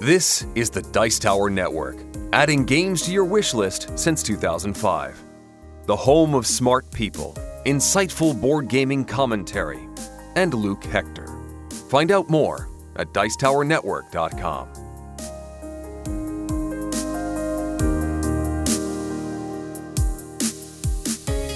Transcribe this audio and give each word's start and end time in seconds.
This 0.00 0.46
is 0.54 0.70
the 0.70 0.82
Dice 0.82 1.18
Tower 1.18 1.50
Network, 1.50 1.96
adding 2.32 2.64
games 2.64 3.02
to 3.02 3.10
your 3.10 3.24
wish 3.24 3.52
list 3.52 3.98
since 3.98 4.22
2005. 4.22 5.20
The 5.86 5.96
home 5.96 6.34
of 6.36 6.46
smart 6.46 6.88
people, 6.92 7.36
insightful 7.66 8.40
board 8.40 8.68
gaming 8.68 9.04
commentary, 9.04 9.88
and 10.36 10.54
Luke 10.54 10.84
Hector. 10.84 11.26
Find 11.88 12.12
out 12.12 12.30
more 12.30 12.68
at 12.94 13.12
Dicetowernetwork.com. 13.12 14.87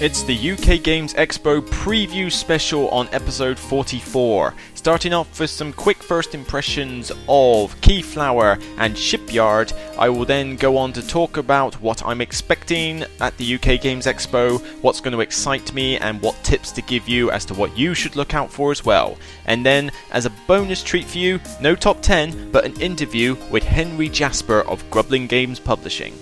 It's 0.03 0.25
the 0.25 0.51
UK 0.51 0.83
Games 0.83 1.15
Expo 1.15 1.61
preview 1.61 2.29
special 2.33 2.89
on 2.89 3.09
episode 3.13 3.57
44. 3.57 4.53
Starting 4.75 5.13
off 5.13 5.39
with 5.39 5.49
some 5.49 5.73
quick 5.73 6.03
first 6.03 6.35
impressions 6.35 7.13
of 7.29 7.81
Keyflower 7.83 8.61
and 8.79 8.99
Shipyard, 8.99 9.73
I 9.97 10.09
will 10.09 10.25
then 10.25 10.57
go 10.57 10.77
on 10.77 10.93
to 10.95 11.07
talk 11.07 11.37
about 11.37 11.81
what 11.81 12.05
I'm 12.05 12.21
expecting 12.21 13.05
at 13.21 13.37
the 13.37 13.55
UK 13.55 13.81
Games 13.81 14.07
Expo, 14.07 14.61
what's 14.83 15.01
going 15.01 15.13
to 15.13 15.21
excite 15.21 15.73
me, 15.73 15.99
and 15.99 16.21
what 16.21 16.35
tips 16.43 16.73
to 16.73 16.83
give 16.83 17.09
you 17.09 17.31
as 17.31 17.45
to 17.45 17.55
what 17.55 17.79
you 17.79 17.95
should 17.95 18.17
look 18.17 18.35
out 18.35 18.51
for 18.51 18.73
as 18.73 18.85
well. 18.85 19.17
And 19.47 19.65
then, 19.65 19.93
as 20.11 20.27
a 20.27 20.31
bonus 20.49 20.83
treat 20.83 21.07
for 21.07 21.19
you, 21.19 21.39
no 21.61 21.77
top 21.77 22.03
10, 22.03 22.51
but 22.51 22.65
an 22.65 22.75
interview 22.81 23.37
with 23.53 23.63
Henry 23.63 24.09
Jasper 24.09 24.63
of 24.63 24.83
Grublin 24.91 25.29
Games 25.29 25.61
Publishing. 25.61 26.19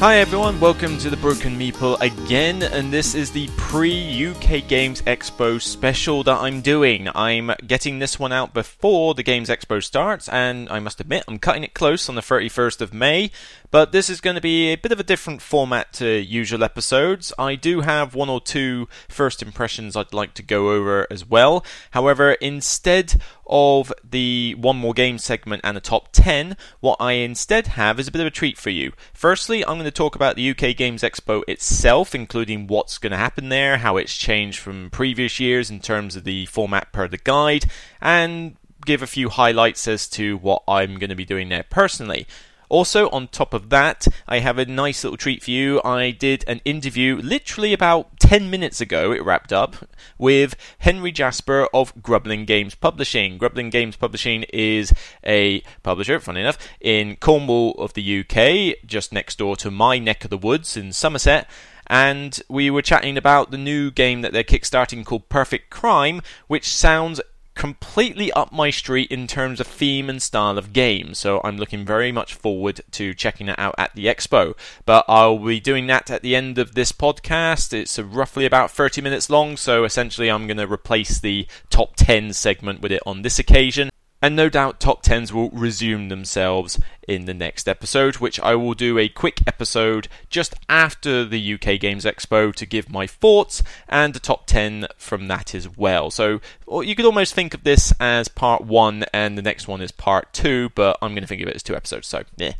Hi 0.00 0.18
everyone, 0.18 0.60
welcome 0.60 0.96
to 0.98 1.10
the 1.10 1.16
Broken 1.16 1.58
Meeple 1.58 2.00
again, 2.00 2.62
and 2.62 2.92
this 2.92 3.16
is 3.16 3.32
the 3.32 3.48
pre 3.56 4.28
UK 4.28 4.68
Games 4.68 5.02
Expo 5.02 5.60
special 5.60 6.22
that 6.22 6.38
I'm 6.38 6.60
doing. 6.60 7.08
I'm 7.16 7.50
getting 7.66 7.98
this 7.98 8.16
one 8.16 8.30
out 8.30 8.54
before 8.54 9.14
the 9.14 9.24
Games 9.24 9.48
Expo 9.48 9.82
starts, 9.82 10.28
and 10.28 10.68
I 10.68 10.78
must 10.78 11.00
admit, 11.00 11.24
I'm 11.26 11.40
cutting 11.40 11.64
it 11.64 11.74
close 11.74 12.08
on 12.08 12.14
the 12.14 12.20
31st 12.20 12.80
of 12.80 12.94
May, 12.94 13.32
but 13.72 13.90
this 13.90 14.08
is 14.08 14.20
going 14.20 14.36
to 14.36 14.40
be 14.40 14.68
a 14.68 14.76
bit 14.76 14.92
of 14.92 15.00
a 15.00 15.02
different 15.02 15.42
format 15.42 15.92
to 15.94 16.06
usual 16.06 16.62
episodes. 16.62 17.32
I 17.36 17.56
do 17.56 17.80
have 17.80 18.14
one 18.14 18.30
or 18.30 18.40
two 18.40 18.86
first 19.08 19.42
impressions 19.42 19.96
I'd 19.96 20.14
like 20.14 20.32
to 20.34 20.44
go 20.44 20.70
over 20.70 21.08
as 21.10 21.26
well. 21.26 21.64
However, 21.90 22.34
instead 22.34 23.20
of 23.48 23.92
the 24.08 24.54
one 24.58 24.76
more 24.76 24.92
game 24.92 25.18
segment 25.18 25.62
and 25.64 25.76
a 25.76 25.80
top 25.80 26.10
10, 26.12 26.56
what 26.80 26.98
I 27.00 27.12
instead 27.12 27.68
have 27.68 27.98
is 27.98 28.06
a 28.06 28.12
bit 28.12 28.20
of 28.20 28.26
a 28.26 28.30
treat 28.30 28.58
for 28.58 28.70
you. 28.70 28.92
Firstly, 29.12 29.64
I'm 29.64 29.76
going 29.76 29.84
to 29.84 29.87
talk 29.90 30.14
about 30.14 30.36
the 30.36 30.50
UK 30.50 30.76
Games 30.76 31.02
Expo 31.02 31.42
itself, 31.48 32.14
including 32.14 32.66
what's 32.66 32.98
going 32.98 33.12
to 33.12 33.16
happen 33.16 33.48
there, 33.48 33.78
how 33.78 33.96
it's 33.96 34.16
changed 34.16 34.58
from 34.58 34.90
previous 34.90 35.40
years 35.40 35.70
in 35.70 35.80
terms 35.80 36.16
of 36.16 36.24
the 36.24 36.46
format 36.46 36.92
per 36.92 37.08
the 37.08 37.18
guide, 37.18 37.64
and 38.00 38.56
give 38.84 39.02
a 39.02 39.06
few 39.06 39.28
highlights 39.28 39.86
as 39.88 40.08
to 40.08 40.36
what 40.38 40.62
I'm 40.68 40.98
going 40.98 41.10
to 41.10 41.16
be 41.16 41.24
doing 41.24 41.48
there 41.48 41.64
personally. 41.68 42.26
Also, 42.68 43.08
on 43.10 43.28
top 43.28 43.54
of 43.54 43.70
that, 43.70 44.06
I 44.26 44.40
have 44.40 44.58
a 44.58 44.66
nice 44.66 45.02
little 45.02 45.16
treat 45.16 45.42
for 45.42 45.50
you. 45.50 45.80
I 45.84 46.10
did 46.10 46.44
an 46.46 46.60
interview 46.64 47.16
literally 47.16 47.72
about 47.72 48.17
10 48.28 48.50
minutes 48.50 48.78
ago, 48.78 49.10
it 49.10 49.24
wrapped 49.24 49.54
up, 49.54 49.74
with 50.18 50.54
Henry 50.80 51.10
Jasper 51.10 51.66
of 51.72 51.94
Grublin 51.94 52.46
Games 52.46 52.74
Publishing. 52.74 53.38
Grublin 53.38 53.70
Games 53.70 53.96
Publishing 53.96 54.42
is 54.52 54.92
a 55.24 55.62
publisher, 55.82 56.20
funny 56.20 56.40
enough, 56.40 56.58
in 56.78 57.16
Cornwall 57.16 57.72
of 57.78 57.94
the 57.94 58.20
UK, 58.20 58.86
just 58.86 59.14
next 59.14 59.38
door 59.38 59.56
to 59.56 59.70
my 59.70 59.98
neck 59.98 60.24
of 60.24 60.30
the 60.30 60.36
woods 60.36 60.76
in 60.76 60.92
Somerset 60.92 61.48
and 61.86 62.42
we 62.50 62.68
were 62.68 62.82
chatting 62.82 63.16
about 63.16 63.50
the 63.50 63.56
new 63.56 63.90
game 63.90 64.20
that 64.20 64.34
they're 64.34 64.44
kickstarting 64.44 65.06
called 65.06 65.30
Perfect 65.30 65.70
Crime, 65.70 66.20
which 66.48 66.68
sounds 66.68 67.18
completely 67.58 68.30
up 68.32 68.52
my 68.52 68.70
street 68.70 69.10
in 69.10 69.26
terms 69.26 69.58
of 69.58 69.66
theme 69.66 70.08
and 70.08 70.22
style 70.22 70.56
of 70.56 70.72
game. 70.72 71.12
So 71.12 71.40
I'm 71.42 71.58
looking 71.58 71.84
very 71.84 72.12
much 72.12 72.32
forward 72.32 72.80
to 72.92 73.12
checking 73.12 73.48
it 73.48 73.58
out 73.58 73.74
at 73.76 73.92
the 73.96 74.06
expo. 74.06 74.56
But 74.86 75.04
I'll 75.08 75.40
be 75.40 75.58
doing 75.58 75.88
that 75.88 76.08
at 76.08 76.22
the 76.22 76.36
end 76.36 76.58
of 76.58 76.74
this 76.74 76.92
podcast. 76.92 77.72
It's 77.72 77.98
roughly 77.98 78.46
about 78.46 78.70
30 78.70 79.00
minutes 79.00 79.28
long, 79.28 79.56
so 79.56 79.82
essentially 79.82 80.30
I'm 80.30 80.46
going 80.46 80.56
to 80.58 80.72
replace 80.72 81.18
the 81.18 81.48
top 81.68 81.96
10 81.96 82.32
segment 82.32 82.80
with 82.80 82.92
it 82.92 83.02
on 83.04 83.22
this 83.22 83.40
occasion. 83.40 83.90
And 84.20 84.34
no 84.34 84.48
doubt 84.48 84.80
top 84.80 85.04
10s 85.04 85.32
will 85.32 85.50
resume 85.50 86.08
themselves 86.08 86.80
in 87.06 87.26
the 87.26 87.34
next 87.34 87.68
episode, 87.68 88.16
which 88.16 88.40
I 88.40 88.56
will 88.56 88.74
do 88.74 88.98
a 88.98 89.08
quick 89.08 89.40
episode 89.46 90.08
just 90.28 90.54
after 90.68 91.24
the 91.24 91.54
UK 91.54 91.78
Games 91.78 92.04
Expo 92.04 92.52
to 92.54 92.66
give 92.66 92.90
my 92.90 93.06
thoughts 93.06 93.62
and 93.88 94.14
the 94.14 94.20
top 94.20 94.46
10 94.46 94.88
from 94.96 95.28
that 95.28 95.54
as 95.54 95.68
well. 95.76 96.10
So 96.10 96.40
you 96.68 96.96
could 96.96 97.06
almost 97.06 97.32
think 97.32 97.54
of 97.54 97.62
this 97.62 97.92
as 98.00 98.26
part 98.26 98.64
one 98.64 99.04
and 99.12 99.38
the 99.38 99.42
next 99.42 99.68
one 99.68 99.80
is 99.80 99.92
part 99.92 100.32
two, 100.32 100.70
but 100.74 100.98
I'm 101.00 101.12
going 101.12 101.22
to 101.22 101.28
think 101.28 101.42
of 101.42 101.48
it 101.48 101.54
as 101.54 101.62
two 101.62 101.76
episodes, 101.76 102.08
so 102.08 102.24
yeah. 102.36 102.54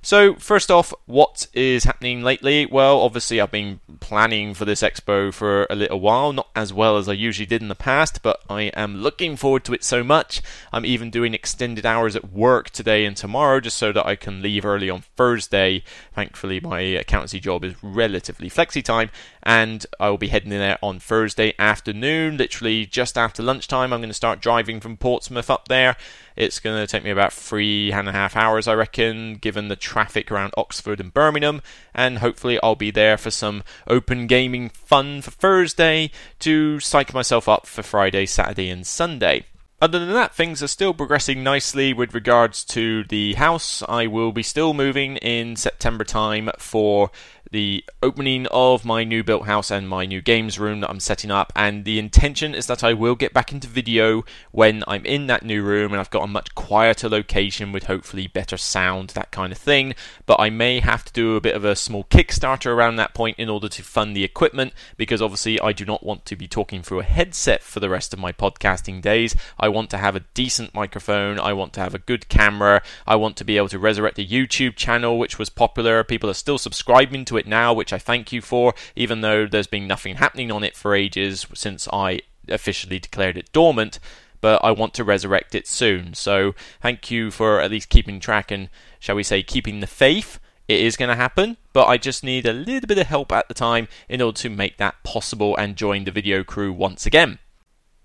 So, 0.00 0.34
first 0.34 0.70
off, 0.70 0.94
what 1.06 1.48
is 1.52 1.84
happening 1.84 2.22
lately? 2.22 2.66
Well, 2.66 3.00
obviously, 3.00 3.40
I've 3.40 3.50
been 3.50 3.80
planning 4.00 4.54
for 4.54 4.64
this 4.64 4.82
expo 4.82 5.32
for 5.34 5.66
a 5.68 5.74
little 5.74 5.98
while, 5.98 6.32
not 6.32 6.48
as 6.54 6.72
well 6.72 6.96
as 6.96 7.08
I 7.08 7.14
usually 7.14 7.46
did 7.46 7.62
in 7.62 7.68
the 7.68 7.74
past, 7.74 8.22
but 8.22 8.40
I 8.48 8.62
am 8.74 8.98
looking 8.98 9.36
forward 9.36 9.64
to 9.64 9.74
it 9.74 9.82
so 9.82 10.04
much. 10.04 10.40
I'm 10.72 10.86
even 10.86 11.10
doing 11.10 11.34
extended 11.34 11.84
hours 11.84 12.14
at 12.14 12.32
work 12.32 12.70
today 12.70 13.04
and 13.04 13.16
tomorrow 13.16 13.60
just 13.60 13.76
so 13.76 13.92
that 13.92 14.06
I 14.06 14.14
can 14.14 14.40
leave 14.40 14.64
early 14.64 14.88
on 14.88 15.02
Thursday. 15.16 15.82
Thankfully, 16.14 16.60
my 16.60 16.80
accountancy 16.80 17.40
job 17.40 17.64
is 17.64 17.74
relatively 17.82 18.48
flexi 18.48 18.84
time, 18.84 19.10
and 19.42 19.84
I 19.98 20.10
will 20.10 20.18
be 20.18 20.28
heading 20.28 20.52
in 20.52 20.58
there 20.58 20.78
on 20.80 21.00
Thursday 21.00 21.54
afternoon, 21.58 22.36
literally 22.36 22.86
just 22.86 23.18
after 23.18 23.42
lunchtime. 23.42 23.92
I'm 23.92 24.00
going 24.00 24.10
to 24.10 24.14
start 24.14 24.40
driving 24.40 24.80
from 24.80 24.96
Portsmouth 24.96 25.50
up 25.50 25.66
there 25.68 25.96
it's 26.38 26.60
going 26.60 26.80
to 26.80 26.86
take 26.86 27.02
me 27.02 27.10
about 27.10 27.32
three 27.32 27.90
and 27.90 28.08
a 28.08 28.12
half 28.12 28.36
hours, 28.36 28.68
I 28.68 28.74
reckon, 28.74 29.34
given 29.34 29.66
the 29.66 29.74
traffic 29.74 30.30
around 30.30 30.54
Oxford 30.56 31.00
and 31.00 31.12
Birmingham. 31.12 31.62
And 31.92 32.18
hopefully, 32.18 32.60
I'll 32.62 32.76
be 32.76 32.92
there 32.92 33.18
for 33.18 33.32
some 33.32 33.64
open 33.88 34.28
gaming 34.28 34.68
fun 34.68 35.20
for 35.20 35.32
Thursday 35.32 36.12
to 36.38 36.78
psych 36.78 37.12
myself 37.12 37.48
up 37.48 37.66
for 37.66 37.82
Friday, 37.82 38.24
Saturday, 38.24 38.70
and 38.70 38.86
Sunday. 38.86 39.46
Other 39.80 39.98
than 39.98 40.12
that, 40.12 40.34
things 40.34 40.60
are 40.62 40.68
still 40.68 40.94
progressing 40.94 41.42
nicely 41.42 41.92
with 41.92 42.14
regards 42.14 42.64
to 42.66 43.04
the 43.04 43.34
house. 43.34 43.82
I 43.88 44.06
will 44.06 44.32
be 44.32 44.42
still 44.42 44.74
moving 44.74 45.16
in 45.18 45.54
September 45.54 46.02
time 46.04 46.50
for 46.58 47.10
the 47.50 47.84
opening 48.02 48.46
of 48.48 48.84
my 48.84 49.04
new 49.04 49.24
built 49.24 49.46
house 49.46 49.70
and 49.70 49.88
my 49.88 50.04
new 50.04 50.20
games 50.20 50.58
room 50.58 50.80
that 50.80 50.90
I'm 50.90 51.00
setting 51.00 51.30
up. 51.30 51.52
And 51.56 51.84
the 51.84 51.98
intention 51.98 52.54
is 52.54 52.66
that 52.66 52.84
I 52.84 52.92
will 52.92 53.14
get 53.14 53.32
back 53.32 53.52
into 53.52 53.68
video 53.68 54.24
when 54.52 54.84
I'm 54.86 55.04
in 55.06 55.26
that 55.28 55.44
new 55.44 55.62
room 55.62 55.92
and 55.92 56.00
I've 56.00 56.10
got 56.10 56.24
a 56.24 56.28
much 56.28 56.54
quieter 56.54 57.08
location 57.08 57.72
with 57.72 57.84
hopefully 57.84 58.26
better 58.26 58.56
sound, 58.56 59.10
that 59.10 59.30
kind 59.30 59.52
of 59.52 59.58
thing. 59.58 59.94
But 60.26 60.40
I 60.40 60.50
may 60.50 60.80
have 60.80 61.04
to 61.06 61.12
do 61.12 61.36
a 61.36 61.40
bit 61.40 61.56
of 61.56 61.64
a 61.64 61.76
small 61.76 62.04
Kickstarter 62.04 62.66
around 62.66 62.96
that 62.96 63.14
point 63.14 63.38
in 63.38 63.48
order 63.48 63.68
to 63.68 63.82
fund 63.82 64.14
the 64.14 64.24
equipment 64.24 64.72
because 64.96 65.22
obviously 65.22 65.60
I 65.60 65.72
do 65.72 65.84
not 65.84 66.04
want 66.04 66.24
to 66.26 66.36
be 66.36 66.48
talking 66.48 66.82
through 66.82 67.00
a 67.00 67.04
headset 67.04 67.62
for 67.62 67.80
the 67.80 67.88
rest 67.88 68.12
of 68.12 68.18
my 68.18 68.32
podcasting 68.32 69.00
days. 69.00 69.34
I 69.58 69.68
want 69.68 69.90
to 69.90 69.98
have 69.98 70.16
a 70.16 70.24
decent 70.34 70.74
microphone, 70.74 71.38
I 71.40 71.52
want 71.52 71.72
to 71.74 71.80
have 71.80 71.94
a 71.94 71.98
good 71.98 72.28
camera, 72.28 72.82
I 73.06 73.16
want 73.16 73.36
to 73.38 73.44
be 73.44 73.56
able 73.56 73.68
to 73.68 73.78
resurrect 73.78 74.16
the 74.16 74.26
YouTube 74.26 74.76
channel 74.76 75.18
which 75.18 75.38
was 75.38 75.48
popular. 75.48 76.04
People 76.04 76.28
are 76.30 76.34
still 76.34 76.58
subscribing 76.58 77.24
to 77.26 77.37
it 77.38 77.46
now, 77.46 77.72
which 77.72 77.92
I 77.92 77.98
thank 77.98 78.32
you 78.32 78.42
for, 78.42 78.74
even 78.94 79.22
though 79.22 79.46
there's 79.46 79.66
been 79.66 79.86
nothing 79.86 80.16
happening 80.16 80.52
on 80.52 80.64
it 80.64 80.76
for 80.76 80.94
ages 80.94 81.46
since 81.54 81.88
I 81.92 82.20
officially 82.48 82.98
declared 82.98 83.38
it 83.38 83.52
dormant. 83.52 83.98
But 84.40 84.62
I 84.62 84.70
want 84.70 84.94
to 84.94 85.04
resurrect 85.04 85.54
it 85.54 85.66
soon. 85.66 86.14
So 86.14 86.54
thank 86.80 87.10
you 87.10 87.32
for 87.32 87.60
at 87.60 87.72
least 87.72 87.88
keeping 87.88 88.20
track 88.20 88.52
and, 88.52 88.68
shall 89.00 89.16
we 89.16 89.24
say, 89.24 89.42
keeping 89.42 89.80
the 89.80 89.86
faith. 89.88 90.38
It 90.68 90.80
is 90.80 90.96
going 90.96 91.08
to 91.08 91.16
happen, 91.16 91.56
but 91.72 91.86
I 91.86 91.96
just 91.96 92.22
need 92.22 92.46
a 92.46 92.52
little 92.52 92.86
bit 92.86 92.98
of 92.98 93.06
help 93.06 93.32
at 93.32 93.48
the 93.48 93.54
time 93.54 93.88
in 94.08 94.20
order 94.20 94.36
to 94.42 94.50
make 94.50 94.76
that 94.76 95.02
possible 95.02 95.56
and 95.56 95.76
join 95.76 96.04
the 96.04 96.10
video 96.10 96.44
crew 96.44 96.72
once 96.72 97.06
again. 97.06 97.38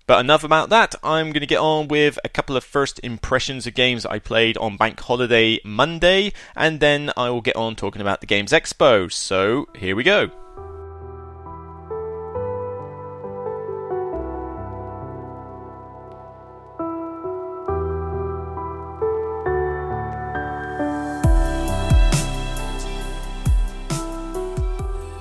But 0.06 0.20
enough 0.20 0.44
about 0.44 0.68
that. 0.68 0.94
I'm 1.02 1.26
going 1.26 1.40
to 1.40 1.46
get 1.46 1.58
on 1.58 1.88
with 1.88 2.18
a 2.24 2.28
couple 2.28 2.56
of 2.56 2.64
first 2.64 3.00
impressions 3.02 3.66
of 3.66 3.74
games 3.74 4.04
I 4.04 4.18
played 4.18 4.58
on 4.58 4.76
Bank 4.76 5.00
Holiday 5.00 5.60
Monday, 5.64 6.32
and 6.54 6.80
then 6.80 7.10
I 7.16 7.30
will 7.30 7.40
get 7.40 7.56
on 7.56 7.74
talking 7.74 8.02
about 8.02 8.20
the 8.20 8.26
Games 8.26 8.52
Expo. 8.52 9.10
So 9.10 9.66
here 9.74 9.96
we 9.96 10.02
go. 10.02 10.30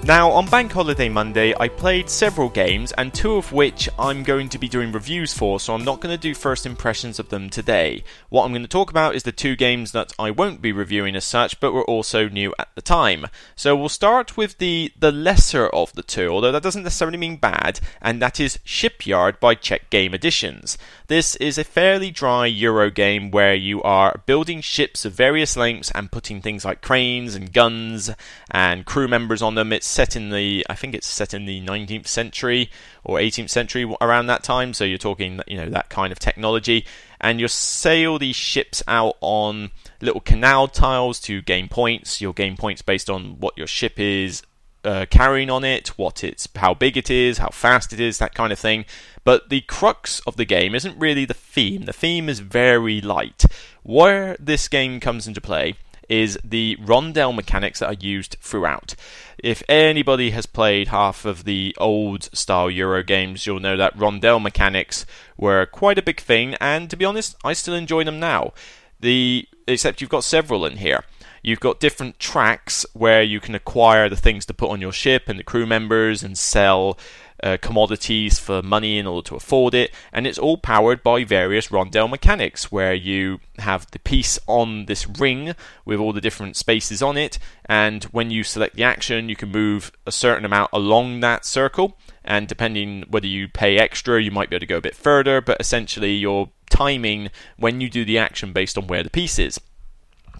Now, 0.05 0.31
on 0.31 0.47
Bank 0.47 0.73
Holiday 0.73 1.07
Monday, 1.07 1.55
I 1.57 1.69
played 1.69 2.09
several 2.09 2.50
games, 2.50 2.91
and 2.97 3.13
two 3.13 3.35
of 3.35 3.53
which 3.53 3.88
I'm 3.97 4.23
going 4.23 4.50
to 4.50 4.57
be 4.57 4.67
doing 4.67 4.91
reviews 4.91 5.33
for, 5.33 5.61
so 5.61 5.73
I'm 5.73 5.85
not 5.85 6.01
going 6.01 6.13
to 6.13 6.21
do 6.21 6.35
first 6.35 6.65
impressions 6.65 7.19
of 7.19 7.29
them 7.29 7.50
today. 7.50 8.03
What 8.27 8.44
I'm 8.44 8.51
going 8.51 8.63
to 8.63 8.67
talk 8.67 8.89
about 8.89 9.15
is 9.15 9.23
the 9.23 9.31
two 9.31 9.55
games 9.55 9.94
that 9.94 10.11
I 10.19 10.29
won't 10.29 10.61
be 10.61 10.73
reviewing 10.73 11.15
as 11.15 11.23
such, 11.23 11.57
but 11.61 11.71
were 11.71 11.85
also 11.85 12.27
new 12.27 12.53
at 12.59 12.67
the 12.75 12.81
time. 12.81 13.27
So 13.55 13.77
we'll 13.77 13.88
start 13.88 14.35
with 14.35 14.57
the, 14.57 14.91
the 15.00 15.13
lesser 15.13 15.67
of 15.67 15.94
the 15.94 16.03
two, 16.03 16.27
although 16.27 16.51
that 16.51 16.63
doesn't 16.63 16.83
necessarily 16.83 17.17
mean 17.17 17.38
bad, 17.38 17.79
and 18.01 18.21
that 18.21 18.41
is 18.41 18.59
Shipyard 18.65 19.39
by 19.39 19.55
Czech 19.55 19.89
Game 19.89 20.13
Editions. 20.13 20.77
This 21.07 21.38
is 21.38 21.57
a 21.57 21.63
fairly 21.63 22.11
dry 22.11 22.47
Euro 22.47 22.89
game 22.89 23.31
where 23.31 23.55
you 23.55 23.81
are 23.83 24.21
building 24.25 24.59
ships 24.59 25.05
of 25.05 25.13
various 25.13 25.55
lengths 25.55 25.91
and 25.91 26.11
putting 26.11 26.41
things 26.41 26.65
like 26.65 26.81
cranes 26.81 27.35
and 27.35 27.53
guns 27.53 28.09
and 28.51 28.85
crew 28.85 29.07
members 29.07 29.41
on 29.41 29.55
them. 29.55 29.71
It's 29.71 29.92
set 29.93 30.15
in 30.15 30.29
the, 30.29 30.65
I 30.69 30.75
think 30.75 30.95
it's 30.95 31.07
set 31.07 31.33
in 31.33 31.45
the 31.45 31.61
19th 31.61 32.07
century 32.07 32.69
or 33.03 33.19
18th 33.19 33.49
century 33.49 33.91
around 34.01 34.27
that 34.27 34.43
time. 34.43 34.73
So 34.73 34.83
you're 34.83 34.97
talking, 34.97 35.39
you 35.47 35.57
know, 35.57 35.69
that 35.69 35.89
kind 35.89 36.11
of 36.11 36.19
technology. 36.19 36.85
And 37.21 37.39
you 37.39 37.47
sail 37.47 38.19
these 38.19 38.35
ships 38.35 38.83
out 38.87 39.15
on 39.21 39.71
little 40.01 40.21
canal 40.21 40.67
tiles 40.67 41.19
to 41.21 41.41
gain 41.41 41.69
points. 41.69 42.19
You'll 42.19 42.33
gain 42.33 42.57
points 42.57 42.81
based 42.81 43.09
on 43.09 43.39
what 43.39 43.57
your 43.57 43.67
ship 43.67 43.99
is 43.99 44.43
uh, 44.83 45.05
carrying 45.09 45.49
on 45.49 45.63
it, 45.63 45.89
what 45.97 46.23
it's, 46.23 46.47
how 46.55 46.73
big 46.73 46.97
it 46.97 47.09
is, 47.09 47.37
how 47.37 47.49
fast 47.49 47.93
it 47.93 47.99
is, 47.99 48.17
that 48.17 48.35
kind 48.35 48.51
of 48.51 48.59
thing. 48.59 48.85
But 49.23 49.49
the 49.49 49.61
crux 49.61 50.19
of 50.21 50.35
the 50.35 50.45
game 50.45 50.75
isn't 50.75 50.99
really 50.99 51.25
the 51.25 51.33
theme. 51.33 51.85
The 51.85 51.93
theme 51.93 52.27
is 52.27 52.39
very 52.39 52.99
light. 52.99 53.45
Where 53.83 54.35
this 54.39 54.67
game 54.67 54.99
comes 54.99 55.27
into 55.27 55.39
play 55.39 55.75
is 56.09 56.38
the 56.44 56.77
rondel 56.81 57.33
mechanics 57.33 57.79
that 57.79 57.88
are 57.88 58.05
used 58.05 58.38
throughout. 58.39 58.95
If 59.38 59.63
anybody 59.67 60.31
has 60.31 60.45
played 60.45 60.89
half 60.89 61.25
of 61.25 61.44
the 61.44 61.75
old 61.79 62.29
style 62.35 62.69
Euro 62.69 63.03
games, 63.03 63.45
you'll 63.45 63.59
know 63.59 63.77
that 63.77 63.97
rondel 63.97 64.41
mechanics 64.41 65.05
were 65.38 65.65
quite 65.65 65.97
a 65.97 66.03
big 66.03 66.19
thing, 66.19 66.55
and 66.61 66.89
to 66.89 66.95
be 66.95 67.05
honest, 67.05 67.35
I 67.44 67.53
still 67.53 67.73
enjoy 67.73 68.03
them 68.03 68.19
now. 68.19 68.53
The 69.00 69.47
except 69.67 70.01
you've 70.01 70.09
got 70.09 70.23
several 70.23 70.65
in 70.65 70.77
here. 70.77 71.03
You've 71.41 71.59
got 71.59 71.81
different 71.81 72.19
tracks 72.19 72.85
where 72.94 73.21
you 73.21 73.41
can 73.41 73.53
acquire 73.53 74.07
the 74.07 74.15
things 74.15 74.45
to 74.45 74.53
put 74.53 74.69
on 74.69 74.79
your 74.79 74.94
ship 74.94 75.27
and 75.27 75.38
the 75.38 75.44
crew 75.44 75.65
members 75.65 76.23
and 76.23 76.38
sell 76.38 76.97
uh, 77.43 77.57
commodities 77.61 78.39
for 78.39 78.63
money 78.63 78.97
in 78.97 79.05
order 79.05 79.27
to 79.27 79.35
afford 79.35 79.73
it, 79.73 79.93
and 80.11 80.25
it's 80.25 80.39
all 80.39 80.57
powered 80.57 81.03
by 81.03 81.23
various 81.23 81.67
rondel 81.67 82.09
mechanics 82.09 82.71
where 82.71 82.93
you 82.93 83.39
have 83.59 83.85
the 83.91 83.99
piece 83.99 84.39
on 84.47 84.85
this 84.85 85.07
ring 85.07 85.53
with 85.85 85.99
all 85.99 86.13
the 86.13 86.21
different 86.21 86.55
spaces 86.55 87.03
on 87.03 87.17
it, 87.17 87.37
and 87.65 88.05
when 88.05 88.31
you 88.31 88.43
select 88.43 88.75
the 88.75 88.83
action, 88.83 89.29
you 89.29 89.35
can 89.35 89.51
move 89.51 89.91
a 90.07 90.11
certain 90.11 90.45
amount 90.45 90.69
along 90.73 91.19
that 91.19 91.45
circle, 91.45 91.97
and 92.23 92.47
depending 92.47 93.03
whether 93.09 93.27
you 93.27 93.47
pay 93.47 93.77
extra, 93.77 94.21
you 94.21 94.31
might 94.31 94.49
be 94.49 94.55
able 94.55 94.61
to 94.61 94.65
go 94.65 94.77
a 94.77 94.81
bit 94.81 94.95
further, 94.95 95.41
but 95.41 95.57
essentially 95.59 96.13
you're 96.13 96.49
timing 96.69 97.29
when 97.57 97.81
you 97.81 97.89
do 97.89 98.05
the 98.05 98.17
action 98.17 98.53
based 98.53 98.77
on 98.77 98.87
where 98.87 99.03
the 99.03 99.09
piece 99.09 99.37
is. 99.37 99.59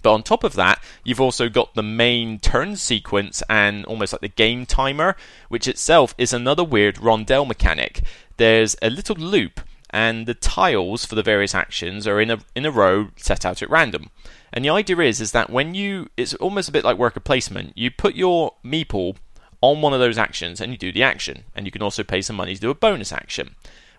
But 0.04 0.12
on 0.12 0.22
top 0.22 0.44
of 0.44 0.52
that, 0.52 0.84
you've 1.02 1.20
also 1.20 1.48
got 1.48 1.74
the 1.74 1.82
main 1.82 2.38
turn 2.38 2.76
sequence 2.76 3.42
and 3.48 3.86
almost 3.86 4.12
like 4.12 4.20
the 4.20 4.28
game 4.28 4.66
timer, 4.66 5.16
which 5.48 5.66
itself 5.66 6.14
is 6.18 6.34
another 6.34 6.62
weird 6.62 6.96
rondel 6.96 7.46
mechanic. 7.46 8.02
There's 8.36 8.76
a 8.82 8.90
little 8.90 9.16
loop, 9.16 9.62
and 9.88 10.26
the 10.26 10.34
tiles 10.34 11.06
for 11.06 11.14
the 11.14 11.22
various 11.22 11.54
actions 11.54 12.06
are 12.06 12.20
in 12.20 12.30
a 12.30 12.40
in 12.54 12.66
a 12.66 12.70
row 12.70 13.08
set 13.16 13.46
out 13.46 13.62
at 13.62 13.70
random. 13.70 14.10
And 14.52 14.62
the 14.62 14.68
idea 14.68 14.98
is 14.98 15.22
is 15.22 15.32
that 15.32 15.48
when 15.48 15.74
you 15.74 16.10
it's 16.18 16.34
almost 16.34 16.68
a 16.68 16.72
bit 16.72 16.84
like 16.84 16.98
worker 16.98 17.20
placement. 17.20 17.72
You 17.74 17.90
put 17.90 18.14
your 18.14 18.52
meeple 18.62 19.16
on 19.62 19.80
one 19.80 19.94
of 19.94 20.00
those 20.00 20.18
actions 20.18 20.60
and 20.60 20.70
you 20.70 20.76
do 20.76 20.92
the 20.92 21.02
action, 21.02 21.44
and 21.56 21.64
you 21.64 21.72
can 21.72 21.82
also 21.82 22.04
pay 22.04 22.20
some 22.20 22.36
money 22.36 22.54
to 22.54 22.60
do 22.60 22.68
a 22.68 22.74
bonus 22.74 23.10
action. 23.10 23.54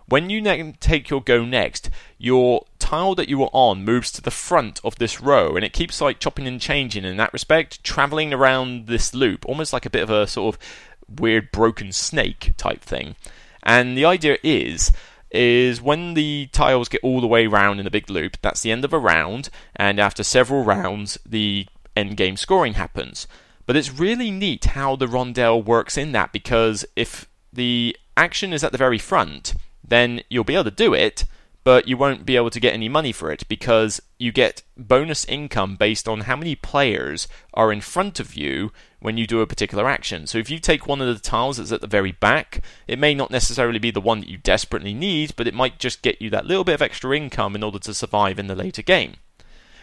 When 0.08 0.30
you 0.30 0.40
ne- 0.40 0.72
take 0.78 1.10
your 1.10 1.22
go 1.22 1.44
next, 1.44 1.90
your 2.18 2.64
tile 2.78 3.14
that 3.16 3.28
you 3.28 3.38
were 3.38 3.50
on 3.52 3.84
moves 3.84 4.12
to 4.12 4.22
the 4.22 4.30
front 4.30 4.80
of 4.84 4.96
this 4.96 5.20
row, 5.20 5.56
and 5.56 5.64
it 5.64 5.72
keeps 5.72 6.00
like 6.00 6.20
chopping 6.20 6.46
and 6.46 6.60
changing 6.60 7.04
in 7.04 7.16
that 7.16 7.32
respect, 7.32 7.82
traveling 7.82 8.32
around 8.32 8.86
this 8.86 9.14
loop, 9.14 9.44
almost 9.46 9.72
like 9.72 9.84
a 9.84 9.90
bit 9.90 10.02
of 10.02 10.10
a 10.10 10.26
sort 10.26 10.54
of 10.54 10.60
weird 11.08 11.50
broken 11.50 11.92
snake 11.92 12.52
type 12.56 12.82
thing. 12.82 13.16
And 13.62 13.96
the 13.96 14.04
idea 14.04 14.38
is 14.42 14.92
is 15.32 15.82
when 15.82 16.14
the 16.14 16.48
tiles 16.52 16.88
get 16.88 17.00
all 17.02 17.20
the 17.20 17.26
way 17.26 17.48
round 17.48 17.80
in 17.80 17.86
a 17.86 17.90
big 17.90 18.08
loop, 18.08 18.36
that's 18.40 18.62
the 18.62 18.70
end 18.70 18.84
of 18.84 18.92
a 18.92 18.98
round, 18.98 19.50
and 19.74 19.98
after 19.98 20.22
several 20.22 20.62
rounds, 20.62 21.18
the 21.26 21.66
end 21.96 22.16
game 22.16 22.36
scoring 22.36 22.74
happens. 22.74 23.26
But 23.66 23.76
it's 23.76 23.92
really 23.92 24.30
neat 24.30 24.64
how 24.66 24.94
the 24.94 25.08
rondel 25.08 25.62
works 25.62 25.98
in 25.98 26.12
that 26.12 26.32
because 26.32 26.84
if 26.94 27.28
the 27.52 27.96
action 28.16 28.52
is 28.52 28.62
at 28.62 28.70
the 28.70 28.78
very 28.78 28.98
front, 28.98 29.54
then 29.88 30.22
you'll 30.28 30.44
be 30.44 30.54
able 30.54 30.64
to 30.64 30.70
do 30.70 30.94
it, 30.94 31.24
but 31.66 31.88
you 31.88 31.96
won't 31.96 32.24
be 32.24 32.36
able 32.36 32.50
to 32.50 32.60
get 32.60 32.74
any 32.74 32.88
money 32.88 33.10
for 33.10 33.32
it 33.32 33.42
because 33.48 34.00
you 34.18 34.30
get 34.30 34.62
bonus 34.76 35.24
income 35.24 35.74
based 35.74 36.06
on 36.06 36.20
how 36.20 36.36
many 36.36 36.54
players 36.54 37.26
are 37.54 37.72
in 37.72 37.80
front 37.80 38.20
of 38.20 38.36
you 38.36 38.70
when 39.00 39.16
you 39.16 39.26
do 39.26 39.40
a 39.40 39.48
particular 39.48 39.88
action. 39.88 40.28
So 40.28 40.38
if 40.38 40.48
you 40.48 40.60
take 40.60 40.86
one 40.86 41.00
of 41.00 41.08
the 41.08 41.20
tiles 41.20 41.56
that's 41.56 41.72
at 41.72 41.80
the 41.80 41.88
very 41.88 42.12
back, 42.12 42.62
it 42.86 43.00
may 43.00 43.14
not 43.14 43.32
necessarily 43.32 43.80
be 43.80 43.90
the 43.90 44.00
one 44.00 44.20
that 44.20 44.28
you 44.28 44.36
desperately 44.38 44.94
need, 44.94 45.34
but 45.34 45.48
it 45.48 45.54
might 45.54 45.80
just 45.80 46.02
get 46.02 46.22
you 46.22 46.30
that 46.30 46.46
little 46.46 46.62
bit 46.62 46.76
of 46.76 46.82
extra 46.82 47.16
income 47.16 47.56
in 47.56 47.64
order 47.64 47.80
to 47.80 47.94
survive 47.94 48.38
in 48.38 48.46
the 48.46 48.54
later 48.54 48.82
game. 48.82 49.14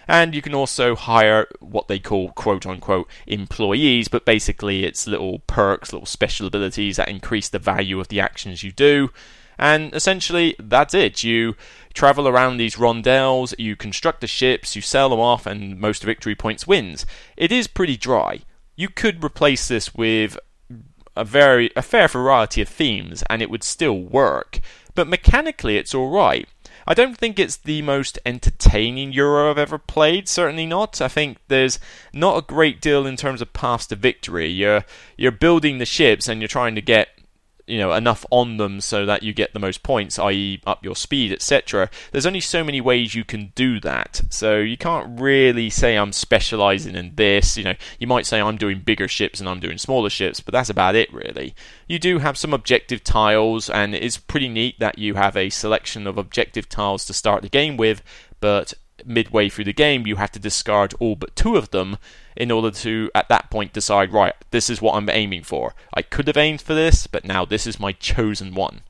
And 0.07 0.33
you 0.33 0.41
can 0.41 0.53
also 0.53 0.95
hire 0.95 1.47
what 1.59 1.89
they 1.89 1.99
call 1.99 2.31
quote 2.31 2.65
unquote 2.65 3.09
employees, 3.27 4.07
but 4.07 4.25
basically 4.25 4.85
it's 4.85 5.05
little 5.05 5.39
perks, 5.47 5.91
little 5.91 6.05
special 6.05 6.47
abilities 6.47 6.95
that 6.95 7.09
increase 7.09 7.49
the 7.49 7.59
value 7.59 7.99
of 7.99 8.07
the 8.07 8.19
actions 8.19 8.63
you 8.63 8.71
do. 8.71 9.09
And 9.63 9.95
essentially, 9.95 10.57
that's 10.59 10.93
it. 10.93 11.23
You 11.23 11.55
travel 11.93 12.27
around 12.27 12.57
these 12.57 12.75
rondels, 12.75 13.55
you 13.57 13.77
construct 13.77 14.19
the 14.19 14.27
ships, 14.27 14.75
you 14.75 14.81
sell 14.81 15.07
them 15.07 15.21
off, 15.21 15.45
and 15.45 15.79
most 15.79 16.03
victory 16.03 16.35
points 16.35 16.67
wins. 16.67 17.05
It 17.37 17.49
is 17.49 17.67
pretty 17.67 17.95
dry. 17.95 18.41
You 18.75 18.89
could 18.89 19.23
replace 19.23 19.69
this 19.69 19.95
with 19.95 20.37
a 21.15 21.23
very 21.23 21.71
a 21.77 21.81
fair 21.81 22.09
variety 22.09 22.61
of 22.61 22.67
themes, 22.67 23.23
and 23.29 23.41
it 23.41 23.49
would 23.49 23.63
still 23.63 23.97
work. 23.97 24.59
But 24.95 25.07
mechanically, 25.07 25.77
it's 25.77 25.95
all 25.95 26.09
right. 26.09 26.45
I 26.85 26.93
don't 26.93 27.17
think 27.17 27.39
it's 27.39 27.55
the 27.55 27.81
most 27.83 28.19
entertaining 28.25 29.13
Euro 29.13 29.49
I've 29.49 29.57
ever 29.57 29.77
played. 29.77 30.27
Certainly 30.27 30.65
not. 30.65 30.99
I 30.99 31.07
think 31.07 31.37
there's 31.47 31.79
not 32.11 32.37
a 32.37 32.45
great 32.45 32.81
deal 32.81 33.07
in 33.07 33.15
terms 33.15 33.41
of 33.41 33.53
paths 33.53 33.87
to 33.87 33.95
victory. 33.95 34.47
You're 34.49 34.83
you're 35.15 35.31
building 35.31 35.77
the 35.77 35.85
ships 35.85 36.27
and 36.27 36.41
you're 36.41 36.49
trying 36.49 36.75
to 36.75 36.81
get 36.81 37.07
you 37.67 37.77
know 37.77 37.93
enough 37.93 38.25
on 38.29 38.57
them 38.57 38.81
so 38.81 39.05
that 39.05 39.23
you 39.23 39.33
get 39.33 39.53
the 39.53 39.59
most 39.59 39.83
points 39.83 40.19
i.e. 40.19 40.61
up 40.65 40.83
your 40.83 40.95
speed 40.95 41.31
etc 41.31 41.89
there's 42.11 42.25
only 42.25 42.41
so 42.41 42.63
many 42.63 42.81
ways 42.81 43.15
you 43.15 43.23
can 43.23 43.51
do 43.55 43.79
that. 43.79 44.21
So 44.29 44.57
you 44.57 44.77
can't 44.77 45.19
really 45.19 45.69
say 45.69 45.95
i'm 45.97 46.11
specializing 46.11 46.95
in 46.95 47.15
this. 47.15 47.57
You 47.57 47.63
know 47.65 47.75
you 47.99 48.07
might 48.07 48.25
say 48.25 48.41
i'm 48.41 48.57
doing 48.57 48.79
bigger 48.79 49.07
ships 49.07 49.39
and 49.39 49.49
i'm 49.49 49.59
doing 49.59 49.77
smaller 49.77 50.09
ships 50.09 50.39
but 50.39 50.51
that's 50.51 50.69
about 50.69 50.95
it 50.95 51.13
really. 51.13 51.55
You 51.87 51.99
do 51.99 52.19
have 52.19 52.37
some 52.37 52.53
objective 52.53 53.03
tiles 53.03 53.69
and 53.69 53.95
it's 53.95 54.17
pretty 54.17 54.49
neat 54.49 54.79
that 54.79 54.97
you 54.97 55.15
have 55.15 55.35
a 55.35 55.49
selection 55.49 56.07
of 56.07 56.17
objective 56.17 56.69
tiles 56.69 57.05
to 57.05 57.13
start 57.13 57.41
the 57.41 57.49
game 57.49 57.77
with 57.77 58.01
but 58.39 58.73
midway 59.05 59.49
through 59.49 59.65
the 59.65 59.73
game 59.73 60.07
you 60.07 60.15
have 60.17 60.31
to 60.31 60.39
discard 60.39 60.93
all 60.99 61.15
but 61.15 61.35
two 61.35 61.55
of 61.57 61.71
them 61.71 61.97
in 62.35 62.51
order 62.51 62.71
to, 62.71 63.11
at 63.13 63.29
that 63.29 63.49
point, 63.49 63.73
decide, 63.73 64.11
right, 64.11 64.33
this 64.51 64.69
is 64.69 64.81
what 64.81 64.95
I'm 64.95 65.09
aiming 65.09 65.43
for. 65.43 65.75
I 65.93 66.01
could 66.01 66.27
have 66.27 66.37
aimed 66.37 66.61
for 66.61 66.73
this, 66.73 67.07
but 67.07 67.25
now 67.25 67.45
this 67.45 67.67
is 67.67 67.79
my 67.79 67.91
chosen 67.91 68.55
one. 68.55 68.81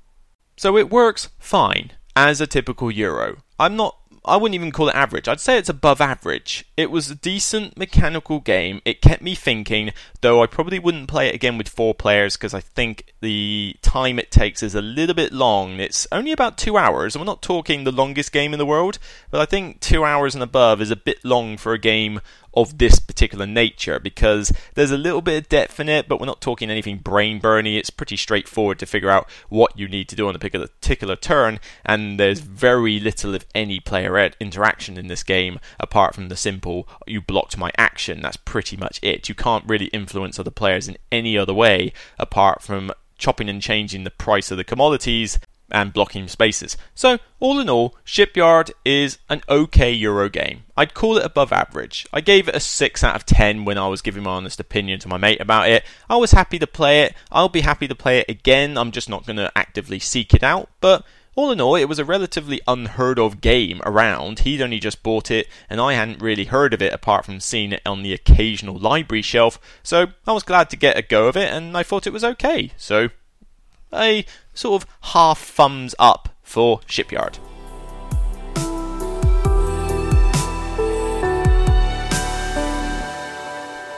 So 0.56 0.78
it 0.78 0.90
works 0.90 1.30
fine 1.40 1.92
as 2.16 2.40
a 2.40 2.48
typical 2.48 2.92
Euro. 2.92 3.38
I'm 3.60 3.76
not 3.76 3.98
I 4.26 4.38
wouldn't 4.38 4.56
even 4.56 4.72
call 4.72 4.90
it 4.90 4.96
average. 4.96 5.28
I'd 5.28 5.42
say 5.42 5.58
it's 5.58 5.70
above 5.70 6.00
average. 6.00 6.66
It 6.78 6.90
was 6.90 7.12
a 7.12 7.16
decent 7.16 7.78
mechanical 7.78 8.40
game. 8.40 8.82
It 8.86 9.02
kept 9.02 9.22
me 9.22 9.36
thinking, 9.36 9.92
though 10.22 10.42
I 10.42 10.48
probably 10.48 10.80
wouldn't 10.80 11.10
play 11.10 11.28
it 11.28 11.36
again 11.36 11.58
with 11.58 11.68
four 11.68 11.94
players 11.94 12.38
because 12.38 12.54
I 12.54 12.62
think 12.62 13.14
the 13.22 13.76
time 13.82 14.20
it 14.20 14.32
takes 14.32 14.64
is 14.64 14.76
a 14.76 14.82
little 14.82 15.16
bit 15.16 15.34
long. 15.34 15.80
It's 15.80 16.08
only 16.12 16.32
about 16.32 16.58
two 16.58 16.78
hours, 16.78 17.16
and 17.16 17.22
we're 17.22 17.32
not 17.32 17.42
talking 17.42 17.84
the 17.84 17.92
longest 17.92 18.32
game 18.32 18.54
in 18.54 18.60
the 18.60 18.66
world, 18.66 18.98
but 19.30 19.42
I 19.42 19.46
think 19.46 19.82
two 19.82 20.06
hours 20.06 20.36
and 20.36 20.44
above 20.44 20.82
is 20.82 20.92
a 20.92 20.96
bit 20.96 21.24
long 21.26 21.58
for 21.58 21.74
a 21.74 21.80
game 21.80 22.22
of 22.54 22.78
this 22.78 23.00
particular 23.00 23.46
nature 23.46 24.00
because 24.00 24.52
there's 24.76 24.92
a 24.92 24.98
little 24.98 25.22
bit 25.22 25.44
of 25.44 25.50
depth 25.50 25.80
in 25.80 25.90
it, 25.90 26.08
but 26.08 26.20
we're 26.20 26.26
not 26.26 26.42
talking 26.42 26.70
anything 26.70 26.98
brain 26.98 27.40
burny. 27.40 27.78
It's 27.78 27.90
pretty 27.90 28.18
straightforward 28.18 28.80
to 28.80 28.86
figure 28.86 29.10
out 29.10 29.30
what 29.50 29.78
you 29.78 29.88
need 29.88 30.10
to 30.10 30.16
do 30.16 30.28
on 30.28 30.36
a 30.36 30.40
particular, 30.40 30.68
particular 30.68 31.16
turn, 31.16 31.60
and 31.86 32.20
there's 32.20 32.40
very 32.40 33.00
little, 33.00 33.34
if 33.34 33.46
any, 33.56 33.80
player 33.80 34.14
interaction 34.40 34.98
in 34.98 35.08
this 35.08 35.24
game 35.24 35.60
apart 35.80 36.14
from 36.14 36.30
the 36.30 36.36
simple 36.36 36.88
you 37.08 37.22
blocked 37.22 37.58
my 37.58 37.72
action. 37.78 38.22
That's 38.22 38.38
pretty 38.38 38.78
much 38.78 39.00
it. 39.02 39.28
You 39.28 39.36
can't 39.36 39.66
really 39.68 39.86
influence 39.88 40.40
other 40.40 40.52
players 40.52 40.88
in 40.88 40.98
any 41.12 41.38
other 41.38 41.54
way 41.54 41.94
apart 42.20 42.62
from 42.62 42.92
chopping 43.18 43.50
and 43.50 43.62
changing 43.62 44.04
the 44.04 44.12
price 44.12 44.52
of 44.52 44.58
the 44.58 44.64
commodities 44.64 45.40
and 45.72 45.94
blocking 45.94 46.28
spaces. 46.28 46.78
So, 46.94 47.18
all 47.40 47.60
in 47.60 47.70
all, 47.70 47.96
Shipyard 48.04 48.72
is 48.86 49.18
an 49.30 49.42
okay 49.50 49.92
Euro 49.92 50.30
game. 50.30 50.64
I'd 50.78 50.94
call 50.94 51.18
it 51.18 51.26
above 51.26 51.52
average. 51.52 52.06
I 52.14 52.22
gave 52.22 52.48
it 52.48 52.56
a 52.56 52.60
6 52.60 53.04
out 53.04 53.16
of 53.16 53.26
10 53.26 53.66
when 53.66 53.78
I 53.78 53.88
was 53.88 54.02
giving 54.02 54.24
my 54.24 54.32
honest 54.32 54.60
opinion 54.60 55.00
to 55.00 55.08
my 55.08 55.18
mate 55.18 55.42
about 55.42 55.70
it. 55.70 55.84
I 56.10 56.18
was 56.18 56.32
happy 56.32 56.60
to 56.60 56.68
play 56.68 57.02
it. 57.02 57.16
I'll 57.32 57.50
be 57.50 57.62
happy 57.62 57.88
to 57.88 57.96
play 57.96 58.20
it 58.20 58.30
again. 58.30 58.78
I'm 58.78 58.92
just 58.92 59.10
not 59.10 59.26
going 59.26 59.38
to 59.38 59.52
actively 59.56 60.00
seek 60.00 60.34
it 60.34 60.44
out. 60.44 60.70
But 60.80 61.04
all 61.36 61.52
in 61.52 61.60
all, 61.60 61.76
it 61.76 61.90
was 61.90 62.00
a 62.00 62.06
relatively 62.06 62.62
unheard 62.68 63.18
of 63.18 63.42
game 63.42 63.82
around. 63.86 64.40
He'd 64.40 64.62
only 64.62 64.80
just 64.80 65.02
bought 65.02 65.32
it, 65.32 65.48
and 65.70 65.82
I 65.82 65.94
hadn't 65.94 66.22
really 66.22 66.46
heard 66.46 66.74
of 66.74 66.82
it 66.82 66.94
apart 66.94 67.26
from 67.26 67.40
seeing 67.40 67.72
it 67.72 67.82
on 67.86 68.04
the 68.04 68.14
occasional 68.14 68.78
library 68.78 69.24
shelf. 69.24 69.60
So 69.82 70.08
I 70.28 70.32
was 70.32 70.44
glad 70.44 70.70
to 70.70 70.78
get 70.78 70.98
a 70.98 71.02
go 71.02 71.28
of 71.28 71.36
it, 71.36 71.52
and 71.52 71.76
I 71.76 71.82
thought 71.82 72.06
it 72.06 72.14
was 72.14 72.24
okay. 72.24 72.72
So 72.78 73.10
a 73.94 74.26
sort 74.54 74.82
of 74.84 74.90
half 75.02 75.40
thumbs 75.40 75.96
up 76.00 76.30
for 76.42 76.82
Shipyard. 76.88 77.40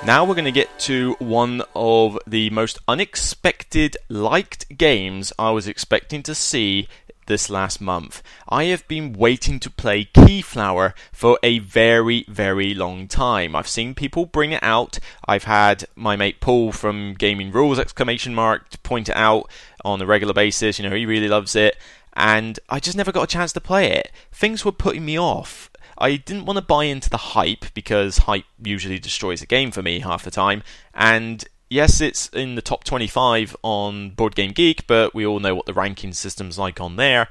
Now 0.06 0.24
we're 0.24 0.36
going 0.36 0.46
to 0.46 0.52
get 0.52 0.78
to 0.82 1.16
one 1.18 1.64
of 1.76 2.20
the 2.28 2.52
most 2.52 2.78
unexpected 2.88 3.98
liked 4.08 4.78
games 4.78 5.34
I 5.40 5.50
was 5.50 5.68
expecting 5.68 6.22
to 6.24 6.36
see 6.36 6.88
this 7.26 7.50
last 7.50 7.82
month. 7.82 8.22
I 8.48 8.66
have 8.66 8.88
been 8.88 9.14
waiting 9.14 9.60
to 9.62 9.70
play 9.70 10.06
Keyflower 10.06 10.94
for 11.12 11.40
a 11.44 11.60
very, 11.60 12.26
very 12.28 12.74
long 12.74 13.08
time. 13.08 13.56
I've 13.56 13.68
seen 13.68 13.96
people 13.96 14.26
bring 14.26 14.52
it 14.52 14.64
out. 14.64 15.00
I've 15.28 15.46
had 15.46 15.86
my 15.96 16.16
mate 16.16 16.40
Paul 16.40 16.72
from 16.72 17.14
Gaming 17.14 17.52
Rules 17.52 17.80
exclamation 17.80 18.36
mark 18.36 18.82
point 18.84 19.10
it 19.10 19.16
out 19.16 19.50
on 19.84 20.02
a 20.02 20.06
regular 20.06 20.34
basis. 20.34 20.80
You 20.80 20.90
know, 20.90 20.96
he 20.96 21.06
really 21.06 21.28
loves 21.28 21.56
it. 21.56 21.78
And 22.14 22.60
I 22.70 22.80
just 22.80 22.96
never 22.96 23.12
got 23.12 23.24
a 23.24 23.28
chance 23.28 23.52
to 23.54 23.62
play 23.62 23.92
it. 23.92 24.12
Things 24.32 24.64
were 24.64 24.72
putting 24.72 25.04
me 25.04 25.20
off. 25.20 25.70
I 25.98 26.18
didn't 26.18 26.46
want 26.46 26.58
to 26.58 26.64
buy 26.64 26.86
into 26.86 27.10
the 27.10 27.18
hype 27.18 27.66
because 27.74 28.20
hype 28.20 28.46
usually 28.62 29.00
destroys 29.00 29.42
a 29.42 29.46
game 29.46 29.72
for 29.72 29.82
me 29.82 30.00
half 30.00 30.24
the 30.24 30.32
time. 30.32 30.64
And 30.94 31.46
yes, 31.70 32.02
it's 32.02 32.30
in 32.30 32.56
the 32.56 32.62
top 32.62 32.84
25 32.84 33.56
on 33.64 34.12
Board 34.12 34.36
Game 34.36 34.52
Geek, 34.52 34.88
but 34.88 35.14
we 35.14 35.26
all 35.26 35.40
know 35.40 35.56
what 35.56 35.66
the 35.66 35.74
ranking 35.74 36.14
system's 36.14 36.58
like 36.58 36.80
on 36.80 36.96
there 36.96 37.28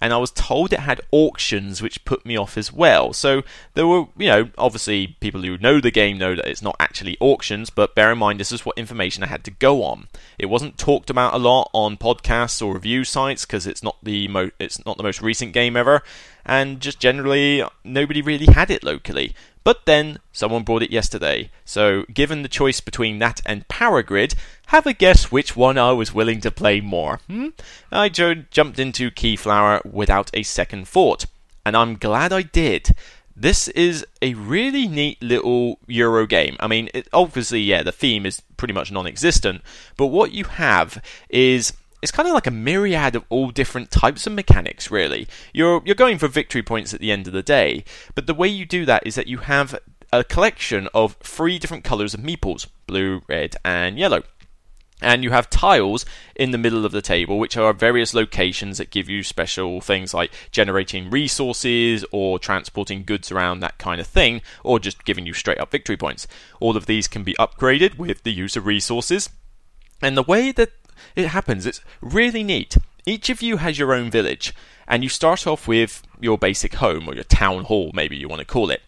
and 0.00 0.12
I 0.12 0.16
was 0.16 0.30
told 0.30 0.72
it 0.72 0.80
had 0.80 1.00
auctions, 1.10 1.82
which 1.82 2.04
put 2.04 2.24
me 2.24 2.36
off 2.36 2.56
as 2.56 2.72
well. 2.72 3.12
So 3.12 3.42
there 3.74 3.86
were, 3.86 4.06
you 4.16 4.28
know, 4.28 4.50
obviously 4.56 5.16
people 5.20 5.42
who 5.42 5.58
know 5.58 5.80
the 5.80 5.90
game 5.90 6.18
know 6.18 6.36
that 6.36 6.46
it's 6.48 6.62
not 6.62 6.76
actually 6.78 7.16
auctions, 7.20 7.68
but 7.70 7.94
bear 7.94 8.12
in 8.12 8.18
mind 8.18 8.38
this 8.40 8.52
is 8.52 8.64
what 8.64 8.78
information 8.78 9.22
I 9.22 9.26
had 9.26 9.44
to 9.44 9.50
go 9.50 9.82
on. 9.82 10.08
It 10.38 10.46
wasn't 10.46 10.78
talked 10.78 11.10
about 11.10 11.34
a 11.34 11.38
lot 11.38 11.70
on 11.72 11.96
podcasts 11.96 12.64
or 12.64 12.74
review 12.74 13.04
sites 13.04 13.44
because 13.44 13.66
it's 13.66 13.82
not 13.82 13.96
the 14.02 14.28
mo- 14.28 14.50
it's 14.58 14.84
not 14.86 14.96
the 14.96 15.02
most 15.02 15.20
recent 15.20 15.52
game 15.52 15.76
ever, 15.76 16.02
and 16.46 16.80
just 16.80 17.00
generally 17.00 17.64
nobody 17.82 18.22
really 18.22 18.46
had 18.46 18.70
it 18.70 18.84
locally. 18.84 19.34
But 19.68 19.84
then 19.84 20.20
someone 20.32 20.62
brought 20.62 20.82
it 20.82 20.90
yesterday. 20.90 21.50
So, 21.66 22.04
given 22.14 22.40
the 22.40 22.48
choice 22.48 22.80
between 22.80 23.18
that 23.18 23.42
and 23.44 23.68
Power 23.68 24.02
Grid, 24.02 24.34
have 24.68 24.86
a 24.86 24.94
guess 24.94 25.30
which 25.30 25.56
one 25.56 25.76
I 25.76 25.92
was 25.92 26.14
willing 26.14 26.40
to 26.40 26.50
play 26.50 26.80
more. 26.80 27.20
Hmm? 27.26 27.48
I 27.92 28.08
jumped 28.08 28.78
into 28.78 29.10
Keyflower 29.10 29.84
without 29.84 30.30
a 30.32 30.42
second 30.42 30.88
thought, 30.88 31.26
and 31.66 31.76
I'm 31.76 31.96
glad 31.96 32.32
I 32.32 32.40
did. 32.40 32.94
This 33.36 33.68
is 33.68 34.06
a 34.22 34.32
really 34.32 34.88
neat 34.88 35.22
little 35.22 35.78
Euro 35.86 36.26
game. 36.26 36.56
I 36.60 36.66
mean, 36.66 36.88
it, 36.94 37.06
obviously, 37.12 37.60
yeah, 37.60 37.82
the 37.82 37.92
theme 37.92 38.24
is 38.24 38.40
pretty 38.56 38.72
much 38.72 38.90
non 38.90 39.06
existent, 39.06 39.60
but 39.98 40.06
what 40.06 40.32
you 40.32 40.44
have 40.44 41.04
is 41.28 41.74
it's 42.02 42.12
kind 42.12 42.28
of 42.28 42.34
like 42.34 42.46
a 42.46 42.52
myriad 42.52 43.16
of 43.16 43.24
all 43.28 43.50
different 43.50 43.90
types 43.90 44.26
of 44.26 44.32
mechanics 44.32 44.90
really 44.90 45.26
you're 45.52 45.82
you're 45.84 45.94
going 45.94 46.18
for 46.18 46.28
victory 46.28 46.62
points 46.62 46.94
at 46.94 47.00
the 47.00 47.12
end 47.12 47.26
of 47.26 47.32
the 47.32 47.42
day 47.42 47.84
but 48.14 48.26
the 48.26 48.34
way 48.34 48.48
you 48.48 48.64
do 48.64 48.84
that 48.84 49.06
is 49.06 49.14
that 49.14 49.26
you 49.26 49.38
have 49.38 49.78
a 50.12 50.24
collection 50.24 50.88
of 50.94 51.16
three 51.22 51.58
different 51.58 51.84
colors 51.84 52.14
of 52.14 52.20
meeples 52.20 52.66
blue 52.86 53.22
red 53.28 53.56
and 53.64 53.98
yellow 53.98 54.22
and 55.00 55.22
you 55.22 55.30
have 55.30 55.48
tiles 55.48 56.04
in 56.34 56.50
the 56.50 56.58
middle 56.58 56.84
of 56.84 56.92
the 56.92 57.02
table, 57.02 57.38
which 57.38 57.56
are 57.56 57.72
various 57.72 58.14
locations 58.14 58.78
that 58.78 58.90
give 58.90 59.08
you 59.08 59.22
special 59.22 59.80
things 59.80 60.12
like 60.12 60.32
generating 60.50 61.08
resources 61.08 62.04
or 62.10 62.38
transporting 62.38 63.04
goods 63.04 63.30
around, 63.30 63.60
that 63.60 63.78
kind 63.78 64.00
of 64.00 64.06
thing, 64.06 64.42
or 64.64 64.80
just 64.80 65.04
giving 65.04 65.24
you 65.24 65.32
straight 65.32 65.60
up 65.60 65.70
victory 65.70 65.96
points. 65.96 66.26
All 66.60 66.76
of 66.76 66.86
these 66.86 67.06
can 67.06 67.22
be 67.22 67.36
upgraded 67.38 67.96
with 67.96 68.24
the 68.24 68.32
use 68.32 68.56
of 68.56 68.66
resources. 68.66 69.30
And 70.02 70.16
the 70.16 70.22
way 70.22 70.50
that 70.52 70.72
it 71.16 71.28
happens. 71.28 71.66
It's 71.66 71.80
really 72.00 72.42
neat. 72.42 72.76
Each 73.06 73.30
of 73.30 73.42
you 73.42 73.56
has 73.58 73.78
your 73.78 73.94
own 73.94 74.10
village, 74.10 74.54
and 74.86 75.02
you 75.02 75.08
start 75.08 75.46
off 75.46 75.66
with 75.66 76.02
your 76.20 76.38
basic 76.38 76.74
home, 76.74 77.08
or 77.08 77.14
your 77.14 77.24
town 77.24 77.64
hall, 77.64 77.90
maybe 77.94 78.16
you 78.16 78.28
want 78.28 78.40
to 78.40 78.46
call 78.46 78.70
it. 78.70 78.82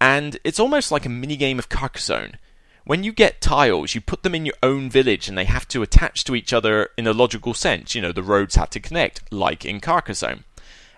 And 0.00 0.38
it's 0.44 0.60
almost 0.60 0.92
like 0.92 1.06
a 1.06 1.10
mini 1.10 1.36
game 1.36 1.58
of 1.58 1.68
Carcassonne. 1.68 2.36
When 2.84 3.02
you 3.02 3.12
get 3.12 3.40
tiles, 3.40 3.94
you 3.94 4.00
put 4.00 4.22
them 4.22 4.34
in 4.34 4.46
your 4.46 4.54
own 4.62 4.88
village 4.88 5.28
and 5.28 5.36
they 5.36 5.46
have 5.46 5.66
to 5.68 5.82
attach 5.82 6.22
to 6.24 6.36
each 6.36 6.52
other 6.52 6.90
in 6.96 7.08
a 7.08 7.12
logical 7.12 7.52
sense. 7.52 7.96
You 7.96 8.02
know, 8.02 8.12
the 8.12 8.22
roads 8.22 8.54
have 8.54 8.70
to 8.70 8.80
connect, 8.80 9.32
like 9.32 9.64
in 9.64 9.80
Carcassonne. 9.80 10.44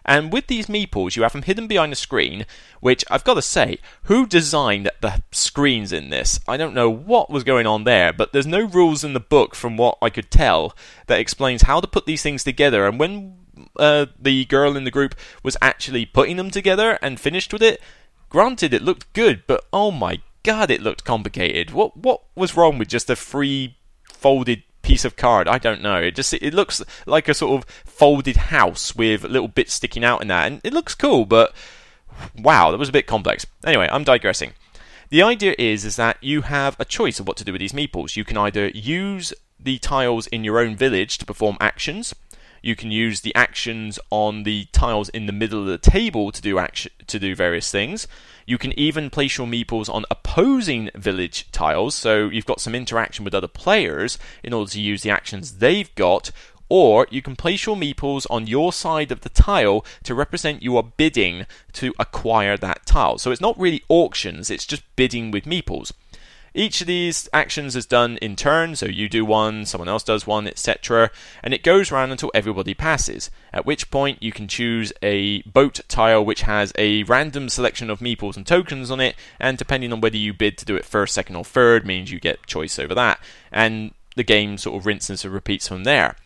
And 0.05 0.33
with 0.33 0.47
these 0.47 0.67
meeples, 0.67 1.17
you 1.17 1.23
have 1.23 1.33
them 1.33 1.43
hidden 1.43 1.67
behind 1.67 1.93
a 1.93 1.97
screen, 1.97 2.47
which 2.81 3.05
I've 3.11 3.25
got 3.25 3.35
to 3.35 3.43
say, 3.43 3.79
who 4.05 4.27
designed 4.27 4.91
the 5.01 5.23
screens 5.33 5.93
in 5.93 6.11
this? 6.11 6.41
I 6.49 6.57
don't 6.57 6.75
know 6.75 6.91
what 6.91 7.31
was 7.31 7.45
going 7.45 7.67
on 7.67 7.85
there, 7.85 8.13
but 8.13 8.33
there's 8.33 8.47
no 8.47 8.65
rules 8.65 9.05
in 9.05 9.13
the 9.13 9.21
book, 9.21 9.55
from 9.55 9.77
what 9.77 9.99
I 10.01 10.11
could 10.11 10.31
tell, 10.31 10.75
that 11.07 11.21
explains 11.21 11.63
how 11.63 11.81
to 11.81 11.87
put 11.87 12.07
these 12.07 12.23
things 12.23 12.45
together. 12.45 12.87
And 12.87 12.99
when 12.99 13.37
uh, 13.79 14.07
the 14.19 14.45
girl 14.47 14.77
in 14.77 14.85
the 14.85 14.91
group 14.91 15.15
was 15.43 15.57
actually 15.61 16.07
putting 16.07 16.37
them 16.37 16.51
together 16.51 16.99
and 17.03 17.21
finished 17.21 17.53
with 17.53 17.63
it, 17.63 17.81
granted 18.29 18.73
it 18.73 18.83
looked 18.83 19.13
good, 19.13 19.43
but 19.47 19.65
oh 19.73 19.91
my 19.91 20.21
god, 20.43 20.71
it 20.71 20.83
looked 20.83 21.05
complicated. 21.05 21.71
What 21.73 21.97
what 21.97 22.23
was 22.35 22.57
wrong 22.57 22.79
with 22.79 22.89
just 22.89 23.11
a 23.11 23.17
free 23.17 23.77
folded 24.05 24.63
piece 24.89 25.05
of 25.05 25.17
card. 25.17 25.47
I 25.47 25.59
don't 25.59 25.83
know. 25.83 25.99
It 25.99 26.15
just 26.15 26.33
it 26.33 26.55
looks 26.55 26.83
like 27.07 27.29
a 27.29 27.35
sort 27.35 27.63
of 27.63 27.71
folded 27.85 28.37
house 28.37 28.97
with 28.97 29.23
little 29.23 29.49
bits 29.49 29.75
sticking 29.75 30.03
out 30.03 30.23
in 30.23 30.29
that, 30.29 30.47
and 30.47 30.61
it 30.65 30.73
looks 30.73 30.95
cool. 30.95 31.27
But 31.27 31.55
wow, 32.37 32.71
that 32.71 32.79
was 32.79 32.89
a 32.89 32.93
bit 32.93 33.07
complex. 33.07 33.47
Anyway, 33.65 33.89
I'm 33.93 34.03
digressing. 34.03 34.55
The 35.11 35.23
idea 35.23 35.55
is 35.59 35.85
is 35.85 35.97
that 35.97 36.17
you 36.23 36.43
have 36.43 36.75
a 36.81 36.87
choice 36.87 37.21
of 37.21 37.29
what 37.29 37.37
to 37.37 37.45
do 37.45 37.53
with 37.53 37.61
these 37.61 37.73
meeples. 37.73 38.17
You 38.17 38.25
can 38.25 38.39
either 38.39 38.69
use 38.69 39.35
the 39.61 39.79
tiles 39.79 40.27
in 40.29 40.43
your 40.43 40.59
own 40.59 40.75
village 40.75 41.19
to 41.19 41.27
perform 41.27 41.59
actions. 41.61 42.15
You 42.63 42.77
can 42.77 42.91
use 42.91 43.21
the 43.21 43.35
actions 43.35 43.99
on 44.11 44.43
the 44.43 44.67
tiles 44.73 45.09
in 45.11 45.27
the 45.27 45.33
middle 45.33 45.61
of 45.61 45.67
the 45.67 45.79
table 45.79 46.33
to 46.33 46.43
do 46.43 46.59
action 46.59 46.93
to 47.07 47.19
do 47.19 47.35
various 47.35 47.71
things. 47.71 48.07
You 48.47 48.59
can 48.59 48.79
even 48.79 49.11
place 49.11 49.37
your 49.37 49.47
meeples 49.47 49.93
on 49.93 50.05
opposing 50.11 50.91
village 50.95 51.51
tiles, 51.53 51.95
so 51.95 52.29
you've 52.29 52.47
got 52.47 52.61
some 52.61 52.75
interaction 52.75 53.25
with 53.25 53.35
other 53.35 53.49
players 53.49 54.19
in 54.43 54.53
order 54.53 54.71
to 54.71 54.81
use 54.81 55.03
the 55.03 55.11
actions 55.11 55.59
they've 55.59 55.95
got. 55.95 56.31
Or 56.71 57.07
you 57.11 57.23
can 57.23 57.37
place 57.37 57.65
your 57.65 57.77
meeples 57.77 58.27
on 58.29 58.47
your 58.47 58.73
side 58.73 59.11
of 59.11 59.23
the 59.23 59.31
tile 59.31 59.85
to 60.05 60.15
represent 60.15 60.63
you 60.63 60.77
are 60.77 60.83
bidding 60.83 61.47
to 61.75 61.95
acquire 61.99 62.59
that 62.59 62.85
tile. 62.85 63.19
So 63.19 63.31
it's 63.31 63.41
not 63.41 63.59
really 63.59 63.83
auctions, 63.89 64.51
it's 64.51 64.67
just 64.67 64.83
bidding 64.97 65.31
with 65.31 65.45
meeples. 65.45 65.93
Each 66.55 66.81
of 66.81 66.87
these 66.87 67.29
actions 67.33 67.77
is 67.77 67.87
done 67.87 68.17
in 68.19 68.37
turn, 68.37 68.77
so 68.77 68.87
you 68.87 69.09
do 69.09 69.25
one, 69.25 69.67
someone 69.67 69.89
else 69.89 70.03
does 70.03 70.27
one, 70.27 70.47
etc. 70.47 71.11
And 71.43 71.53
it 71.53 71.63
goes 71.63 71.93
around 71.93 72.11
until 72.11 72.31
everybody 72.35 72.75
passes, 72.75 73.31
at 73.53 73.67
which 73.67 73.91
point 73.91 74.23
you 74.23 74.33
can 74.33 74.49
choose 74.49 74.93
a 75.03 75.43
boat 75.43 75.81
tile 75.89 76.25
which 76.25 76.43
has 76.43 76.73
a 76.79 77.03
random 77.05 77.49
selection 77.49 77.91
of 77.91 78.01
meeples 78.01 78.37
and 78.37 78.47
tokens 78.47 78.91
on 78.91 79.01
it, 79.01 79.15
and 79.39 79.59
depending 79.59 79.93
on 79.93 80.01
whether 80.01 80.17
you 80.17 80.33
bid 80.33 80.59
to 80.59 80.65
do 80.65 80.77
it 80.77 80.85
first, 80.85 81.15
second, 81.15 81.37
or 81.37 81.45
third, 81.45 81.87
means 81.87 82.11
you 82.11 82.21
get 82.21 82.47
choice 82.47 82.79
over 82.79 82.95
that. 82.95 83.21
And 83.53 83.93
the 84.17 84.25
game 84.25 84.59
sort 84.59 84.81
of 84.81 84.87
rinses 84.87 85.25
and 85.25 85.33
repeats 85.33 85.69
from 85.69 85.85
there. 85.85 86.17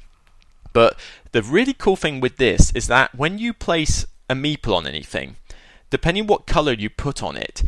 But 0.73 0.99
the 1.33 1.43
really 1.43 1.75
cool 1.75 1.97
thing 1.97 2.21
with 2.21 2.37
this 2.39 2.73
is 2.73 2.87
that 2.87 3.15
when 3.15 3.39
you 3.39 3.53
place 3.53 4.07
a 4.31 4.35
meeple 4.35 4.75
on 4.75 4.87
anything, 4.87 5.37
depending 5.91 6.27
what 6.27 6.47
color 6.47 6.73
you 6.73 6.89
put 6.89 7.23
on 7.23 7.37
it, 7.37 7.63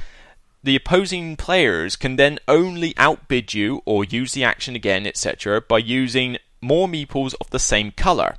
the 0.65 0.77
opposing 0.77 1.37
players 1.37 1.95
can 1.95 2.17
then 2.17 2.39
only 2.49 2.95
outbid 2.97 3.53
you 3.53 3.83
or 3.85 4.03
use 4.03 4.33
the 4.33 4.43
action 4.43 4.75
again, 4.75 5.07
etc., 5.07 5.61
by 5.61 5.77
using 5.77 6.39
more 6.63 6.89
meeples 6.89 7.35
of 7.39 7.51
the 7.51 7.59
same 7.59 7.93
color. 7.93 8.37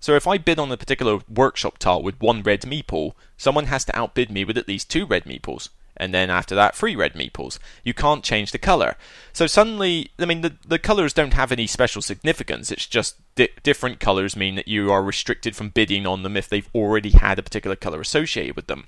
So 0.00 0.14
if 0.14 0.26
I 0.26 0.38
bid 0.38 0.60
on 0.60 0.70
a 0.70 0.76
particular 0.76 1.18
workshop 1.28 1.78
tile 1.78 2.00
with 2.00 2.20
one 2.20 2.42
red 2.42 2.62
meeple, 2.62 3.14
someone 3.36 3.66
has 3.66 3.84
to 3.86 3.98
outbid 3.98 4.30
me 4.30 4.44
with 4.44 4.56
at 4.56 4.68
least 4.68 4.88
two 4.88 5.04
red 5.04 5.24
meeples. 5.24 5.70
And 5.96 6.14
then 6.14 6.30
after 6.30 6.54
that, 6.54 6.76
three 6.76 6.94
red 6.94 7.14
meeples. 7.14 7.58
You 7.82 7.94
can't 7.94 8.22
change 8.22 8.52
the 8.52 8.58
color. 8.58 8.96
So 9.32 9.48
suddenly, 9.48 10.10
I 10.18 10.26
mean, 10.26 10.42
the, 10.42 10.56
the 10.66 10.78
colors 10.78 11.12
don't 11.12 11.34
have 11.34 11.50
any 11.50 11.66
special 11.66 12.02
significance. 12.02 12.70
It's 12.70 12.86
just 12.86 13.16
di- 13.34 13.48
different 13.64 13.98
colors 13.98 14.36
mean 14.36 14.54
that 14.56 14.68
you 14.68 14.92
are 14.92 15.02
restricted 15.02 15.56
from 15.56 15.70
bidding 15.70 16.06
on 16.06 16.22
them 16.22 16.36
if 16.36 16.48
they've 16.48 16.70
already 16.74 17.10
had 17.10 17.38
a 17.38 17.42
particular 17.42 17.76
color 17.76 18.00
associated 18.00 18.54
with 18.54 18.66
them. 18.68 18.86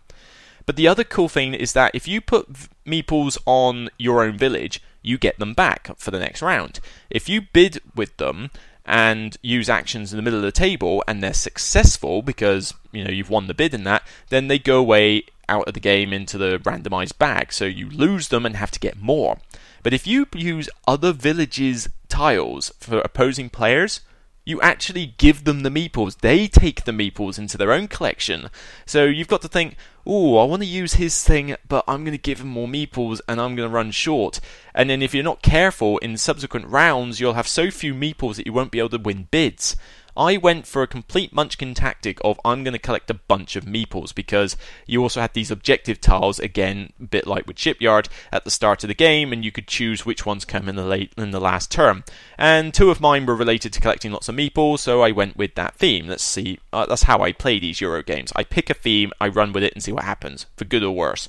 But 0.66 0.76
the 0.76 0.88
other 0.88 1.04
cool 1.04 1.28
thing 1.28 1.54
is 1.54 1.72
that 1.72 1.94
if 1.94 2.08
you 2.08 2.20
put 2.20 2.48
meeples 2.84 3.38
on 3.46 3.88
your 3.98 4.22
own 4.22 4.36
village, 4.36 4.82
you 5.00 5.16
get 5.16 5.38
them 5.38 5.54
back 5.54 5.96
for 5.96 6.10
the 6.10 6.18
next 6.18 6.42
round. 6.42 6.80
If 7.08 7.28
you 7.28 7.42
bid 7.52 7.80
with 7.94 8.16
them 8.16 8.50
and 8.84 9.36
use 9.42 9.68
actions 9.68 10.12
in 10.12 10.16
the 10.16 10.22
middle 10.22 10.40
of 10.40 10.44
the 10.44 10.52
table 10.52 11.02
and 11.06 11.22
they're 11.22 11.32
successful 11.32 12.22
because 12.22 12.74
you 12.92 13.04
know 13.04 13.10
you've 13.10 13.30
won 13.30 13.46
the 13.46 13.54
bid 13.54 13.72
in 13.72 13.84
that, 13.84 14.06
then 14.28 14.48
they 14.48 14.58
go 14.58 14.78
away 14.78 15.24
out 15.48 15.68
of 15.68 15.74
the 15.74 15.80
game 15.80 16.12
into 16.12 16.36
the 16.36 16.58
randomized 16.58 17.18
bag. 17.18 17.52
So 17.52 17.64
you 17.64 17.88
lose 17.88 18.28
them 18.28 18.44
and 18.44 18.56
have 18.56 18.72
to 18.72 18.80
get 18.80 19.00
more. 19.00 19.38
But 19.84 19.94
if 19.94 20.06
you 20.06 20.26
use 20.34 20.68
other 20.88 21.12
villages' 21.12 21.88
tiles 22.08 22.72
for 22.80 22.98
opposing 22.98 23.50
players, 23.50 24.00
you 24.44 24.60
actually 24.60 25.14
give 25.18 25.44
them 25.44 25.62
the 25.62 25.70
meeples. 25.70 26.18
They 26.18 26.48
take 26.48 26.84
the 26.84 26.92
meeples 26.92 27.38
into 27.38 27.56
their 27.56 27.72
own 27.72 27.88
collection. 27.88 28.48
So 28.84 29.04
you've 29.04 29.28
got 29.28 29.42
to 29.42 29.48
think, 29.48 29.76
oh, 30.06 30.38
I 30.38 30.44
want 30.44 30.62
to 30.62 30.68
use 30.68 30.94
his 30.94 31.22
thing, 31.24 31.56
but 31.68 31.84
I'm 31.88 32.04
going 32.04 32.16
to 32.16 32.18
give 32.18 32.40
him 32.40 32.48
more 32.48 32.68
meeples 32.68 33.20
and 33.28 33.40
I'm 33.40 33.56
going 33.56 33.68
to 33.68 33.74
run 33.74 33.90
short. 33.90 34.40
And 34.74 34.88
then 34.88 35.02
if 35.02 35.14
you're 35.14 35.24
not 35.24 35.42
careful 35.42 35.98
in 35.98 36.16
subsequent 36.16 36.68
rounds, 36.68 37.20
you'll 37.20 37.34
have 37.34 37.48
so 37.48 37.70
few 37.70 37.94
meeples 37.94 38.36
that 38.36 38.46
you 38.46 38.52
won't 38.52 38.70
be 38.70 38.78
able 38.78 38.90
to 38.90 38.98
win 38.98 39.28
bids. 39.30 39.76
I 40.16 40.36
went 40.36 40.66
for 40.66 40.82
a 40.82 40.86
complete 40.86 41.32
munchkin 41.32 41.74
tactic 41.74 42.18
of 42.24 42.40
I'm 42.44 42.64
going 42.64 42.72
to 42.72 42.78
collect 42.78 43.10
a 43.10 43.14
bunch 43.14 43.56
of 43.56 43.64
meeples 43.64 44.14
because 44.14 44.56
you 44.86 45.02
also 45.02 45.20
had 45.20 45.34
these 45.34 45.50
objective 45.50 46.00
tiles 46.00 46.38
again, 46.38 46.92
a 47.00 47.04
bit 47.04 47.26
like 47.26 47.46
with 47.46 47.58
Shipyard 47.58 48.08
at 48.32 48.44
the 48.44 48.50
start 48.50 48.82
of 48.84 48.88
the 48.88 48.94
game, 48.94 49.32
and 49.32 49.44
you 49.44 49.52
could 49.52 49.66
choose 49.66 50.06
which 50.06 50.24
ones 50.24 50.44
come 50.44 50.68
in 50.68 50.76
the 50.76 50.84
late 50.84 51.12
in 51.18 51.30
the 51.32 51.40
last 51.40 51.70
term. 51.70 52.04
And 52.38 52.72
two 52.72 52.90
of 52.90 53.00
mine 53.00 53.26
were 53.26 53.36
related 53.36 53.72
to 53.74 53.80
collecting 53.80 54.12
lots 54.12 54.28
of 54.28 54.34
meeples, 54.34 54.78
so 54.78 55.02
I 55.02 55.10
went 55.10 55.36
with 55.36 55.54
that 55.56 55.76
theme. 55.76 56.08
Let's 56.08 56.22
see, 56.22 56.60
uh, 56.72 56.86
that's 56.86 57.04
how 57.04 57.20
I 57.20 57.32
play 57.32 57.58
these 57.58 57.80
Euro 57.80 58.02
games. 58.02 58.32
I 58.34 58.44
pick 58.44 58.70
a 58.70 58.74
theme, 58.74 59.12
I 59.20 59.28
run 59.28 59.52
with 59.52 59.62
it, 59.62 59.74
and 59.74 59.82
see 59.82 59.92
what 59.92 60.04
happens, 60.04 60.46
for 60.56 60.64
good 60.64 60.82
or 60.82 60.94
worse. 60.94 61.28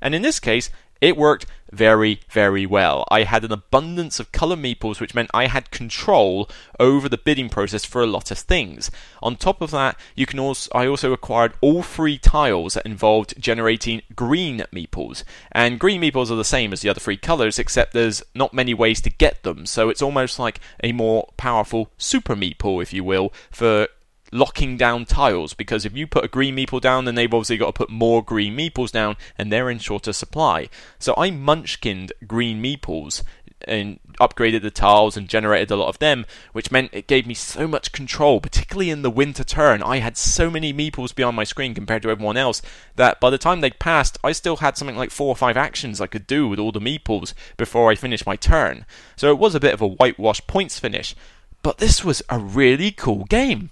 And 0.00 0.14
in 0.14 0.22
this 0.22 0.40
case, 0.40 0.70
it 1.00 1.16
worked 1.16 1.46
very, 1.74 2.20
very 2.30 2.64
well. 2.64 3.04
I 3.10 3.24
had 3.24 3.44
an 3.44 3.52
abundance 3.52 4.20
of 4.20 4.32
color 4.32 4.56
meeples, 4.56 5.00
which 5.00 5.14
meant 5.14 5.30
I 5.34 5.46
had 5.46 5.70
control 5.70 6.48
over 6.78 7.08
the 7.08 7.18
bidding 7.18 7.48
process 7.48 7.84
for 7.84 8.02
a 8.02 8.06
lot 8.06 8.30
of 8.30 8.38
things. 8.38 8.90
On 9.22 9.36
top 9.36 9.60
of 9.60 9.70
that, 9.72 9.98
you 10.14 10.26
can 10.26 10.38
also 10.38 10.70
I 10.74 10.86
also 10.86 11.12
acquired 11.12 11.54
all 11.60 11.82
three 11.82 12.18
tiles 12.18 12.74
that 12.74 12.86
involved 12.86 13.34
generating 13.40 14.02
green 14.14 14.64
meeples. 14.72 15.24
And 15.52 15.80
green 15.80 16.00
meeples 16.00 16.30
are 16.30 16.36
the 16.36 16.44
same 16.44 16.72
as 16.72 16.80
the 16.80 16.88
other 16.88 17.00
three 17.00 17.16
colors, 17.16 17.58
except 17.58 17.92
there's 17.92 18.22
not 18.34 18.54
many 18.54 18.74
ways 18.74 19.00
to 19.02 19.10
get 19.10 19.42
them. 19.42 19.66
So 19.66 19.88
it's 19.88 20.02
almost 20.02 20.38
like 20.38 20.60
a 20.82 20.92
more 20.92 21.28
powerful 21.36 21.90
super 21.98 22.36
meeple, 22.36 22.82
if 22.82 22.92
you 22.92 23.04
will, 23.04 23.32
for 23.50 23.88
locking 24.34 24.76
down 24.76 25.04
tiles 25.04 25.54
because 25.54 25.86
if 25.86 25.96
you 25.96 26.06
put 26.06 26.24
a 26.24 26.28
green 26.28 26.56
meeple 26.56 26.80
down, 26.80 27.04
then 27.04 27.14
they've 27.14 27.32
obviously 27.32 27.56
got 27.56 27.66
to 27.66 27.72
put 27.72 27.88
more 27.88 28.22
green 28.22 28.56
meeples 28.56 28.90
down, 28.90 29.16
and 29.38 29.50
they're 29.50 29.70
in 29.70 29.78
shorter 29.78 30.12
supply. 30.12 30.68
So 30.98 31.14
I 31.16 31.30
munchkined 31.30 32.10
green 32.26 32.62
meeples 32.62 33.22
and 33.66 33.98
upgraded 34.20 34.62
the 34.62 34.70
tiles 34.70 35.16
and 35.16 35.28
generated 35.28 35.70
a 35.70 35.76
lot 35.76 35.88
of 35.88 35.98
them, 35.98 36.26
which 36.52 36.70
meant 36.70 36.90
it 36.92 37.06
gave 37.06 37.26
me 37.26 37.34
so 37.34 37.66
much 37.66 37.92
control, 37.92 38.40
particularly 38.40 38.90
in 38.90 39.02
the 39.02 39.10
winter 39.10 39.44
turn. 39.44 39.82
I 39.82 39.98
had 39.98 40.16
so 40.16 40.50
many 40.50 40.72
meeples 40.72 41.14
beyond 41.14 41.36
my 41.36 41.44
screen 41.44 41.72
compared 41.72 42.02
to 42.02 42.10
everyone 42.10 42.36
else 42.36 42.60
that 42.96 43.20
by 43.20 43.30
the 43.30 43.38
time 43.38 43.60
they'd 43.60 43.78
passed, 43.78 44.18
I 44.22 44.32
still 44.32 44.56
had 44.56 44.76
something 44.76 44.96
like 44.96 45.10
four 45.10 45.28
or 45.28 45.36
five 45.36 45.56
actions 45.56 46.00
I 46.00 46.06
could 46.08 46.26
do 46.26 46.48
with 46.48 46.58
all 46.58 46.72
the 46.72 46.80
meeples 46.80 47.34
before 47.56 47.90
I 47.90 47.94
finished 47.94 48.26
my 48.26 48.36
turn. 48.36 48.84
So 49.16 49.30
it 49.30 49.38
was 49.38 49.54
a 49.54 49.60
bit 49.60 49.74
of 49.74 49.80
a 49.80 49.86
whitewash 49.86 50.46
points 50.46 50.78
finish. 50.78 51.14
But 51.62 51.78
this 51.78 52.04
was 52.04 52.22
a 52.28 52.38
really 52.38 52.90
cool 52.90 53.24
game. 53.24 53.70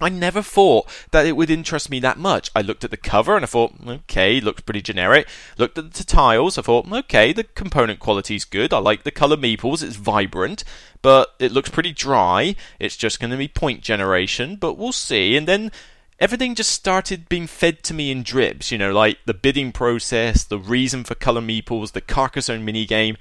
I 0.00 0.08
never 0.08 0.42
thought 0.42 0.88
that 1.12 1.24
it 1.24 1.36
would 1.36 1.50
interest 1.50 1.88
me 1.88 2.00
that 2.00 2.18
much. 2.18 2.50
I 2.54 2.62
looked 2.62 2.82
at 2.82 2.90
the 2.90 2.96
cover 2.96 3.36
and 3.36 3.44
I 3.44 3.46
thought, 3.46 3.74
okay, 3.86 4.40
looks 4.40 4.62
pretty 4.62 4.82
generic. 4.82 5.28
Looked 5.56 5.78
at 5.78 5.92
the 5.92 6.04
tiles, 6.04 6.58
I 6.58 6.62
thought, 6.62 6.90
okay, 6.90 7.32
the 7.32 7.44
component 7.44 8.00
quality 8.00 8.34
is 8.34 8.44
good. 8.44 8.72
I 8.72 8.78
like 8.78 9.04
the 9.04 9.12
color 9.12 9.36
meeples, 9.36 9.82
it's 9.82 9.96
vibrant, 9.96 10.64
but 11.00 11.34
it 11.38 11.52
looks 11.52 11.70
pretty 11.70 11.92
dry. 11.92 12.56
It's 12.80 12.96
just 12.96 13.20
going 13.20 13.30
to 13.30 13.36
be 13.36 13.46
point 13.46 13.82
generation, 13.82 14.56
but 14.56 14.76
we'll 14.76 14.92
see. 14.92 15.36
And 15.36 15.46
then 15.46 15.70
everything 16.18 16.54
just 16.54 16.70
started 16.70 17.28
being 17.28 17.46
fed 17.46 17.82
to 17.84 17.94
me 17.94 18.10
in 18.10 18.24
dribs, 18.24 18.72
you 18.72 18.78
know, 18.78 18.92
like 18.92 19.18
the 19.26 19.34
bidding 19.34 19.70
process, 19.70 20.42
the 20.42 20.58
reason 20.58 21.04
for 21.04 21.14
color 21.14 21.40
meeples, 21.40 21.92
the 21.92 22.00
Carcassonne 22.00 22.66
minigame, 22.66 23.16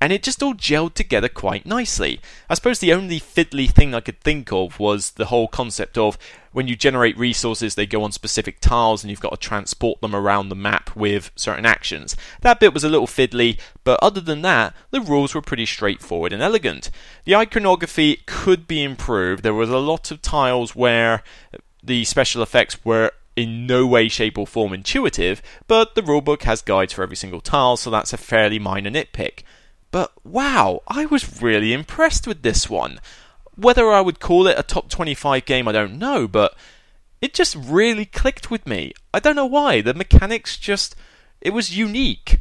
and 0.00 0.12
it 0.12 0.22
just 0.22 0.42
all 0.42 0.54
gelled 0.54 0.94
together 0.94 1.28
quite 1.28 1.64
nicely. 1.64 2.20
I 2.50 2.54
suppose 2.54 2.78
the 2.78 2.92
only 2.92 3.18
fiddly 3.18 3.70
thing 3.70 3.94
I 3.94 4.00
could 4.00 4.20
think 4.20 4.52
of 4.52 4.78
was 4.78 5.12
the 5.12 5.26
whole 5.26 5.48
concept 5.48 5.96
of 5.96 6.18
when 6.52 6.68
you 6.68 6.76
generate 6.76 7.18
resources, 7.18 7.74
they 7.74 7.86
go 7.86 8.02
on 8.02 8.12
specific 8.12 8.60
tiles 8.60 9.02
and 9.02 9.10
you've 9.10 9.20
got 9.20 9.30
to 9.30 9.36
transport 9.36 10.00
them 10.00 10.14
around 10.14 10.48
the 10.48 10.54
map 10.54 10.94
with 10.96 11.30
certain 11.36 11.66
actions. 11.66 12.16
That 12.40 12.60
bit 12.60 12.72
was 12.72 12.84
a 12.84 12.88
little 12.88 13.06
fiddly, 13.06 13.58
but 13.84 13.98
other 14.02 14.20
than 14.20 14.42
that, 14.42 14.74
the 14.90 15.00
rules 15.00 15.34
were 15.34 15.42
pretty 15.42 15.66
straightforward 15.66 16.32
and 16.32 16.42
elegant. 16.42 16.90
The 17.24 17.36
iconography 17.36 18.22
could 18.26 18.66
be 18.66 18.82
improved. 18.82 19.42
There 19.42 19.54
was 19.54 19.70
a 19.70 19.78
lot 19.78 20.10
of 20.10 20.22
tiles 20.22 20.74
where 20.74 21.22
the 21.82 22.04
special 22.04 22.42
effects 22.42 22.84
were 22.84 23.12
in 23.36 23.66
no 23.66 23.86
way, 23.86 24.08
shape, 24.08 24.38
or 24.38 24.46
form 24.46 24.72
intuitive, 24.72 25.42
but 25.68 25.94
the 25.94 26.02
rulebook 26.02 26.42
has 26.42 26.62
guides 26.62 26.94
for 26.94 27.02
every 27.02 27.16
single 27.16 27.42
tile, 27.42 27.76
so 27.76 27.90
that's 27.90 28.14
a 28.14 28.18
fairly 28.18 28.58
minor 28.58 28.90
nitpick. 28.90 29.42
But 29.96 30.12
wow, 30.26 30.82
I 30.86 31.06
was 31.06 31.40
really 31.40 31.72
impressed 31.72 32.26
with 32.26 32.42
this 32.42 32.68
one. 32.68 33.00
Whether 33.54 33.90
I 33.90 34.02
would 34.02 34.20
call 34.20 34.46
it 34.46 34.58
a 34.58 34.62
top 34.62 34.90
25 34.90 35.46
game, 35.46 35.66
I 35.66 35.72
don't 35.72 35.98
know, 35.98 36.28
but 36.28 36.54
it 37.22 37.32
just 37.32 37.56
really 37.56 38.04
clicked 38.04 38.50
with 38.50 38.66
me. 38.66 38.92
I 39.14 39.20
don't 39.20 39.36
know 39.36 39.46
why. 39.46 39.80
The 39.80 39.94
mechanics 39.94 40.58
just. 40.58 40.96
It 41.40 41.54
was 41.54 41.78
unique. 41.78 42.40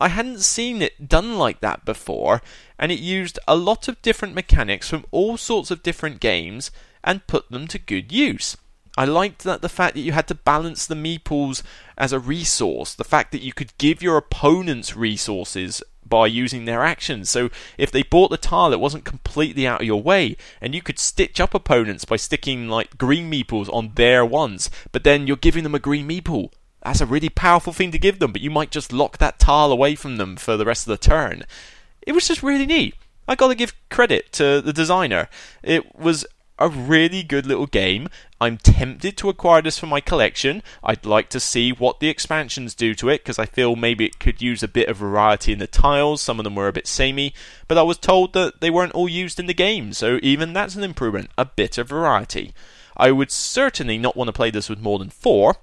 I 0.00 0.10
hadn't 0.10 0.42
seen 0.42 0.80
it 0.80 1.08
done 1.08 1.38
like 1.38 1.58
that 1.58 1.84
before, 1.84 2.40
and 2.78 2.92
it 2.92 3.00
used 3.00 3.40
a 3.48 3.56
lot 3.56 3.88
of 3.88 4.00
different 4.00 4.36
mechanics 4.36 4.88
from 4.88 5.04
all 5.10 5.36
sorts 5.36 5.72
of 5.72 5.82
different 5.82 6.20
games 6.20 6.70
and 7.02 7.26
put 7.26 7.50
them 7.50 7.66
to 7.66 7.80
good 7.80 8.12
use. 8.12 8.56
I 8.96 9.06
liked 9.06 9.42
that 9.42 9.60
the 9.60 9.68
fact 9.68 9.96
that 9.96 10.02
you 10.02 10.12
had 10.12 10.28
to 10.28 10.36
balance 10.36 10.86
the 10.86 10.94
meeples 10.94 11.64
as 11.98 12.12
a 12.12 12.20
resource, 12.20 12.94
the 12.94 13.02
fact 13.02 13.32
that 13.32 13.42
you 13.42 13.52
could 13.52 13.76
give 13.76 14.02
your 14.02 14.16
opponents 14.16 14.94
resources 14.94 15.82
by 16.06 16.26
using 16.26 16.64
their 16.64 16.82
actions. 16.82 17.30
So 17.30 17.50
if 17.78 17.90
they 17.90 18.02
bought 18.02 18.30
the 18.30 18.36
tile, 18.36 18.72
it 18.72 18.80
wasn't 18.80 19.04
completely 19.04 19.66
out 19.66 19.80
of 19.80 19.86
your 19.86 20.02
way, 20.02 20.36
and 20.60 20.74
you 20.74 20.82
could 20.82 20.98
stitch 20.98 21.40
up 21.40 21.54
opponents 21.54 22.04
by 22.04 22.16
sticking 22.16 22.68
like 22.68 22.98
green 22.98 23.30
meeples 23.30 23.72
on 23.72 23.92
their 23.94 24.24
ones, 24.24 24.70
but 24.92 25.04
then 25.04 25.26
you're 25.26 25.36
giving 25.36 25.62
them 25.62 25.74
a 25.74 25.78
green 25.78 26.08
meeple. 26.08 26.50
That's 26.82 27.00
a 27.00 27.06
really 27.06 27.28
powerful 27.28 27.72
thing 27.72 27.92
to 27.92 27.98
give 27.98 28.18
them, 28.18 28.32
but 28.32 28.40
you 28.40 28.50
might 28.50 28.70
just 28.70 28.92
lock 28.92 29.18
that 29.18 29.38
tile 29.38 29.70
away 29.70 29.94
from 29.94 30.16
them 30.16 30.36
for 30.36 30.56
the 30.56 30.64
rest 30.64 30.86
of 30.86 30.90
the 30.90 30.98
turn. 30.98 31.44
It 32.02 32.12
was 32.12 32.26
just 32.26 32.42
really 32.42 32.66
neat. 32.66 32.94
I 33.28 33.36
gotta 33.36 33.54
give 33.54 33.74
credit 33.88 34.32
to 34.32 34.60
the 34.60 34.72
designer. 34.72 35.28
It 35.62 35.94
was 35.96 36.26
a 36.62 36.68
really 36.68 37.22
good 37.24 37.44
little 37.44 37.66
game. 37.66 38.08
I'm 38.40 38.56
tempted 38.56 39.16
to 39.16 39.28
acquire 39.28 39.62
this 39.62 39.78
for 39.78 39.86
my 39.86 40.00
collection. 40.00 40.62
I'd 40.82 41.04
like 41.04 41.28
to 41.30 41.40
see 41.40 41.72
what 41.72 41.98
the 41.98 42.08
expansions 42.08 42.74
do 42.74 42.94
to 42.94 43.08
it 43.08 43.22
because 43.22 43.38
I 43.38 43.46
feel 43.46 43.74
maybe 43.74 44.04
it 44.06 44.20
could 44.20 44.40
use 44.40 44.62
a 44.62 44.68
bit 44.68 44.88
of 44.88 44.96
variety 44.96 45.52
in 45.52 45.58
the 45.58 45.66
tiles. 45.66 46.20
Some 46.20 46.38
of 46.38 46.44
them 46.44 46.54
were 46.54 46.68
a 46.68 46.72
bit 46.72 46.86
samey, 46.86 47.34
but 47.66 47.78
I 47.78 47.82
was 47.82 47.98
told 47.98 48.32
that 48.34 48.60
they 48.60 48.70
weren't 48.70 48.92
all 48.92 49.08
used 49.08 49.40
in 49.40 49.46
the 49.46 49.54
game, 49.54 49.92
so 49.92 50.20
even 50.22 50.52
that's 50.52 50.76
an 50.76 50.84
improvement. 50.84 51.30
A 51.36 51.44
bit 51.44 51.78
of 51.78 51.88
variety. 51.88 52.54
I 52.96 53.10
would 53.10 53.30
certainly 53.30 53.98
not 53.98 54.16
want 54.16 54.28
to 54.28 54.32
play 54.32 54.50
this 54.50 54.68
with 54.68 54.80
more 54.80 54.98
than 54.98 55.10
four. 55.10 55.56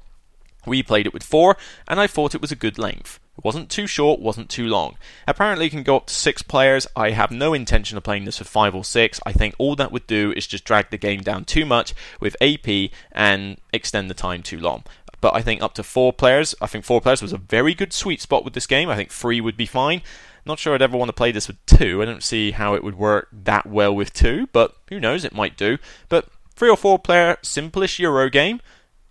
We 0.66 0.84
played 0.84 1.06
it 1.06 1.14
with 1.14 1.24
four, 1.24 1.56
and 1.88 2.00
I 2.00 2.08
thought 2.08 2.36
it 2.36 2.42
was 2.42 2.52
a 2.52 2.58
good 2.58 2.78
length. 2.78 3.20
It 3.40 3.46
wasn't 3.46 3.70
too 3.70 3.88
short, 3.88 4.20
wasn't 4.20 4.50
too 4.50 4.68
long. 4.68 4.98
Apparently, 5.26 5.68
it 5.68 5.70
can 5.70 5.84
go 5.84 5.96
up 5.96 6.08
to 6.08 6.14
six 6.14 6.42
players. 6.42 6.86
I 6.94 7.12
have 7.12 7.32
no 7.32 7.54
intention 7.54 7.98
of 7.98 8.04
playing 8.04 8.26
this 8.26 8.40
for 8.40 8.44
five 8.44 8.76
or 8.76 8.84
six. 8.84 9.22
I 9.26 9.32
think 9.32 9.56
all 9.58 9.78
that 9.78 9.94
would 9.94 10.06
do 10.08 10.34
is 10.36 10.46
just 10.46 10.66
drag 10.66 10.90
the 10.90 10.98
game 10.98 11.22
down 11.22 11.46
too 11.46 11.66
much 11.66 11.94
with 12.20 12.36
AP 12.42 12.92
and 13.14 13.58
extend 13.72 14.10
the 14.10 14.14
time 14.14 14.44
too 14.44 14.60
long. 14.60 14.84
But 15.22 15.36
I 15.36 15.42
think 15.42 15.62
up 15.62 15.74
to 15.76 15.84
four 15.84 16.12
players, 16.12 16.54
I 16.62 16.68
think 16.68 16.84
four 16.84 17.00
players 17.00 17.22
was 17.22 17.32
a 17.32 17.38
very 17.38 17.74
good 17.74 17.94
sweet 17.94 18.20
spot 18.20 18.44
with 18.44 18.56
this 18.56 18.68
game. 18.68 18.90
I 18.90 18.98
think 18.98 19.10
three 19.10 19.40
would 19.40 19.56
be 19.56 19.66
fine. 19.66 20.02
Not 20.46 20.60
sure 20.60 20.76
I'd 20.76 20.82
ever 20.82 20.98
want 20.98 21.08
to 21.08 21.14
play 21.14 21.32
this 21.32 21.48
with 21.48 21.66
two. 21.66 22.02
I 22.02 22.06
don't 22.06 22.24
see 22.24 22.52
how 22.52 22.74
it 22.74 22.84
would 22.84 22.98
work 22.98 23.30
that 23.32 23.66
well 23.66 23.96
with 23.96 24.12
two, 24.12 24.50
but 24.52 24.76
who 24.90 25.00
knows, 25.00 25.24
it 25.24 25.34
might 25.34 25.56
do. 25.56 25.78
But 26.10 26.28
three 26.56 26.70
or 26.70 26.76
four 26.76 27.00
player, 27.00 27.38
simplish 27.42 28.00
Euro 28.00 28.30
game, 28.30 28.60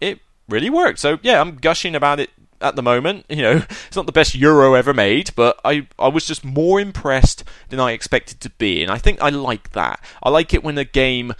it 0.03 0.21
really 0.51 0.69
worked. 0.69 0.99
So 0.99 1.19
yeah, 1.23 1.41
I'm 1.41 1.57
gushing 1.57 1.95
about 1.95 2.21
it 2.21 2.29
at 2.61 2.77
the 2.77 2.83
moment. 2.83 3.27
You 3.29 3.43
know, 3.43 3.63
it's 3.87 3.97
not 3.97 4.07
the 4.07 4.13
best 4.13 4.35
Euro 4.35 4.75
ever 4.75 4.95
made, 4.95 5.31
but 5.35 5.61
I, 5.65 5.87
I 5.99 6.09
was 6.09 6.27
just 6.27 6.45
more 6.45 6.81
impressed 6.81 7.45
than 7.69 7.81
I 7.81 7.93
expected 7.93 8.41
to 8.41 8.51
be. 8.51 8.83
And 8.83 8.91
I 8.91 8.99
think 8.99 9.21
I 9.23 9.31
like 9.31 9.73
that. 9.73 10.05
I 10.23 10.31
like 10.31 10.55
it 10.55 10.65
when 10.65 10.79
a 10.79 10.85
game 10.85 11.35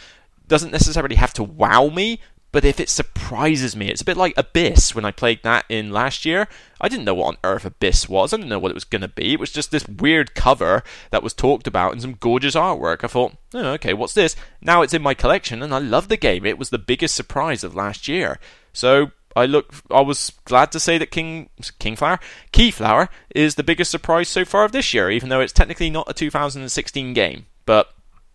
doesn't 0.47 0.73
necessarily 0.73 1.17
have 1.17 1.35
to 1.35 1.43
wow 1.45 1.89
me, 1.89 2.21
but 2.51 2.65
if 2.65 2.81
it 2.81 2.89
surprises 2.89 3.77
me, 3.77 3.89
it's 3.89 4.01
a 4.01 4.07
bit 4.07 4.17
like 4.17 4.33
Abyss 4.37 4.95
when 4.95 5.05
I 5.05 5.11
played 5.11 5.43
that 5.43 5.67
in 5.69 5.93
last 5.93 6.25
year. 6.25 6.49
I 6.81 6.89
didn't 6.89 7.05
know 7.05 7.15
what 7.15 7.29
on 7.29 7.37
earth 7.45 7.67
Abyss 7.67 8.09
was. 8.09 8.33
I 8.33 8.39
didn't 8.39 8.49
know 8.49 8.59
what 8.59 8.71
it 8.71 8.75
was 8.75 8.85
going 8.85 9.03
to 9.03 9.09
be. 9.09 9.35
It 9.35 9.41
was 9.41 9.53
just 9.53 9.71
this 9.71 9.87
weird 9.87 10.35
cover 10.35 10.83
that 11.11 11.23
was 11.23 11.35
talked 11.35 11.67
about 11.67 11.93
and 11.93 12.01
some 12.01 12.15
gorgeous 12.15 12.55
artwork. 12.55 13.05
I 13.05 13.09
thought, 13.09 13.35
oh, 13.53 13.73
okay, 13.73 13.93
what's 13.93 14.15
this? 14.15 14.35
Now 14.63 14.81
it's 14.81 14.95
in 14.95 15.03
my 15.03 15.13
collection 15.13 15.63
and 15.63 15.75
I 15.75 15.79
love 15.79 16.09
the 16.09 16.17
game. 16.17 16.47
It 16.47 16.59
was 16.59 16.71
the 16.71 16.79
biggest 16.79 17.15
surprise 17.15 17.63
of 17.63 17.75
last 17.75 18.09
year. 18.09 18.39
So 18.73 19.11
I 19.37 19.47
look. 19.47 19.73
I 19.91 20.01
was 20.01 20.33
glad 20.45 20.73
to 20.73 20.81
say 20.81 20.99
that 20.99 21.11
King 21.11 21.49
Kingflower 21.79 22.19
Keyflower 22.53 23.09
is 23.35 23.55
the 23.55 23.63
biggest 23.63 23.91
surprise 23.91 24.29
so 24.29 24.45
far 24.45 24.65
of 24.65 24.73
this 24.73 24.93
year, 24.93 25.11
even 25.11 25.29
though 25.29 25.41
it's 25.41 25.53
technically 25.53 25.91
not 25.91 26.11
a 26.11 26.15
2016 26.15 27.15
game. 27.15 27.47
But 27.67 27.91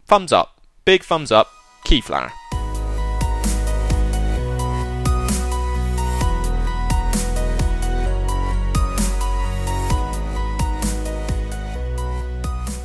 thumbs 0.06 0.32
up. 0.32 0.62
Big 0.86 1.04
thumbs 1.04 1.32
up, 1.32 1.52
Keyflower. 1.86 2.32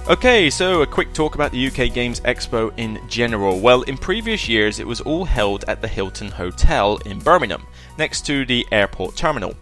Okay, 0.08 0.48
so 0.48 0.80
a 0.80 0.86
quick 0.86 1.12
talk 1.12 1.34
about 1.34 1.52
the 1.52 1.66
UK 1.66 1.92
Games 1.92 2.20
Expo 2.20 2.72
in 2.78 2.98
general. 3.08 3.60
Well, 3.60 3.82
in 3.82 3.98
previous 3.98 4.48
years, 4.48 4.78
it 4.78 4.86
was 4.86 5.02
all 5.02 5.26
held 5.26 5.66
at 5.68 5.82
the 5.82 5.88
Hilton 5.88 6.30
Hotel 6.30 6.96
in 7.04 7.18
Birmingham, 7.18 7.66
next 7.98 8.24
to 8.26 8.46
the 8.46 8.64
airport 8.72 9.16
terminal. 9.16 9.54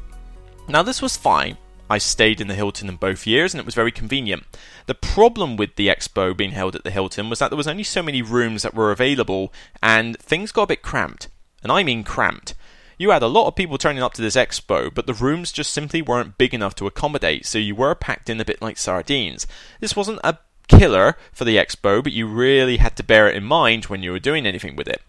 Now, 0.68 0.82
this 0.82 1.02
was 1.02 1.16
fine. 1.16 1.56
I 1.88 1.98
stayed 1.98 2.40
in 2.40 2.48
the 2.48 2.54
Hilton 2.54 2.88
in 2.88 2.96
both 2.96 3.26
years 3.26 3.54
and 3.54 3.60
it 3.60 3.66
was 3.66 3.74
very 3.74 3.92
convenient. 3.92 4.44
The 4.86 4.94
problem 4.94 5.56
with 5.56 5.76
the 5.76 5.88
expo 5.88 6.36
being 6.36 6.50
held 6.50 6.74
at 6.74 6.84
the 6.84 6.90
Hilton 6.90 7.30
was 7.30 7.38
that 7.38 7.50
there 7.50 7.56
was 7.56 7.68
only 7.68 7.84
so 7.84 8.02
many 8.02 8.22
rooms 8.22 8.62
that 8.62 8.74
were 8.74 8.90
available 8.90 9.52
and 9.82 10.18
things 10.18 10.52
got 10.52 10.64
a 10.64 10.68
bit 10.68 10.82
cramped. 10.82 11.28
And 11.62 11.70
I 11.70 11.82
mean 11.82 12.04
cramped. 12.04 12.54
You 12.98 13.10
had 13.10 13.22
a 13.22 13.28
lot 13.28 13.46
of 13.46 13.56
people 13.56 13.78
turning 13.78 14.02
up 14.02 14.14
to 14.14 14.22
this 14.22 14.36
expo, 14.36 14.92
but 14.92 15.06
the 15.06 15.14
rooms 15.14 15.52
just 15.52 15.72
simply 15.72 16.00
weren't 16.00 16.38
big 16.38 16.54
enough 16.54 16.74
to 16.76 16.86
accommodate, 16.86 17.44
so 17.44 17.58
you 17.58 17.74
were 17.74 17.94
packed 17.94 18.30
in 18.30 18.40
a 18.40 18.44
bit 18.44 18.62
like 18.62 18.78
sardines. 18.78 19.46
This 19.80 19.94
wasn't 19.94 20.20
a 20.24 20.38
killer 20.66 21.16
for 21.30 21.44
the 21.44 21.56
expo, 21.56 22.02
but 22.02 22.12
you 22.12 22.26
really 22.26 22.78
had 22.78 22.96
to 22.96 23.02
bear 23.02 23.28
it 23.28 23.36
in 23.36 23.44
mind 23.44 23.84
when 23.86 24.02
you 24.02 24.12
were 24.12 24.18
doing 24.18 24.46
anything 24.46 24.76
with 24.76 24.88
it. 24.88 25.02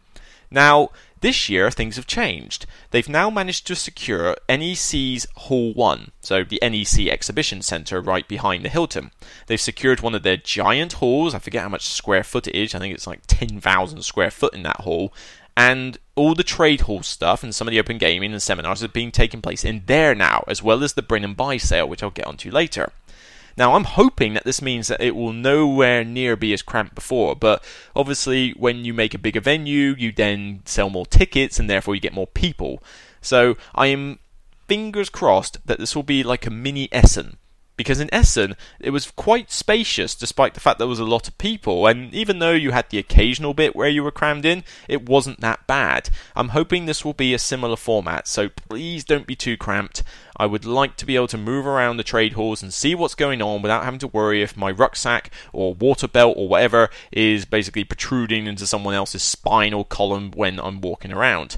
Now, 0.51 0.89
this 1.21 1.49
year 1.49 1.71
things 1.71 1.95
have 1.95 2.07
changed. 2.07 2.65
They've 2.91 3.09
now 3.09 3.29
managed 3.29 3.67
to 3.67 3.75
secure 3.75 4.35
NEC's 4.49 5.27
Hall 5.35 5.73
1, 5.73 6.11
so 6.21 6.43
the 6.43 6.59
NEC 6.61 7.07
Exhibition 7.07 7.61
Centre 7.61 8.01
right 8.01 8.27
behind 8.27 8.63
the 8.63 8.69
Hilton. 8.69 9.11
They've 9.47 9.59
secured 9.59 10.01
one 10.01 10.15
of 10.15 10.23
their 10.23 10.37
giant 10.37 10.93
halls, 10.93 11.33
I 11.33 11.39
forget 11.39 11.63
how 11.63 11.69
much 11.69 11.87
square 11.87 12.23
footage, 12.23 12.75
I 12.75 12.79
think 12.79 12.93
it's 12.93 13.07
like 13.07 13.21
10,000 13.27 14.01
square 14.03 14.31
foot 14.31 14.53
in 14.53 14.63
that 14.63 14.81
hall, 14.81 15.13
and 15.55 15.97
all 16.15 16.35
the 16.35 16.43
trade 16.43 16.81
hall 16.81 17.01
stuff 17.01 17.43
and 17.43 17.53
some 17.53 17.67
of 17.67 17.71
the 17.71 17.79
open 17.79 17.97
gaming 17.97 18.31
and 18.31 18.41
seminars 18.41 18.83
are 18.83 18.87
being 18.87 19.11
taken 19.11 19.41
place 19.41 19.65
in 19.65 19.83
there 19.87 20.13
now, 20.13 20.43
as 20.47 20.61
well 20.61 20.83
as 20.83 20.93
the 20.93 21.01
bring 21.01 21.23
and 21.23 21.35
buy 21.35 21.57
sale, 21.57 21.87
which 21.87 22.03
I'll 22.03 22.11
get 22.11 22.27
onto 22.27 22.51
later. 22.51 22.91
Now, 23.57 23.73
I'm 23.73 23.85
hoping 23.85 24.35
that 24.35 24.43
this 24.43 24.61
means 24.61 24.87
that 24.87 25.01
it 25.01 25.15
will 25.15 25.33
nowhere 25.33 26.03
near 26.03 26.35
be 26.35 26.53
as 26.53 26.61
cramped 26.61 26.93
before, 26.93 27.35
but 27.35 27.63
obviously, 27.95 28.51
when 28.51 28.85
you 28.85 28.93
make 28.93 29.15
a 29.15 29.19
bigger 29.19 29.41
venue, 29.41 29.95
you 29.97 30.11
then 30.11 30.61
sell 30.65 30.91
more 30.91 31.07
tickets 31.07 31.59
and 31.59 31.67
therefore 31.67 31.95
you 31.95 32.01
get 32.01 32.13
more 32.13 32.27
people. 32.27 32.83
So, 33.19 33.57
I 33.73 33.87
am 33.87 34.19
fingers 34.67 35.09
crossed 35.09 35.65
that 35.65 35.79
this 35.79 35.95
will 35.95 36.03
be 36.03 36.23
like 36.23 36.45
a 36.45 36.51
mini 36.51 36.87
Essen 36.91 37.37
because 37.77 37.99
in 37.99 38.13
Essen 38.13 38.55
it 38.79 38.89
was 38.89 39.11
quite 39.11 39.51
spacious 39.51 40.15
despite 40.15 40.53
the 40.53 40.59
fact 40.59 40.79
there 40.79 40.87
was 40.87 40.99
a 40.99 41.05
lot 41.05 41.27
of 41.27 41.37
people 41.37 41.87
and 41.87 42.13
even 42.13 42.39
though 42.39 42.51
you 42.51 42.71
had 42.71 42.89
the 42.89 42.97
occasional 42.97 43.53
bit 43.53 43.75
where 43.75 43.87
you 43.87 44.03
were 44.03 44.11
crammed 44.11 44.45
in 44.45 44.63
it 44.89 45.07
wasn't 45.07 45.39
that 45.39 45.65
bad. 45.67 46.09
I'm 46.35 46.49
hoping 46.49 46.85
this 46.85 47.05
will 47.05 47.13
be 47.13 47.33
a 47.33 47.39
similar 47.39 47.77
format 47.77 48.27
so 48.27 48.49
please 48.49 49.05
don't 49.05 49.27
be 49.27 49.35
too 49.35 49.55
cramped. 49.55 50.03
I 50.35 50.45
would 50.45 50.65
like 50.65 50.97
to 50.97 51.05
be 51.05 51.15
able 51.15 51.27
to 51.27 51.37
move 51.37 51.65
around 51.65 51.97
the 51.97 52.03
trade 52.03 52.33
halls 52.33 52.61
and 52.61 52.73
see 52.73 52.93
what's 52.95 53.15
going 53.15 53.41
on 53.41 53.61
without 53.61 53.83
having 53.83 53.99
to 53.99 54.07
worry 54.07 54.41
if 54.41 54.57
my 54.57 54.71
rucksack 54.71 55.31
or 55.53 55.73
water 55.73 56.07
belt 56.07 56.35
or 56.37 56.47
whatever 56.49 56.89
is 57.11 57.45
basically 57.45 57.83
protruding 57.83 58.47
into 58.47 58.67
someone 58.67 58.93
else's 58.93 59.23
spinal 59.23 59.83
column 59.83 60.31
when 60.31 60.59
i'm 60.59 60.81
walking 60.81 61.13
around. 61.13 61.57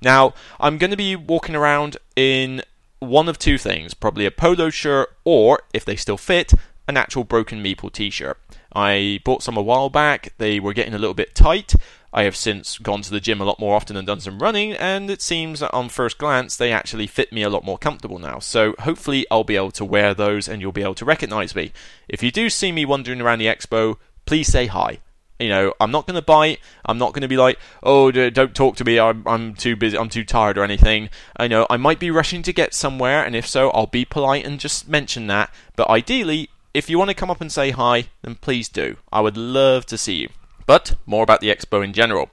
Now, 0.00 0.34
I'm 0.60 0.78
going 0.78 0.90
to 0.90 0.96
be 0.96 1.16
walking 1.16 1.54
around 1.54 1.96
in 2.14 2.62
one 2.98 3.28
of 3.28 3.38
two 3.38 3.58
things 3.58 3.94
probably 3.94 4.26
a 4.26 4.30
polo 4.30 4.70
shirt, 4.70 5.14
or, 5.24 5.62
if 5.72 5.84
they 5.84 5.96
still 5.96 6.16
fit, 6.16 6.52
an 6.88 6.96
actual 6.96 7.24
Broken 7.24 7.62
Meeple 7.62 7.92
t 7.92 8.10
shirt. 8.10 8.38
I 8.74 9.20
bought 9.24 9.42
some 9.42 9.56
a 9.56 9.62
while 9.62 9.88
back, 9.88 10.32
they 10.38 10.60
were 10.60 10.74
getting 10.74 10.94
a 10.94 10.98
little 10.98 11.14
bit 11.14 11.34
tight. 11.34 11.74
I 12.12 12.22
have 12.22 12.36
since 12.36 12.78
gone 12.78 13.02
to 13.02 13.10
the 13.10 13.20
gym 13.20 13.40
a 13.40 13.44
lot 13.44 13.60
more 13.60 13.74
often 13.74 13.96
and 13.96 14.06
done 14.06 14.20
some 14.20 14.38
running, 14.38 14.72
and 14.72 15.10
it 15.10 15.20
seems 15.20 15.60
that 15.60 15.74
on 15.74 15.88
first 15.88 16.16
glance 16.16 16.56
they 16.56 16.72
actually 16.72 17.06
fit 17.06 17.32
me 17.32 17.42
a 17.42 17.50
lot 17.50 17.64
more 17.64 17.76
comfortable 17.78 18.18
now. 18.18 18.38
So 18.38 18.74
hopefully 18.78 19.26
I'll 19.30 19.44
be 19.44 19.56
able 19.56 19.72
to 19.72 19.84
wear 19.84 20.14
those 20.14 20.48
and 20.48 20.62
you'll 20.62 20.72
be 20.72 20.82
able 20.82 20.94
to 20.94 21.04
recognize 21.04 21.54
me. 21.54 21.72
If 22.08 22.22
you 22.22 22.30
do 22.30 22.48
see 22.48 22.72
me 22.72 22.86
wandering 22.86 23.20
around 23.20 23.40
the 23.40 23.46
expo, 23.46 23.96
please 24.24 24.48
say 24.48 24.66
hi. 24.66 25.00
You 25.38 25.50
know, 25.50 25.74
I'm 25.80 25.90
not 25.90 26.06
going 26.06 26.14
to 26.14 26.22
bite. 26.22 26.60
I'm 26.84 26.98
not 26.98 27.12
going 27.12 27.22
to 27.22 27.28
be 27.28 27.36
like, 27.36 27.58
oh, 27.82 28.10
don't 28.10 28.54
talk 28.54 28.76
to 28.76 28.84
me. 28.84 28.98
I'm, 28.98 29.22
I'm 29.26 29.54
too 29.54 29.76
busy. 29.76 29.98
I'm 29.98 30.08
too 30.08 30.24
tired 30.24 30.56
or 30.56 30.64
anything. 30.64 31.10
I 31.36 31.46
know 31.46 31.66
I 31.68 31.76
might 31.76 32.00
be 32.00 32.10
rushing 32.10 32.42
to 32.42 32.52
get 32.52 32.72
somewhere, 32.72 33.24
and 33.24 33.36
if 33.36 33.46
so, 33.46 33.70
I'll 33.70 33.86
be 33.86 34.04
polite 34.04 34.46
and 34.46 34.58
just 34.58 34.88
mention 34.88 35.26
that. 35.26 35.52
But 35.76 35.90
ideally, 35.90 36.48
if 36.72 36.88
you 36.88 36.98
want 36.98 37.10
to 37.10 37.14
come 37.14 37.30
up 37.30 37.40
and 37.40 37.52
say 37.52 37.70
hi, 37.70 38.08
then 38.22 38.36
please 38.36 38.68
do. 38.68 38.96
I 39.12 39.20
would 39.20 39.36
love 39.36 39.86
to 39.86 39.98
see 39.98 40.14
you. 40.14 40.28
But 40.66 40.96
more 41.06 41.22
about 41.22 41.40
the 41.40 41.54
expo 41.54 41.84
in 41.84 41.92
general. 41.92 42.30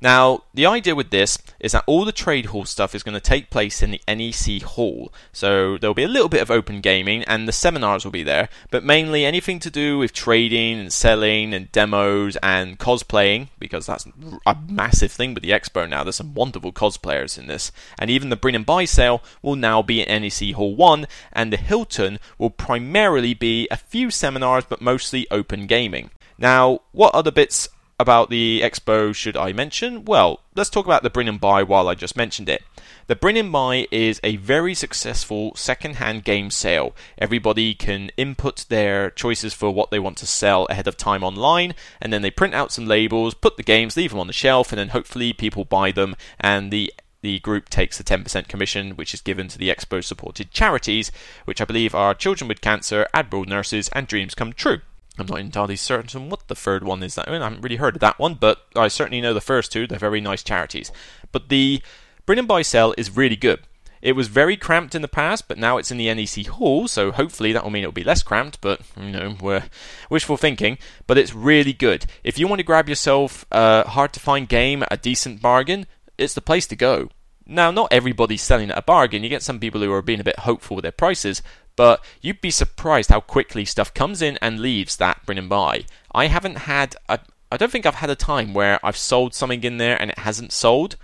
Now, 0.00 0.44
the 0.54 0.66
idea 0.66 0.94
with 0.94 1.10
this 1.10 1.38
is 1.58 1.72
that 1.72 1.84
all 1.86 2.04
the 2.04 2.12
trade 2.12 2.46
hall 2.46 2.64
stuff 2.64 2.94
is 2.94 3.02
going 3.02 3.14
to 3.14 3.20
take 3.20 3.50
place 3.50 3.82
in 3.82 3.90
the 3.90 4.00
NEC 4.06 4.62
hall. 4.62 5.12
So 5.32 5.76
there'll 5.76 5.94
be 5.94 6.04
a 6.04 6.08
little 6.08 6.28
bit 6.28 6.40
of 6.40 6.50
open 6.50 6.80
gaming 6.80 7.24
and 7.24 7.48
the 7.48 7.52
seminars 7.52 8.04
will 8.04 8.12
be 8.12 8.22
there, 8.22 8.48
but 8.70 8.84
mainly 8.84 9.24
anything 9.24 9.58
to 9.60 9.70
do 9.70 9.98
with 9.98 10.12
trading 10.12 10.78
and 10.78 10.92
selling 10.92 11.52
and 11.52 11.72
demos 11.72 12.36
and 12.42 12.78
cosplaying, 12.78 13.48
because 13.58 13.86
that's 13.86 14.06
a 14.46 14.56
massive 14.68 15.10
thing 15.10 15.34
with 15.34 15.42
the 15.42 15.50
expo 15.50 15.88
now. 15.88 16.04
There's 16.04 16.16
some 16.16 16.34
wonderful 16.34 16.72
cosplayers 16.72 17.36
in 17.36 17.48
this. 17.48 17.72
And 17.98 18.08
even 18.08 18.28
the 18.28 18.36
bring 18.36 18.54
and 18.54 18.66
buy 18.66 18.84
sale 18.84 19.22
will 19.42 19.56
now 19.56 19.82
be 19.82 20.00
at 20.00 20.20
NEC 20.20 20.54
Hall 20.54 20.76
1, 20.76 21.06
and 21.32 21.52
the 21.52 21.56
Hilton 21.56 22.20
will 22.38 22.50
primarily 22.50 23.34
be 23.34 23.66
a 23.70 23.76
few 23.76 24.10
seminars, 24.10 24.64
but 24.68 24.80
mostly 24.80 25.26
open 25.30 25.66
gaming. 25.66 26.10
Now, 26.38 26.82
what 26.92 27.14
other 27.14 27.32
bits 27.32 27.68
about 27.98 28.30
the 28.30 28.60
expo 28.62 29.14
should 29.14 29.36
I 29.36 29.52
mention? 29.52 30.04
Well, 30.04 30.40
let's 30.54 30.70
talk 30.70 30.86
about 30.86 31.02
the 31.02 31.10
Bring 31.10 31.28
and 31.28 31.40
Buy 31.40 31.62
while 31.62 31.88
I 31.88 31.94
just 31.94 32.16
mentioned 32.16 32.48
it. 32.48 32.62
The 33.08 33.16
Bring 33.16 33.36
and 33.36 33.50
Buy 33.50 33.88
is 33.90 34.20
a 34.22 34.36
very 34.36 34.74
successful 34.74 35.52
second-hand 35.56 36.24
game 36.24 36.50
sale. 36.50 36.94
Everybody 37.16 37.74
can 37.74 38.10
input 38.16 38.66
their 38.68 39.10
choices 39.10 39.54
for 39.54 39.70
what 39.70 39.90
they 39.90 39.98
want 39.98 40.18
to 40.18 40.26
sell 40.26 40.66
ahead 40.66 40.86
of 40.86 40.96
time 40.96 41.24
online, 41.24 41.74
and 42.00 42.12
then 42.12 42.22
they 42.22 42.30
print 42.30 42.54
out 42.54 42.70
some 42.70 42.86
labels, 42.86 43.34
put 43.34 43.56
the 43.56 43.62
games, 43.62 43.96
leave 43.96 44.10
them 44.10 44.20
on 44.20 44.26
the 44.26 44.32
shelf, 44.32 44.70
and 44.70 44.78
then 44.78 44.90
hopefully 44.90 45.32
people 45.32 45.64
buy 45.64 45.90
them, 45.90 46.14
and 46.38 46.70
the 46.70 46.92
the 47.20 47.40
group 47.40 47.68
takes 47.68 47.98
the 47.98 48.04
10% 48.04 48.46
commission, 48.46 48.92
which 48.92 49.12
is 49.12 49.20
given 49.20 49.48
to 49.48 49.58
the 49.58 49.70
Expo 49.70 50.04
supported 50.04 50.52
charities, 50.52 51.10
which 51.46 51.60
I 51.60 51.64
believe 51.64 51.92
are 51.92 52.14
Children 52.14 52.46
with 52.46 52.60
Cancer, 52.60 53.08
Admiral 53.12 53.44
Nurses, 53.44 53.88
and 53.88 54.06
Dreams 54.06 54.36
Come 54.36 54.52
True. 54.52 54.82
I'm 55.20 55.26
not 55.26 55.40
entirely 55.40 55.76
certain 55.76 56.28
what 56.28 56.48
the 56.48 56.54
third 56.54 56.84
one 56.84 57.02
is. 57.02 57.14
That 57.14 57.28
I, 57.28 57.32
mean, 57.32 57.42
I 57.42 57.44
haven't 57.44 57.62
really 57.62 57.76
heard 57.76 57.96
of 57.96 58.00
that 58.00 58.18
one, 58.18 58.34
but 58.34 58.66
I 58.76 58.88
certainly 58.88 59.20
know 59.20 59.34
the 59.34 59.40
first 59.40 59.72
two. 59.72 59.86
They're 59.86 59.98
very 59.98 60.20
nice 60.20 60.42
charities. 60.42 60.92
But 61.32 61.48
the 61.48 61.82
Bring 62.26 62.38
and 62.38 62.48
Buy 62.48 62.62
Sell 62.62 62.94
is 62.98 63.16
really 63.16 63.36
good. 63.36 63.60
It 64.00 64.12
was 64.12 64.28
very 64.28 64.56
cramped 64.56 64.94
in 64.94 65.02
the 65.02 65.08
past, 65.08 65.48
but 65.48 65.58
now 65.58 65.76
it's 65.76 65.90
in 65.90 65.98
the 65.98 66.12
NEC 66.12 66.46
Hall, 66.46 66.86
so 66.86 67.10
hopefully 67.10 67.52
that 67.52 67.64
will 67.64 67.70
mean 67.70 67.82
it'll 67.82 67.92
be 67.92 68.04
less 68.04 68.22
cramped, 68.22 68.60
but, 68.60 68.80
you 68.96 69.10
know, 69.10 69.36
we're 69.40 69.64
wishful 70.08 70.36
thinking. 70.36 70.78
But 71.06 71.18
it's 71.18 71.34
really 71.34 71.72
good. 71.72 72.06
If 72.22 72.38
you 72.38 72.46
want 72.46 72.60
to 72.60 72.64
grab 72.64 72.88
yourself 72.88 73.44
a 73.50 73.88
hard 73.88 74.12
to 74.12 74.20
find 74.20 74.48
game 74.48 74.82
at 74.82 74.92
a 74.92 74.96
decent 74.96 75.42
bargain, 75.42 75.86
it's 76.16 76.34
the 76.34 76.40
place 76.40 76.66
to 76.68 76.76
go. 76.76 77.08
Now, 77.44 77.70
not 77.70 77.92
everybody's 77.92 78.42
selling 78.42 78.70
at 78.70 78.78
a 78.78 78.82
bargain. 78.82 79.22
You 79.22 79.30
get 79.30 79.42
some 79.42 79.58
people 79.58 79.80
who 79.80 79.92
are 79.92 80.02
being 80.02 80.20
a 80.20 80.24
bit 80.24 80.40
hopeful 80.40 80.76
with 80.76 80.82
their 80.82 80.92
prices, 80.92 81.42
but 81.78 82.04
you'd 82.20 82.40
be 82.40 82.50
surprised 82.50 83.08
how 83.08 83.20
quickly 83.20 83.64
stuff 83.64 83.94
comes 83.94 84.20
in 84.20 84.36
and 84.42 84.58
leaves 84.58 84.96
that 84.96 85.24
bring 85.24 85.38
and 85.38 85.48
buy. 85.48 85.84
I 86.12 86.26
haven't 86.26 86.56
had 86.56 86.96
a, 87.08 87.20
I 87.52 87.56
don't 87.56 87.70
think 87.70 87.86
I've 87.86 87.94
had 87.94 88.10
a 88.10 88.16
time 88.16 88.52
where 88.52 88.84
I've 88.84 88.96
sold 88.96 89.32
something 89.32 89.62
in 89.62 89.76
there 89.76 89.96
and 90.02 90.10
it 90.10 90.18
hasn't 90.18 90.50
sold. 90.50 90.96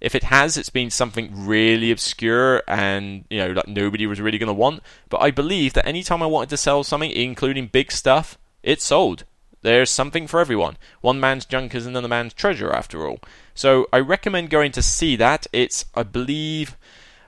If 0.00 0.14
it 0.14 0.24
has, 0.24 0.56
it's 0.56 0.70
been 0.70 0.88
something 0.88 1.46
really 1.46 1.90
obscure 1.90 2.62
and 2.66 3.26
you 3.28 3.40
know 3.40 3.52
like 3.52 3.68
nobody 3.68 4.06
was 4.06 4.22
really 4.22 4.38
going 4.38 4.46
to 4.46 4.54
want. 4.54 4.82
But 5.10 5.20
I 5.20 5.30
believe 5.30 5.74
that 5.74 5.86
anytime 5.86 6.22
I 6.22 6.26
wanted 6.26 6.48
to 6.48 6.56
sell 6.56 6.82
something, 6.82 7.10
including 7.10 7.66
big 7.66 7.92
stuff, 7.92 8.38
it 8.62 8.80
sold. 8.80 9.24
There's 9.60 9.90
something 9.90 10.26
for 10.26 10.40
everyone. 10.40 10.78
One 11.02 11.20
man's 11.20 11.44
junk 11.44 11.74
is 11.74 11.86
another 11.86 12.08
man's 12.08 12.32
treasure, 12.32 12.72
after 12.72 13.06
all. 13.06 13.20
So 13.54 13.86
I 13.92 14.00
recommend 14.00 14.48
going 14.48 14.72
to 14.72 14.82
see 14.82 15.14
that. 15.16 15.46
It's, 15.52 15.84
I 15.94 16.02
believe, 16.02 16.76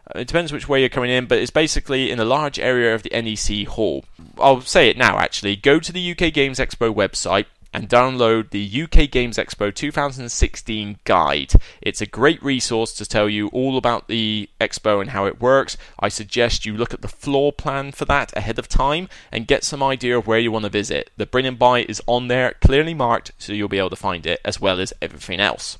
Uh, 0.07 0.21
it 0.21 0.27
depends 0.27 0.53
which 0.53 0.69
way 0.69 0.81
you're 0.81 0.89
coming 0.89 1.11
in, 1.11 1.27
but 1.27 1.39
it's 1.39 1.51
basically 1.51 2.11
in 2.11 2.21
a 2.21 2.25
large 2.25 2.59
area 2.59 2.95
of 2.95 3.03
the 3.03 3.11
NEC 3.11 3.67
hall. 3.69 4.05
I'll 4.39 4.61
say 4.61 4.89
it 4.89 4.97
now 4.99 5.19
actually. 5.19 5.57
Go 5.57 5.79
to 5.79 5.93
the 5.93 6.11
UK 6.13 6.33
Games 6.33 6.59
Expo 6.59 6.95
website 6.95 7.47
and 7.75 7.89
download 7.89 8.51
the 8.51 8.83
UK 8.85 9.11
Games 9.11 9.37
Expo 9.37 9.75
2016 9.75 10.99
guide. 11.03 11.53
It's 11.83 12.01
a 12.01 12.07
great 12.07 12.43
resource 12.43 12.93
to 12.95 13.05
tell 13.05 13.29
you 13.29 13.49
all 13.49 13.77
about 13.77 14.07
the 14.07 14.49
expo 14.61 15.01
and 15.01 15.11
how 15.11 15.27
it 15.27 15.41
works. 15.41 15.77
I 15.99 16.09
suggest 16.09 16.65
you 16.65 16.77
look 16.77 16.95
at 16.95 17.03
the 17.03 17.09
floor 17.09 17.53
plan 17.53 17.91
for 17.91 18.05
that 18.05 18.35
ahead 18.37 18.61
of 18.61 18.69
time 18.69 19.09
and 19.33 19.49
get 19.49 19.65
some 19.65 19.83
idea 19.83 20.17
of 20.17 20.29
where 20.29 20.39
you 20.39 20.53
want 20.53 20.65
to 20.65 20.71
visit. 20.71 21.11
The 21.17 21.27
bring 21.27 21.47
and 21.47 21.59
buy 21.59 21.81
is 21.81 22.01
on 22.07 22.29
there, 22.29 22.55
clearly 22.61 22.95
marked, 22.95 23.33
so 23.39 23.53
you'll 23.53 23.69
be 23.69 23.79
able 23.79 23.91
to 23.91 23.97
find 23.97 24.25
it 24.25 24.41
as 24.45 24.61
well 24.61 24.79
as 24.79 24.93
everything 25.03 25.41
else. 25.41 25.77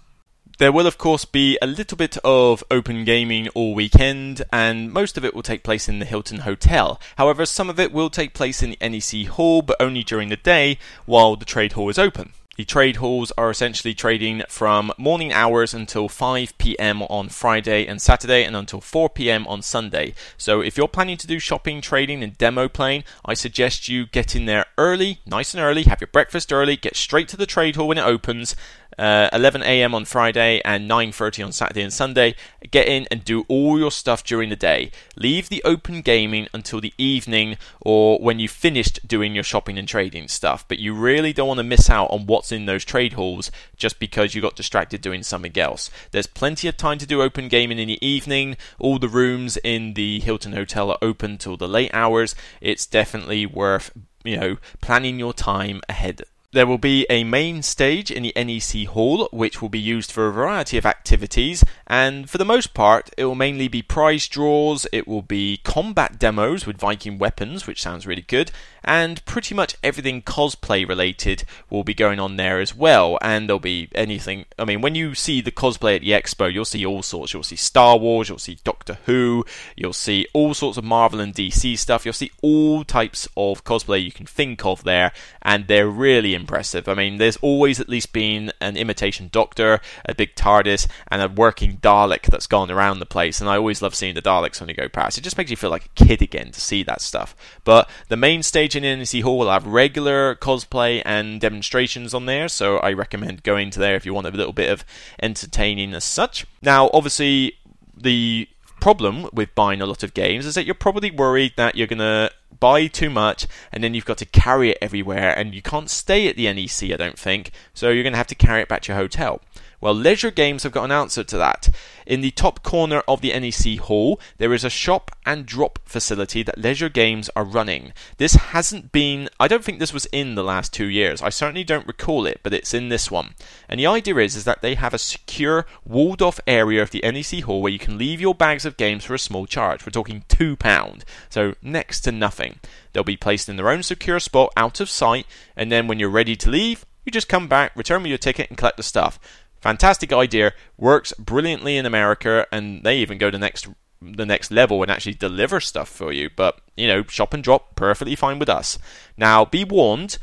There 0.59 0.71
will, 0.71 0.87
of 0.87 0.99
course, 0.99 1.25
be 1.25 1.59
a 1.61 1.67
little 1.67 1.97
bit 1.97 2.17
of 2.23 2.63
open 2.71 3.05
gaming 3.05 3.49
all 3.51 3.75
weekend, 3.75 4.43
and 4.53 4.93
most 4.93 5.19
of 5.19 5.25
it 5.25 5.35
will 5.35 5.43
take 5.43 5.65
place 5.65 5.89
in 5.89 5.99
the 5.99 6.05
Hilton 6.05 6.41
Hotel. 6.41 7.01
However, 7.17 7.45
some 7.45 7.69
of 7.69 7.81
it 7.81 7.91
will 7.91 8.09
take 8.09 8.35
place 8.35 8.63
in 8.63 8.71
the 8.71 8.89
NEC 8.89 9.27
Hall, 9.27 9.63
but 9.63 9.77
only 9.81 10.05
during 10.05 10.29
the 10.29 10.37
day 10.37 10.79
while 11.07 11.35
the 11.35 11.45
trade 11.45 11.73
hall 11.73 11.89
is 11.89 11.99
open. 11.99 12.31
The 12.57 12.65
trade 12.65 12.97
halls 12.97 13.33
are 13.37 13.51
essentially 13.51 13.95
trading 13.95 14.45
from 14.49 14.93
morning 14.97 15.33
hours 15.33 15.75
until 15.75 16.09
5 16.09 16.57
pm 16.57 17.03
on 17.03 17.29
Friday 17.29 17.85
and 17.85 18.01
Saturday 18.01 18.45
and 18.45 18.55
until 18.55 18.81
4 18.81 19.11
pm 19.11 19.45
on 19.49 19.61
Sunday. 19.61 20.15
So 20.39 20.61
if 20.61 20.77
you're 20.77 20.87
planning 20.87 21.17
to 21.17 21.27
do 21.27 21.41
shopping, 21.41 21.81
trading, 21.81 22.23
and 22.23 22.39
demo 22.39 22.69
playing, 22.69 23.03
I 23.25 23.35
suggest 23.35 23.89
you 23.89 24.07
get 24.07 24.37
in 24.37 24.47
there 24.47 24.67
early, 24.79 25.19
nice 25.27 25.53
and 25.53 25.65
early, 25.65 25.83
have 25.83 26.01
your 26.01 26.07
breakfast 26.07 26.53
early, 26.53 26.77
get 26.77 26.95
straight 26.95 27.27
to 27.31 27.37
the 27.37 27.45
trade 27.45 27.75
hall 27.75 27.89
when 27.89 27.99
it 27.99 28.07
opens, 28.07 28.55
uh, 28.99 29.29
11 29.33 29.63
a.m. 29.63 29.95
on 29.95 30.05
Friday 30.05 30.61
and 30.65 30.89
9:30 30.89 31.45
on 31.47 31.53
Saturday 31.53 31.83
and 31.83 31.93
Sunday. 31.93 32.35
Get 32.71 32.89
in 32.89 33.07
and 33.11 33.25
do 33.25 33.45
all 33.49 33.79
your 33.79 33.91
stuff 33.91 34.25
during 34.25 34.49
the 34.49 34.57
day. 34.57 34.91
Leave 35.17 35.49
the 35.49 35.63
open 35.65 36.01
gaming 36.01 36.49
until 36.53 36.81
the 36.81 36.95
evening 36.99 37.57
or 37.81 38.19
when 38.19 38.39
you've 38.39 38.51
finished 38.51 39.07
doing 39.07 39.35
your 39.35 39.45
shopping 39.45 39.79
and 39.79 39.89
trading 39.89 40.29
stuff. 40.29 40.67
But 40.67 40.79
you 40.79 40.95
really 40.95 41.33
don't 41.33 41.49
want 41.49 41.59
to 41.59 41.65
miss 41.65 41.91
out 41.91 42.11
on 42.11 42.27
what's 42.27 42.53
in 42.53 42.67
those 42.67 42.85
trade 42.85 43.15
halls 43.15 43.51
just 43.77 43.99
because 43.99 44.35
you 44.35 44.43
got 44.43 44.57
distracted 44.57 45.01
doing 45.01 45.23
something 45.23 45.57
else. 45.59 45.91
There's 46.11 46.27
plenty 46.27 46.69
of 46.69 46.77
time 46.77 46.99
to 46.99 47.07
do 47.07 47.23
open 47.23 47.49
gaming 47.49 47.79
in 47.79 47.89
the 47.89 48.07
evening. 48.07 48.57
All 48.79 48.99
the 48.99 49.09
rooms 49.09 49.57
in 49.59 49.95
the 49.95 50.21
Hilton 50.21 50.53
Hotel 50.53 50.91
are 50.91 50.99
open 51.03 51.39
till 51.39 51.57
the 51.57 51.69
late 51.69 51.93
hours. 51.93 52.35
It's 52.61 52.87
definitely 52.87 53.47
worth 53.47 53.91
you 54.25 54.37
know 54.39 54.57
planning 54.81 55.19
your 55.19 55.33
time 55.33 55.83
ahead 55.89 56.23
there 56.55 56.69
will 56.69 56.79
be 56.79 57.05
a 57.11 57.25
main 57.25 57.63
stage 57.63 58.13
in 58.13 58.23
the 58.23 58.33
NEC 58.37 58.87
Hall, 58.87 59.29
which 59.33 59.61
will 59.61 59.69
be 59.69 59.79
used 59.79 60.13
for 60.13 60.29
a 60.29 60.33
variety 60.33 60.79
of 60.79 60.87
activities, 60.87 61.65
and 61.89 62.31
for 62.31 62.39
the 62.39 62.45
most 62.45 62.75
part, 62.75 63.11
it 63.19 63.25
will 63.25 63.35
mainly 63.35 63.67
be 63.67 63.83
prize 63.83 64.29
draws, 64.29 64.87
it 64.93 65.09
will 65.09 65.23
be 65.23 65.59
combat 65.65 66.19
demos 66.19 66.65
with 66.65 66.79
Viking 66.79 67.19
weapons, 67.19 67.67
which 67.67 67.83
sounds 67.83 68.07
really 68.07 68.23
good, 68.23 68.53
and 68.85 69.25
pretty 69.25 69.55
much 69.55 69.77
everything 69.83 70.23
cosplay 70.23 70.87
related 70.87 71.45
will 71.71 71.85
be 71.85 71.95
going 71.95 72.21
on 72.21 72.37
there 72.37 72.61
as 72.61 72.75
well. 72.75 73.19
And 73.23 73.49
there'll 73.49 73.59
be 73.59 73.89
anything. 73.95 74.45
I 74.59 74.65
mean, 74.65 74.81
when 74.81 74.95
you 74.95 75.15
see 75.15 75.41
the 75.41 75.51
cosplay 75.51 75.97
at 75.97 76.03
the 76.03 76.11
expo, 76.11 76.53
you'll 76.53 76.65
see 76.65 76.85
all 76.85 77.03
sorts. 77.03 77.33
You'll 77.33 77.43
see 77.43 77.57
Star 77.57 77.97
Wars, 77.97 78.29
you'll 78.29 78.39
see 78.39 78.59
Doctor 78.63 78.99
Who, 79.07 79.45
you'll 79.77 79.93
see 79.93 80.27
all 80.33 80.55
sorts 80.55 80.79
of 80.79 80.85
Marvel 80.85 81.21
and 81.21 81.35
DC 81.35 81.79
stuff. 81.79 82.05
You'll 82.05 82.13
see 82.13 82.31
all 82.43 82.85
types 82.85 83.27
of 83.37 83.65
cosplay 83.65 84.05
you 84.05 84.13
can 84.13 84.27
think 84.27 84.65
of 84.65 84.85
there, 84.85 85.13
and 85.45 85.67
they're 85.67 85.89
really 85.89 86.35
impressive. 86.35 86.89
I 86.89 86.95
mean, 86.95 87.19
there's 87.19 87.37
always 87.39 87.81
at 87.81 87.89
least 87.89 88.13
been 88.13 88.53
an 88.61 88.77
imitation 88.77 89.29
Doctor, 89.31 89.81
a 90.07 90.15
big 90.15 90.35
TARDIS, 90.35 90.89
and 91.09 91.21
a 91.21 91.29
working 91.29 91.77
Dalek 91.79 92.23
that's 92.23 92.47
gone 92.47 92.71
around 92.71 92.99
the 92.99 93.07
place. 93.07 93.41
And 93.41 93.51
I 93.51 93.57
always 93.57 93.83
love 93.83 93.95
seeing 93.95 94.15
the 94.15 94.23
Daleks 94.23 94.61
when 94.61 94.69
you 94.69 94.75
go 94.75 94.89
past. 94.89 95.19
It 95.19 95.25
just 95.25 95.37
makes 95.37 95.51
you 95.51 95.57
feel 95.57 95.71
like 95.71 95.87
a 95.87 96.05
kid 96.05 96.23
again 96.23 96.51
to 96.53 96.61
see 96.61 96.83
that 96.85 97.01
stuff. 97.01 97.37
But 97.65 97.91
the 98.09 98.17
main 98.17 98.43
stage 98.43 98.75
in 98.75 98.83
NEC 98.83 99.23
Hall 99.23 99.39
will 99.39 99.51
have 99.51 99.67
regular 99.67 100.35
cosplay 100.37 101.03
and 101.05 101.41
demonstrations 101.41 102.15
on 102.15 102.27
there, 102.27 102.49
so 102.49 102.79
I 102.79 102.93
recommend 102.93 103.43
going 103.43 103.71
to 103.71 103.79
there 103.79 103.97
if 103.97 104.07
you 104.07 104.15
want 104.15 104.27
a 104.27 104.31
little 104.31 104.53
bit 104.53 104.71
of 104.71 104.85
entertaining 105.23 105.95
as 105.95 106.05
such. 106.05 106.47
Now, 106.63 106.91
obviously, 106.93 107.59
the 107.97 108.49
problem 108.81 109.29
with 109.33 109.55
buying 109.55 109.81
a 109.81 109.87
lot 109.87 110.03
of 110.03 110.13
games 110.15 110.45
is 110.45 110.55
that 110.55 110.67
you're 110.67 110.75
probably 110.75 111.11
worried 111.11 111.53
that 111.57 111.75
you're 111.75 111.87
going 111.87 111.99
to 111.99 112.31
buy 112.61 112.87
too 112.87 113.11
much 113.11 113.47
and 113.73 113.83
then 113.83 113.95
you've 113.95 114.05
got 114.05 114.19
to 114.19 114.27
carry 114.27 114.71
it 114.71 114.79
everywhere 114.81 115.37
and 115.37 115.55
you 115.55 115.63
can't 115.63 115.91
stay 115.91 116.29
at 116.29 116.37
the 116.37 116.53
NEC, 116.53 116.93
I 116.93 116.97
don't 116.97 117.19
think, 117.19 117.51
so 117.73 117.91
you're 117.91 118.03
going 118.03 118.13
to 118.13 118.19
have 118.19 118.27
to 118.29 118.35
carry 118.35 118.63
it 118.63 118.69
back 118.69 118.83
to 118.83 118.93
your 118.93 119.01
hotel. 119.01 119.41
Well, 119.85 119.95
Leisure 119.95 120.31
Games 120.31 120.63
have 120.63 120.73
got 120.73 120.87
an 120.87 120.93
answer 120.93 121.23
to 121.25 121.37
that. 121.37 121.69
In 122.07 122.23
the 122.23 122.31
top 122.31 122.63
corner 122.63 123.03
of 123.07 123.21
the 123.21 123.39
NEC 123.39 123.81
hall, 123.81 124.19
there 124.39 124.55
is 124.55 124.65
a 124.65 124.71
shop 124.71 125.11
and 125.27 125.45
drop 125.45 125.79
facility 125.85 126.43
that 126.43 126.57
Leisure 126.57 126.89
Games 126.89 127.29
are 127.37 127.45
running. 127.45 127.93
This 128.17 128.33
hasn't 128.33 128.93
been, 128.93 129.29
I 129.39 129.47
don't 129.47 129.63
think 129.63 129.81
this 129.81 129.93
was 129.93 130.07
in 130.07 130.37
the 130.37 130.43
last 130.43 130.73
two 130.73 130.87
years. 130.87 131.21
I 131.21 131.29
certainly 131.29 131.65
don't 131.65 131.87
recall 131.87 132.25
it, 132.25 132.41
but 132.43 132.55
it's 132.55 132.73
in 132.73 132.89
this 132.89 133.11
one. 133.11 133.35
And 133.69 133.79
the 133.79 133.87
idea 133.87 134.17
is, 134.17 134.37
is 134.37 134.45
that 134.45 134.63
they 134.63 134.75
have 134.75 134.95
a 134.95 134.99
secure, 134.99 135.67
walled 135.85 136.23
off 136.23 136.41
area 136.47 136.81
of 136.81 136.91
the 136.91 137.03
NEC 137.03 137.45
hall 137.45 137.61
where 137.61 137.71
you 137.71 137.79
can 137.79 137.99
leave 137.99 138.23
your 138.23 138.35
bags 138.35 138.65
of 138.65 138.79
games 138.79 139.05
for 139.05 139.13
a 139.13 139.19
small 139.19 139.45
charge. 139.45 139.85
We're 139.85 139.91
talking 139.91 140.25
£2, 140.31 141.03
so 141.29 141.57
next 141.61 142.01
to 142.01 142.11
nothing. 142.11 142.59
They'll 142.95 143.05
be 143.05 143.19
placed 143.19 143.51
in 143.51 143.57
their 143.57 143.69
own 143.69 143.83
secure 143.83 144.19
spot 144.19 144.51
out 144.57 144.81
of 144.81 144.89
sight, 144.89 145.27
and 145.55 145.71
then 145.71 145.89
when 145.89 145.99
you're 145.99 146.09
ready 146.09 146.37
to 146.37 146.49
leave, 146.49 146.87
you 147.05 147.13
just 147.13 147.29
come 147.29 147.49
back, 147.49 147.77
return 147.77 148.03
me 148.03 148.09
your 148.09 148.19
ticket, 148.19 148.49
and 148.49 148.57
collect 148.57 148.79
the 148.79 148.83
stuff. 148.83 149.19
Fantastic 149.65 150.13
idea, 150.13 150.53
works 150.77 151.15
brilliantly 151.19 151.79
in 151.79 151.87
America, 151.87 152.47
and 152.53 152.85
they 152.85 152.99
even 152.99 153.17
go 153.17 153.31
the 153.31 153.39
next 153.39 153.67
the 154.03 154.27
next 154.27 154.51
level 154.51 154.83
and 154.83 154.91
actually 154.91 155.15
deliver 155.15 155.59
stuff 155.59 155.89
for 155.89 156.13
you. 156.13 156.29
But 156.37 156.61
you 156.77 156.87
know, 156.87 157.03
shop 157.05 157.33
and 157.33 157.43
drop 157.43 157.75
perfectly 157.75 158.15
fine 158.15 158.39
with 158.39 158.51
us. 158.51 158.79
Now, 159.17 159.47
be 159.47 159.65
warned, 159.65 160.19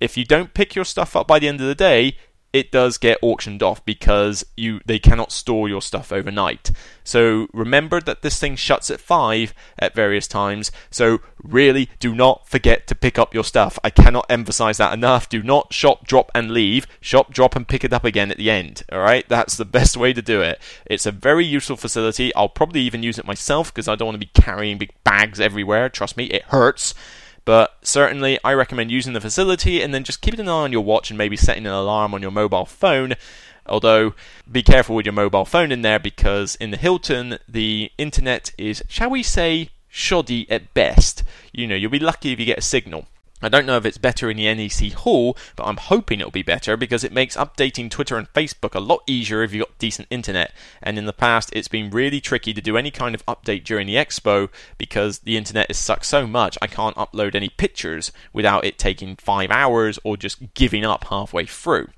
if 0.00 0.16
you 0.16 0.24
don't 0.24 0.54
pick 0.54 0.74
your 0.74 0.86
stuff 0.86 1.14
up 1.14 1.28
by 1.28 1.38
the 1.38 1.46
end 1.46 1.60
of 1.60 1.66
the 1.66 1.74
day, 1.74 2.16
it 2.56 2.72
does 2.72 2.96
get 2.96 3.18
auctioned 3.20 3.62
off 3.62 3.84
because 3.84 4.44
you 4.56 4.80
they 4.86 4.98
cannot 4.98 5.30
store 5.30 5.68
your 5.68 5.82
stuff 5.82 6.10
overnight. 6.10 6.70
So 7.04 7.48
remember 7.52 8.00
that 8.00 8.22
this 8.22 8.40
thing 8.40 8.56
shuts 8.56 8.90
at 8.90 8.98
5 8.98 9.52
at 9.78 9.94
various 9.94 10.26
times. 10.26 10.72
So 10.90 11.20
really 11.42 11.90
do 12.00 12.14
not 12.14 12.48
forget 12.48 12.86
to 12.86 12.94
pick 12.94 13.18
up 13.18 13.34
your 13.34 13.44
stuff. 13.44 13.78
I 13.84 13.90
cannot 13.90 14.24
emphasize 14.30 14.78
that 14.78 14.94
enough. 14.94 15.28
Do 15.28 15.42
not 15.42 15.74
shop, 15.74 16.06
drop 16.06 16.30
and 16.34 16.50
leave. 16.50 16.86
Shop, 17.02 17.30
drop 17.30 17.54
and 17.54 17.68
pick 17.68 17.84
it 17.84 17.92
up 17.92 18.04
again 18.04 18.30
at 18.30 18.38
the 18.38 18.50
end. 18.50 18.84
All 18.90 19.00
right? 19.00 19.28
That's 19.28 19.58
the 19.58 19.64
best 19.76 19.98
way 19.98 20.14
to 20.14 20.22
do 20.22 20.40
it. 20.40 20.58
It's 20.86 21.04
a 21.04 21.12
very 21.12 21.44
useful 21.44 21.76
facility. 21.76 22.34
I'll 22.34 22.48
probably 22.48 22.80
even 22.80 23.02
use 23.02 23.18
it 23.18 23.26
myself 23.26 23.72
because 23.72 23.86
I 23.86 23.96
don't 23.96 24.06
want 24.06 24.20
to 24.20 24.26
be 24.26 24.40
carrying 24.40 24.78
big 24.78 24.94
bags 25.04 25.40
everywhere. 25.40 25.90
Trust 25.90 26.16
me, 26.16 26.24
it 26.24 26.44
hurts. 26.44 26.94
But 27.46 27.76
certainly, 27.80 28.38
I 28.44 28.52
recommend 28.52 28.90
using 28.90 29.12
the 29.12 29.20
facility 29.20 29.80
and 29.80 29.94
then 29.94 30.04
just 30.04 30.20
keeping 30.20 30.40
an 30.40 30.48
eye 30.48 30.64
on 30.64 30.72
your 30.72 30.84
watch 30.84 31.10
and 31.10 31.16
maybe 31.16 31.36
setting 31.36 31.64
an 31.64 31.72
alarm 31.72 32.12
on 32.12 32.20
your 32.20 32.32
mobile 32.32 32.66
phone. 32.66 33.14
Although, 33.66 34.14
be 34.50 34.64
careful 34.64 34.96
with 34.96 35.06
your 35.06 35.12
mobile 35.12 35.44
phone 35.44 35.70
in 35.70 35.82
there 35.82 36.00
because 36.00 36.56
in 36.56 36.72
the 36.72 36.76
Hilton, 36.76 37.38
the 37.48 37.92
internet 37.96 38.52
is, 38.58 38.82
shall 38.88 39.10
we 39.10 39.22
say, 39.22 39.70
shoddy 39.88 40.50
at 40.50 40.74
best. 40.74 41.22
You 41.52 41.68
know, 41.68 41.76
you'll 41.76 41.90
be 41.90 42.00
lucky 42.00 42.32
if 42.32 42.40
you 42.40 42.46
get 42.46 42.58
a 42.58 42.62
signal. 42.62 43.06
I 43.42 43.50
don't 43.50 43.66
know 43.66 43.76
if 43.76 43.84
it's 43.84 43.98
better 43.98 44.30
in 44.30 44.38
the 44.38 44.54
NEC 44.54 44.92
Hall, 44.92 45.36
but 45.56 45.64
I'm 45.64 45.76
hoping 45.76 46.20
it'll 46.20 46.30
be 46.30 46.42
better 46.42 46.74
because 46.74 47.04
it 47.04 47.12
makes 47.12 47.36
updating 47.36 47.90
Twitter 47.90 48.16
and 48.16 48.32
Facebook 48.32 48.74
a 48.74 48.80
lot 48.80 49.02
easier 49.06 49.42
if 49.42 49.52
you've 49.52 49.66
got 49.66 49.78
decent 49.78 50.08
internet. 50.10 50.52
And 50.82 50.96
in 50.96 51.04
the 51.04 51.12
past, 51.12 51.50
it's 51.52 51.68
been 51.68 51.90
really 51.90 52.20
tricky 52.20 52.54
to 52.54 52.62
do 52.62 52.78
any 52.78 52.90
kind 52.90 53.14
of 53.14 53.26
update 53.26 53.64
during 53.64 53.86
the 53.88 53.96
expo 53.96 54.48
because 54.78 55.18
the 55.18 55.36
internet 55.36 55.70
is 55.70 55.76
sucked 55.76 56.06
so 56.06 56.26
much 56.26 56.56
I 56.62 56.66
can't 56.66 56.96
upload 56.96 57.34
any 57.34 57.50
pictures 57.50 58.10
without 58.32 58.64
it 58.64 58.78
taking 58.78 59.16
five 59.16 59.50
hours 59.50 59.98
or 60.02 60.16
just 60.16 60.54
giving 60.54 60.86
up 60.86 61.04
halfway 61.04 61.44
through. 61.44 61.88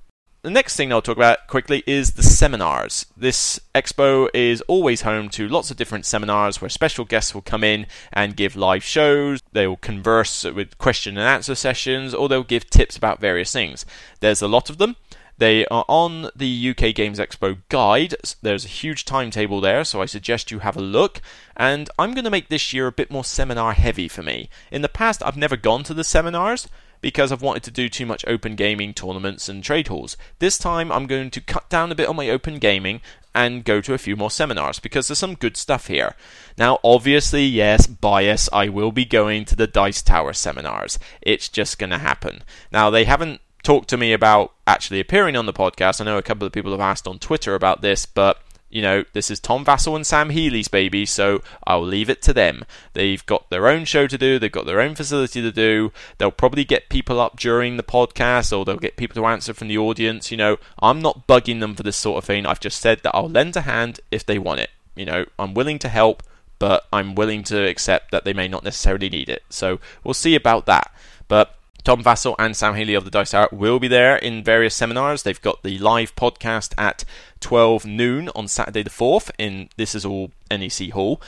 The 0.42 0.50
next 0.50 0.76
thing 0.76 0.92
I'll 0.92 1.02
talk 1.02 1.16
about 1.16 1.48
quickly 1.48 1.82
is 1.84 2.12
the 2.12 2.22
seminars. 2.22 3.06
This 3.16 3.58
expo 3.74 4.28
is 4.32 4.60
always 4.68 5.00
home 5.00 5.30
to 5.30 5.48
lots 5.48 5.72
of 5.72 5.76
different 5.76 6.06
seminars 6.06 6.60
where 6.60 6.68
special 6.68 7.04
guests 7.04 7.34
will 7.34 7.42
come 7.42 7.64
in 7.64 7.88
and 8.12 8.36
give 8.36 8.54
live 8.54 8.84
shows. 8.84 9.42
They 9.50 9.66
will 9.66 9.78
converse 9.78 10.44
with 10.44 10.78
question 10.78 11.18
and 11.18 11.26
answer 11.26 11.56
sessions, 11.56 12.14
or 12.14 12.28
they'll 12.28 12.44
give 12.44 12.70
tips 12.70 12.96
about 12.96 13.20
various 13.20 13.50
things. 13.50 13.84
There's 14.20 14.40
a 14.40 14.46
lot 14.46 14.70
of 14.70 14.78
them. 14.78 14.94
They 15.38 15.66
are 15.66 15.84
on 15.88 16.30
the 16.36 16.70
UK 16.70 16.94
Games 16.94 17.18
Expo 17.18 17.58
guide. 17.68 18.14
There's 18.40 18.64
a 18.64 18.68
huge 18.68 19.04
timetable 19.04 19.60
there, 19.60 19.82
so 19.82 20.00
I 20.00 20.06
suggest 20.06 20.52
you 20.52 20.60
have 20.60 20.76
a 20.76 20.80
look. 20.80 21.20
And 21.56 21.90
I'm 21.98 22.14
going 22.14 22.24
to 22.24 22.30
make 22.30 22.48
this 22.48 22.72
year 22.72 22.86
a 22.86 22.92
bit 22.92 23.10
more 23.10 23.24
seminar 23.24 23.72
heavy 23.72 24.06
for 24.06 24.22
me. 24.22 24.50
In 24.70 24.82
the 24.82 24.88
past, 24.88 25.20
I've 25.20 25.36
never 25.36 25.56
gone 25.56 25.82
to 25.82 25.94
the 25.94 26.04
seminars 26.04 26.68
because 27.00 27.32
I've 27.32 27.42
wanted 27.42 27.62
to 27.64 27.70
do 27.70 27.88
too 27.88 28.06
much 28.06 28.24
open 28.26 28.56
gaming 28.56 28.94
tournaments 28.94 29.48
and 29.48 29.62
trade 29.62 29.88
halls. 29.88 30.16
This 30.38 30.58
time 30.58 30.90
I'm 30.90 31.06
going 31.06 31.30
to 31.30 31.40
cut 31.40 31.68
down 31.68 31.92
a 31.92 31.94
bit 31.94 32.08
on 32.08 32.16
my 32.16 32.28
open 32.28 32.58
gaming 32.58 33.00
and 33.34 33.64
go 33.64 33.80
to 33.80 33.94
a 33.94 33.98
few 33.98 34.16
more 34.16 34.30
seminars 34.30 34.80
because 34.80 35.08
there's 35.08 35.18
some 35.18 35.34
good 35.34 35.56
stuff 35.56 35.86
here. 35.86 36.14
Now, 36.56 36.78
obviously, 36.82 37.44
yes, 37.44 37.86
bias, 37.86 38.48
I 38.52 38.68
will 38.68 38.90
be 38.90 39.04
going 39.04 39.44
to 39.46 39.56
the 39.56 39.66
Dice 39.66 40.02
Tower 40.02 40.32
seminars. 40.32 40.98
It's 41.22 41.48
just 41.48 41.78
going 41.78 41.90
to 41.90 41.98
happen. 41.98 42.42
Now, 42.72 42.90
they 42.90 43.04
haven't 43.04 43.40
talked 43.62 43.88
to 43.90 43.96
me 43.96 44.12
about 44.12 44.54
actually 44.66 44.98
appearing 44.98 45.36
on 45.36 45.46
the 45.46 45.52
podcast. 45.52 46.00
I 46.00 46.04
know 46.04 46.18
a 46.18 46.22
couple 46.22 46.46
of 46.46 46.52
people 46.52 46.72
have 46.72 46.80
asked 46.80 47.06
on 47.06 47.18
Twitter 47.18 47.54
about 47.54 47.82
this, 47.82 48.06
but 48.06 48.42
you 48.70 48.82
know, 48.82 49.04
this 49.14 49.30
is 49.30 49.40
Tom 49.40 49.64
Vasel 49.64 49.96
and 49.96 50.06
Sam 50.06 50.30
Healey's 50.30 50.68
baby, 50.68 51.06
so 51.06 51.42
I'll 51.66 51.84
leave 51.84 52.10
it 52.10 52.20
to 52.22 52.34
them. 52.34 52.64
They've 52.92 53.24
got 53.24 53.48
their 53.48 53.66
own 53.66 53.84
show 53.84 54.06
to 54.06 54.18
do, 54.18 54.38
they've 54.38 54.52
got 54.52 54.66
their 54.66 54.80
own 54.80 54.94
facility 54.94 55.40
to 55.40 55.50
do. 55.50 55.92
They'll 56.18 56.30
probably 56.30 56.64
get 56.64 56.90
people 56.90 57.20
up 57.20 57.38
during 57.38 57.76
the 57.76 57.82
podcast 57.82 58.56
or 58.56 58.64
they'll 58.64 58.76
get 58.76 58.96
people 58.96 59.14
to 59.14 59.26
answer 59.26 59.54
from 59.54 59.68
the 59.68 59.78
audience. 59.78 60.30
You 60.30 60.36
know, 60.36 60.58
I'm 60.80 61.00
not 61.00 61.26
bugging 61.26 61.60
them 61.60 61.74
for 61.74 61.82
this 61.82 61.96
sort 61.96 62.18
of 62.18 62.24
thing. 62.24 62.44
I've 62.44 62.60
just 62.60 62.80
said 62.80 63.00
that 63.02 63.14
I'll 63.14 63.28
lend 63.28 63.56
a 63.56 63.62
hand 63.62 64.00
if 64.10 64.26
they 64.26 64.38
want 64.38 64.60
it. 64.60 64.70
You 64.94 65.06
know, 65.06 65.24
I'm 65.38 65.54
willing 65.54 65.78
to 65.80 65.88
help, 65.88 66.22
but 66.58 66.86
I'm 66.92 67.14
willing 67.14 67.44
to 67.44 67.66
accept 67.66 68.10
that 68.10 68.24
they 68.24 68.34
may 68.34 68.48
not 68.48 68.64
necessarily 68.64 69.08
need 69.08 69.28
it. 69.28 69.44
So 69.48 69.80
we'll 70.04 70.14
see 70.14 70.34
about 70.34 70.66
that. 70.66 70.92
But 71.28 71.54
Tom 71.84 72.02
Vasel 72.02 72.34
and 72.38 72.56
Sam 72.56 72.74
Healey 72.74 72.94
of 72.94 73.04
the 73.04 73.10
Dice 73.10 73.30
Tower 73.30 73.48
will 73.50 73.78
be 73.78 73.88
there 73.88 74.16
in 74.16 74.44
various 74.44 74.74
seminars. 74.74 75.22
They've 75.22 75.40
got 75.40 75.62
the 75.62 75.78
live 75.78 76.14
podcast 76.16 76.74
at 76.76 77.04
12 77.40 77.84
noon 77.86 78.30
on 78.34 78.48
Saturday 78.48 78.82
the 78.82 78.90
4th 78.90 79.30
in 79.38 79.68
This 79.76 79.94
Is 79.94 80.04
All 80.04 80.30
NEC 80.50 80.90
Hall. 80.90 81.20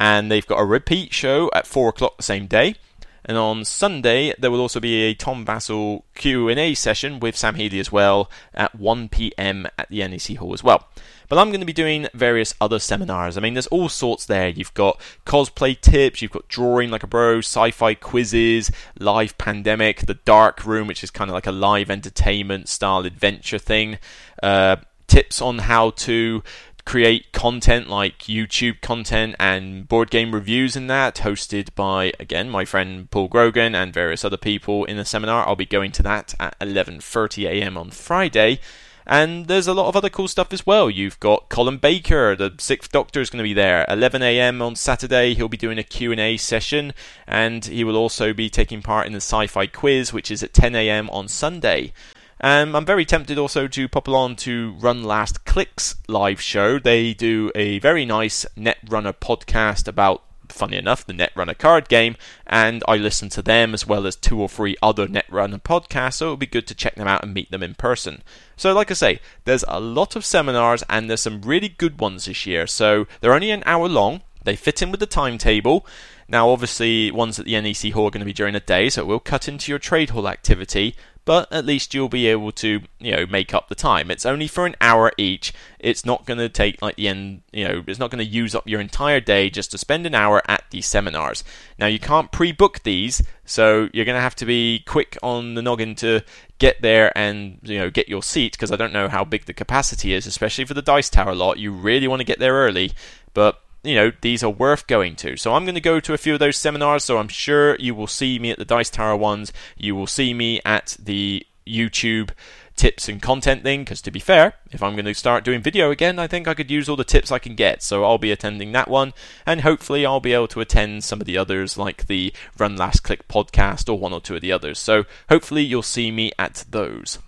And 0.00 0.30
they've 0.30 0.46
got 0.46 0.60
a 0.60 0.64
repeat 0.64 1.12
show 1.12 1.50
at 1.54 1.66
4 1.66 1.88
o'clock 1.88 2.16
the 2.16 2.22
same 2.22 2.46
day. 2.46 2.76
And 3.24 3.36
on 3.36 3.64
Sunday, 3.66 4.32
there 4.38 4.50
will 4.50 4.60
also 4.60 4.80
be 4.80 5.02
a 5.02 5.14
Tom 5.14 5.44
Vasel 5.44 6.02
Q&A 6.14 6.74
session 6.74 7.20
with 7.20 7.36
Sam 7.36 7.56
Healey 7.56 7.78
as 7.78 7.92
well 7.92 8.30
at 8.54 8.74
1 8.74 9.10
p.m. 9.10 9.66
at 9.76 9.88
the 9.90 10.06
NEC 10.06 10.38
Hall 10.38 10.54
as 10.54 10.64
well. 10.64 10.88
But 11.28 11.38
I'm 11.38 11.48
going 11.48 11.60
to 11.60 11.66
be 11.66 11.74
doing 11.74 12.06
various 12.14 12.54
other 12.58 12.78
seminars. 12.78 13.36
I 13.36 13.42
mean, 13.42 13.52
there's 13.52 13.66
all 13.66 13.90
sorts 13.90 14.24
there. 14.24 14.48
You've 14.48 14.72
got 14.72 14.98
cosplay 15.26 15.78
tips, 15.78 16.22
you've 16.22 16.30
got 16.30 16.48
drawing 16.48 16.90
like 16.90 17.02
a 17.02 17.06
bro, 17.06 17.38
sci 17.38 17.70
fi 17.70 17.92
quizzes, 17.92 18.70
live 18.98 19.36
pandemic, 19.36 20.06
the 20.06 20.14
dark 20.14 20.64
room, 20.64 20.86
which 20.86 21.04
is 21.04 21.10
kind 21.10 21.28
of 21.28 21.34
like 21.34 21.46
a 21.46 21.52
live 21.52 21.90
entertainment 21.90 22.68
style 22.68 23.04
adventure 23.04 23.58
thing, 23.58 23.98
uh, 24.42 24.76
tips 25.08 25.42
on 25.42 25.58
how 25.58 25.90
to 25.90 26.42
create 26.88 27.32
content 27.32 27.86
like 27.86 28.20
YouTube 28.20 28.80
content 28.80 29.36
and 29.38 29.86
board 29.86 30.10
game 30.10 30.34
reviews 30.34 30.74
and 30.74 30.88
that, 30.88 31.16
hosted 31.16 31.74
by 31.74 32.14
again 32.18 32.48
my 32.48 32.64
friend 32.64 33.10
Paul 33.10 33.28
Grogan 33.28 33.74
and 33.74 33.92
various 33.92 34.24
other 34.24 34.38
people 34.38 34.86
in 34.86 34.96
the 34.96 35.04
seminar. 35.04 35.46
I'll 35.46 35.54
be 35.54 35.66
going 35.66 35.92
to 35.92 36.02
that 36.04 36.34
at 36.40 36.58
11:30 36.60 37.46
a.m. 37.46 37.76
on 37.76 37.90
Friday. 37.90 38.60
And 39.06 39.48
there's 39.48 39.66
a 39.66 39.74
lot 39.74 39.88
of 39.88 39.96
other 39.96 40.10
cool 40.10 40.28
stuff 40.28 40.52
as 40.52 40.66
well. 40.66 40.90
You've 40.90 41.18
got 41.18 41.48
Colin 41.48 41.78
Baker, 41.78 42.36
the 42.36 42.54
Sixth 42.58 42.92
Doctor, 42.92 43.22
is 43.22 43.30
going 43.30 43.38
to 43.38 43.48
be 43.48 43.54
there. 43.54 43.86
11 43.88 44.22
a.m. 44.22 44.60
on 44.60 44.76
Saturday, 44.76 45.32
he'll 45.32 45.48
be 45.48 45.56
doing 45.56 45.78
a 45.78 45.82
Q&A 45.82 46.36
session, 46.36 46.92
and 47.26 47.64
he 47.64 47.84
will 47.84 47.96
also 47.96 48.34
be 48.34 48.50
taking 48.50 48.82
part 48.82 49.06
in 49.06 49.14
the 49.14 49.16
Sci-Fi 49.16 49.66
Quiz, 49.66 50.12
which 50.12 50.30
is 50.30 50.42
at 50.42 50.52
10 50.52 50.74
a.m. 50.74 51.08
on 51.08 51.26
Sunday. 51.26 51.94
Um, 52.40 52.76
I'm 52.76 52.84
very 52.84 53.04
tempted 53.04 53.36
also 53.36 53.66
to 53.66 53.88
pop 53.88 54.06
along 54.06 54.36
to 54.36 54.74
Run 54.78 55.02
Last 55.02 55.44
Clicks 55.44 55.96
live 56.06 56.40
show. 56.40 56.78
They 56.78 57.12
do 57.12 57.50
a 57.54 57.80
very 57.80 58.04
nice 58.04 58.46
Netrunner 58.56 59.12
podcast 59.12 59.88
about 59.88 60.22
funny 60.48 60.76
enough, 60.76 61.04
the 61.04 61.12
Netrunner 61.12 61.58
card 61.58 61.88
game, 61.88 62.16
and 62.46 62.82
I 62.88 62.96
listen 62.96 63.28
to 63.30 63.42
them 63.42 63.74
as 63.74 63.86
well 63.86 64.06
as 64.06 64.16
two 64.16 64.40
or 64.40 64.48
three 64.48 64.76
other 64.82 65.06
Netrunner 65.06 65.60
podcasts, 65.60 66.14
so 66.14 66.28
it 66.28 66.30
would 66.30 66.38
be 66.38 66.46
good 66.46 66.66
to 66.68 66.74
check 66.74 66.94
them 66.94 67.08
out 67.08 67.22
and 67.22 67.34
meet 67.34 67.50
them 67.50 67.62
in 67.62 67.74
person. 67.74 68.22
So, 68.56 68.72
like 68.72 68.90
I 68.90 68.94
say, 68.94 69.20
there's 69.44 69.64
a 69.68 69.80
lot 69.80 70.16
of 70.16 70.24
seminars 70.24 70.84
and 70.88 71.08
there's 71.08 71.22
some 71.22 71.42
really 71.42 71.68
good 71.68 72.00
ones 72.00 72.26
this 72.26 72.46
year. 72.46 72.66
So, 72.66 73.06
they're 73.20 73.34
only 73.34 73.50
an 73.50 73.62
hour 73.66 73.88
long, 73.88 74.22
they 74.44 74.56
fit 74.56 74.80
in 74.80 74.90
with 74.90 75.00
the 75.00 75.06
timetable. 75.06 75.86
Now, 76.28 76.50
obviously, 76.50 77.10
ones 77.10 77.38
at 77.38 77.46
the 77.46 77.60
NEC 77.60 77.92
Hall 77.92 78.06
are 78.06 78.10
going 78.10 78.20
to 78.20 78.26
be 78.26 78.32
during 78.32 78.54
the 78.54 78.60
day, 78.60 78.88
so 78.90 79.02
it 79.02 79.06
will 79.06 79.20
cut 79.20 79.48
into 79.48 79.72
your 79.72 79.78
trade 79.78 80.10
hall 80.10 80.28
activity, 80.28 80.94
but 81.28 81.52
at 81.52 81.66
least 81.66 81.92
you'll 81.92 82.08
be 82.08 82.26
able 82.26 82.50
to, 82.50 82.80
you 82.98 83.12
know, 83.12 83.26
make 83.26 83.52
up 83.52 83.68
the 83.68 83.74
time. 83.74 84.10
It's 84.10 84.24
only 84.24 84.48
for 84.48 84.64
an 84.64 84.74
hour 84.80 85.12
each. 85.18 85.52
It's 85.78 86.06
not 86.06 86.24
going 86.24 86.38
to 86.38 86.48
take 86.48 86.80
like 86.80 86.96
the 86.96 87.06
end, 87.06 87.42
you 87.52 87.68
know, 87.68 87.84
it's 87.86 87.98
not 87.98 88.10
going 88.10 88.24
to 88.24 88.32
use 88.32 88.54
up 88.54 88.66
your 88.66 88.80
entire 88.80 89.20
day 89.20 89.50
just 89.50 89.70
to 89.72 89.76
spend 89.76 90.06
an 90.06 90.14
hour 90.14 90.40
at 90.48 90.64
these 90.70 90.86
seminars. 90.86 91.44
Now 91.78 91.86
you 91.86 91.98
can't 91.98 92.32
pre-book 92.32 92.82
these, 92.82 93.20
so 93.44 93.90
you're 93.92 94.06
going 94.06 94.16
to 94.16 94.22
have 94.22 94.36
to 94.36 94.46
be 94.46 94.82
quick 94.86 95.18
on 95.22 95.52
the 95.52 95.60
noggin 95.60 95.94
to 95.96 96.24
get 96.56 96.80
there 96.80 97.12
and 97.16 97.58
you 97.62 97.78
know 97.78 97.90
get 97.90 98.08
your 98.08 98.22
seat 98.22 98.52
because 98.52 98.72
I 98.72 98.76
don't 98.76 98.94
know 98.94 99.08
how 99.08 99.22
big 99.22 99.44
the 99.44 99.52
capacity 99.52 100.14
is, 100.14 100.26
especially 100.26 100.64
for 100.64 100.72
the 100.72 100.80
Dice 100.80 101.10
Tower 101.10 101.34
lot. 101.34 101.58
You 101.58 101.72
really 101.72 102.08
want 102.08 102.20
to 102.20 102.24
get 102.24 102.38
there 102.38 102.54
early, 102.54 102.92
but 103.34 103.60
you 103.88 103.94
know, 103.94 104.12
these 104.20 104.42
are 104.42 104.50
worth 104.50 104.86
going 104.86 105.16
to. 105.16 105.36
So 105.36 105.54
I'm 105.54 105.64
going 105.64 105.74
to 105.74 105.80
go 105.80 106.00
to 106.00 106.14
a 106.14 106.18
few 106.18 106.34
of 106.34 106.40
those 106.40 106.56
seminars, 106.56 107.04
so 107.04 107.18
I'm 107.18 107.28
sure 107.28 107.76
you 107.76 107.94
will 107.94 108.06
see 108.06 108.38
me 108.38 108.50
at 108.50 108.58
the 108.58 108.64
Dice 108.64 108.90
Tower 108.90 109.16
ones. 109.16 109.52
You 109.76 109.94
will 109.94 110.06
see 110.06 110.34
me 110.34 110.60
at 110.64 110.96
the 111.02 111.46
YouTube 111.66 112.30
tips 112.76 113.08
and 113.08 113.20
content 113.20 113.64
thing, 113.64 113.82
because 113.82 114.00
to 114.02 114.10
be 114.10 114.20
fair, 114.20 114.54
if 114.70 114.82
I'm 114.82 114.94
going 114.94 115.04
to 115.04 115.14
start 115.14 115.44
doing 115.44 115.60
video 115.60 115.90
again, 115.90 116.18
I 116.18 116.28
think 116.28 116.46
I 116.46 116.54
could 116.54 116.70
use 116.70 116.88
all 116.88 116.96
the 116.96 117.04
tips 117.04 117.32
I 117.32 117.40
can 117.40 117.56
get. 117.56 117.82
So 117.82 118.04
I'll 118.04 118.18
be 118.18 118.30
attending 118.30 118.72
that 118.72 118.88
one, 118.88 119.12
and 119.44 119.62
hopefully 119.62 120.06
I'll 120.06 120.20
be 120.20 120.32
able 120.32 120.48
to 120.48 120.60
attend 120.60 121.02
some 121.04 121.20
of 121.20 121.26
the 121.26 121.36
others, 121.36 121.76
like 121.76 122.06
the 122.06 122.32
Run 122.56 122.76
Last 122.76 123.00
Click 123.00 123.26
podcast 123.26 123.88
or 123.88 123.98
one 123.98 124.12
or 124.12 124.20
two 124.20 124.36
of 124.36 124.42
the 124.42 124.52
others. 124.52 124.78
So 124.78 125.04
hopefully 125.28 125.62
you'll 125.62 125.82
see 125.82 126.10
me 126.10 126.30
at 126.38 126.64
those. 126.70 127.18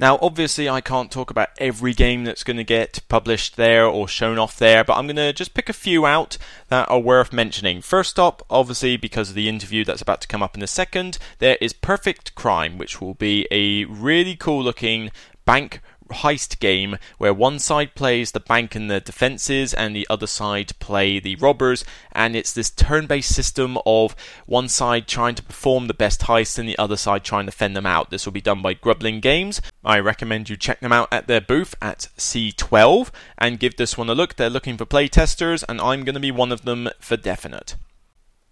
Now, 0.00 0.16
obviously, 0.22 0.68
I 0.68 0.80
can't 0.80 1.10
talk 1.10 1.28
about 1.28 1.48
every 1.58 1.92
game 1.92 2.22
that's 2.22 2.44
going 2.44 2.56
to 2.56 2.64
get 2.64 3.00
published 3.08 3.56
there 3.56 3.84
or 3.84 4.06
shown 4.06 4.38
off 4.38 4.56
there, 4.56 4.84
but 4.84 4.94
I'm 4.94 5.06
going 5.06 5.16
to 5.16 5.32
just 5.32 5.54
pick 5.54 5.68
a 5.68 5.72
few 5.72 6.06
out 6.06 6.38
that 6.68 6.88
are 6.88 7.00
worth 7.00 7.32
mentioning. 7.32 7.82
First 7.82 8.16
up, 8.16 8.44
obviously, 8.48 8.96
because 8.96 9.30
of 9.30 9.34
the 9.34 9.48
interview 9.48 9.84
that's 9.84 10.02
about 10.02 10.20
to 10.20 10.28
come 10.28 10.42
up 10.42 10.56
in 10.56 10.62
a 10.62 10.68
second, 10.68 11.18
there 11.40 11.58
is 11.60 11.72
Perfect 11.72 12.36
Crime, 12.36 12.78
which 12.78 13.00
will 13.00 13.14
be 13.14 13.48
a 13.50 13.86
really 13.86 14.36
cool 14.36 14.62
looking 14.62 15.10
bank 15.44 15.80
heist 16.08 16.58
game 16.58 16.98
where 17.18 17.34
one 17.34 17.58
side 17.58 17.94
plays 17.94 18.32
the 18.32 18.40
bank 18.40 18.74
and 18.74 18.90
the 18.90 19.00
defenses 19.00 19.72
and 19.74 19.94
the 19.94 20.06
other 20.10 20.26
side 20.26 20.72
play 20.78 21.18
the 21.18 21.36
robbers. 21.36 21.84
And 22.12 22.34
it's 22.34 22.52
this 22.52 22.70
turn-based 22.70 23.34
system 23.34 23.78
of 23.86 24.16
one 24.46 24.68
side 24.68 25.06
trying 25.06 25.34
to 25.36 25.42
perform 25.42 25.86
the 25.86 25.94
best 25.94 26.22
heist 26.22 26.58
and 26.58 26.68
the 26.68 26.78
other 26.78 26.96
side 26.96 27.24
trying 27.24 27.46
to 27.46 27.52
fend 27.52 27.76
them 27.76 27.86
out. 27.86 28.10
This 28.10 28.26
will 28.26 28.32
be 28.32 28.40
done 28.40 28.62
by 28.62 28.74
Grublin 28.74 29.20
games. 29.20 29.60
I 29.84 29.98
recommend 30.00 30.48
you 30.48 30.56
check 30.56 30.80
them 30.80 30.92
out 30.92 31.08
at 31.12 31.26
their 31.26 31.40
booth 31.40 31.74
at 31.80 32.08
c12 32.16 33.10
and 33.36 33.60
give 33.60 33.76
this 33.76 33.96
one 33.96 34.08
a 34.08 34.14
look. 34.14 34.36
They're 34.36 34.50
looking 34.50 34.76
for 34.76 34.86
playtesters 34.86 35.64
and 35.68 35.80
i'm 35.80 36.04
going 36.04 36.14
to 36.14 36.20
be 36.20 36.30
one 36.30 36.52
of 36.52 36.62
them 36.62 36.88
for 37.00 37.16
definite. 37.16 37.76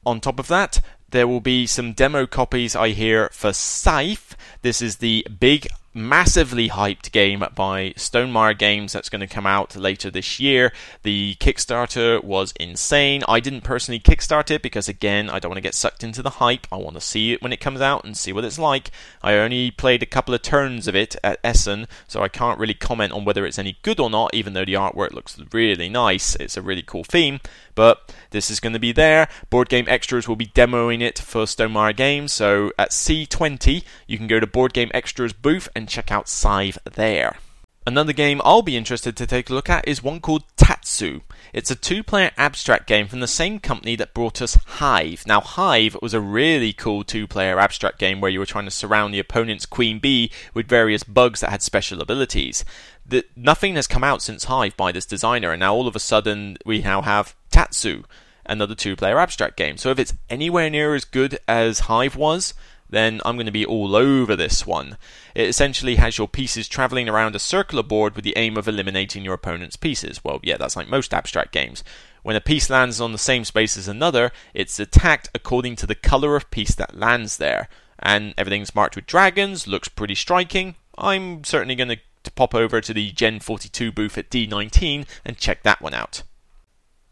On 0.05 0.21
top 0.21 0.39
of 0.39 0.47
that, 0.49 0.81
there 1.11 1.27
will 1.27 1.41
be 1.41 1.67
some 1.67 1.93
demo 1.93 2.27
copies 2.27 2.77
I 2.77 2.91
hear 2.91 3.29
for 3.33 3.53
Scythe. 3.53 4.37
This 4.63 4.81
is 4.81 4.97
the 4.97 5.27
big 5.41 5.67
massively 5.97 6.69
hyped 6.69 7.11
game 7.11 7.43
by 7.55 7.91
Stonemaier 7.97 8.57
Games 8.57 8.93
that's 8.93 9.09
going 9.09 9.21
to 9.21 9.27
come 9.27 9.47
out 9.47 9.75
later 9.75 10.11
this 10.11 10.39
year. 10.39 10.73
The 11.03 11.37
Kickstarter 11.41 12.23
was 12.23 12.53
insane. 12.61 13.25
I 13.27 13.41
didn't 13.41 13.63
personally 13.63 13.99
kickstart 13.99 14.51
it 14.51 14.63
because, 14.63 14.89
again, 14.89 15.31
I 15.31 15.39
don't 15.39 15.51
want 15.51 15.57
to 15.57 15.63
get 15.63 15.75
sucked 15.75 16.05
into 16.05 16.23
the 16.23 16.31
hype. 16.31 16.67
I 16.71 16.77
want 16.77 16.97
to 16.97 17.01
see 17.01 17.33
it 17.33 17.43
when 17.43 17.53
it 17.53 17.61
comes 17.61 17.81
out 17.81 18.05
and 18.05 18.17
see 18.17 18.33
what 18.33 18.45
it's 18.45 18.59
like. 18.59 18.91
I 19.23 19.35
only 19.35 19.71
played 19.71 20.03
a 20.03 20.07
couple 20.07 20.35
of 20.35 20.43
turns 20.43 20.87
of 20.87 20.95
it 20.95 21.17
at 21.25 21.41
Essen, 21.43 21.87
so 22.07 22.23
I 22.23 22.29
can't 22.29 22.59
really 22.59 22.75
comment 22.75 23.13
on 23.13 23.25
whether 23.25 23.47
it's 23.47 23.59
any 23.59 23.79
good 23.83 23.99
or 23.99 24.11
not, 24.11 24.35
even 24.35 24.53
though 24.53 24.67
the 24.67 24.75
artwork 24.75 25.13
looks 25.13 25.39
really 25.53 25.89
nice. 25.89 26.37
It's 26.37 26.59
a 26.59 26.63
really 26.63 26.83
cool 26.83 27.05
theme, 27.05 27.41
but 27.77 28.13
this 28.31 28.51
is 28.51 28.59
going 28.59 28.73
to 28.73 28.81
be 28.81 28.91
there. 28.91 29.29
Board 29.49 29.69
Game 29.69 29.85
Extras 29.87 30.27
will 30.27 30.35
be 30.35 30.47
demoing 30.47 31.01
it 31.01 31.21
for 31.21 31.45
Stonemaier 31.45 31.95
Games, 31.95 32.33
so 32.33 32.73
at 32.77 32.91
C20, 32.91 33.85
you 34.09 34.19
can 34.19 34.27
go 34.27 34.41
to 34.41 34.47
Board 34.49 34.73
Game 34.73 34.91
Extras 34.93 35.33
booth 35.33 35.69
and 35.77 35.89
check 35.89 36.11
out 36.11 36.29
Scythe 36.29 36.79
there. 36.85 37.37
Another 37.87 38.13
game 38.13 38.43
I'll 38.45 38.63
be 38.63 38.77
interested 38.77 39.17
to 39.17 39.29
take 39.29 39.49
a 39.49 39.55
look 39.55 39.71
at 39.71 39.87
is 39.87 40.03
one 40.03 40.19
called 40.19 40.43
Tatsu. 40.67 41.21
It's 41.53 41.71
a 41.71 41.77
two 41.77 42.03
player 42.03 42.33
abstract 42.37 42.89
game 42.89 43.07
from 43.07 43.21
the 43.21 43.29
same 43.29 43.61
company 43.61 43.95
that 43.95 44.13
brought 44.13 44.43
us 44.43 44.59
Hive. 44.67 45.23
Now, 45.25 45.41
Hive 45.41 45.97
was 46.03 46.13
a 46.13 46.21
really 46.21 46.73
cool 46.73 47.05
two 47.05 47.29
player 47.29 47.61
abstract 47.61 48.01
game 48.01 48.21
where 48.21 48.33
you 48.33 48.41
were 48.41 48.47
trying 48.47 48.65
to 48.65 48.73
surround 48.73 49.15
the 49.15 49.21
opponent's 49.21 49.65
queen 49.65 50.01
bee 50.01 50.29
with 50.55 50.67
various 50.67 51.05
bugs 51.05 51.39
that 51.39 51.51
had 51.51 51.63
special 51.63 52.03
abilities. 52.03 52.65
The, 53.07 53.25
nothing 53.37 53.77
has 53.77 53.87
come 53.87 54.03
out 54.03 54.23
since 54.23 54.47
Hive 54.47 54.77
by 54.77 54.91
this 54.91 55.07
designer, 55.07 55.53
and 55.53 55.61
now 55.61 55.73
all 55.73 55.87
of 55.87 55.95
a 55.95 56.01
sudden 56.01 56.57
we 56.67 56.83
now 56.83 57.01
have 57.01 57.37
Tatsu, 57.53 58.03
another 58.45 58.75
two 58.75 58.97
player 58.97 59.21
abstract 59.21 59.57
game. 59.57 59.77
So 59.77 59.93
if 59.93 60.01
it's 60.01 60.15
anywhere 60.29 60.69
near 60.69 60.97
as 60.97 61.05
good 61.05 61.39
as 61.47 61.79
Hive 61.79 62.17
was, 62.17 62.55
then 62.89 63.21
I'm 63.25 63.37
going 63.37 63.47
to 63.47 63.53
be 63.53 63.67
all 63.67 63.97
over 63.97 64.37
this 64.37 64.67
one. 64.67 64.97
It 65.35 65.49
essentially 65.49 65.97
has 65.97 66.19
your 66.19 66.29
pieces 66.29 66.69
traveling 66.69 67.09
around 67.09 67.35
a 67.35 67.41
circular 67.41 67.83
board 67.83 68.15
with 68.15 68.25
the 68.25 68.37
aim 68.37 68.57
of 68.57 68.69
eliminating 68.69 69.25
your 69.25 69.35
opponent's 69.35 69.77
pieces. 69.77 70.23
Well, 70.23 70.41
yeah, 70.43 70.57
that's 70.57 70.77
like 70.77 70.89
most 70.89 71.13
abstract 71.13 71.53
games. 71.53 71.83
When 72.23 72.37
a 72.37 72.41
piece 72.41 72.71
lands 72.71 73.01
on 73.01 73.13
the 73.13 73.19
same 73.19 73.45
space 73.45 73.77
as 73.77 73.89
another, 73.89 74.33
it's 74.55 74.79
attacked 74.79 75.31
according 75.35 75.77
to 75.77 75.87
the 75.87 75.95
color 75.95 76.37
of 76.37 76.51
piece 76.51 76.75
that 76.75 76.97
lands 76.97 77.37
there. 77.37 77.69
And 77.99 78.35
everything's 78.37 78.75
marked 78.75 78.97
with 78.97 79.07
dragons, 79.07 79.67
looks 79.67 79.89
pretty 79.89 80.15
striking. 80.15 80.75
I'm 80.99 81.45
certainly 81.45 81.75
going 81.75 81.89
to 81.89 82.31
pop 82.33 82.55
over 82.55 82.81
to 82.81 82.93
the 82.93 83.13
Gen 83.13 83.41
42 83.41 83.93
booth 83.93 84.19
at 84.19 84.31
D19 84.31 85.07
and 85.25 85.39
check 85.39 85.63
that 85.63 85.81
one 85.81 85.95
out. 85.95 86.23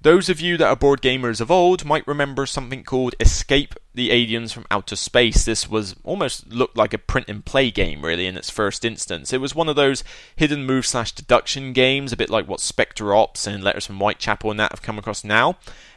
Those 0.00 0.28
of 0.28 0.40
you 0.40 0.56
that 0.58 0.68
are 0.68 0.76
board 0.76 1.00
gamers 1.00 1.40
of 1.40 1.50
old 1.50 1.84
might 1.84 2.06
remember 2.06 2.44
something 2.44 2.84
called 2.84 3.14
Escape 3.20 3.74
the 3.94 4.10
Aliens 4.10 4.52
from 4.52 4.66
Outer 4.70 4.96
Space. 4.96 5.44
This 5.44 5.68
was 5.68 5.94
almost 6.02 6.48
looked 6.52 6.76
like 6.76 6.92
a 6.92 6.98
print 6.98 7.28
and 7.28 7.44
play 7.44 7.70
game, 7.70 8.04
really, 8.04 8.26
in 8.26 8.36
its 8.36 8.50
first 8.50 8.84
instance. 8.84 9.32
It 9.32 9.40
was 9.40 9.54
one 9.54 9.68
of 9.68 9.76
those 9.76 10.02
hidden 10.36 10.66
move 10.66 10.86
slash 10.86 11.12
deduction 11.12 11.72
games, 11.72 12.12
a 12.12 12.16
bit 12.16 12.30
like 12.30 12.48
what 12.48 12.60
Specter 12.60 13.14
Ops 13.14 13.46
and 13.46 13.62
Letters 13.62 13.86
from 13.86 13.98
Whitechapel 13.98 14.50
and 14.50 14.60
that 14.60 14.72
have 14.72 14.82
come 14.82 14.98
across 14.98 15.24
now. 15.24 15.56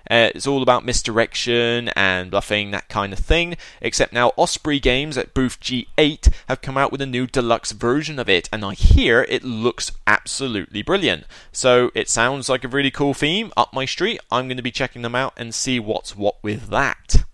Uh, 0.10 0.30
it's 0.34 0.48
all 0.48 0.62
about 0.62 0.86
misdirection 0.86 1.90
and 1.90 2.32
bluffing, 2.32 2.72
that 2.72 2.88
kind 2.88 3.12
of 3.12 3.20
thing. 3.20 3.58
Except 3.82 4.14
now 4.14 4.32
Osprey 4.38 4.80
Games 4.80 5.18
at 5.18 5.34
booth 5.34 5.60
G8 5.60 6.32
have 6.48 6.62
come 6.62 6.78
out 6.78 6.92
with 6.92 7.02
a 7.02 7.06
new 7.06 7.28
deluxe 7.28 7.72
version 7.72 8.20
of 8.20 8.30
it, 8.30 8.48
and 8.52 8.64
I 8.64 8.74
hear 8.74 9.26
it 9.28 9.44
looks 9.44 9.92
absolutely 10.06 10.82
brilliant. 10.82 11.26
So 11.52 11.92
it 11.94 12.10
sounds 12.10 12.48
like 12.48 12.64
a 12.64 12.70
really 12.70 12.92
cool 12.92 13.14
theme 13.14 13.52
up 13.58 13.74
my 13.74 13.86
street. 13.86 14.20
I'm 14.32 14.48
going 14.48 14.58
to 14.58 14.64
be 14.64 14.72
checking 14.72 15.02
them 15.02 15.16
out 15.16 15.34
and 15.36 15.54
see 15.54 15.80
what's 15.80 16.16
what 16.16 16.42
with 16.42 16.70
that. 16.70 17.26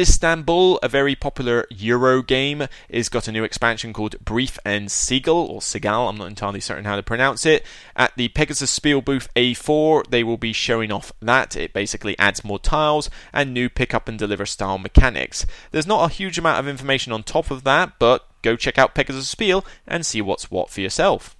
Istanbul, 0.00 0.78
a 0.82 0.88
very 0.88 1.14
popular 1.14 1.66
Euro 1.70 2.22
game, 2.22 2.66
has 2.92 3.10
got 3.10 3.28
a 3.28 3.32
new 3.32 3.44
expansion 3.44 3.92
called 3.92 4.16
Brief 4.24 4.58
and 4.64 4.90
Siegel, 4.90 5.36
or 5.36 5.60
Seagal, 5.60 6.08
I'm 6.08 6.16
not 6.16 6.28
entirely 6.28 6.60
certain 6.60 6.84
how 6.84 6.96
to 6.96 7.02
pronounce 7.02 7.44
it. 7.44 7.64
At 7.94 8.16
the 8.16 8.28
Pegasus 8.28 8.70
Spiel 8.70 9.02
booth 9.02 9.28
A4, 9.36 10.08
they 10.08 10.24
will 10.24 10.38
be 10.38 10.54
showing 10.54 10.90
off 10.90 11.12
that. 11.20 11.56
It 11.56 11.74
basically 11.74 12.18
adds 12.18 12.42
more 12.42 12.58
tiles 12.58 13.10
and 13.34 13.52
new 13.52 13.68
pick 13.68 13.92
up 13.92 14.08
and 14.08 14.18
deliver 14.18 14.46
style 14.46 14.78
mechanics. 14.78 15.44
There's 15.72 15.86
not 15.86 16.10
a 16.10 16.14
huge 16.14 16.38
amount 16.38 16.58
of 16.58 16.68
information 16.68 17.12
on 17.12 17.22
top 17.22 17.50
of 17.50 17.64
that, 17.64 17.98
but 17.98 18.26
go 18.40 18.56
check 18.56 18.78
out 18.78 18.94
Pegasus 18.94 19.28
Spiel 19.28 19.64
and 19.86 20.06
see 20.06 20.22
what's 20.22 20.50
what 20.50 20.70
for 20.70 20.80
yourself. 20.80 21.36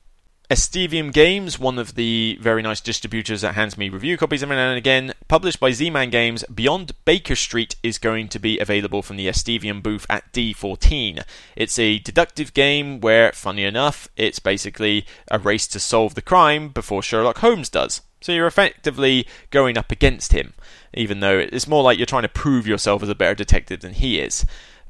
Esdevium 0.53 1.15
Games, 1.15 1.59
one 1.59 1.79
of 1.79 1.95
the 1.95 2.37
very 2.39 2.61
nice 2.61 2.83
distributors 2.83 3.41
that 3.41 3.55
hands 3.55 3.79
me 3.79 3.89
review 3.89 4.19
copies 4.19 4.43
every 4.43 4.55
now 4.55 4.69
and 4.69 4.77
again, 4.77 5.15
published 5.27 5.59
by 5.59 5.71
Z-Man 5.71 6.11
Games, 6.11 6.45
Beyond 6.55 6.93
Baker 7.07 7.35
Street 7.35 7.77
is 7.83 7.97
going 7.97 8.29
to 8.29 8.39
be 8.39 8.59
available 8.59 9.01
from 9.01 9.17
the 9.17 9.29
Esdevium 9.29 9.83
booth 9.83 10.05
at 10.11 10.31
D14. 10.35 11.25
It's 11.57 11.79
a 11.79 12.01
deductive 12.01 12.53
game 12.53 13.01
where, 13.01 13.33
funny 13.33 13.65
enough, 13.65 14.11
it's 14.15 14.41
basically 14.41 15.07
a 15.31 15.39
race 15.39 15.67
to 15.69 15.81
solve 15.81 16.15
the 16.15 16.21
crime 16.21 16.69
before 16.69 17.03
Sherlock 17.03 17.39
Holmes 17.39 17.71
does. 17.71 18.03
So 18.21 18.33
you're 18.33 18.47
effectively 18.47 19.27
going 19.49 19.79
up 19.79 19.91
against 19.91 20.35
him, 20.35 20.53
even 20.93 21.21
though 21.21 21.39
it's 21.39 21.67
more 21.67 21.83
like 21.83 21.97
you're 21.97 22.05
trying 22.05 22.25
to 22.25 22.29
prove 22.29 22.67
yourself 22.67 23.03
as 23.03 23.09
a 23.09 23.15
better 23.15 23.35
detective 23.35 23.81
than 23.81 23.95
he 23.95 24.21
is. 24.21 24.45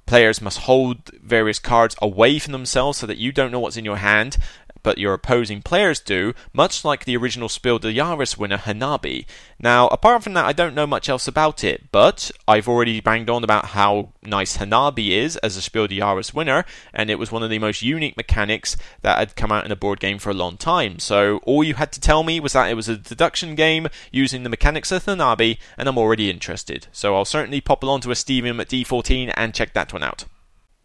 Players 0.04 0.42
must 0.42 0.58
hold 0.58 1.10
various 1.22 1.60
cards 1.60 1.94
away 2.02 2.38
from 2.40 2.52
themselves 2.52 2.98
so 2.98 3.06
that 3.06 3.18
you 3.18 3.30
don't 3.30 3.52
know 3.52 3.60
what's 3.60 3.76
in 3.76 3.84
your 3.84 3.98
hand, 3.98 4.36
but 4.82 4.98
your 4.98 5.14
opposing 5.14 5.62
players 5.62 6.00
do, 6.00 6.34
much 6.52 6.84
like 6.84 7.04
the 7.04 7.16
original 7.16 7.48
Spiel 7.48 7.78
des 7.78 7.92
Jahres 7.92 8.36
winner 8.36 8.58
Hanabi. 8.58 9.26
Now, 9.58 9.88
apart 9.88 10.22
from 10.22 10.34
that, 10.34 10.44
I 10.44 10.52
don't 10.52 10.74
know 10.74 10.86
much 10.86 11.08
else 11.08 11.28
about 11.28 11.62
it, 11.64 11.90
but 11.92 12.30
I've 12.48 12.68
already 12.68 13.00
banged 13.00 13.30
on 13.30 13.44
about 13.44 13.66
how 13.66 14.12
nice 14.22 14.56
Hanabi 14.56 15.10
is 15.10 15.36
as 15.38 15.56
a 15.56 15.62
Spiel 15.62 15.86
des 15.86 15.96
Jahres 16.00 16.34
winner, 16.34 16.64
and 16.92 17.10
it 17.10 17.18
was 17.18 17.30
one 17.30 17.42
of 17.42 17.50
the 17.50 17.58
most 17.58 17.82
unique 17.82 18.16
mechanics 18.16 18.76
that 19.02 19.18
had 19.18 19.36
come 19.36 19.52
out 19.52 19.64
in 19.64 19.72
a 19.72 19.76
board 19.76 20.00
game 20.00 20.18
for 20.18 20.30
a 20.30 20.34
long 20.34 20.56
time. 20.56 20.98
So 20.98 21.38
all 21.44 21.64
you 21.64 21.74
had 21.74 21.92
to 21.92 22.00
tell 22.00 22.22
me 22.22 22.40
was 22.40 22.52
that 22.54 22.70
it 22.70 22.74
was 22.74 22.88
a 22.88 22.96
deduction 22.96 23.54
game 23.54 23.88
using 24.10 24.42
the 24.42 24.50
mechanics 24.50 24.92
of 24.92 25.04
Hanabi, 25.04 25.58
and 25.78 25.88
I'm 25.88 25.98
already 25.98 26.30
interested. 26.30 26.86
So 26.92 27.14
I'll 27.14 27.24
certainly 27.24 27.60
pop 27.60 27.82
along 27.82 28.00
to 28.02 28.08
Esdevium 28.08 28.60
at 28.60 28.68
D14 28.68 29.32
and 29.36 29.54
check 29.54 29.72
that 29.74 29.92
one 29.92 30.02
out. 30.02 30.24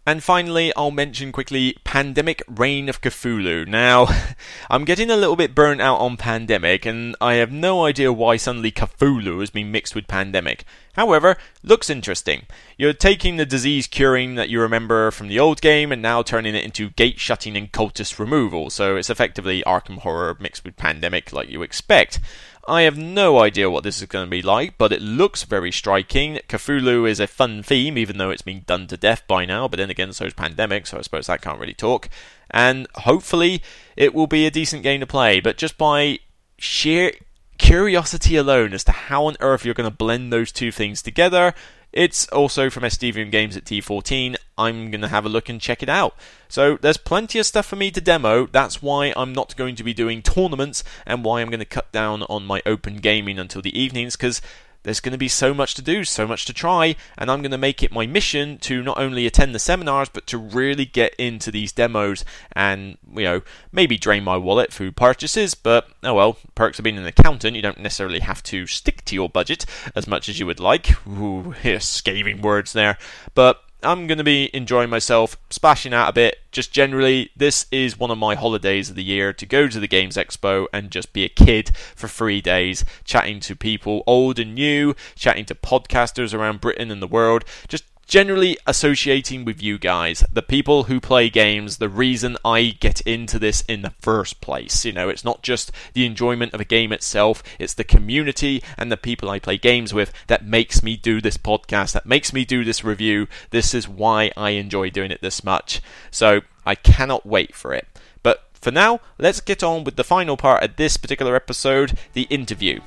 And 0.08 0.24
finally, 0.24 0.74
I'll 0.78 0.90
mention 0.90 1.34
quickly 1.34 1.76
Pandemic 1.84 2.42
Reign 2.48 2.88
of 2.88 3.02
Cthulhu. 3.02 3.68
Now, 3.68 4.08
I'm 4.70 4.86
getting 4.86 5.10
a 5.10 5.18
little 5.18 5.36
bit 5.36 5.54
burnt 5.54 5.82
out 5.82 6.00
on 6.00 6.16
Pandemic, 6.16 6.86
and 6.86 7.14
I 7.20 7.34
have 7.34 7.52
no 7.52 7.84
idea 7.84 8.14
why 8.14 8.38
suddenly 8.38 8.72
Cthulhu 8.72 9.42
has 9.42 9.50
been 9.50 9.70
mixed 9.70 9.96
with 9.96 10.08
Pandemic. 10.08 10.64
However, 10.94 11.36
looks 11.62 11.90
interesting. 11.90 12.46
You're 12.78 12.94
taking 12.94 13.36
the 13.36 13.46
disease 13.46 13.86
curing 13.86 14.36
that 14.36 14.48
you 14.48 14.62
remember 14.62 15.12
from 15.12 15.28
the 15.28 15.40
old 15.40 15.60
game 15.60 15.92
and 15.92 16.02
now 16.02 16.24
turning 16.24 16.56
it 16.56 16.64
into 16.64 16.92
gate 16.92 17.20
shutting 17.20 17.58
and 17.58 17.70
cultist 17.70 18.18
removal, 18.18 18.70
so 18.70 18.96
it's 18.96 19.10
effectively 19.10 19.62
Arkham 19.68 19.98
Horror 19.98 20.38
mixed 20.40 20.64
with 20.64 20.78
Pandemic 20.78 21.34
like 21.34 21.50
you 21.50 21.64
expect. 21.64 22.22
I 22.68 22.82
have 22.82 22.98
no 22.98 23.40
idea 23.40 23.70
what 23.70 23.84
this 23.84 24.02
is 24.02 24.08
going 24.08 24.26
to 24.26 24.30
be 24.30 24.42
like, 24.42 24.78
but 24.78 24.92
it 24.92 25.02
looks 25.02 25.44
very 25.44 25.72
striking. 25.72 26.40
Cthulhu 26.50 27.10
is 27.10 27.20
a 27.20 27.28
fun 27.28 27.64
theme, 27.64 27.98
even 27.98 28.18
though 28.18 28.30
it's 28.30 28.42
been 28.42 28.64
done 28.68 28.88
to 28.88 28.98
death 28.98 29.24
by 29.26 29.46
now, 29.46 29.70
but 29.70 29.78
then 29.78 29.90
again, 29.90 30.12
so 30.12 30.26
is 30.26 30.34
Pandemic, 30.34 30.86
so 30.86 30.98
I 30.98 31.02
suppose 31.02 31.28
that 31.28 31.42
can't 31.42 31.60
really 31.60 31.74
talk. 31.74 32.10
And 32.52 32.88
hopefully, 32.96 33.64
it 33.96 34.14
will 34.14 34.28
be 34.28 34.46
a 34.46 34.52
decent 34.52 34.84
game 34.84 35.00
to 35.00 35.08
play, 35.08 35.40
but 35.40 35.58
just 35.58 35.78
by 35.78 36.20
sheer 36.58 37.14
curiosity 37.58 38.36
alone 38.36 38.74
as 38.74 38.84
to 38.84 38.92
how 38.92 39.26
on 39.26 39.38
earth 39.40 39.66
you're 39.66 39.74
going 39.74 39.90
to 39.90 39.96
blend 39.96 40.32
those 40.34 40.52
two 40.52 40.72
things 40.72 41.02
together, 41.02 41.54
it's 41.94 42.28
also 42.30 42.70
from 42.70 42.84
Esdevium 42.84 43.32
Games 43.32 43.58
at 43.58 43.66
T14. 43.66 44.36
I'm 44.58 44.92
going 44.92 45.02
to 45.02 45.08
have 45.08 45.26
a 45.26 45.30
look 45.30 45.50
and 45.50 45.62
check 45.62 45.84
it 45.84 45.90
out. 45.90 46.16
So 46.50 46.78
there's 46.78 46.98
plenty 46.98 47.40
of 47.40 47.46
stuff 47.46 47.66
for 47.66 47.76
me 47.76 47.92
to 47.92 48.02
demo. 48.02 48.48
That's 48.48 48.82
why 48.82 49.14
I'm 49.16 49.34
not 49.34 49.56
going 49.56 49.76
to 49.76 49.84
be 49.84 49.94
doing 49.94 50.22
tournaments 50.22 50.84
and 51.06 51.24
why 51.24 51.42
I'm 51.42 51.50
going 51.50 51.60
to 51.60 51.66
cut 51.66 51.92
down 51.92 52.24
on 52.24 52.46
my 52.46 52.62
open 52.66 52.98
gaming 52.98 53.40
until 53.40 53.62
the 53.62 53.78
evenings 53.80 54.16
because 54.16 54.42
there's 54.84 55.00
going 55.00 55.12
to 55.12 55.18
be 55.18 55.28
so 55.28 55.54
much 55.54 55.76
to 55.76 55.82
do, 55.82 56.04
so 56.04 56.26
much 56.28 56.46
to 56.46 56.54
try, 56.54 56.96
and 57.18 57.30
I'm 57.30 57.42
going 57.42 57.52
to 57.52 57.58
make 57.58 57.84
it 57.84 57.92
my 57.92 58.06
mission 58.06 58.58
to 58.60 58.82
not 58.82 58.98
only 58.98 59.26
attend 59.26 59.54
the 59.54 59.60
seminars, 59.60 60.10
but 60.10 60.28
to 60.28 60.38
really 60.38 60.86
get 60.86 61.14
into 61.16 61.52
these 61.52 61.72
demos 61.72 62.24
and, 62.54 62.98
you 63.14 63.24
know, 63.24 63.42
maybe 63.72 63.98
drain 63.98 64.24
my 64.24 64.38
wallet 64.38 64.72
through 64.72 64.94
purchases. 64.94 65.56
But, 65.56 65.90
oh 66.04 66.14
well, 66.14 66.38
perks 66.56 66.80
of 66.80 66.84
being 66.84 66.98
an 66.98 67.06
accountant, 67.06 67.56
you 67.56 67.62
don't 67.62 67.80
necessarily 67.80 68.20
have 68.20 68.42
to 68.44 68.68
stick 68.68 69.04
to 69.06 69.16
your 69.16 69.30
budget 69.30 69.66
as 69.96 70.08
much 70.08 70.30
as 70.30 70.40
you 70.40 70.46
would 70.46 70.60
like. 70.60 71.08
Ooh, 71.08 71.54
scathing 71.80 72.42
words 72.42 72.74
there. 72.74 72.98
But 73.34 73.62
I'm 73.88 74.06
going 74.06 74.18
to 74.18 74.24
be 74.26 74.54
enjoying 74.54 74.90
myself, 74.90 75.38
splashing 75.50 75.94
out 75.94 76.10
a 76.10 76.12
bit. 76.12 76.40
Just 76.52 76.74
generally, 76.74 77.32
this 77.38 77.68
is 77.72 77.98
one 77.98 78.12
of 78.12 78.18
my 78.18 78.36
holidays 78.36 78.90
of 78.90 78.98
the 78.98 79.04
year 79.04 79.32
to 79.32 79.46
go 79.46 79.70
to 79.70 79.80
the 79.80 79.88
Games 79.88 80.18
Expo 80.18 80.68
and 80.74 80.92
just 80.92 81.14
be 81.14 81.24
a 81.24 81.30
kid 81.30 81.74
for 81.96 82.10
three 82.10 82.42
days, 82.42 82.84
chatting 83.06 83.40
to 83.40 83.56
people 83.56 84.04
old 84.06 84.40
and 84.40 84.54
new, 84.54 84.94
chatting 85.16 85.46
to 85.46 85.56
podcasters 85.56 86.34
around 86.34 86.60
Britain 86.60 86.92
and 86.92 87.02
the 87.02 87.08
world, 87.08 87.46
just 87.70 87.86
generally 88.08 88.58
associating 88.66 89.44
with 89.44 89.62
you 89.62 89.78
guys, 89.78 90.24
the 90.32 90.42
people 90.42 90.86
who 90.86 91.00
play 91.00 91.30
games, 91.30 91.78
the 91.78 91.90
reason 91.90 92.38
I 92.44 92.76
get 92.80 93.02
into 93.02 93.38
this 93.38 93.62
in 93.62 93.82
the 93.82 93.94
first 94.00 94.40
place. 94.40 94.86
You 94.86 94.94
know, 94.94 95.10
it's 95.10 95.26
not 95.26 95.44
just 95.44 95.72
the 95.94 96.06
enjoyment 96.06 96.54
of 96.54 96.62
a 96.62 96.66
game 96.66 96.94
itself, 96.94 97.44
it's 97.60 97.74
the 97.74 97.84
community 97.84 98.64
and 98.78 98.92
the 98.92 98.98
people 98.98 99.30
I 99.30 99.40
play 99.40 99.58
games 99.58 99.94
with 99.94 100.14
that 100.28 100.46
makes 100.46 100.82
me 100.82 100.96
do 100.96 101.20
this 101.20 101.38
podcast, 101.38 101.92
that 101.92 102.06
makes 102.06 102.32
me 102.32 102.46
do 102.46 102.64
this 102.64 102.84
review. 102.84 103.28
This 103.50 103.74
is 103.74 103.88
why 103.88 104.32
I 104.38 104.52
enjoy 104.52 104.90
doing 104.90 105.12
it 105.12 105.22
this 105.22 105.44
much. 105.44 105.82
So 106.10 106.42
I 106.66 106.76
cannot 106.76 107.26
wait 107.26 107.54
for 107.54 107.74
it. 107.74 107.88
But 108.24 108.46
for 108.54 108.72
now, 108.72 109.02
let's 109.20 109.42
get 109.42 109.64
on 109.64 109.84
with 109.84 109.98
the 109.98 110.04
final 110.04 110.38
part 110.38 110.64
of 110.64 110.78
this 110.78 110.96
particular 110.98 111.36
episode 111.36 111.98
the 112.14 112.24
interview. 112.24 112.80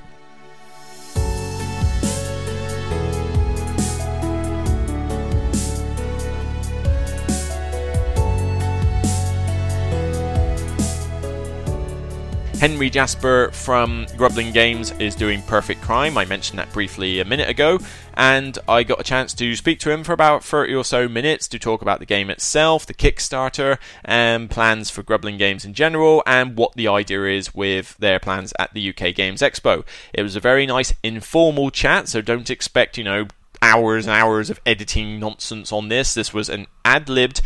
Henry 12.61 12.91
Jasper 12.91 13.49
from 13.53 14.05
Grublin 14.17 14.53
Games 14.53 14.91
is 14.99 15.15
doing 15.15 15.41
Perfect 15.41 15.81
Crime. 15.81 16.15
I 16.15 16.25
mentioned 16.25 16.59
that 16.59 16.71
briefly 16.71 17.19
a 17.19 17.25
minute 17.25 17.49
ago, 17.49 17.79
and 18.13 18.55
I 18.69 18.83
got 18.83 18.99
a 18.99 19.03
chance 19.03 19.33
to 19.33 19.55
speak 19.55 19.79
to 19.79 19.89
him 19.89 20.03
for 20.03 20.13
about 20.13 20.43
30 20.43 20.75
or 20.75 20.85
so 20.85 21.07
minutes 21.07 21.47
to 21.47 21.57
talk 21.57 21.81
about 21.81 21.97
the 21.97 22.05
game 22.05 22.29
itself, 22.29 22.85
the 22.85 22.93
Kickstarter, 22.93 23.79
and 24.05 24.47
plans 24.47 24.91
for 24.91 25.01
Grublin 25.01 25.39
Games 25.39 25.65
in 25.65 25.73
general, 25.73 26.21
and 26.27 26.55
what 26.55 26.75
the 26.75 26.87
idea 26.87 27.25
is 27.25 27.55
with 27.55 27.97
their 27.97 28.19
plans 28.19 28.53
at 28.59 28.71
the 28.75 28.89
UK 28.89 29.15
Games 29.15 29.41
Expo. 29.41 29.83
It 30.13 30.21
was 30.21 30.35
a 30.35 30.39
very 30.39 30.67
nice 30.67 30.93
informal 31.01 31.71
chat, 31.71 32.09
so 32.09 32.21
don't 32.21 32.51
expect, 32.51 32.95
you 32.95 33.03
know, 33.03 33.25
hours 33.63 34.05
and 34.05 34.15
hours 34.15 34.51
of 34.51 34.61
editing 34.67 35.19
nonsense 35.19 35.71
on 35.71 35.89
this. 35.89 36.13
This 36.13 36.31
was 36.31 36.47
an 36.47 36.67
ad 36.85 37.09
libbed 37.09 37.41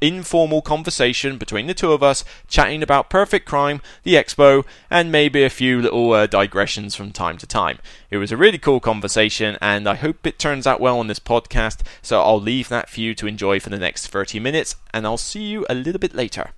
informal 0.00 0.62
conversation 0.62 1.38
between 1.38 1.66
the 1.66 1.74
two 1.74 1.92
of 1.92 2.02
us, 2.02 2.24
chatting 2.48 2.82
about 2.82 3.10
Perfect 3.10 3.46
Crime, 3.46 3.80
the 4.02 4.14
expo, 4.14 4.64
and 4.90 5.12
maybe 5.12 5.44
a 5.44 5.50
few 5.50 5.80
little 5.80 6.12
uh, 6.12 6.26
digressions 6.26 6.94
from 6.94 7.12
time 7.12 7.38
to 7.38 7.46
time. 7.46 7.78
It 8.10 8.18
was 8.18 8.32
a 8.32 8.36
really 8.36 8.58
cool 8.58 8.80
conversation, 8.80 9.56
and 9.60 9.88
I 9.88 9.94
hope 9.94 10.26
it 10.26 10.38
turns 10.38 10.66
out 10.66 10.80
well 10.80 10.98
on 10.98 11.06
this 11.06 11.20
podcast, 11.20 11.80
so 12.02 12.20
I'll 12.20 12.40
leave 12.40 12.68
that 12.68 12.90
for 12.90 13.00
you 13.00 13.14
to 13.14 13.26
enjoy 13.26 13.60
for 13.60 13.70
the 13.70 13.78
next 13.78 14.08
30 14.08 14.40
minutes, 14.40 14.76
and 14.92 15.06
I'll 15.06 15.16
see 15.16 15.44
you 15.44 15.64
a 15.68 15.74
little 15.74 16.00
bit 16.00 16.14
later. 16.14 16.50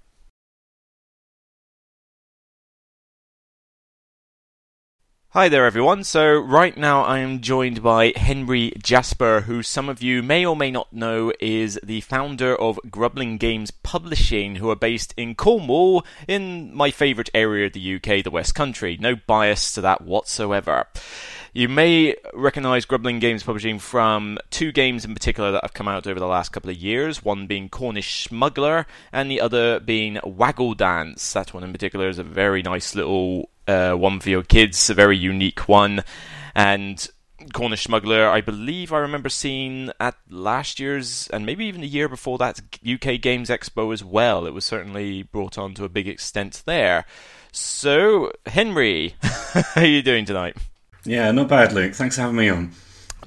Hi 5.32 5.50
there, 5.50 5.66
everyone. 5.66 6.04
So, 6.04 6.38
right 6.38 6.74
now 6.74 7.02
I 7.02 7.18
am 7.18 7.42
joined 7.42 7.82
by 7.82 8.14
Henry 8.16 8.72
Jasper, 8.82 9.42
who 9.42 9.62
some 9.62 9.90
of 9.90 10.02
you 10.02 10.22
may 10.22 10.46
or 10.46 10.56
may 10.56 10.70
not 10.70 10.90
know 10.90 11.34
is 11.38 11.78
the 11.82 12.00
founder 12.00 12.56
of 12.56 12.80
Grublin 12.86 13.38
Games 13.38 13.70
Publishing, 13.70 14.56
who 14.56 14.70
are 14.70 14.74
based 14.74 15.12
in 15.18 15.34
Cornwall, 15.34 16.02
in 16.26 16.74
my 16.74 16.90
favourite 16.90 17.28
area 17.34 17.66
of 17.66 17.74
the 17.74 17.96
UK, 17.96 18.24
the 18.24 18.30
West 18.30 18.54
Country. 18.54 18.96
No 18.98 19.16
bias 19.16 19.70
to 19.72 19.82
that 19.82 20.00
whatsoever. 20.00 20.86
You 21.52 21.68
may 21.68 22.16
recognise 22.32 22.86
Grublin 22.86 23.20
Games 23.20 23.42
Publishing 23.42 23.78
from 23.78 24.38
two 24.48 24.72
games 24.72 25.04
in 25.04 25.12
particular 25.12 25.52
that 25.52 25.62
have 25.64 25.74
come 25.74 25.88
out 25.88 26.06
over 26.06 26.18
the 26.18 26.26
last 26.26 26.52
couple 26.52 26.70
of 26.70 26.76
years. 26.78 27.22
One 27.22 27.46
being 27.46 27.68
Cornish 27.68 28.24
Smuggler, 28.24 28.86
and 29.12 29.30
the 29.30 29.42
other 29.42 29.78
being 29.78 30.18
Waggle 30.24 30.72
Dance. 30.72 31.34
That 31.34 31.52
one 31.52 31.64
in 31.64 31.72
particular 31.72 32.08
is 32.08 32.18
a 32.18 32.24
very 32.24 32.62
nice 32.62 32.94
little 32.94 33.50
uh, 33.68 33.92
one 33.92 34.18
for 34.18 34.30
your 34.30 34.42
kids, 34.42 34.90
a 34.90 34.94
very 34.94 35.16
unique 35.16 35.68
one. 35.68 36.02
And 36.54 37.06
Cornish 37.52 37.84
Smuggler, 37.84 38.28
I 38.28 38.40
believe 38.40 38.92
I 38.92 38.98
remember 38.98 39.28
seeing 39.28 39.90
at 40.00 40.16
last 40.28 40.80
year's 40.80 41.28
and 41.28 41.46
maybe 41.46 41.66
even 41.66 41.82
the 41.82 41.86
year 41.86 42.08
before 42.08 42.38
that 42.38 42.60
UK 42.86 43.20
Games 43.20 43.48
Expo 43.48 43.92
as 43.92 44.02
well. 44.02 44.46
It 44.46 44.54
was 44.54 44.64
certainly 44.64 45.22
brought 45.22 45.56
on 45.58 45.74
to 45.74 45.84
a 45.84 45.88
big 45.88 46.08
extent 46.08 46.62
there. 46.66 47.04
So, 47.52 48.32
Henry, 48.46 49.14
how 49.22 49.82
are 49.82 49.86
you 49.86 50.02
doing 50.02 50.24
tonight? 50.24 50.56
Yeah, 51.04 51.30
not 51.30 51.48
bad, 51.48 51.72
Luke. 51.72 51.94
Thanks 51.94 52.16
for 52.16 52.22
having 52.22 52.36
me 52.36 52.48
on. 52.48 52.72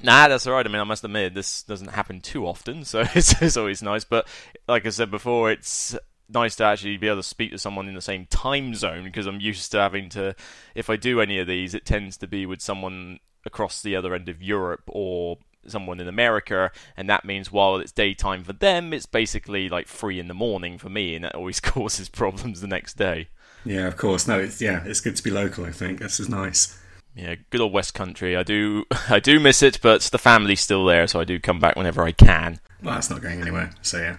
Nah, 0.02 0.28
that's 0.28 0.46
all 0.46 0.54
right. 0.54 0.66
I 0.66 0.68
mean, 0.68 0.80
I 0.80 0.84
must 0.84 1.04
admit, 1.04 1.34
this 1.34 1.62
doesn't 1.62 1.88
happen 1.88 2.20
too 2.20 2.46
often, 2.46 2.84
so 2.84 3.00
it's, 3.14 3.40
it's 3.40 3.56
always 3.56 3.82
nice. 3.82 4.04
But 4.04 4.26
like 4.68 4.86
I 4.86 4.90
said 4.90 5.10
before, 5.10 5.50
it's 5.50 5.96
nice 6.32 6.56
to 6.56 6.64
actually 6.64 6.96
be 6.96 7.08
able 7.08 7.18
to 7.18 7.22
speak 7.22 7.52
to 7.52 7.58
someone 7.58 7.88
in 7.88 7.94
the 7.94 8.00
same 8.00 8.26
time 8.26 8.74
zone 8.74 9.04
because 9.04 9.26
I'm 9.26 9.40
used 9.40 9.70
to 9.72 9.78
having 9.78 10.08
to, 10.10 10.34
if 10.74 10.90
I 10.90 10.96
do 10.96 11.20
any 11.20 11.38
of 11.38 11.46
these, 11.46 11.74
it 11.74 11.84
tends 11.84 12.16
to 12.18 12.26
be 12.26 12.46
with 12.46 12.60
someone 12.60 13.18
across 13.44 13.82
the 13.82 13.96
other 13.96 14.14
end 14.14 14.28
of 14.28 14.42
Europe 14.42 14.82
or 14.86 15.38
someone 15.66 16.00
in 16.00 16.08
America, 16.08 16.70
and 16.96 17.08
that 17.08 17.24
means 17.24 17.52
while 17.52 17.76
it's 17.76 17.92
daytime 17.92 18.44
for 18.44 18.52
them, 18.52 18.92
it's 18.92 19.06
basically 19.06 19.68
like 19.68 19.86
three 19.86 20.18
in 20.18 20.28
the 20.28 20.34
morning 20.34 20.78
for 20.78 20.88
me, 20.88 21.14
and 21.14 21.24
that 21.24 21.34
always 21.34 21.60
causes 21.60 22.08
problems 22.08 22.60
the 22.60 22.66
next 22.66 22.96
day. 22.96 23.28
Yeah, 23.64 23.86
of 23.86 23.96
course. 23.96 24.26
No, 24.26 24.40
it's 24.40 24.60
yeah, 24.60 24.82
it's 24.84 25.00
good 25.00 25.16
to 25.16 25.22
be 25.22 25.30
local. 25.30 25.64
I 25.64 25.70
think 25.70 26.00
this 26.00 26.18
is 26.18 26.28
nice. 26.28 26.78
Yeah, 27.14 27.34
good 27.50 27.60
old 27.60 27.72
West 27.72 27.94
Country. 27.94 28.36
I 28.36 28.42
do, 28.42 28.84
I 29.08 29.20
do 29.20 29.38
miss 29.38 29.62
it, 29.62 29.80
but 29.82 30.02
the 30.02 30.18
family's 30.18 30.60
still 30.60 30.84
there, 30.84 31.06
so 31.06 31.20
I 31.20 31.24
do 31.24 31.38
come 31.38 31.60
back 31.60 31.76
whenever 31.76 32.02
I 32.02 32.12
can. 32.12 32.58
Well, 32.82 32.94
that's 32.94 33.10
not 33.10 33.22
going 33.22 33.40
anywhere. 33.40 33.70
So 33.82 33.98
yeah, 33.98 34.16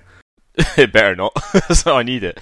it 0.78 0.92
better 0.92 1.16
not. 1.16 1.32
so 1.74 1.98
I 1.98 2.04
need 2.04 2.24
it. 2.24 2.40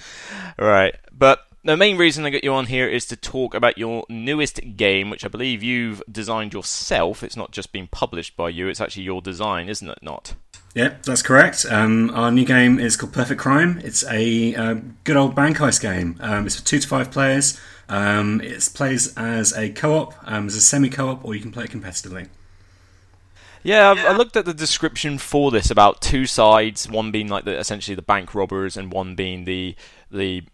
Right, 0.58 0.94
but 1.12 1.46
the 1.64 1.76
main 1.76 1.96
reason 1.96 2.24
I 2.24 2.30
got 2.30 2.44
you 2.44 2.52
on 2.52 2.66
here 2.66 2.88
is 2.88 3.06
to 3.06 3.16
talk 3.16 3.54
about 3.54 3.78
your 3.78 4.04
newest 4.08 4.60
game, 4.76 5.10
which 5.10 5.24
I 5.24 5.28
believe 5.28 5.62
you've 5.62 6.02
designed 6.10 6.52
yourself. 6.52 7.22
It's 7.22 7.36
not 7.36 7.52
just 7.52 7.72
been 7.72 7.88
published 7.88 8.36
by 8.36 8.50
you; 8.50 8.68
it's 8.68 8.80
actually 8.80 9.04
your 9.04 9.22
design, 9.22 9.68
isn't 9.68 9.88
it? 9.88 9.98
Not. 10.02 10.34
Yeah, 10.74 10.94
that's 11.04 11.22
correct. 11.22 11.66
Um, 11.68 12.10
our 12.10 12.30
new 12.30 12.46
game 12.46 12.78
is 12.78 12.96
called 12.96 13.12
Perfect 13.12 13.40
Crime. 13.40 13.80
It's 13.84 14.04
a 14.10 14.54
uh, 14.54 14.74
good 15.04 15.16
old 15.16 15.34
bank 15.34 15.58
heist 15.58 15.82
game. 15.82 16.16
Um, 16.20 16.46
it's 16.46 16.58
for 16.58 16.64
two 16.64 16.78
to 16.78 16.88
five 16.88 17.10
players. 17.10 17.60
Um, 17.90 18.40
it 18.40 18.66
plays 18.74 19.14
as 19.16 19.52
a 19.52 19.68
co-op, 19.70 20.14
um, 20.24 20.46
as 20.46 20.54
a 20.54 20.62
semi-co-op, 20.62 21.24
or 21.24 21.34
you 21.34 21.42
can 21.42 21.52
play 21.52 21.64
it 21.64 21.70
competitively. 21.70 22.28
Yeah, 23.62 23.92
yeah. 23.94 24.08
I 24.08 24.16
looked 24.16 24.36
at 24.36 24.44
the 24.44 24.54
description 24.54 25.18
for 25.18 25.50
this 25.50 25.70
about 25.70 26.00
two 26.00 26.26
sides, 26.26 26.88
one 26.88 27.10
being 27.10 27.28
like 27.28 27.44
the, 27.44 27.58
essentially 27.58 27.94
the 27.94 28.02
bank 28.02 28.34
robbers, 28.34 28.76
and 28.76 28.92
one 28.92 29.14
being 29.14 29.44
the 29.44 29.76
the 30.10 30.44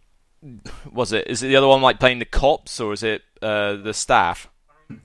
was 0.92 1.12
it? 1.12 1.26
Is 1.26 1.42
it 1.42 1.48
the 1.48 1.56
other 1.56 1.68
one 1.68 1.82
like 1.82 1.98
playing 1.98 2.18
the 2.18 2.24
cops 2.24 2.80
or 2.80 2.92
is 2.92 3.02
it 3.02 3.22
uh, 3.42 3.74
the 3.74 3.94
staff? 3.94 4.48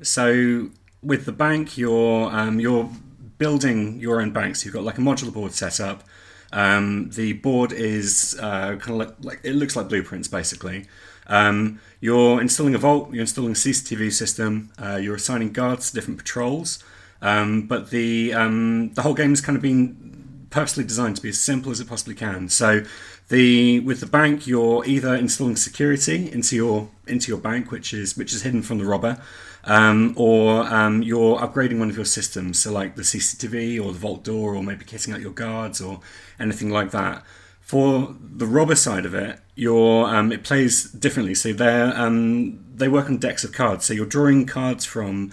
So 0.01 0.69
with 1.01 1.25
the 1.25 1.31
bank, 1.31 1.77
you're 1.77 2.31
um, 2.31 2.59
you're 2.59 2.89
building 3.37 3.99
your 3.99 4.21
own 4.21 4.31
banks. 4.31 4.63
You've 4.63 4.73
got 4.73 4.83
like 4.83 4.97
a 4.97 5.01
modular 5.01 5.33
board 5.33 5.53
set 5.53 5.79
up. 5.79 6.03
Um, 6.51 7.09
the 7.09 7.33
board 7.33 7.71
is 7.71 8.37
uh, 8.39 8.75
kind 8.75 9.01
of 9.01 9.07
like, 9.07 9.15
like, 9.21 9.39
it 9.43 9.53
looks 9.53 9.75
like 9.75 9.89
blueprints 9.89 10.27
basically. 10.27 10.85
Um, 11.25 11.79
you're 11.99 12.39
installing 12.39 12.75
a 12.75 12.77
vault. 12.77 13.11
You're 13.11 13.21
installing 13.21 13.51
a 13.51 13.55
CCTV 13.55 14.11
system. 14.11 14.71
Uh, 14.77 14.97
you're 14.97 15.15
assigning 15.15 15.51
guards 15.51 15.89
to 15.89 15.95
different 15.95 16.19
patrols. 16.19 16.83
Um, 17.23 17.67
but 17.67 17.89
the 17.89 18.33
um, 18.33 18.93
the 18.93 19.01
whole 19.01 19.13
game 19.13 19.29
has 19.29 19.41
kind 19.41 19.55
of 19.55 19.61
been 19.61 20.47
purposely 20.49 20.83
designed 20.83 21.15
to 21.15 21.21
be 21.21 21.29
as 21.29 21.39
simple 21.39 21.71
as 21.71 21.79
it 21.79 21.87
possibly 21.87 22.13
can. 22.13 22.49
So 22.49 22.83
the 23.29 23.79
with 23.79 24.01
the 24.01 24.05
bank, 24.05 24.45
you're 24.45 24.85
either 24.85 25.15
installing 25.15 25.55
security 25.55 26.29
into 26.31 26.55
your 26.57 26.89
into 27.07 27.31
your 27.31 27.39
bank, 27.39 27.71
which 27.71 27.93
is 27.93 28.17
which 28.17 28.33
is 28.33 28.43
hidden 28.43 28.61
from 28.61 28.77
the 28.77 28.85
robber, 28.85 29.21
um, 29.63 30.13
or 30.17 30.63
um, 30.63 31.01
you're 31.01 31.37
upgrading 31.37 31.79
one 31.79 31.89
of 31.89 31.95
your 31.95 32.05
systems, 32.05 32.59
so 32.59 32.73
like 32.73 32.97
the 32.97 33.03
CCTV 33.03 33.83
or 33.83 33.93
the 33.93 33.99
vault 33.99 34.25
door, 34.25 34.53
or 34.53 34.61
maybe 34.61 34.83
kitting 34.83 35.13
out 35.13 35.21
your 35.21 35.31
guards 35.31 35.79
or 35.79 36.01
anything 36.39 36.69
like 36.69 36.91
that. 36.91 37.23
For 37.61 38.13
the 38.21 38.45
robber 38.45 38.75
side 38.75 39.05
of 39.05 39.15
it, 39.15 39.39
your 39.55 40.13
um, 40.13 40.33
it 40.33 40.43
plays 40.43 40.83
differently. 40.91 41.35
So 41.35 41.53
they 41.53 41.81
um, 41.81 42.65
they 42.75 42.89
work 42.89 43.05
on 43.05 43.17
decks 43.17 43.45
of 43.45 43.53
cards. 43.53 43.85
So 43.85 43.93
you're 43.93 44.05
drawing 44.05 44.45
cards 44.45 44.83
from 44.83 45.31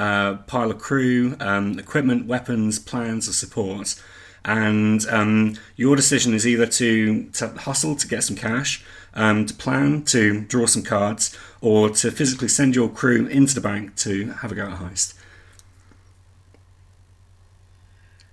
uh, 0.00 0.36
pile 0.46 0.70
of 0.70 0.78
crew, 0.78 1.36
um, 1.40 1.78
equipment, 1.78 2.26
weapons, 2.26 2.78
plans, 2.78 3.28
or 3.28 3.32
support 3.32 4.00
and 4.44 5.06
um, 5.08 5.56
your 5.76 5.96
decision 5.96 6.34
is 6.34 6.46
either 6.46 6.66
to, 6.66 7.24
to 7.30 7.48
hustle 7.48 7.94
to 7.96 8.08
get 8.08 8.24
some 8.24 8.36
cash, 8.36 8.84
um, 9.14 9.46
to 9.46 9.54
plan 9.54 10.02
to 10.04 10.42
draw 10.42 10.66
some 10.66 10.82
cards, 10.82 11.36
or 11.60 11.90
to 11.90 12.10
physically 12.10 12.48
send 12.48 12.74
your 12.74 12.88
crew 12.88 13.26
into 13.26 13.54
the 13.54 13.60
bank 13.60 13.96
to 13.96 14.30
have 14.40 14.52
a 14.52 14.54
go 14.54 14.66
at 14.66 14.72
a 14.72 14.76
heist. 14.76 15.14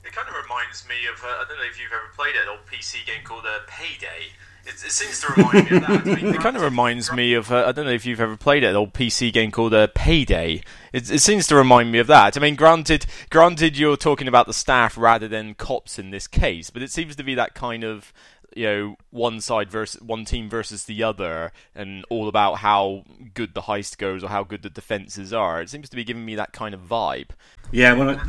It 0.06 0.14
kind 0.14 0.28
of 0.30 0.36
reminds 0.42 0.88
me 0.88 0.96
of 1.14 1.22
uh, 1.24 1.28
I 1.28 1.46
don't 1.48 1.58
know 1.58 1.66
if 1.70 1.80
you've 1.80 1.92
ever 1.92 2.14
played 2.16 2.36
it, 2.36 2.44
an 2.44 2.50
old 2.50 2.66
PC 2.72 3.06
game 3.06 3.24
called 3.24 3.46
uh, 3.46 3.60
Payday 3.68 4.32
it, 4.68 4.86
it, 4.86 4.92
seems 4.92 5.22
to 5.22 5.34
remind 5.34 5.72
me 5.72 5.78
of 5.78 5.88
that. 5.88 6.08
I 6.08 6.16
mean, 6.16 6.28
it 6.36 6.42
kind 6.42 6.56
of 6.56 6.62
reminds 6.62 7.12
me 7.12 7.34
of 7.34 7.52
uh, 7.52 7.66
I 7.68 7.72
don't 7.72 7.86
know 7.86 7.92
if 7.92 8.06
you've 8.06 8.20
ever 8.20 8.36
played 8.36 8.64
it, 8.64 8.68
an 8.68 8.76
old 8.76 8.94
PC 8.94 9.32
game 9.32 9.52
called 9.52 9.74
uh, 9.74 9.88
Payday. 9.96 10.62
It, 10.94 11.12
it, 11.12 11.20
seems 11.20 11.48
to 11.48 11.56
remind 11.56 11.92
me 11.92 12.00
of 12.00 12.08
that. 12.08 12.36
I 12.36 12.40
mean, 12.40 12.56
granted, 12.56 13.06
granted, 13.30 13.78
you're 13.78 13.98
talking 13.98 14.28
about 14.28 14.46
the 14.46 14.54
staff 14.54 14.98
rather 14.98 15.28
than 15.28 15.54
cops 15.54 15.98
in 15.98 16.12
this 16.12 16.28
case, 16.28 16.70
but 16.70 16.82
it 16.82 16.92
seems 16.92 17.16
to 17.16 17.24
be 17.24 17.36
that 17.36 17.54
kind 17.54 17.84
of 17.84 18.14
you 18.56 18.66
know 18.66 18.96
one 19.12 19.40
side 19.40 19.70
versus 19.70 20.02
one 20.02 20.26
team 20.26 20.50
versus 20.50 20.84
the 20.84 21.04
other, 21.04 21.52
and 21.74 22.04
all 22.10 22.28
about 22.28 22.56
how 22.56 23.04
good 23.34 23.54
the 23.54 23.62
heist 23.62 23.98
goes 23.98 24.24
or 24.24 24.30
how 24.30 24.44
good 24.44 24.64
the 24.64 24.70
defenses 24.70 25.32
are. 25.32 25.62
It 25.62 25.70
seems 25.70 25.90
to 25.90 25.96
be 25.96 26.04
giving 26.04 26.26
me 26.26 26.36
that 26.36 26.52
kind 26.52 26.74
of 26.74 26.82
vibe. 26.82 27.30
Yeah, 27.72 27.94
well, 27.94 28.20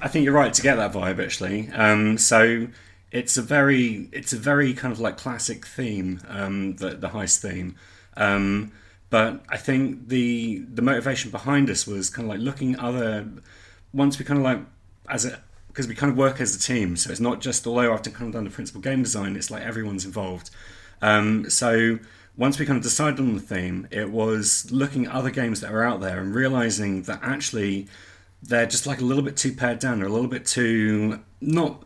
I 0.00 0.08
think 0.08 0.24
you're 0.24 0.34
right 0.34 0.52
to 0.52 0.62
get 0.62 0.76
that 0.76 0.92
vibe 0.92 1.22
actually. 1.22 1.70
Um, 1.70 2.18
so 2.18 2.68
it's 3.16 3.38
a 3.38 3.42
very 3.42 4.08
it's 4.12 4.32
a 4.34 4.36
very 4.36 4.74
kind 4.74 4.92
of 4.92 5.00
like 5.00 5.16
classic 5.16 5.66
theme, 5.66 6.20
um, 6.28 6.76
the 6.76 6.90
the 6.90 7.08
heist 7.08 7.38
theme. 7.40 7.76
Um, 8.16 8.72
but 9.08 9.42
I 9.48 9.56
think 9.56 10.08
the 10.08 10.64
the 10.72 10.82
motivation 10.82 11.30
behind 11.30 11.70
us 11.70 11.86
was 11.86 12.10
kind 12.10 12.26
of 12.26 12.30
like 12.34 12.44
looking 12.44 12.78
other. 12.78 13.26
Once 13.92 14.18
we 14.18 14.24
kind 14.24 14.38
of 14.38 14.44
like 14.44 14.60
as 15.08 15.24
a 15.24 15.40
because 15.68 15.88
we 15.88 15.94
kind 15.94 16.12
of 16.12 16.18
work 16.18 16.40
as 16.40 16.54
a 16.54 16.58
team, 16.58 16.96
so 16.96 17.10
it's 17.10 17.20
not 17.20 17.40
just 17.40 17.66
although 17.66 17.92
I've 17.92 18.02
kind 18.02 18.28
of 18.28 18.32
done 18.32 18.44
the 18.44 18.50
principal 18.50 18.82
game 18.82 19.02
design, 19.02 19.34
it's 19.34 19.50
like 19.50 19.62
everyone's 19.62 20.04
involved. 20.04 20.50
Um, 21.00 21.48
so 21.48 21.98
once 22.36 22.58
we 22.58 22.66
kind 22.66 22.76
of 22.76 22.82
decided 22.82 23.18
on 23.18 23.34
the 23.34 23.40
theme, 23.40 23.88
it 23.90 24.10
was 24.10 24.70
looking 24.70 25.06
at 25.06 25.12
other 25.12 25.30
games 25.30 25.62
that 25.62 25.72
are 25.72 25.82
out 25.82 26.00
there 26.00 26.20
and 26.20 26.34
realizing 26.34 27.02
that 27.02 27.20
actually 27.22 27.88
they're 28.42 28.66
just 28.66 28.86
like 28.86 29.00
a 29.00 29.04
little 29.04 29.22
bit 29.22 29.36
too 29.38 29.52
pared 29.52 29.78
down, 29.78 30.02
or 30.02 30.06
a 30.06 30.10
little 30.10 30.28
bit 30.28 30.44
too 30.44 31.20
not 31.40 31.82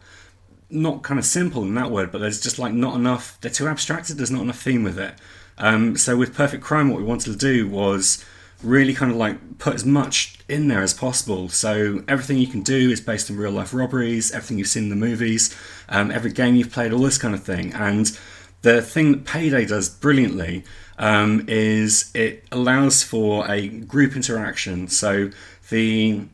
not 0.71 1.03
kind 1.03 1.19
of 1.19 1.27
simple 1.27 1.63
in 1.63 1.75
that 1.75 1.91
word, 1.91 2.13
but 2.13 2.21
there's 2.21 2.41
just 2.41 2.59
like 2.59 2.73
not 2.73 2.95
enough. 2.95 3.39
They're 3.41 3.51
too 3.51 3.69
abstracted. 3.69 4.17
There's 4.17 4.31
not 4.31 4.43
enough 4.43 4.61
theme 4.61 4.83
with 4.83 4.99
it. 4.99 5.15
Um, 5.59 5.97
so 5.97 6.17
with 6.17 6.35
Perfect 6.35 6.63
Crime, 6.63 6.89
what 6.89 6.99
we 6.99 7.05
wanted 7.05 7.33
to 7.33 7.37
do 7.37 7.69
was 7.69 8.25
really 8.63 8.93
kind 8.95 9.11
of 9.11 9.17
like 9.17 9.59
put 9.59 9.75
as 9.75 9.85
much 9.85 10.39
in 10.49 10.69
there 10.69 10.83
as 10.83 10.95
possible. 10.95 11.49
So 11.49 12.03
everything 12.09 12.39
you 12.39 12.47
can 12.47 12.63
do 12.63 12.91
is 12.91 13.01
based 13.01 13.31
on 13.31 13.37
real 13.37 13.51
life 13.51 13.73
robberies, 13.73 14.33
everything 14.33 14.59
you've 14.59 14.69
seen 14.69 14.85
in 14.85 14.91
the 14.91 14.97
movies, 14.97 15.57
um, 15.89 16.11
every 16.11 16.33
game 16.33 16.55
you've 16.57 16.73
played, 16.73 16.93
all 16.93 17.01
this 17.01 17.19
kind 17.19 17.35
of 17.35 17.43
thing. 17.43 17.73
And 17.73 18.19
the 18.63 18.83
thing 18.83 19.13
that 19.13 19.25
Payday 19.25 19.67
does 19.67 19.89
brilliantly 19.89 20.65
um, 20.99 21.45
is 21.49 22.11
it 22.15 22.45
allows 22.53 23.03
for 23.03 23.51
a 23.51 23.69
group 23.69 24.15
interaction. 24.15 24.89
So 24.89 25.31
the 25.71 26.27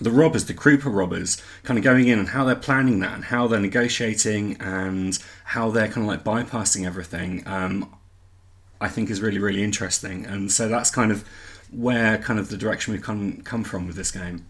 the 0.00 0.10
robbers, 0.10 0.44
the 0.44 0.54
Krupa 0.54 0.94
robbers, 0.94 1.40
kind 1.62 1.78
of 1.78 1.84
going 1.84 2.08
in 2.08 2.18
and 2.18 2.28
how 2.28 2.44
they're 2.44 2.54
planning 2.54 3.00
that 3.00 3.14
and 3.14 3.24
how 3.24 3.46
they're 3.46 3.60
negotiating 3.60 4.56
and 4.60 5.18
how 5.44 5.70
they're 5.70 5.88
kind 5.88 5.98
of 5.98 6.06
like 6.06 6.24
bypassing 6.24 6.86
everything, 6.86 7.42
um, 7.46 7.94
I 8.80 8.88
think 8.88 9.10
is 9.10 9.20
really, 9.20 9.38
really 9.38 9.62
interesting. 9.62 10.24
And 10.26 10.50
so 10.50 10.68
that's 10.68 10.90
kind 10.90 11.12
of 11.12 11.24
where 11.70 12.18
kind 12.18 12.38
of 12.38 12.48
the 12.48 12.56
direction 12.56 12.92
we've 12.92 13.02
come, 13.02 13.42
come 13.42 13.64
from 13.64 13.86
with 13.86 13.96
this 13.96 14.10
game. 14.10 14.46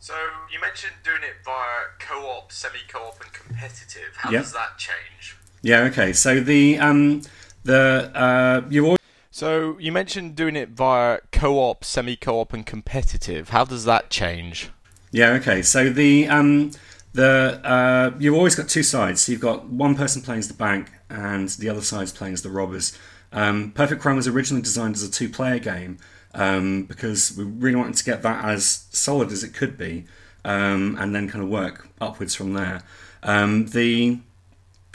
So 0.00 0.14
you 0.52 0.60
mentioned 0.60 0.94
doing 1.04 1.22
it 1.22 1.44
via 1.44 1.86
co-op, 1.98 2.52
semi-co-op, 2.52 3.20
and 3.20 3.32
competitive. 3.32 4.14
How 4.16 4.30
yep. 4.30 4.42
does 4.42 4.52
that 4.52 4.78
change? 4.78 5.36
Yeah. 5.60 5.80
Okay. 5.82 6.12
So 6.12 6.40
the 6.40 6.78
um, 6.78 7.22
the 7.64 8.10
uh, 8.14 8.62
you 8.70 8.84
always 8.84 8.97
so 9.30 9.78
you 9.78 9.92
mentioned 9.92 10.36
doing 10.36 10.56
it 10.56 10.70
via 10.70 11.20
co-op, 11.32 11.84
semi-co-op, 11.84 12.52
and 12.52 12.64
competitive. 12.64 13.50
How 13.50 13.64
does 13.64 13.84
that 13.84 14.10
change? 14.10 14.70
Yeah. 15.10 15.30
Okay. 15.32 15.62
So 15.62 15.90
the 15.90 16.28
um, 16.28 16.72
the 17.12 17.60
uh, 17.64 18.16
you've 18.18 18.34
always 18.34 18.54
got 18.54 18.68
two 18.68 18.82
sides. 18.82 19.22
So 19.22 19.32
you've 19.32 19.40
got 19.40 19.66
one 19.66 19.94
person 19.94 20.22
playing 20.22 20.40
as 20.40 20.48
the 20.48 20.54
bank, 20.54 20.90
and 21.10 21.48
the 21.48 21.68
other 21.68 21.80
side's 21.80 22.12
playing 22.12 22.34
as 22.34 22.42
the 22.42 22.50
robbers. 22.50 22.96
Um, 23.32 23.72
Perfect 23.72 24.00
Crime 24.00 24.16
was 24.16 24.26
originally 24.26 24.62
designed 24.62 24.94
as 24.94 25.02
a 25.02 25.10
two-player 25.10 25.58
game 25.58 25.98
um, 26.34 26.84
because 26.84 27.36
we 27.36 27.44
really 27.44 27.76
wanted 27.76 27.96
to 27.96 28.04
get 28.04 28.22
that 28.22 28.44
as 28.44 28.86
solid 28.90 29.30
as 29.32 29.44
it 29.44 29.52
could 29.52 29.76
be, 29.76 30.06
um, 30.44 30.96
and 30.98 31.14
then 31.14 31.28
kind 31.28 31.44
of 31.44 31.50
work 31.50 31.88
upwards 32.00 32.34
from 32.34 32.54
there. 32.54 32.82
Um, 33.22 33.66
the 33.66 34.18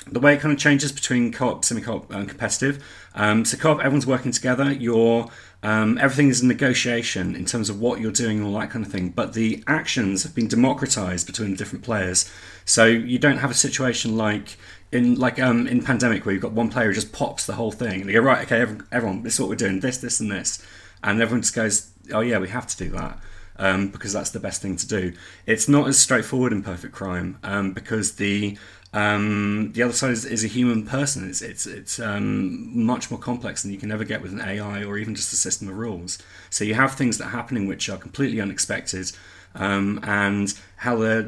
the 0.07 0.19
way 0.19 0.33
it 0.33 0.39
kind 0.41 0.53
of 0.53 0.59
changes 0.59 0.91
between 0.91 1.31
co-op, 1.31 1.63
semi-co-op, 1.63 2.11
and 2.11 2.27
competitive. 2.27 2.83
Um, 3.15 3.45
so 3.45 3.57
co-op, 3.57 3.79
everyone's 3.79 4.07
working 4.07 4.31
together. 4.31 4.71
You're 4.71 5.29
um, 5.63 5.97
everything 5.97 6.27
is 6.27 6.41
a 6.41 6.45
negotiation 6.45 7.35
in 7.35 7.45
terms 7.45 7.69
of 7.69 7.79
what 7.79 8.01
you're 8.01 8.11
doing 8.11 8.39
and 8.39 8.47
all 8.47 8.59
that 8.59 8.69
kind 8.69 8.85
of 8.85 8.91
thing. 8.91 9.09
But 9.09 9.33
the 9.33 9.63
actions 9.65 10.23
have 10.23 10.35
been 10.35 10.47
democratized 10.47 11.25
between 11.25 11.51
the 11.51 11.57
different 11.57 11.85
players, 11.85 12.29
so 12.65 12.85
you 12.85 13.17
don't 13.17 13.37
have 13.37 13.51
a 13.51 13.55
situation 13.55 14.17
like 14.17 14.57
in 14.91 15.15
like 15.15 15.39
um, 15.39 15.67
in 15.67 15.81
pandemic 15.81 16.25
where 16.25 16.33
you've 16.33 16.41
got 16.41 16.51
one 16.51 16.69
player 16.69 16.87
who 16.87 16.93
just 16.93 17.13
pops 17.13 17.45
the 17.45 17.53
whole 17.53 17.71
thing 17.71 18.01
and 18.01 18.09
they 18.09 18.13
go 18.13 18.19
right, 18.19 18.43
okay, 18.45 18.75
everyone, 18.91 19.23
this 19.23 19.35
is 19.35 19.39
what 19.39 19.49
we're 19.49 19.55
doing, 19.55 19.79
this, 19.79 19.97
this, 19.97 20.19
and 20.19 20.29
this, 20.29 20.63
and 21.01 21.21
everyone 21.21 21.41
just 21.41 21.55
goes, 21.55 21.91
oh 22.13 22.19
yeah, 22.19 22.37
we 22.39 22.49
have 22.49 22.67
to 22.67 22.77
do 22.77 22.89
that. 22.91 23.19
um, 23.57 23.89
because 23.89 24.13
that's 24.13 24.31
the 24.31 24.39
best 24.39 24.61
thing 24.61 24.75
to 24.77 24.87
do. 24.87 25.13
It's 25.45 25.67
not 25.67 25.87
as 25.87 25.99
straightforward 25.99 26.53
in 26.53 26.63
Perfect 26.63 26.93
Crime 26.93 27.37
um, 27.43 27.73
because 27.73 28.13
the 28.13 28.57
um, 28.93 29.71
the 29.73 29.81
other 29.81 29.93
side 29.93 30.11
is, 30.11 30.23
is, 30.23 30.43
a 30.43 30.47
human 30.47 30.85
person. 30.85 31.27
It's 31.27 31.41
it's 31.41 31.65
it's 31.65 31.99
um, 31.99 32.85
much 32.85 33.09
more 33.09 33.19
complex 33.19 33.63
than 33.63 33.71
you 33.71 33.79
can 33.79 33.91
ever 33.91 34.03
get 34.03 34.21
with 34.21 34.31
an 34.31 34.39
AI 34.39 34.83
or 34.83 34.99
even 34.99 35.15
just 35.15 35.33
a 35.33 35.35
system 35.35 35.67
of 35.67 35.75
rules. 35.75 36.19
So 36.51 36.63
you 36.63 36.75
have 36.75 36.93
things 36.93 37.17
that 37.17 37.25
are 37.25 37.31
happening 37.31 37.65
which 37.67 37.89
are 37.89 37.97
completely 37.97 38.39
unexpected, 38.39 39.11
um, 39.55 39.99
and 40.03 40.53
how 40.77 40.97
the 40.97 41.23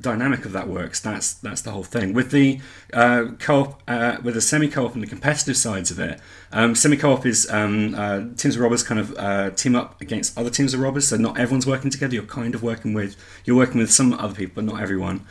dynamic 0.00 0.44
of 0.44 0.52
that 0.52 0.66
works. 0.66 0.98
That's 0.98 1.34
that's 1.34 1.62
the 1.62 1.70
whole 1.70 1.84
thing. 1.84 2.14
With 2.14 2.32
the 2.32 2.60
uh, 2.92 3.26
co-op, 3.38 3.80
uh, 3.86 4.16
with 4.24 4.34
the 4.34 4.40
semi-co-op 4.40 4.94
and 4.94 5.02
the 5.02 5.06
competitive 5.06 5.56
sides 5.56 5.92
of 5.92 6.00
it, 6.00 6.20
um, 6.50 6.74
semi-co-op 6.74 7.24
is 7.24 7.48
um, 7.48 7.94
uh, 7.94 8.22
teams 8.36 8.56
of 8.56 8.62
robbers 8.62 8.82
kind 8.82 8.98
of 8.98 9.16
uh, 9.16 9.50
team 9.50 9.76
up 9.76 10.00
against 10.00 10.36
other 10.36 10.50
teams 10.50 10.74
of 10.74 10.80
robbers. 10.80 11.06
So 11.06 11.16
not 11.16 11.38
everyone's 11.38 11.66
working 11.66 11.90
together. 11.90 12.14
You're 12.14 12.24
kind 12.24 12.56
of 12.56 12.62
working 12.64 12.92
with 12.92 13.14
you're 13.44 13.56
working 13.56 13.78
with 13.78 13.92
some 13.92 14.14
other 14.14 14.34
people, 14.34 14.54
but 14.56 14.64
not 14.64 14.82
everyone 14.82 15.24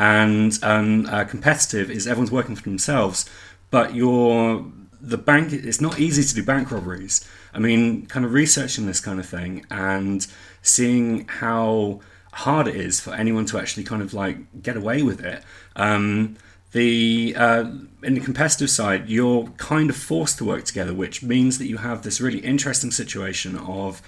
and 0.00 0.58
um, 0.62 1.06
uh, 1.06 1.24
competitive 1.24 1.90
is 1.90 2.06
everyone's 2.06 2.32
working 2.32 2.56
for 2.56 2.62
themselves, 2.62 3.28
but 3.70 3.94
you're 3.94 4.64
the 4.98 5.18
bank. 5.18 5.52
It's 5.52 5.80
not 5.80 6.00
easy 6.00 6.24
to 6.24 6.34
do 6.34 6.42
bank 6.42 6.70
robberies. 6.70 7.28
I 7.52 7.58
mean, 7.58 8.06
kind 8.06 8.24
of 8.24 8.32
researching 8.32 8.86
this 8.86 8.98
kind 8.98 9.20
of 9.20 9.26
thing 9.26 9.66
and 9.70 10.26
seeing 10.62 11.28
how 11.28 12.00
hard 12.32 12.66
it 12.66 12.76
is 12.76 12.98
for 12.98 13.12
anyone 13.12 13.44
to 13.46 13.58
actually 13.58 13.84
kind 13.84 14.00
of 14.00 14.14
like 14.14 14.62
get 14.62 14.74
away 14.74 15.02
with 15.02 15.20
it. 15.20 15.42
Um, 15.76 16.38
the 16.72 17.34
uh, 17.36 17.64
in 18.02 18.14
the 18.14 18.20
competitive 18.20 18.70
side, 18.70 19.10
you're 19.10 19.48
kind 19.58 19.90
of 19.90 19.96
forced 19.96 20.38
to 20.38 20.46
work 20.46 20.64
together, 20.64 20.94
which 20.94 21.22
means 21.22 21.58
that 21.58 21.66
you 21.66 21.76
have 21.76 22.04
this 22.04 22.22
really 22.22 22.38
interesting 22.38 22.90
situation 22.90 23.58
of 23.58 24.00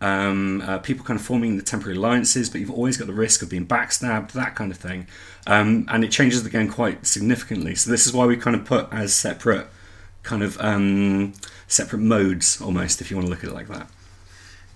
um, 0.00 0.60
uh, 0.62 0.78
people 0.78 1.04
kind 1.04 1.18
of 1.18 1.24
forming 1.24 1.56
the 1.56 1.62
temporary 1.62 1.96
alliances, 1.96 2.48
but 2.48 2.60
you've 2.60 2.70
always 2.70 2.96
got 2.96 3.06
the 3.06 3.12
risk 3.12 3.42
of 3.42 3.50
being 3.50 3.66
backstabbed, 3.66 4.32
that 4.32 4.54
kind 4.54 4.70
of 4.70 4.78
thing. 4.78 5.06
Um, 5.46 5.86
and 5.88 6.04
it 6.04 6.10
changes 6.10 6.42
the 6.44 6.50
game 6.50 6.70
quite 6.70 7.06
significantly. 7.06 7.74
So 7.74 7.90
this 7.90 8.06
is 8.06 8.12
why 8.12 8.26
we 8.26 8.36
kind 8.36 8.54
of 8.54 8.64
put 8.64 8.88
as 8.92 9.14
separate 9.14 9.66
kind 10.22 10.42
of 10.42 10.60
um, 10.60 11.32
separate 11.66 12.00
modes 12.00 12.60
almost, 12.60 13.00
if 13.00 13.10
you 13.10 13.16
want 13.16 13.26
to 13.26 13.30
look 13.30 13.42
at 13.42 13.50
it 13.50 13.54
like 13.54 13.68
that. 13.68 13.88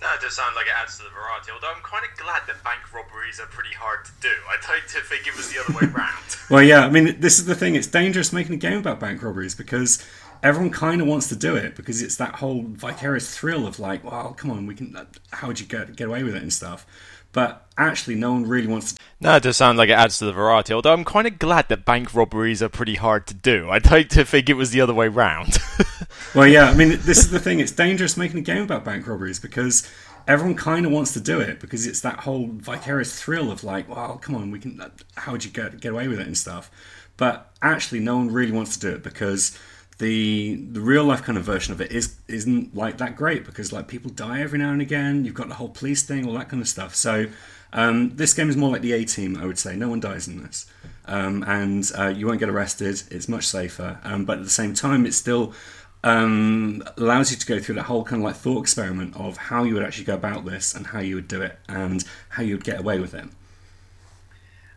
That 0.01 0.21
does 0.21 0.35
sound 0.35 0.57
like 0.57 0.67
it 0.67 0.73
adds 0.77 0.97
to 0.99 1.05
the 1.05 1.11
variety, 1.11 1.53
although 1.53 1.71
I'm 1.71 1.83
kind 1.85 2.05
of 2.05 2.19
glad 2.19 2.43
that 2.49 2.65
bank 2.65 2.93
robberies 2.93 3.39
are 3.39 3.47
pretty 3.47 3.73
hard 3.73 4.05
to 4.05 4.11
do. 4.21 4.33
I'd 4.51 4.69
like 4.69 4.89
to 4.89 5.01
think 5.01 5.29
it 5.29 5.37
was 5.37 5.53
the 5.53 5.61
other 5.61 5.73
way 5.75 5.93
around. 5.95 6.37
well, 6.51 6.63
yeah, 6.63 6.85
I 6.85 6.91
mean, 6.91 7.21
this 7.21 7.39
is 7.39 7.45
the 7.45 7.55
thing. 7.55 7.77
It's 7.77 7.87
dangerous 7.87 8.33
making 8.33 8.55
a 8.55 8.59
game 8.59 8.79
about 8.79 8.99
bank 8.99 9.23
robberies 9.23 9.55
because 9.55 10.05
everyone 10.43 10.71
kind 10.71 11.01
of 11.01 11.07
wants 11.07 11.29
to 11.29 11.37
do 11.37 11.55
it 11.57 11.77
because 11.77 12.03
it's 12.03 12.17
that 12.17 12.37
whole 12.37 12.65
vicarious 12.67 13.35
thrill 13.35 13.67
of 13.67 13.79
like, 13.79 14.05
well, 14.05 14.35
come 14.37 14.51
on, 14.51 14.67
we 14.67 14.75
can. 14.75 14.97
Uh, 14.97 15.05
how 15.31 15.49
would 15.49 15.61
you 15.61 15.67
get 15.67 15.97
get 15.97 16.09
away 16.09 16.23
with 16.23 16.35
it 16.35 16.43
and 16.43 16.53
stuff? 16.53 16.87
But 17.33 17.67
actually, 17.79 18.17
no 18.17 18.33
one 18.33 18.47
really 18.47 18.67
wants 18.67 18.93
to. 18.93 19.01
No, 19.21 19.37
it 19.37 19.43
does 19.43 19.57
sound 19.57 19.79
like 19.79 19.89
it 19.89 19.93
adds 19.93 20.19
to 20.19 20.27
the 20.27 20.33
variety. 20.33 20.75
Although 20.75 20.93
I'm 20.93 21.05
kind 21.05 21.27
of 21.27 21.39
glad 21.39 21.69
that 21.69 21.85
bank 21.85 22.15
robberies 22.15 22.63
are 22.63 22.69
pretty 22.69 22.97
hard 22.97 23.27
to 23.29 23.35
do. 23.35 23.71
I'd 23.71 23.91
like 23.91 24.11
to 24.11 24.25
think 24.25 24.51
it 24.51 24.55
was 24.55 24.71
the 24.71 24.83
other 24.83 24.93
way 24.93 25.09
round. 25.09 25.59
well, 26.35 26.47
yeah, 26.47 26.65
I 26.65 26.75
mean, 26.75 26.91
this 26.91 27.19
is 27.19 27.31
the 27.31 27.39
thing. 27.39 27.61
It's 27.61 27.73
dangerous 27.73 28.19
making 28.19 28.39
a 28.39 28.43
game 28.43 28.63
about 28.63 28.85
bank 28.85 29.07
robberies 29.07 29.41
because 29.41 29.91
everyone 30.29 30.57
kind 30.57 30.85
of 30.85 30.93
wants 30.93 31.15
to 31.15 31.21
do 31.21 31.41
it 31.41 31.59
because 31.59 31.87
it's 31.87 32.01
that 32.03 32.21
whole 32.21 32.49
vicarious 32.53 33.19
thrill 33.21 33.51
of 33.51 33.65
like, 33.65 33.89
well, 33.89 34.19
come 34.19 34.35
on, 34.35 34.51
we 34.51 34.59
can. 34.59 34.79
Uh, 34.79 34.91
how 35.17 35.33
would 35.33 35.45
you 35.45 35.51
get 35.51 35.81
get 35.81 35.93
away 35.93 36.09
with 36.09 36.21
it 36.21 36.27
and 36.27 36.37
stuff? 36.37 36.71
But 37.17 37.51
actually, 37.63 38.01
no 38.01 38.19
one 38.19 38.31
really 38.31 38.53
wants 38.53 38.77
to 38.77 38.91
do 38.91 38.95
it 38.95 39.03
because 39.03 39.59
the 39.99 40.57
the 40.73 40.81
real 40.81 41.05
life 41.05 41.23
kind 41.23 41.39
of 41.39 41.45
version 41.45 41.73
of 41.73 41.81
it 41.81 41.93
is 41.93 42.17
isn't 42.29 42.75
like 42.75 42.99
that 42.99 43.17
great 43.17 43.45
because 43.45 43.73
like 43.73 43.89
people 43.89 44.11
die 44.11 44.41
every 44.41 44.59
now 44.59 44.73
and 44.73 44.83
again. 44.83 45.25
You've 45.25 45.35
got 45.35 45.49
the 45.49 45.55
whole 45.55 45.69
police 45.69 46.03
thing, 46.03 46.27
all 46.27 46.35
that 46.35 46.49
kind 46.49 46.63
of 46.63 46.69
stuff. 46.69 46.95
So 46.95 47.27
um, 47.73 48.17
this 48.17 48.35
game 48.35 48.51
is 48.51 48.57
more 48.57 48.71
like 48.71 48.83
the 48.83 48.93
A 48.93 49.05
Team, 49.05 49.37
I 49.37 49.47
would 49.47 49.59
say. 49.59 49.77
No 49.77 49.89
one 49.89 50.01
dies 50.01 50.29
in 50.29 50.43
this, 50.43 50.67
um, 51.07 51.43
and 51.47 51.91
uh, 51.97 52.09
you 52.09 52.27
won't 52.27 52.41
get 52.41 52.49
arrested. 52.49 53.03
It's 53.11 53.29
much 53.29 53.47
safer, 53.47 53.99
um, 54.05 54.25
but 54.25 54.39
at 54.39 54.45
the 54.45 54.51
same 54.51 54.75
time, 54.75 55.07
it 55.07 55.15
still 55.15 55.55
um, 56.05 56.83
allows 56.97 57.31
you 57.31 57.37
to 57.37 57.47
go 57.47 57.59
through 57.61 57.77
that 57.77 57.85
whole 57.85 58.05
kind 58.05 58.23
of 58.23 58.25
like 58.25 58.37
thought 58.37 58.61
experiment 58.61 59.17
of 59.17 59.37
how 59.37 59.65
you 59.65 59.75
would 59.75 59.83
actually 59.83 60.05
go 60.05 60.15
about 60.15 60.45
this 60.45 60.75
and 60.75 60.89
how 60.89 61.01
you 61.01 61.15
would 61.15 61.29
do 61.29 61.41
it 61.43 61.59
and 61.69 62.05
how 62.31 62.43
you 62.43 62.57
would 62.57 62.65
get 62.65 62.81
away 62.81 62.99
with 62.99 63.15
it. 63.15 63.25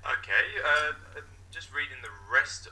Okay, 0.06 0.46
uh, 0.64 1.22
just 1.52 1.74
reading 1.74 1.98
the 2.04 2.10
rest 2.32 2.68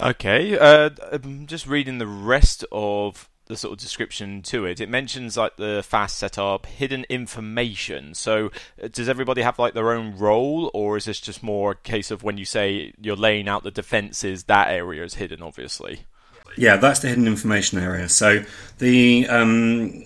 Okay, 0.00 0.56
uh, 0.56 0.90
um, 1.12 1.46
just 1.46 1.66
reading 1.66 1.98
the 1.98 2.06
rest 2.06 2.64
of 2.70 3.28
the 3.46 3.56
sort 3.56 3.72
of 3.72 3.78
description 3.78 4.42
to 4.42 4.64
it. 4.64 4.80
It 4.80 4.88
mentions 4.88 5.36
like 5.36 5.56
the 5.56 5.82
fast 5.84 6.18
setup, 6.18 6.66
hidden 6.66 7.04
information. 7.08 8.14
So, 8.14 8.52
uh, 8.82 8.88
does 8.92 9.08
everybody 9.08 9.42
have 9.42 9.58
like 9.58 9.74
their 9.74 9.90
own 9.90 10.16
role, 10.16 10.70
or 10.72 10.96
is 10.96 11.06
this 11.06 11.18
just 11.18 11.42
more 11.42 11.72
a 11.72 11.76
case 11.76 12.10
of 12.12 12.22
when 12.22 12.38
you 12.38 12.44
say 12.44 12.92
you're 13.00 13.16
laying 13.16 13.48
out 13.48 13.64
the 13.64 13.70
defenses, 13.72 14.44
that 14.44 14.68
area 14.68 15.02
is 15.02 15.14
hidden, 15.14 15.42
obviously? 15.42 16.02
Yeah, 16.56 16.76
that's 16.76 17.00
the 17.00 17.08
hidden 17.08 17.26
information 17.26 17.78
area. 17.78 18.08
So 18.08 18.44
the 18.78 19.26
um, 19.28 20.04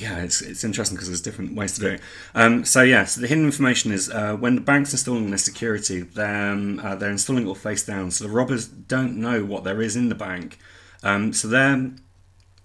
yeah, 0.00 0.22
it's, 0.22 0.40
it's 0.40 0.64
interesting 0.64 0.96
because 0.96 1.08
there's 1.08 1.20
different 1.20 1.54
ways 1.54 1.74
to 1.74 1.80
do 1.80 1.88
it. 1.88 2.00
Um, 2.34 2.64
so 2.64 2.82
yeah, 2.82 3.04
so 3.04 3.20
the 3.20 3.26
hidden 3.26 3.44
information 3.44 3.92
is 3.92 4.10
uh, 4.10 4.34
when 4.34 4.54
the 4.54 4.60
bank's 4.60 4.92
installing 4.92 5.28
their 5.28 5.38
security, 5.38 6.00
they're, 6.00 6.52
um, 6.52 6.80
uh, 6.82 6.94
they're 6.94 7.10
installing 7.10 7.44
it 7.44 7.48
all 7.48 7.54
face 7.54 7.84
down, 7.84 8.10
so 8.10 8.24
the 8.24 8.30
robbers 8.30 8.66
don't 8.66 9.16
know 9.16 9.44
what 9.44 9.64
there 9.64 9.82
is 9.82 9.96
in 9.96 10.08
the 10.08 10.14
bank. 10.14 10.58
Um, 11.02 11.32
so 11.32 11.48
their 11.48 11.92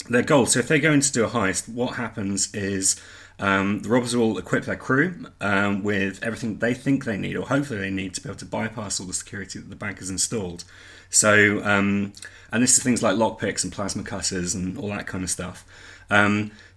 their 0.10 0.22
goal. 0.22 0.46
So 0.46 0.60
if 0.60 0.68
they 0.68 0.80
go 0.80 0.92
in 0.92 1.02
to 1.02 1.12
do 1.12 1.26
a 1.26 1.30
heist, 1.30 1.68
what 1.68 1.96
happens 1.96 2.54
is 2.54 3.02
um, 3.40 3.82
the 3.82 3.90
robbers 3.90 4.16
will 4.16 4.38
equip 4.38 4.66
their 4.66 4.76
crew 4.76 5.26
um, 5.42 5.84
with 5.84 6.24
everything 6.24 6.60
they 6.60 6.74
think 6.74 7.06
they 7.06 7.18
need, 7.18 7.36
or 7.36 7.48
hopefully 7.48 7.80
they 7.80 7.90
need, 7.90 8.14
to 8.16 8.22
be 8.22 8.30
able 8.30 8.40
to 8.40 8.46
bypass 8.46 9.00
all 9.00 9.08
the 9.08 9.14
security 9.14 9.60
that 9.60 9.70
the 9.70 9.76
bank 9.76 10.00
has 10.00 10.10
installed. 10.10 10.64
So, 11.10 11.64
um, 11.64 12.14
and 12.52 12.62
this 12.62 12.78
is 12.78 12.84
things 12.84 13.02
like 13.02 13.16
lockpicks 13.16 13.64
and 13.64 13.74
plasma 13.74 14.04
cutters 14.04 14.54
and 14.54 14.78
all 14.78 14.90
that 14.90 15.08
kind 15.08 15.24
of 15.24 15.30
stuff. 15.30 15.66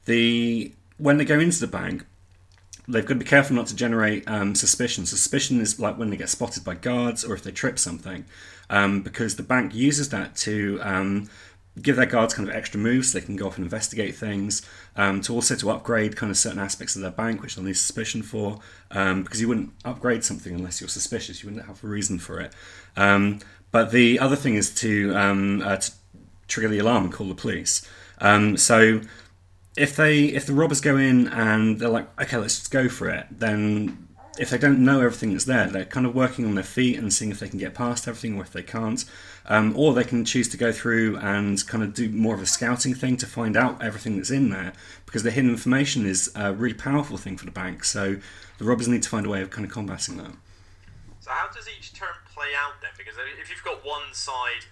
The 0.08 0.72
when 0.96 1.18
they 1.18 1.26
go 1.26 1.38
into 1.38 1.60
the 1.60 1.66
bank, 1.66 2.06
they've 2.88 3.04
got 3.04 3.14
to 3.14 3.20
be 3.20 3.26
careful 3.26 3.54
not 3.54 3.66
to 3.66 3.76
generate 3.76 4.26
um, 4.26 4.54
suspicion. 4.54 5.04
Suspicion 5.04 5.60
is 5.60 5.78
like 5.78 5.98
when 5.98 6.08
they 6.08 6.16
get 6.16 6.30
spotted 6.30 6.64
by 6.64 6.74
guards 6.74 7.26
or 7.26 7.34
if 7.34 7.42
they 7.42 7.52
trip 7.52 7.78
something, 7.78 8.24
um, 8.70 9.02
because 9.02 9.36
the 9.36 9.42
bank 9.42 9.74
uses 9.74 10.08
that 10.08 10.34
to 10.36 10.80
um, 10.82 11.28
give 11.82 11.96
their 11.96 12.06
guards 12.06 12.32
kind 12.32 12.48
of 12.48 12.54
extra 12.54 12.80
moves 12.80 13.12
so 13.12 13.18
they 13.18 13.26
can 13.26 13.36
go 13.36 13.48
off 13.48 13.58
and 13.58 13.66
investigate 13.66 14.16
things. 14.16 14.62
Um, 14.96 15.20
to 15.20 15.34
also 15.34 15.54
to 15.56 15.70
upgrade 15.70 16.16
kind 16.16 16.30
of 16.30 16.38
certain 16.38 16.58
aspects 16.58 16.96
of 16.96 17.02
their 17.02 17.10
bank 17.10 17.42
which 17.42 17.54
they'll 17.54 17.64
need 17.64 17.76
suspicion 17.76 18.22
for, 18.22 18.60
um, 18.90 19.24
because 19.24 19.42
you 19.42 19.48
wouldn't 19.48 19.74
upgrade 19.84 20.24
something 20.24 20.54
unless 20.54 20.80
you're 20.80 20.88
suspicious. 20.88 21.42
You 21.42 21.50
wouldn't 21.50 21.66
have 21.66 21.84
a 21.84 21.86
reason 21.86 22.18
for 22.18 22.40
it. 22.40 22.54
Um, 22.96 23.40
but 23.72 23.92
the 23.92 24.18
other 24.18 24.36
thing 24.36 24.54
is 24.54 24.74
to, 24.76 25.14
uh, 25.14 25.76
to 25.76 25.92
trigger 26.48 26.68
the 26.68 26.78
alarm 26.78 27.04
and 27.04 27.12
call 27.12 27.28
the 27.28 27.34
police. 27.34 27.86
so 28.56 29.02
if 29.78 29.96
they 29.96 30.24
if 30.24 30.46
the 30.46 30.52
robbers 30.52 30.80
go 30.80 30.96
in 30.96 31.28
and 31.28 31.78
they're 31.78 31.88
like, 31.88 32.08
okay, 32.20 32.36
let's 32.36 32.58
just 32.58 32.70
go 32.70 32.88
for 32.88 33.08
it, 33.08 33.26
then 33.30 34.08
if 34.38 34.50
they 34.50 34.58
don't 34.58 34.84
know 34.84 35.00
everything 35.00 35.32
that's 35.32 35.44
there, 35.44 35.66
they're 35.66 35.84
kind 35.84 36.06
of 36.06 36.14
working 36.14 36.44
on 36.44 36.54
their 36.54 36.64
feet 36.64 36.96
and 36.98 37.12
seeing 37.12 37.30
if 37.30 37.40
they 37.40 37.48
can 37.48 37.58
get 37.58 37.74
past 37.74 38.06
everything 38.06 38.36
or 38.36 38.42
if 38.42 38.52
they 38.52 38.62
can't. 38.62 39.04
Um, 39.46 39.72
or 39.76 39.94
they 39.94 40.04
can 40.04 40.24
choose 40.24 40.48
to 40.50 40.56
go 40.56 40.72
through 40.72 41.16
and 41.16 41.66
kind 41.66 41.82
of 41.82 41.94
do 41.94 42.10
more 42.10 42.34
of 42.34 42.42
a 42.42 42.46
scouting 42.46 42.94
thing 42.94 43.16
to 43.16 43.26
find 43.26 43.56
out 43.56 43.82
everything 43.82 44.16
that's 44.16 44.30
in 44.30 44.50
there 44.50 44.74
because 45.06 45.22
the 45.22 45.30
hidden 45.30 45.50
information 45.50 46.06
is 46.06 46.30
a 46.34 46.52
really 46.52 46.74
powerful 46.74 47.16
thing 47.16 47.36
for 47.36 47.46
the 47.46 47.50
bank. 47.50 47.82
So 47.82 48.16
the 48.58 48.64
robbers 48.64 48.88
need 48.88 49.02
to 49.04 49.08
find 49.08 49.26
a 49.26 49.28
way 49.28 49.40
of 49.40 49.50
kind 49.50 49.64
of 49.64 49.72
combating 49.72 50.18
that. 50.18 50.32
So 51.20 51.30
how 51.30 51.48
does 51.48 51.66
each 51.68 51.94
turn 51.94 52.08
play 52.32 52.48
out 52.56 52.74
then? 52.82 52.90
Because 52.96 53.14
if 53.40 53.50
you've 53.50 53.64
got 53.64 53.84
one 53.84 54.12
side 54.12 54.66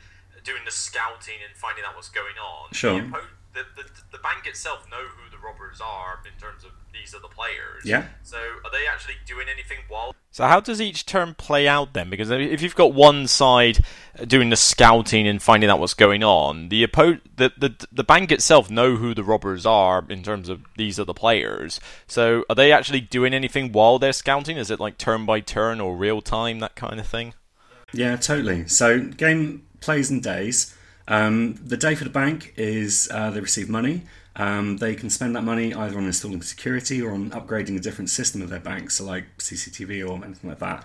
doing 0.44 0.62
the 0.64 0.70
scouting 0.70 1.36
and 1.46 1.56
finding 1.56 1.84
out 1.84 1.96
what's 1.96 2.10
going 2.10 2.36
on, 2.36 2.72
sure. 2.72 3.00
the, 3.00 3.20
the, 3.56 3.82
the, 3.82 3.88
the 4.12 4.18
bank 4.18 4.46
itself 4.46 4.86
know 4.90 4.96
who 4.96 5.30
the 5.30 5.42
robbers 5.42 5.80
are 5.80 6.20
in 6.24 6.38
terms 6.40 6.64
of 6.64 6.70
these 6.92 7.14
are 7.14 7.20
the 7.20 7.28
players. 7.28 7.84
Yeah. 7.84 8.06
So 8.22 8.36
are 8.36 8.70
they 8.70 8.86
actually 8.86 9.14
doing 9.26 9.46
anything 9.52 9.78
while? 9.88 10.14
So 10.30 10.44
how 10.46 10.60
does 10.60 10.80
each 10.80 11.06
turn 11.06 11.34
play 11.34 11.66
out 11.66 11.94
then? 11.94 12.10
Because 12.10 12.30
if 12.30 12.60
you've 12.60 12.74
got 12.74 12.92
one 12.92 13.26
side 13.26 13.78
uh, 14.18 14.26
doing 14.26 14.50
the 14.50 14.56
scouting 14.56 15.26
and 15.26 15.42
finding 15.42 15.70
out 15.70 15.80
what's 15.80 15.94
going 15.94 16.22
on, 16.22 16.68
the 16.68 16.86
oppo- 16.86 17.20
the, 17.36 17.52
the 17.56 17.86
the 17.90 18.04
bank 18.04 18.30
itself 18.30 18.70
know 18.70 18.96
who 18.96 19.14
the 19.14 19.24
robbers 19.24 19.64
are 19.64 20.04
in 20.10 20.22
terms 20.22 20.48
of 20.48 20.62
these 20.76 21.00
are 21.00 21.04
the 21.04 21.14
players. 21.14 21.80
So 22.06 22.44
are 22.50 22.54
they 22.54 22.70
actually 22.70 23.00
doing 23.00 23.32
anything 23.32 23.72
while 23.72 23.98
they're 23.98 24.12
scouting? 24.12 24.58
Is 24.58 24.70
it 24.70 24.80
like 24.80 24.98
turn 24.98 25.24
by 25.24 25.40
turn 25.40 25.80
or 25.80 25.96
real 25.96 26.20
time 26.20 26.58
that 26.58 26.76
kind 26.76 27.00
of 27.00 27.06
thing? 27.06 27.32
Yeah, 27.94 28.16
totally. 28.16 28.68
So 28.68 29.00
game 29.00 29.66
plays 29.80 30.10
in 30.10 30.20
days. 30.20 30.76
Um, 31.08 31.54
the 31.54 31.76
day 31.76 31.94
for 31.94 32.04
the 32.04 32.10
bank 32.10 32.52
is 32.56 33.08
uh, 33.12 33.30
they 33.30 33.40
receive 33.40 33.68
money. 33.68 34.02
Um, 34.34 34.76
they 34.76 34.94
can 34.94 35.08
spend 35.08 35.34
that 35.34 35.42
money 35.42 35.72
either 35.72 35.96
on 35.96 36.04
installing 36.04 36.42
security 36.42 37.00
or 37.00 37.12
on 37.12 37.30
upgrading 37.30 37.76
a 37.76 37.80
different 37.80 38.10
system 38.10 38.42
of 38.42 38.50
their 38.50 38.60
bank, 38.60 38.90
so 38.90 39.04
like 39.04 39.38
CCTV 39.38 40.06
or 40.06 40.22
anything 40.24 40.50
like 40.50 40.58
that. 40.58 40.84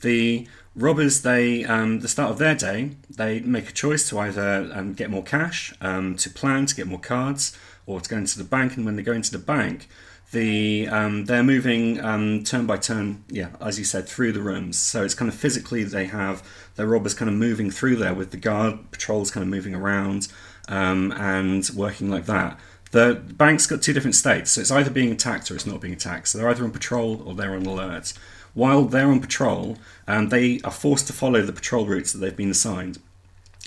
The 0.00 0.46
robbers, 0.74 1.22
they 1.22 1.64
um, 1.64 2.00
the 2.00 2.08
start 2.08 2.30
of 2.30 2.38
their 2.38 2.54
day, 2.54 2.90
they 3.10 3.40
make 3.40 3.68
a 3.68 3.72
choice 3.72 4.08
to 4.10 4.18
either 4.20 4.70
um, 4.72 4.94
get 4.94 5.10
more 5.10 5.22
cash, 5.22 5.74
um, 5.80 6.16
to 6.16 6.30
plan 6.30 6.66
to 6.66 6.74
get 6.74 6.86
more 6.86 7.00
cards, 7.00 7.56
or 7.86 8.00
to 8.00 8.08
go 8.08 8.16
into 8.16 8.38
the 8.38 8.44
bank. 8.44 8.76
And 8.76 8.84
when 8.84 8.96
they 8.96 9.02
go 9.02 9.12
into 9.12 9.32
the 9.32 9.38
bank, 9.38 9.88
the 10.32 10.88
um, 10.88 11.26
they're 11.26 11.42
moving 11.42 12.00
um, 12.00 12.42
turn 12.42 12.66
by 12.66 12.78
turn, 12.78 13.24
yeah, 13.28 13.50
as 13.60 13.78
you 13.78 13.84
said, 13.84 14.08
through 14.08 14.32
the 14.32 14.42
rooms. 14.42 14.78
So 14.78 15.04
it's 15.04 15.14
kind 15.14 15.28
of 15.30 15.34
physically 15.34 15.84
they 15.84 16.06
have 16.06 16.42
their 16.76 16.86
robbers 16.86 17.14
kind 17.14 17.28
of 17.28 17.36
moving 17.36 17.70
through 17.70 17.96
there 17.96 18.14
with 18.14 18.30
the 18.30 18.38
guard 18.38 18.90
patrols 18.90 19.30
kind 19.30 19.42
of 19.42 19.48
moving 19.48 19.74
around 19.74 20.28
um, 20.68 21.12
and 21.12 21.68
working 21.76 22.10
like 22.10 22.26
that. 22.26 22.58
The 22.90 23.22
bank's 23.34 23.66
got 23.66 23.80
two 23.82 23.92
different 23.92 24.14
states, 24.14 24.52
so 24.52 24.60
it's 24.60 24.70
either 24.70 24.90
being 24.90 25.12
attacked 25.12 25.50
or 25.50 25.54
it's 25.54 25.66
not 25.66 25.80
being 25.80 25.94
attacked. 25.94 26.28
So 26.28 26.38
they're 26.38 26.48
either 26.48 26.64
on 26.64 26.72
patrol 26.72 27.22
or 27.26 27.34
they're 27.34 27.54
on 27.54 27.64
alert. 27.64 28.12
While 28.54 28.84
they're 28.84 29.08
on 29.08 29.20
patrol, 29.20 29.78
um, 30.06 30.28
they 30.28 30.60
are 30.62 30.70
forced 30.70 31.06
to 31.06 31.12
follow 31.12 31.42
the 31.42 31.52
patrol 31.52 31.86
routes 31.86 32.12
that 32.12 32.18
they've 32.18 32.36
been 32.36 32.50
assigned. 32.50 32.98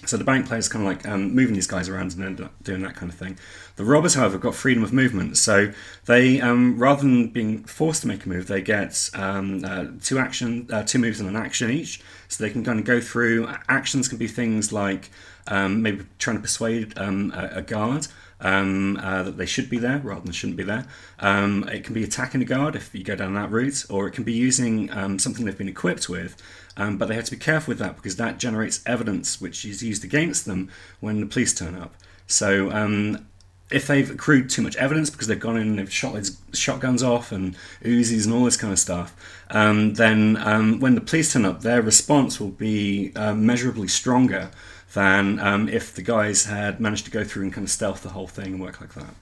So 0.05 0.17
the 0.17 0.23
bank 0.23 0.47
players 0.47 0.67
kind 0.67 0.85
of 0.85 0.93
like 0.93 1.07
um, 1.07 1.33
moving 1.33 1.55
these 1.55 1.67
guys 1.67 1.89
around 1.89 2.13
and 2.15 2.49
doing 2.63 2.81
that 2.81 2.95
kind 2.95 3.11
of 3.11 3.17
thing. 3.17 3.37
The 3.75 3.83
robbers, 3.83 4.13
however, 4.13 4.37
got 4.37 4.55
freedom 4.55 4.83
of 4.83 4.93
movement, 4.93 5.37
so 5.37 5.71
they 6.05 6.39
um, 6.39 6.77
rather 6.77 7.01
than 7.01 7.27
being 7.27 7.63
forced 7.65 8.01
to 8.01 8.07
make 8.07 8.25
a 8.25 8.29
move, 8.29 8.47
they 8.47 8.61
get 8.61 9.09
um, 9.13 9.65
uh, 9.65 9.85
two 10.01 10.17
action, 10.19 10.67
uh, 10.71 10.83
two 10.83 10.99
moves 10.99 11.19
and 11.19 11.29
an 11.29 11.35
action 11.35 11.69
each. 11.69 12.01
So 12.27 12.43
they 12.43 12.49
can 12.49 12.63
kind 12.63 12.79
of 12.79 12.85
go 12.85 13.01
through. 13.01 13.49
Actions 13.67 14.07
can 14.07 14.17
be 14.17 14.27
things 14.27 14.71
like 14.71 15.11
um, 15.47 15.81
maybe 15.81 16.05
trying 16.19 16.37
to 16.37 16.41
persuade 16.41 16.97
um, 16.97 17.31
a, 17.35 17.57
a, 17.57 17.61
guard. 17.61 18.07
Um, 18.41 18.97
uh, 18.97 19.23
that 19.23 19.37
they 19.37 19.45
should 19.45 19.69
be 19.69 19.77
there 19.77 19.99
rather 19.99 20.19
than 20.19 20.33
shouldn't 20.33 20.57
be 20.57 20.63
there. 20.63 20.85
Um, 21.19 21.67
it 21.69 21.85
can 21.85 21.93
be 21.93 22.03
attacking 22.03 22.41
a 22.41 22.45
guard 22.45 22.75
if 22.75 22.93
you 22.93 23.01
go 23.01 23.15
down 23.15 23.33
that 23.35 23.49
route, 23.49 23.85
or 23.89 24.07
it 24.07 24.11
can 24.11 24.25
be 24.25 24.33
using 24.33 24.89
something 25.17 25.45
they've 25.45 25.57
been 25.57 25.69
equipped 25.69 26.09
with 26.09 26.35
um, 26.77 26.97
but 26.97 27.07
they 27.07 27.15
have 27.15 27.25
to 27.25 27.31
be 27.31 27.37
careful 27.37 27.71
with 27.71 27.79
that 27.79 27.95
because 27.95 28.15
that 28.17 28.37
generates 28.37 28.81
evidence 28.85 29.39
which 29.39 29.65
is 29.65 29.81
used 29.83 30.03
against 30.03 30.45
them 30.45 30.69
when 30.99 31.19
the 31.19 31.25
police 31.25 31.53
turn 31.53 31.75
up. 31.75 31.93
So 32.27 32.71
um, 32.71 33.27
if 33.71 33.87
they've 33.87 34.09
accrued 34.09 34.49
too 34.49 34.61
much 34.61 34.75
evidence 34.75 35.09
because 35.09 35.27
they've 35.27 35.39
gone 35.39 35.57
in 35.57 35.67
and 35.67 35.79
they've 35.79 35.91
shot 35.91 36.29
shotguns 36.53 37.01
off 37.01 37.31
and 37.31 37.55
Uzis 37.83 38.25
and 38.25 38.33
all 38.33 38.43
this 38.45 38.57
kind 38.57 38.73
of 38.73 38.79
stuff, 38.79 39.15
um, 39.49 39.93
then 39.95 40.37
um, 40.37 40.79
when 40.79 40.95
the 40.95 41.01
police 41.01 41.33
turn 41.33 41.45
up, 41.45 41.61
their 41.61 41.81
response 41.81 42.39
will 42.39 42.49
be 42.49 43.11
uh, 43.15 43.33
measurably 43.33 43.87
stronger 43.87 44.51
than 44.93 45.39
um, 45.39 45.67
if 45.67 45.93
the 45.93 46.01
guys 46.01 46.45
had 46.45 46.79
managed 46.79 47.05
to 47.05 47.11
go 47.11 47.23
through 47.23 47.43
and 47.43 47.53
kind 47.53 47.65
of 47.65 47.71
stealth 47.71 48.03
the 48.03 48.09
whole 48.09 48.27
thing 48.27 48.53
and 48.53 48.61
work 48.61 48.79
like 48.79 48.93
that. 48.93 49.13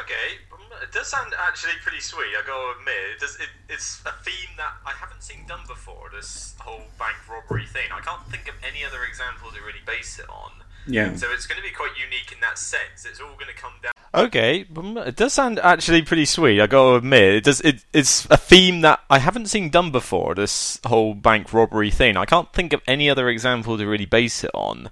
Okay, 0.00 0.38
it 0.82 0.92
does 0.92 1.08
sound 1.08 1.34
actually 1.38 1.74
pretty 1.82 2.00
sweet. 2.00 2.32
I 2.36 2.46
gotta 2.46 2.78
admit, 2.78 2.94
it 3.14 3.20
does. 3.20 3.36
It, 3.36 3.48
it's 3.68 4.00
a 4.06 4.12
theme 4.24 4.56
that 4.56 4.72
I 4.86 4.92
haven't 4.92 5.22
seen 5.22 5.46
done 5.46 5.62
before. 5.66 6.10
This 6.12 6.54
whole 6.58 6.82
bank 6.98 7.16
robbery 7.28 7.66
thing. 7.66 7.90
I 7.92 8.00
can't 8.00 8.24
think 8.26 8.48
of 8.48 8.54
any 8.66 8.84
other 8.84 9.04
example 9.04 9.50
to 9.50 9.60
really 9.60 9.84
base 9.86 10.18
it 10.18 10.28
on. 10.28 10.52
Yeah. 10.86 11.14
So 11.14 11.28
it's 11.30 11.46
going 11.46 11.60
to 11.60 11.62
be 11.62 11.74
quite 11.74 11.92
unique 12.02 12.32
in 12.32 12.40
that 12.40 12.58
sense. 12.58 13.04
It's 13.04 13.20
all 13.20 13.34
going 13.34 13.48
to 13.48 13.54
come 13.54 13.72
down. 13.82 13.92
Okay, 14.12 14.66
it 15.06 15.14
does 15.14 15.34
sound 15.34 15.60
actually 15.60 16.02
pretty 16.02 16.24
sweet. 16.24 16.60
I 16.60 16.66
gotta 16.66 16.96
admit, 16.96 17.34
it 17.34 17.44
does. 17.44 17.60
It, 17.60 17.84
it's 17.92 18.26
a 18.26 18.36
theme 18.36 18.80
that 18.80 19.00
I 19.08 19.20
haven't 19.20 19.46
seen 19.46 19.70
done 19.70 19.92
before. 19.92 20.34
This 20.34 20.80
whole 20.84 21.14
bank 21.14 21.52
robbery 21.52 21.92
thing. 21.92 22.16
I 22.16 22.24
can't 22.24 22.52
think 22.52 22.72
of 22.72 22.82
any 22.88 23.08
other 23.08 23.28
example 23.28 23.78
to 23.78 23.86
really 23.86 24.06
base 24.06 24.42
it 24.42 24.50
on. 24.52 24.90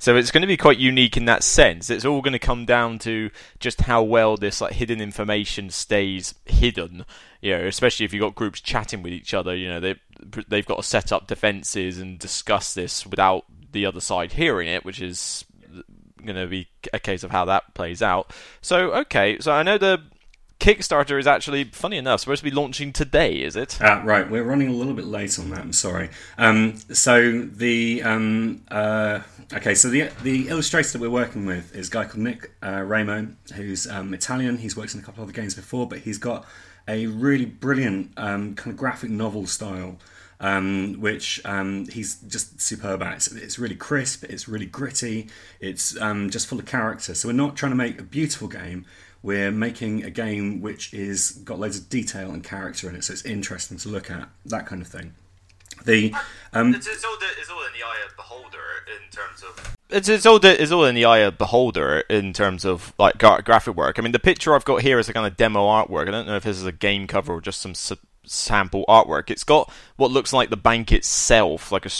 So 0.00 0.16
it's 0.16 0.30
going 0.30 0.40
to 0.40 0.46
be 0.46 0.56
quite 0.56 0.78
unique 0.78 1.18
in 1.18 1.26
that 1.26 1.44
sense. 1.44 1.90
It's 1.90 2.06
all 2.06 2.22
going 2.22 2.32
to 2.32 2.38
come 2.38 2.64
down 2.64 2.98
to 3.00 3.30
just 3.58 3.82
how 3.82 4.02
well 4.02 4.38
this 4.38 4.62
like 4.62 4.72
hidden 4.72 4.98
information 5.00 5.68
stays 5.68 6.34
hidden. 6.46 7.04
You 7.42 7.58
know, 7.58 7.66
especially 7.66 8.06
if 8.06 8.14
you've 8.14 8.22
got 8.22 8.34
groups 8.34 8.62
chatting 8.62 9.02
with 9.02 9.12
each 9.12 9.34
other. 9.34 9.54
You 9.54 9.68
know, 9.68 9.80
they 9.80 9.94
they've 10.48 10.66
got 10.66 10.76
to 10.76 10.82
set 10.82 11.12
up 11.12 11.26
defenses 11.26 11.98
and 11.98 12.18
discuss 12.18 12.72
this 12.72 13.06
without 13.06 13.44
the 13.72 13.84
other 13.84 14.00
side 14.00 14.32
hearing 14.32 14.68
it, 14.68 14.86
which 14.86 15.02
is 15.02 15.44
going 16.24 16.36
to 16.36 16.46
be 16.46 16.68
a 16.92 16.98
case 16.98 17.22
of 17.22 17.30
how 17.30 17.44
that 17.44 17.74
plays 17.74 18.00
out. 18.00 18.32
So 18.62 18.92
okay, 18.92 19.38
so 19.38 19.52
I 19.52 19.62
know 19.62 19.76
the 19.76 20.00
Kickstarter 20.60 21.18
is 21.18 21.26
actually, 21.26 21.64
funny 21.64 21.96
enough, 21.96 22.20
supposed 22.20 22.44
to 22.44 22.50
be 22.50 22.54
launching 22.54 22.92
today, 22.92 23.36
is 23.36 23.56
it? 23.56 23.80
Uh, 23.80 24.02
right, 24.04 24.30
we're 24.30 24.44
running 24.44 24.68
a 24.68 24.72
little 24.72 24.92
bit 24.92 25.06
late 25.06 25.38
on 25.38 25.48
that. 25.50 25.60
I'm 25.60 25.72
sorry. 25.72 26.10
Um, 26.36 26.76
so 26.76 27.40
the 27.40 28.02
um, 28.02 28.62
uh, 28.70 29.20
okay, 29.54 29.74
so 29.74 29.88
the 29.88 30.10
the 30.22 30.48
illustrator 30.48 30.90
that 30.92 31.00
we're 31.00 31.08
working 31.08 31.46
with 31.46 31.74
is 31.74 31.88
a 31.88 31.90
guy 31.90 32.04
called 32.04 32.18
Nick 32.18 32.52
uh, 32.62 32.82
Ramo, 32.82 33.28
who's 33.54 33.86
um, 33.86 34.12
Italian. 34.12 34.58
He's 34.58 34.76
worked 34.76 34.92
in 34.94 35.00
a 35.00 35.02
couple 35.02 35.22
of 35.22 35.30
other 35.30 35.40
games 35.40 35.54
before, 35.54 35.88
but 35.88 36.00
he's 36.00 36.18
got 36.18 36.44
a 36.86 37.06
really 37.06 37.46
brilliant 37.46 38.12
um, 38.18 38.54
kind 38.54 38.72
of 38.74 38.76
graphic 38.76 39.08
novel 39.10 39.46
style. 39.46 39.98
Um, 40.42 40.94
which 41.00 41.38
um, 41.44 41.86
he's 41.88 42.16
just 42.22 42.62
superb 42.62 43.02
at. 43.02 43.16
It's, 43.16 43.30
it's, 43.30 43.58
really 43.58 43.74
crisp, 43.74 44.24
it's 44.24 44.48
really 44.48 44.64
gritty, 44.64 45.28
it's 45.60 46.00
um, 46.00 46.30
just 46.30 46.46
full 46.46 46.58
of 46.58 46.64
character. 46.64 47.14
So 47.14 47.28
we're 47.28 47.34
not 47.34 47.56
trying 47.56 47.72
to 47.72 47.76
make 47.76 48.00
a 48.00 48.02
beautiful 48.02 48.48
game 48.48 48.86
we're 49.22 49.50
making 49.50 50.04
a 50.04 50.10
game 50.10 50.60
which 50.60 50.94
is 50.94 51.32
got 51.44 51.58
loads 51.58 51.78
of 51.78 51.88
detail 51.88 52.30
and 52.30 52.42
character 52.42 52.88
in 52.88 52.96
it, 52.96 53.04
so 53.04 53.12
it's 53.12 53.24
interesting 53.24 53.76
to 53.78 53.88
look 53.88 54.10
at 54.10 54.28
that 54.46 54.66
kind 54.66 54.82
of 54.82 54.88
thing. 54.88 55.14
The 55.84 56.14
um, 56.52 56.74
it's, 56.74 56.86
it's, 56.86 57.04
all 57.04 57.16
the, 57.18 57.26
it's 57.38 57.50
all 57.50 57.64
in 57.64 57.72
the 57.72 57.84
eye 57.84 58.04
of 58.06 58.16
beholder 58.16 58.58
in 58.86 59.10
terms 59.10 59.42
of 59.42 59.76
it's, 59.88 60.08
it's 60.08 60.26
all 60.26 60.38
the, 60.38 60.60
it's 60.60 60.72
all 60.72 60.84
in 60.84 60.94
the 60.94 61.04
eye 61.04 61.18
of 61.18 61.38
beholder 61.38 62.00
in 62.08 62.32
terms 62.32 62.64
of 62.64 62.92
like 62.98 63.18
gra- 63.18 63.42
graphic 63.42 63.76
work. 63.76 63.98
I 63.98 64.02
mean, 64.02 64.12
the 64.12 64.18
picture 64.18 64.54
I've 64.54 64.64
got 64.64 64.82
here 64.82 64.98
is 64.98 65.08
a 65.08 65.12
kind 65.12 65.26
of 65.26 65.36
demo 65.36 65.66
artwork. 65.66 66.08
I 66.08 66.10
don't 66.10 66.26
know 66.26 66.36
if 66.36 66.44
this 66.44 66.56
is 66.56 66.66
a 66.66 66.72
game 66.72 67.06
cover 67.06 67.34
or 67.34 67.40
just 67.40 67.60
some 67.60 67.74
su- 67.74 67.96
sample 68.30 68.84
artwork. 68.88 69.30
It's 69.30 69.44
got 69.44 69.70
what 69.96 70.10
looks 70.10 70.32
like 70.32 70.50
the 70.50 70.56
bank 70.56 70.92
itself, 70.92 71.72
like 71.72 71.84
a, 71.84 71.90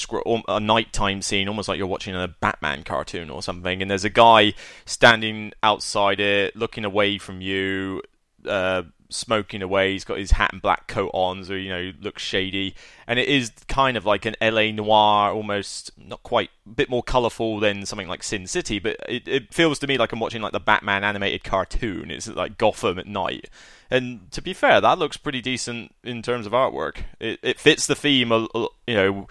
a 0.49 0.61
nighttime 0.61 1.23
scene, 1.23 1.49
almost 1.49 1.69
like 1.69 1.77
you're 1.77 1.87
watching 1.87 2.15
a 2.15 2.29
Batman 2.29 2.85
cartoon 2.85 3.31
or 3.31 3.43
something. 3.43 3.83
And 3.83 3.91
there's 3.91 4.05
a 4.05 4.11
guy 4.11 4.55
standing 4.85 5.53
outside 5.63 6.21
it, 6.21 6.55
looking 6.55 6.85
away 6.85 7.19
from 7.19 7.41
you, 7.41 8.03
uh, 8.47 8.83
smoking 9.11 9.63
away. 9.63 9.93
He's 9.93 10.05
got 10.05 10.19
his 10.19 10.33
hat 10.33 10.53
and 10.53 10.63
black 10.63 10.87
coat 10.87 11.11
on, 11.13 11.45
so 11.45 11.53
you 11.55 11.69
know 11.69 11.93
looks 12.01 12.23
shady. 12.23 12.75
And 13.07 13.19
it 13.19 13.29
is 13.29 13.53
kind 13.69 13.97
of 13.97 14.07
like 14.07 14.25
an 14.25 14.37
LA 14.41 14.71
noir, 14.71 15.33
almost 15.33 15.91
not 15.99 16.23
quite, 16.23 16.51
a 16.67 16.71
bit 16.71 16.89
more 16.89 17.03
colourful 17.03 17.61
than 17.61 17.87
something 17.87 18.09
like 18.09 18.23
Sin 18.23 18.47
City, 18.47 18.79
but 18.79 18.97
it, 19.09 19.27
it 19.27 19.55
feels 19.55 19.79
to 19.81 19.87
me 19.87 19.99
like 19.99 20.13
I'm 20.13 20.21
watching 20.21 20.43
like 20.43 20.53
the 20.53 20.61
Batman 20.61 21.05
animated 21.05 21.45
cartoon. 21.45 22.11
It's 22.11 22.29
like 22.29 22.59
Gotham 22.59 22.99
at 22.99 23.07
night. 23.07 23.49
And 23.91 24.31
to 24.31 24.41
be 24.41 24.53
fair, 24.53 24.81
that 24.81 24.99
looks 24.99 25.17
pretty 25.17 25.41
decent 25.41 25.95
in 26.05 26.23
terms 26.23 26.47
of 26.47 26.53
artwork. 26.53 26.99
It 27.19 27.41
it 27.43 27.59
fits 27.59 27.87
the 27.87 27.97
theme, 27.97 28.31
you 28.31 28.95
know, 28.95 29.27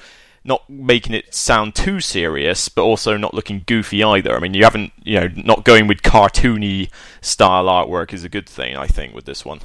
not 0.49 0.67
making 0.69 1.13
it 1.13 1.33
sound 1.33 1.75
too 1.75 2.01
serious, 2.01 2.67
but 2.67 2.81
also 2.81 3.15
not 3.15 3.33
looking 3.33 3.63
goofy 3.67 4.03
either. 4.03 4.35
I 4.35 4.39
mean, 4.39 4.55
you 4.55 4.63
haven't, 4.63 4.91
you 5.03 5.19
know, 5.19 5.29
not 5.35 5.63
going 5.63 5.87
with 5.87 6.01
cartoony 6.01 6.89
style 7.21 7.65
artwork 7.65 8.11
is 8.11 8.23
a 8.23 8.29
good 8.29 8.49
thing, 8.49 8.75
I 8.75 8.87
think, 8.87 9.13
with 9.13 9.25
this 9.25 9.45
one. 9.45 9.61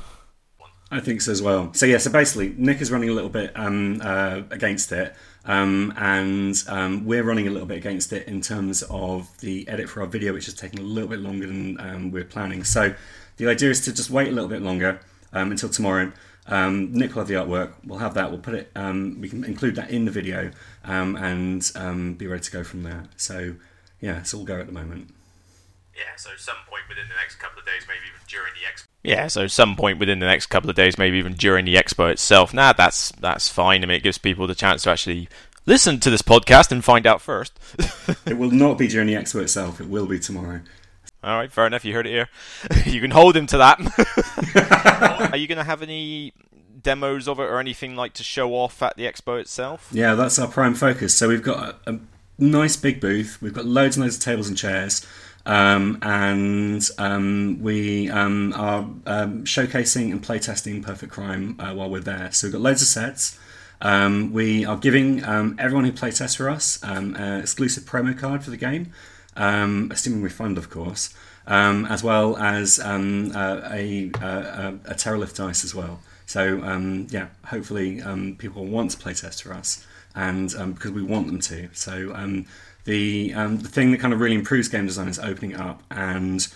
I 0.91 1.01
think 1.01 1.22
so 1.22 1.32
as 1.32 1.43
well. 1.43 1.72
So 1.72 1.87
yeah, 1.87 1.99
so 1.99 2.12
basically, 2.12 2.55
Nick 2.57 2.80
is 2.80 2.93
running 2.93 3.09
a 3.09 3.12
little 3.12 3.30
bit 3.30 3.51
um, 3.57 4.01
uh, 4.05 4.43
against 4.51 4.93
it. 4.93 5.16
Um, 5.47 5.93
and 5.97 6.62
um, 6.68 7.05
we're 7.05 7.24
running 7.24 7.49
a 7.49 7.51
little 7.51 7.66
bit 7.66 7.78
against 7.78 8.12
it 8.12 8.28
in 8.28 8.41
terms 8.41 8.82
of 8.85 9.28
the 9.41 9.66
edit 9.68 9.89
for 9.89 10.03
our 10.03 10.07
video, 10.07 10.32
which 10.35 10.47
is 10.47 10.55
taking 10.55 10.80
a 10.80 10.82
little 10.82 11.09
bit 11.09 11.20
longer 11.20 11.47
than 11.47 11.80
um, 11.80 12.11
we're 12.11 12.24
planning. 12.24 12.62
So 12.62 12.95
the 13.39 13.49
idea 13.49 13.70
is 13.70 13.80
to 13.87 13.93
just 13.93 14.11
wait 14.11 14.28
a 14.28 14.32
little 14.32 14.49
bit 14.49 14.62
longer 14.62 15.01
um, 15.32 15.51
until 15.51 15.70
tomorrow. 15.70 16.12
Um, 16.47 16.93
Nick 16.93 17.14
will 17.14 17.22
have 17.22 17.28
the 17.28 17.35
artwork. 17.35 17.72
We'll 17.85 17.99
have 17.99 18.14
that. 18.14 18.30
We'll 18.30 18.41
put 18.41 18.55
it. 18.55 18.70
We 18.74 19.28
can 19.28 19.45
include 19.45 19.76
that 19.76 19.91
in 19.91 20.05
the 20.05 20.11
video 20.11 20.51
um, 20.85 21.16
and 21.16 21.70
um, 21.74 22.14
be 22.14 22.26
ready 22.26 22.43
to 22.43 22.51
go 22.51 22.64
from 22.64 22.82
there. 22.82 23.05
So 23.16 23.57
yeah, 24.01 24.18
it's 24.18 24.35
all 24.35 24.45
go 24.45 24.61
at 24.61 24.66
the 24.66 24.72
moment. 24.72 25.14
Yeah. 25.97 26.16
So 26.16 26.30
some 26.37 26.57
point 26.68 26.82
within 26.89 27.09
the 27.09 27.14
next 27.14 27.37
couple 27.37 27.61
of 27.61 27.66
days, 27.66 27.82
maybe 27.89 28.07
even 28.09 28.20
during 28.28 28.53
the 28.55 28.61
expo. 28.61 28.87
Yeah. 29.03 29.26
So 29.28 29.47
some 29.47 29.76
point 29.76 29.99
within 29.99 30.18
the 30.18 30.26
next 30.26 30.47
couple 30.47 30.70
of 30.70 30.76
days, 30.76 30.99
maybe 30.99 31.18
even 31.18 31.35
during 31.35 31.64
the 31.64 31.76
expo 31.76 32.11
itself. 32.11 32.53
Nah, 32.53 32.72
that's 32.72 33.12
that's 33.12 33.49
fine. 33.49 33.82
I 33.82 33.87
mean, 33.87 33.97
it 33.97 34.03
gives 34.03 34.18
people 34.18 34.47
the 34.47 34.55
chance 34.55 34.82
to 34.85 34.91
actually 34.91 35.28
listen 35.66 36.01
to 36.01 36.11
this 36.11 36.22
podcast 36.22 36.70
and 36.72 36.85
find 36.85 37.07
out 37.07 37.20
first. 37.20 37.59
it 38.26 38.37
will 38.37 38.51
not 38.51 38.78
be 38.78 38.89
during 38.89 39.07
the 39.07 39.14
expo 39.14 39.43
itself. 39.43 39.80
It 39.80 39.89
will 39.89 40.07
be 40.07 40.18
tomorrow. 40.18 40.61
All 41.22 41.39
right, 41.39 41.51
fair 41.51 41.66
enough. 41.66 41.87
You 41.87 41.95
heard 41.95 42.07
it 42.07 42.11
here. 42.11 42.28
you 42.93 43.01
can 43.01 43.11
hold 43.11 43.35
him 43.35 43.47
to 43.47 43.59
that. 43.59 45.30
Are 45.32 45.37
you 45.39 45.47
going 45.47 45.59
to 45.59 45.64
have 45.64 45.80
any 45.80 46.35
demos 46.85 47.26
of 47.26 47.41
it 47.41 47.43
or 47.43 47.59
anything 47.59 47.97
like 47.97 48.12
to 48.14 48.22
show 48.22 48.53
off 48.53 48.80
at 48.80 48.97
the 48.97 49.05
expo 49.05 49.41
itself? 49.41 49.89
Yeah, 49.91 50.14
that's 50.14 50.39
our 50.39 50.47
prime 50.47 50.74
focus. 50.74 51.16
So 51.16 51.28
we've 51.28 51.43
got 51.43 51.80
a, 51.87 51.95
a 51.95 51.99
nice 52.39 52.76
big 52.76 53.01
booth. 53.01 53.43
We've 53.43 53.53
got 53.53 53.66
loads 53.66 53.97
and 53.97 54.05
loads 54.05 54.16
of 54.16 54.22
tables 54.22 54.47
and 54.49 54.57
chairs. 54.57 55.05
Um, 55.47 55.99
and 56.01 56.89
um, 56.97 57.59
we 57.61 58.09
um, 58.09 58.55
are 58.55 58.82
um, 59.07 59.45
showcasing 59.45 60.12
and 60.12 60.22
playtesting 60.22 60.82
Perfect 60.82 61.12
Crime 61.12 61.59
uh, 61.59 61.74
while 61.74 61.91
we're 61.91 62.01
there. 62.01 62.30
So 62.30 62.47
we've 62.47 62.53
got 62.53 62.62
loads 62.62 62.80
of 62.80 62.89
sets. 62.89 63.39
Um, 63.80 64.32
we 64.32 64.64
are 64.64 64.76
giving 64.76 65.24
um, 65.24 65.57
everyone 65.59 65.85
who 65.85 65.93
playtests 65.93 66.37
for 66.37 66.49
us 66.49 66.78
an 66.85 67.16
exclusive 67.41 67.82
promo 67.82 68.16
card 68.16 68.45
for 68.45 68.51
the 68.51 68.57
game 68.57 68.93
um, 69.37 69.91
assuming 69.93 70.22
we 70.22 70.30
fund, 70.30 70.59
of 70.59 70.70
course, 70.70 71.14
as 71.47 72.03
well 72.03 72.37
as 72.37 72.80
um, 72.80 73.32
uh, 73.35 73.61
a, 73.70 74.11
a, 74.20 74.78
a 74.87 74.95
Terralift 74.95 75.37
dice 75.37 75.64
as 75.64 75.74
well. 75.74 76.01
So 76.27 76.62
um, 76.62 77.07
yeah, 77.11 77.29
hopefully 77.47 78.01
um, 78.03 78.37
people 78.37 78.64
want 78.64 78.93
to 78.93 78.97
playtest 78.97 79.43
for 79.43 79.53
us, 79.53 79.87
and 80.14 80.55
um, 80.57 80.72
because 80.72 80.93
we 80.93 81.03
want 81.03 81.27
them 81.27 81.41
to. 81.41 81.68
So 81.72 82.12
the 82.85 83.33
the 83.33 83.68
thing 83.68 83.93
that 83.93 84.01
kind 84.01 84.12
of 84.12 84.20
really 84.20 84.37
improves 84.37 84.68
game 84.68 84.87
design 84.87 85.09
is 85.09 85.18
opening 85.18 85.57
up 85.57 85.83
and 85.91 86.47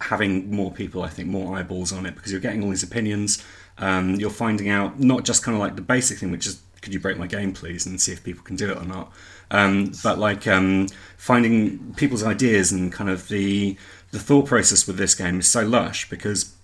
having 0.00 0.50
more 0.50 0.70
people, 0.70 1.02
I 1.02 1.08
think, 1.08 1.28
more 1.28 1.56
eyeballs 1.56 1.92
on 1.92 2.06
it 2.06 2.14
because 2.14 2.30
you're 2.30 2.40
getting 2.40 2.62
all 2.62 2.70
these 2.70 2.82
opinions. 2.82 3.44
Um, 3.78 4.14
you're 4.16 4.30
finding 4.30 4.68
out 4.68 5.00
not 5.00 5.24
just 5.24 5.42
kind 5.42 5.56
of 5.56 5.60
like 5.60 5.76
the 5.76 5.82
basic 5.82 6.18
thing, 6.18 6.30
which 6.30 6.46
is 6.46 6.60
could 6.82 6.92
you 6.92 7.00
break 7.00 7.16
my 7.16 7.26
game, 7.26 7.52
please, 7.52 7.86
and 7.86 8.00
see 8.00 8.12
if 8.12 8.22
people 8.22 8.44
can 8.44 8.56
do 8.56 8.70
it 8.70 8.76
or 8.76 8.84
not. 8.84 9.10
Um, 9.50 9.92
but 10.02 10.18
like 10.18 10.46
um, 10.46 10.88
finding 11.16 11.94
people's 11.94 12.22
ideas 12.22 12.72
and 12.72 12.92
kind 12.92 13.10
of 13.10 13.28
the 13.28 13.76
the 14.10 14.18
thought 14.18 14.46
process 14.46 14.86
with 14.86 14.96
this 14.96 15.14
game 15.14 15.40
is 15.40 15.48
so 15.48 15.64
lush 15.64 16.08
because 16.08 16.54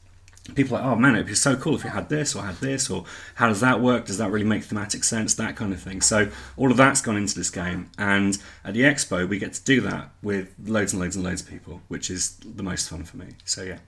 people 0.55 0.77
are 0.77 0.81
like, 0.81 0.93
oh 0.93 0.97
man, 0.97 1.15
it'd 1.15 1.27
be 1.27 1.35
so 1.35 1.57
cool 1.57 1.75
if 1.75 1.85
it 1.85 1.91
had 1.91 2.09
this 2.09 2.35
or 2.35 2.43
had 2.43 2.57
this, 2.57 2.91
or 2.91 3.05
how 3.35 3.49
does 3.49 3.61
that 3.61 3.81
work? 3.81 4.07
Does 4.07 4.19
that 4.19 4.31
really 4.31 4.47
make 4.47 4.65
thematic 4.65 5.05
sense? 5.05 5.35
That 5.35 5.57
kind 5.57 5.73
of 5.73 5.81
thing. 5.81 6.01
So 6.01 6.31
all 6.57 6.71
of 6.71 6.77
that's 6.77 7.01
gone 7.01 7.17
into 7.17 7.35
this 7.35 7.51
game, 7.51 7.91
and 7.99 8.39
at 8.65 8.75
the 8.75 8.83
expo 8.83 9.29
we 9.29 9.39
get 9.39 9.53
to 9.55 9.65
do 9.65 9.81
that 9.83 10.11
with 10.23 10.55
loads 10.65 10.93
and 10.93 11.01
loads 11.01 11.17
and 11.17 11.25
loads 11.25 11.43
of 11.43 11.49
people, 11.49 11.83
which 11.89 12.11
is 12.11 12.37
the 12.37 12.63
most 12.63 12.89
fun 12.89 13.05
for 13.05 13.17
me. 13.17 13.29
So 13.45 13.63
yeah. 13.63 13.79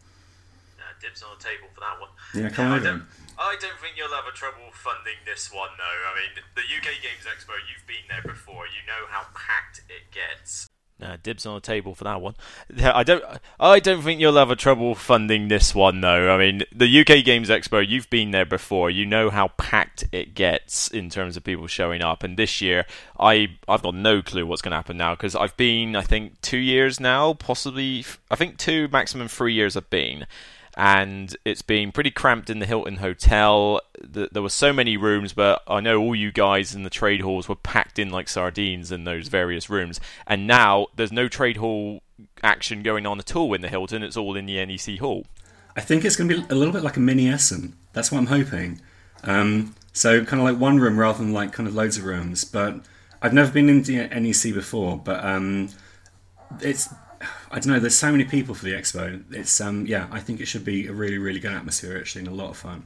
Uh, 0.78 0.92
dibs 1.00 1.22
on 1.22 1.30
the 1.38 1.44
table 1.44 1.68
for 1.74 1.80
that 1.80 2.00
one. 2.00 2.10
Yeah, 2.34 2.48
come 2.48 2.72
on 2.72 2.78
over. 2.78 3.02
I 3.38 3.56
don't 3.58 3.78
think 3.80 3.96
you'll 3.96 4.14
have 4.14 4.28
a 4.28 4.36
trouble 4.36 4.70
funding 4.72 5.18
this 5.26 5.50
one, 5.52 5.70
though. 5.76 5.98
I 6.06 6.12
mean, 6.14 6.32
the 6.54 6.62
UK 6.62 7.02
Games 7.02 7.26
Expo, 7.26 7.58
you've 7.66 7.86
been 7.88 8.06
there 8.08 8.22
before. 8.22 8.70
You 8.70 8.86
know 8.86 9.08
how 9.08 9.26
packed 9.34 9.82
it 9.88 10.14
gets. 10.14 10.68
Uh, 11.02 11.16
dibs 11.22 11.44
on 11.46 11.54
the 11.54 11.60
table 11.60 11.94
for 11.94 12.04
that 12.04 12.20
one. 12.20 12.34
I 12.82 13.02
don't. 13.02 13.24
I 13.58 13.80
don't 13.80 14.02
think 14.02 14.20
you'll 14.20 14.36
have 14.36 14.50
a 14.50 14.56
trouble 14.56 14.94
funding 14.94 15.48
this 15.48 15.74
one 15.74 16.00
though. 16.00 16.32
I 16.32 16.38
mean, 16.38 16.62
the 16.72 17.00
UK 17.00 17.24
Games 17.24 17.48
Expo. 17.48 17.86
You've 17.86 18.08
been 18.08 18.30
there 18.30 18.44
before. 18.44 18.88
You 18.90 19.04
know 19.04 19.30
how 19.30 19.48
packed 19.48 20.04
it 20.12 20.34
gets 20.34 20.88
in 20.88 21.10
terms 21.10 21.36
of 21.36 21.44
people 21.44 21.66
showing 21.66 22.02
up. 22.02 22.22
And 22.22 22.36
this 22.36 22.60
year, 22.60 22.86
I 23.18 23.56
I've 23.66 23.82
got 23.82 23.94
no 23.94 24.22
clue 24.22 24.46
what's 24.46 24.62
going 24.62 24.70
to 24.70 24.76
happen 24.76 24.96
now 24.96 25.14
because 25.14 25.34
I've 25.34 25.56
been 25.56 25.96
I 25.96 26.02
think 26.02 26.40
two 26.40 26.58
years 26.58 27.00
now, 27.00 27.34
possibly 27.34 28.04
I 28.30 28.36
think 28.36 28.58
two 28.58 28.88
maximum 28.92 29.28
three 29.28 29.54
years 29.54 29.76
I've 29.76 29.90
been, 29.90 30.26
and 30.76 31.36
it's 31.44 31.62
been 31.62 31.92
pretty 31.92 32.10
cramped 32.10 32.48
in 32.48 32.58
the 32.58 32.66
Hilton 32.66 32.96
Hotel. 32.96 33.80
There 34.00 34.42
were 34.42 34.48
so 34.48 34.72
many 34.72 34.96
rooms, 34.96 35.32
but 35.32 35.62
I 35.68 35.80
know 35.80 36.00
all 36.00 36.14
you 36.14 36.32
guys 36.32 36.74
in 36.74 36.82
the 36.82 36.90
trade 36.90 37.20
halls 37.20 37.48
were 37.48 37.56
packed 37.56 37.98
in 37.98 38.10
like 38.10 38.28
sardines 38.28 38.90
in 38.90 39.04
those 39.04 39.28
various 39.28 39.68
rooms. 39.68 40.00
And 40.26 40.46
now 40.46 40.86
there's 40.96 41.12
no 41.12 41.28
trade 41.28 41.58
hall 41.58 42.02
action 42.42 42.82
going 42.82 43.06
on 43.06 43.18
at 43.18 43.36
all 43.36 43.52
in 43.52 43.60
the 43.60 43.68
Hilton. 43.68 44.02
It's 44.02 44.16
all 44.16 44.34
in 44.34 44.46
the 44.46 44.64
NEC 44.64 44.98
hall. 44.98 45.26
I 45.76 45.80
think 45.82 46.04
it's 46.04 46.16
going 46.16 46.28
to 46.28 46.40
be 46.40 46.46
a 46.48 46.54
little 46.54 46.72
bit 46.72 46.82
like 46.82 46.96
a 46.96 47.00
mini 47.00 47.28
Essen. 47.28 47.76
That's 47.92 48.10
what 48.10 48.18
I'm 48.18 48.26
hoping. 48.26 48.80
Um, 49.24 49.74
so 49.92 50.24
kind 50.24 50.40
of 50.40 50.48
like 50.48 50.60
one 50.60 50.78
room 50.78 50.98
rather 50.98 51.18
than 51.18 51.32
like 51.32 51.52
kind 51.52 51.68
of 51.68 51.74
loads 51.74 51.98
of 51.98 52.04
rooms. 52.04 52.44
But 52.44 52.80
I've 53.20 53.34
never 53.34 53.52
been 53.52 53.68
in 53.68 53.82
the 53.82 54.08
NEC 54.08 54.54
before, 54.54 54.96
but 54.96 55.22
um, 55.24 55.68
it's 56.60 56.88
I 57.50 57.58
don't 57.58 57.72
know. 57.72 57.78
There's 57.80 57.98
so 57.98 58.10
many 58.10 58.24
people 58.24 58.54
for 58.54 58.64
the 58.64 58.72
expo. 58.72 59.22
It's 59.30 59.60
um 59.60 59.86
yeah. 59.86 60.08
I 60.10 60.20
think 60.20 60.40
it 60.40 60.46
should 60.46 60.64
be 60.64 60.86
a 60.86 60.92
really 60.92 61.18
really 61.18 61.40
good 61.40 61.52
atmosphere 61.52 61.98
actually 61.98 62.20
and 62.20 62.28
a 62.28 62.34
lot 62.34 62.50
of 62.50 62.56
fun. 62.56 62.84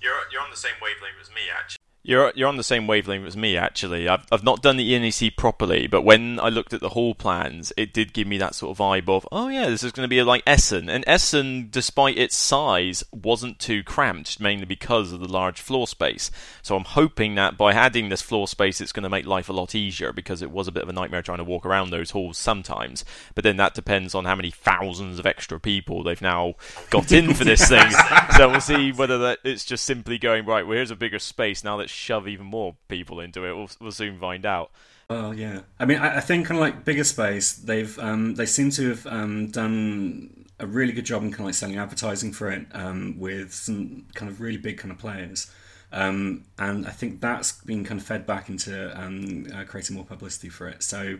You're 0.00 0.12
you're 0.32 0.42
on 0.42 0.50
the 0.50 0.56
same 0.56 0.74
wavelength 0.82 1.20
as 1.20 1.28
me 1.30 1.42
actually. 1.56 1.77
You're 2.08 2.32
you're 2.34 2.48
on 2.48 2.56
the 2.56 2.64
same 2.64 2.86
wavelength 2.86 3.26
as 3.26 3.36
me 3.36 3.58
actually. 3.58 4.08
I've 4.08 4.24
I've 4.32 4.42
not 4.42 4.62
done 4.62 4.78
the 4.78 4.98
NEC 4.98 5.36
properly, 5.36 5.86
but 5.86 6.00
when 6.00 6.40
I 6.40 6.48
looked 6.48 6.72
at 6.72 6.80
the 6.80 6.88
hall 6.88 7.14
plans, 7.14 7.70
it 7.76 7.92
did 7.92 8.14
give 8.14 8.26
me 8.26 8.38
that 8.38 8.54
sort 8.54 8.70
of 8.70 8.78
vibe 8.78 9.10
of 9.10 9.28
oh 9.30 9.48
yeah, 9.48 9.68
this 9.68 9.84
is 9.84 9.92
going 9.92 10.06
to 10.06 10.08
be 10.08 10.22
like 10.22 10.42
Essen. 10.46 10.88
And 10.88 11.04
Essen, 11.06 11.68
despite 11.70 12.16
its 12.16 12.34
size, 12.34 13.04
wasn't 13.12 13.58
too 13.58 13.82
cramped, 13.82 14.40
mainly 14.40 14.64
because 14.64 15.12
of 15.12 15.20
the 15.20 15.28
large 15.28 15.60
floor 15.60 15.86
space. 15.86 16.30
So 16.62 16.76
I'm 16.76 16.84
hoping 16.84 17.34
that 17.34 17.58
by 17.58 17.74
adding 17.74 18.08
this 18.08 18.22
floor 18.22 18.48
space, 18.48 18.80
it's 18.80 18.92
going 18.92 19.02
to 19.02 19.10
make 19.10 19.26
life 19.26 19.50
a 19.50 19.52
lot 19.52 19.74
easier 19.74 20.14
because 20.14 20.40
it 20.40 20.50
was 20.50 20.66
a 20.66 20.72
bit 20.72 20.84
of 20.84 20.88
a 20.88 20.94
nightmare 20.94 21.20
trying 21.20 21.38
to 21.38 21.44
walk 21.44 21.66
around 21.66 21.90
those 21.90 22.12
halls 22.12 22.38
sometimes. 22.38 23.04
But 23.34 23.44
then 23.44 23.58
that 23.58 23.74
depends 23.74 24.14
on 24.14 24.24
how 24.24 24.34
many 24.34 24.50
thousands 24.50 25.18
of 25.18 25.26
extra 25.26 25.60
people 25.60 26.02
they've 26.02 26.22
now 26.22 26.54
got 26.88 27.12
in 27.12 27.34
for 27.34 27.44
this 27.44 27.68
thing. 27.68 27.84
So 28.38 28.48
we'll 28.48 28.60
see 28.60 28.92
whether 28.92 29.18
that 29.18 29.40
it's 29.42 29.64
just 29.64 29.84
simply 29.84 30.16
going 30.16 30.46
right. 30.46 30.64
Well, 30.64 30.76
here's 30.76 30.92
a 30.92 30.96
bigger 30.96 31.18
space 31.18 31.64
now. 31.64 31.76
Let's 31.76 31.97
shove 31.98 32.28
even 32.28 32.46
more 32.46 32.76
people 32.88 33.20
into 33.20 33.44
it. 33.44 33.56
We'll, 33.56 33.70
we'll 33.80 33.92
soon 33.92 34.18
find 34.18 34.46
out. 34.46 34.70
Well, 35.10 35.34
yeah. 35.34 35.60
I 35.78 35.84
mean, 35.84 35.98
I, 35.98 36.18
I 36.18 36.20
think 36.20 36.46
kind 36.46 36.58
of 36.58 36.62
like 36.62 36.84
bigger 36.84 37.04
space. 37.04 37.52
They've 37.52 37.98
um, 37.98 38.34
they 38.34 38.46
seem 38.46 38.70
to 38.72 38.90
have 38.90 39.06
um, 39.06 39.50
done 39.50 40.46
a 40.60 40.66
really 40.66 40.92
good 40.92 41.06
job 41.06 41.22
in 41.22 41.30
kind 41.30 41.40
of 41.40 41.46
like 41.46 41.54
selling 41.54 41.78
advertising 41.78 42.32
for 42.32 42.50
it 42.50 42.66
um, 42.72 43.16
with 43.18 43.52
some 43.52 44.06
kind 44.14 44.30
of 44.30 44.40
really 44.40 44.58
big 44.58 44.78
kind 44.78 44.90
of 44.90 44.98
players. 44.98 45.50
Um, 45.92 46.44
and 46.58 46.86
I 46.86 46.90
think 46.90 47.20
that's 47.20 47.52
been 47.62 47.84
kind 47.84 48.00
of 48.00 48.06
fed 48.06 48.26
back 48.26 48.48
into 48.48 48.98
um, 49.00 49.46
uh, 49.54 49.64
creating 49.64 49.96
more 49.96 50.04
publicity 50.04 50.48
for 50.48 50.68
it. 50.68 50.82
So 50.82 51.18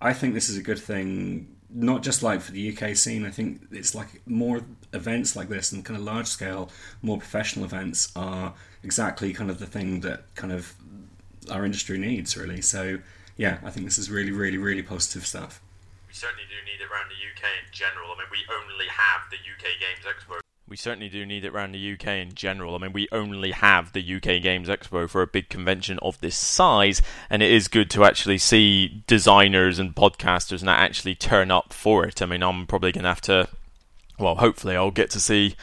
I 0.00 0.12
think 0.12 0.34
this 0.34 0.48
is 0.48 0.56
a 0.56 0.62
good 0.62 0.78
thing, 0.78 1.55
not 1.70 2.02
just 2.02 2.22
like 2.22 2.40
for 2.40 2.52
the 2.52 2.76
UK 2.76 2.96
scene. 2.96 3.24
I 3.24 3.30
think 3.30 3.66
it's 3.70 3.94
like 3.94 4.22
more 4.26 4.62
events 4.92 5.36
like 5.36 5.48
this 5.48 5.72
and 5.72 5.84
kind 5.84 5.98
of 5.98 6.04
large 6.04 6.26
scale, 6.26 6.70
more 7.02 7.18
professional 7.18 7.64
events 7.64 8.12
are 8.16 8.54
exactly 8.82 9.32
kind 9.32 9.50
of 9.50 9.58
the 9.58 9.66
thing 9.66 10.00
that 10.00 10.22
kind 10.34 10.52
of 10.52 10.74
our 11.50 11.64
industry 11.64 11.98
needs, 11.98 12.36
really. 12.36 12.60
So, 12.60 12.98
yeah, 13.36 13.58
I 13.64 13.70
think 13.70 13.86
this 13.86 13.98
is 13.98 14.10
really, 14.10 14.32
really, 14.32 14.58
really 14.58 14.82
positive 14.82 15.26
stuff. 15.26 15.60
We 16.08 16.14
certainly 16.14 16.44
do 16.48 16.56
need 16.64 16.80
it 16.80 16.90
around 16.90 17.10
the 17.10 17.18
UK 17.18 17.44
in 17.64 17.72
general. 17.72 18.10
I 18.12 18.18
mean, 18.18 18.28
we 18.30 18.38
only 18.54 18.86
have 18.86 19.28
the 19.30 19.36
UK 19.36 19.78
Games 19.80 20.04
Expo. 20.06 20.45
We 20.68 20.76
certainly 20.76 21.08
do 21.08 21.24
need 21.24 21.44
it 21.44 21.54
around 21.54 21.72
the 21.72 21.92
UK 21.92 22.06
in 22.08 22.34
general. 22.34 22.74
I 22.74 22.78
mean, 22.78 22.92
we 22.92 23.06
only 23.12 23.52
have 23.52 23.92
the 23.92 24.16
UK 24.16 24.42
Games 24.42 24.68
Expo 24.68 25.08
for 25.08 25.22
a 25.22 25.26
big 25.26 25.48
convention 25.48 26.00
of 26.02 26.20
this 26.20 26.36
size, 26.36 27.00
and 27.30 27.40
it 27.40 27.52
is 27.52 27.68
good 27.68 27.88
to 27.90 28.04
actually 28.04 28.38
see 28.38 29.04
designers 29.06 29.78
and 29.78 29.94
podcasters 29.94 30.62
and 30.62 30.68
actually 30.68 31.14
turn 31.14 31.52
up 31.52 31.72
for 31.72 32.04
it. 32.04 32.20
I 32.20 32.26
mean, 32.26 32.42
I'm 32.42 32.66
probably 32.66 32.90
going 32.90 33.04
to 33.04 33.10
have 33.10 33.20
to, 33.22 33.48
well, 34.18 34.34
hopefully, 34.34 34.74
I'll 34.74 34.90
get 34.90 35.10
to 35.10 35.20
see 35.20 35.54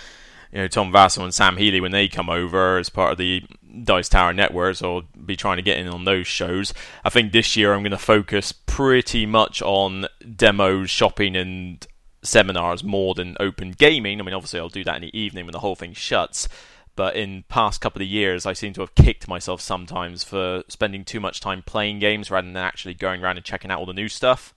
you 0.53 0.59
know 0.59 0.67
Tom 0.67 0.93
Vasel 0.93 1.23
and 1.23 1.33
Sam 1.33 1.57
Healey 1.57 1.81
when 1.81 1.91
they 1.91 2.07
come 2.07 2.29
over 2.29 2.77
as 2.77 2.89
part 2.89 3.11
of 3.11 3.17
the 3.17 3.43
Dice 3.83 4.07
Tower 4.07 4.33
network, 4.33 4.75
so 4.75 4.97
I'll 4.97 5.03
be 5.25 5.35
trying 5.35 5.57
to 5.57 5.63
get 5.63 5.79
in 5.79 5.87
on 5.87 6.05
those 6.05 6.27
shows. 6.27 6.73
I 7.03 7.09
think 7.09 7.31
this 7.31 7.57
year 7.57 7.73
I'm 7.73 7.81
going 7.81 7.91
to 7.91 7.97
focus 7.97 8.51
pretty 8.51 9.25
much 9.25 9.61
on 9.63 10.05
demos, 10.35 10.91
shopping, 10.91 11.35
and 11.35 11.85
seminars 12.23 12.83
more 12.83 13.13
than 13.13 13.37
open 13.39 13.71
gaming. 13.71 14.19
I 14.19 14.23
mean, 14.23 14.33
obviously 14.33 14.59
I'll 14.59 14.69
do 14.69 14.83
that 14.83 14.95
in 14.95 15.01
the 15.03 15.17
evening 15.17 15.45
when 15.45 15.53
the 15.53 15.59
whole 15.59 15.75
thing 15.75 15.93
shuts. 15.93 16.47
But 16.95 17.15
in 17.15 17.43
past 17.49 17.81
couple 17.81 18.03
of 18.03 18.07
years, 18.07 18.45
I 18.45 18.53
seem 18.53 18.73
to 18.73 18.81
have 18.81 18.93
kicked 18.93 19.27
myself 19.27 19.61
sometimes 19.61 20.23
for 20.23 20.63
spending 20.67 21.03
too 21.03 21.19
much 21.19 21.39
time 21.39 21.63
playing 21.63 21.99
games 21.99 22.29
rather 22.29 22.47
than 22.47 22.55
actually 22.55 22.93
going 22.93 23.23
around 23.23 23.37
and 23.37 23.45
checking 23.45 23.71
out 23.71 23.79
all 23.79 23.87
the 23.87 23.93
new 23.93 24.09
stuff 24.09 24.53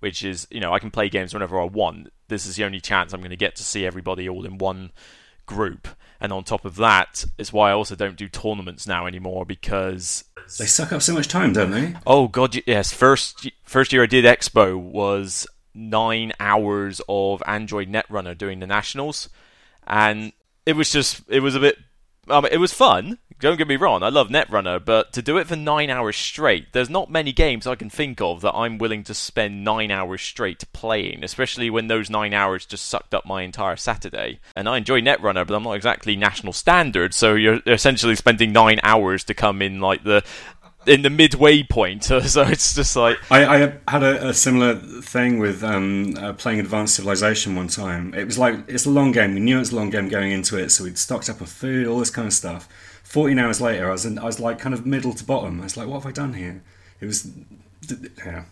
which 0.00 0.24
is 0.24 0.48
you 0.50 0.60
know 0.60 0.72
I 0.72 0.78
can 0.78 0.90
play 0.90 1.08
games 1.08 1.32
whenever 1.32 1.60
I 1.60 1.64
want. 1.64 2.12
This 2.28 2.46
is 2.46 2.56
the 2.56 2.64
only 2.64 2.80
chance 2.80 3.12
I'm 3.12 3.20
going 3.20 3.30
to 3.30 3.36
get 3.36 3.56
to 3.56 3.62
see 3.62 3.86
everybody 3.86 4.28
all 4.28 4.44
in 4.44 4.58
one 4.58 4.90
group. 5.46 5.88
And 6.20 6.32
on 6.32 6.44
top 6.44 6.64
of 6.64 6.76
that, 6.76 7.24
it's 7.38 7.52
why 7.52 7.70
I 7.70 7.72
also 7.72 7.96
don't 7.96 8.16
do 8.16 8.28
tournaments 8.28 8.86
now 8.86 9.06
anymore 9.06 9.46
because 9.46 10.24
they 10.58 10.66
suck 10.66 10.92
up 10.92 11.02
so 11.02 11.14
much 11.14 11.28
time, 11.28 11.52
don't 11.52 11.70
they? 11.70 11.94
Oh 12.06 12.28
god, 12.28 12.56
yes. 12.66 12.92
First 12.92 13.50
first 13.62 13.92
year 13.92 14.02
I 14.02 14.06
did 14.06 14.24
Expo 14.24 14.76
was 14.78 15.46
nine 15.74 16.32
hours 16.40 17.00
of 17.08 17.42
Android 17.46 17.88
Netrunner 17.88 18.36
doing 18.36 18.60
the 18.60 18.66
nationals, 18.66 19.28
and 19.86 20.32
it 20.66 20.74
was 20.74 20.90
just 20.90 21.22
it 21.28 21.40
was 21.40 21.54
a 21.54 21.60
bit. 21.60 21.78
Um, 22.28 22.46
it 22.46 22.58
was 22.58 22.72
fun 22.72 23.18
don't 23.40 23.56
get 23.56 23.68
me 23.68 23.76
wrong, 23.76 24.02
I 24.02 24.10
love 24.10 24.28
Netrunner, 24.28 24.84
but 24.84 25.12
to 25.14 25.22
do 25.22 25.38
it 25.38 25.46
for 25.46 25.56
nine 25.56 25.88
hours 25.88 26.16
straight, 26.16 26.72
there's 26.72 26.90
not 26.90 27.10
many 27.10 27.32
games 27.32 27.66
I 27.66 27.74
can 27.74 27.88
think 27.88 28.20
of 28.20 28.42
that 28.42 28.54
I'm 28.54 28.76
willing 28.78 29.02
to 29.04 29.14
spend 29.14 29.64
nine 29.64 29.90
hours 29.90 30.20
straight 30.20 30.62
playing, 30.72 31.24
especially 31.24 31.70
when 31.70 31.88
those 31.88 32.10
nine 32.10 32.34
hours 32.34 32.66
just 32.66 32.86
sucked 32.86 33.14
up 33.14 33.24
my 33.24 33.42
entire 33.42 33.76
Saturday. 33.76 34.40
And 34.54 34.68
I 34.68 34.76
enjoy 34.76 35.00
Netrunner, 35.00 35.46
but 35.46 35.54
I'm 35.54 35.62
not 35.62 35.72
exactly 35.72 36.16
national 36.16 36.52
standard, 36.52 37.14
so 37.14 37.34
you're 37.34 37.60
essentially 37.66 38.14
spending 38.14 38.52
nine 38.52 38.78
hours 38.82 39.24
to 39.24 39.34
come 39.34 39.62
in 39.62 39.80
like 39.80 40.04
the 40.04 40.22
in 40.86 41.02
the 41.02 41.10
midway 41.10 41.62
point. 41.62 42.10
So, 42.30 42.42
it's 42.42 42.74
just 42.74 42.96
like 42.96 43.18
I, 43.30 43.64
I 43.64 43.78
had 43.88 44.02
a, 44.02 44.28
a, 44.28 44.34
similar 44.34 44.74
thing 44.74 45.38
with 45.38 45.64
um, 45.64 46.16
uh, 46.16 46.32
playing 46.34 46.60
Advanced 46.60 46.94
Civilization 46.94 47.56
one 47.56 47.68
time. 47.68 48.14
It 48.14 48.24
was 48.24 48.38
like 48.38 48.56
it's 48.68 48.86
a 48.86 48.90
long 48.90 49.12
game. 49.12 49.34
We 49.34 49.40
knew 49.40 49.56
it 49.56 49.60
was 49.60 49.72
a 49.72 49.76
long 49.76 49.90
game 49.90 50.08
going 50.08 50.32
into 50.32 50.56
it, 50.56 50.70
so 50.70 50.84
we'd 50.84 50.98
stocked 50.98 51.28
up 51.28 51.40
on 51.40 51.46
food, 51.46 51.86
all 51.86 51.98
this 51.98 52.10
kind 52.10 52.26
of 52.26 52.32
stuff. 52.32 52.68
14 53.04 53.38
hours 53.38 53.60
later, 53.60 53.88
I 53.88 53.92
was 53.92 54.06
in, 54.06 54.18
I 54.18 54.24
was 54.24 54.38
like 54.38 54.58
kind 54.58 54.72
of 54.72 54.86
middle 54.86 55.12
to 55.14 55.24
bottom. 55.24 55.60
I 55.60 55.64
was 55.64 55.76
like, 55.76 55.88
what 55.88 56.02
have 56.02 56.06
I 56.06 56.12
done 56.12 56.34
here? 56.34 56.62
It 57.00 57.06
was, 57.06 57.28
yeah. 58.24 58.44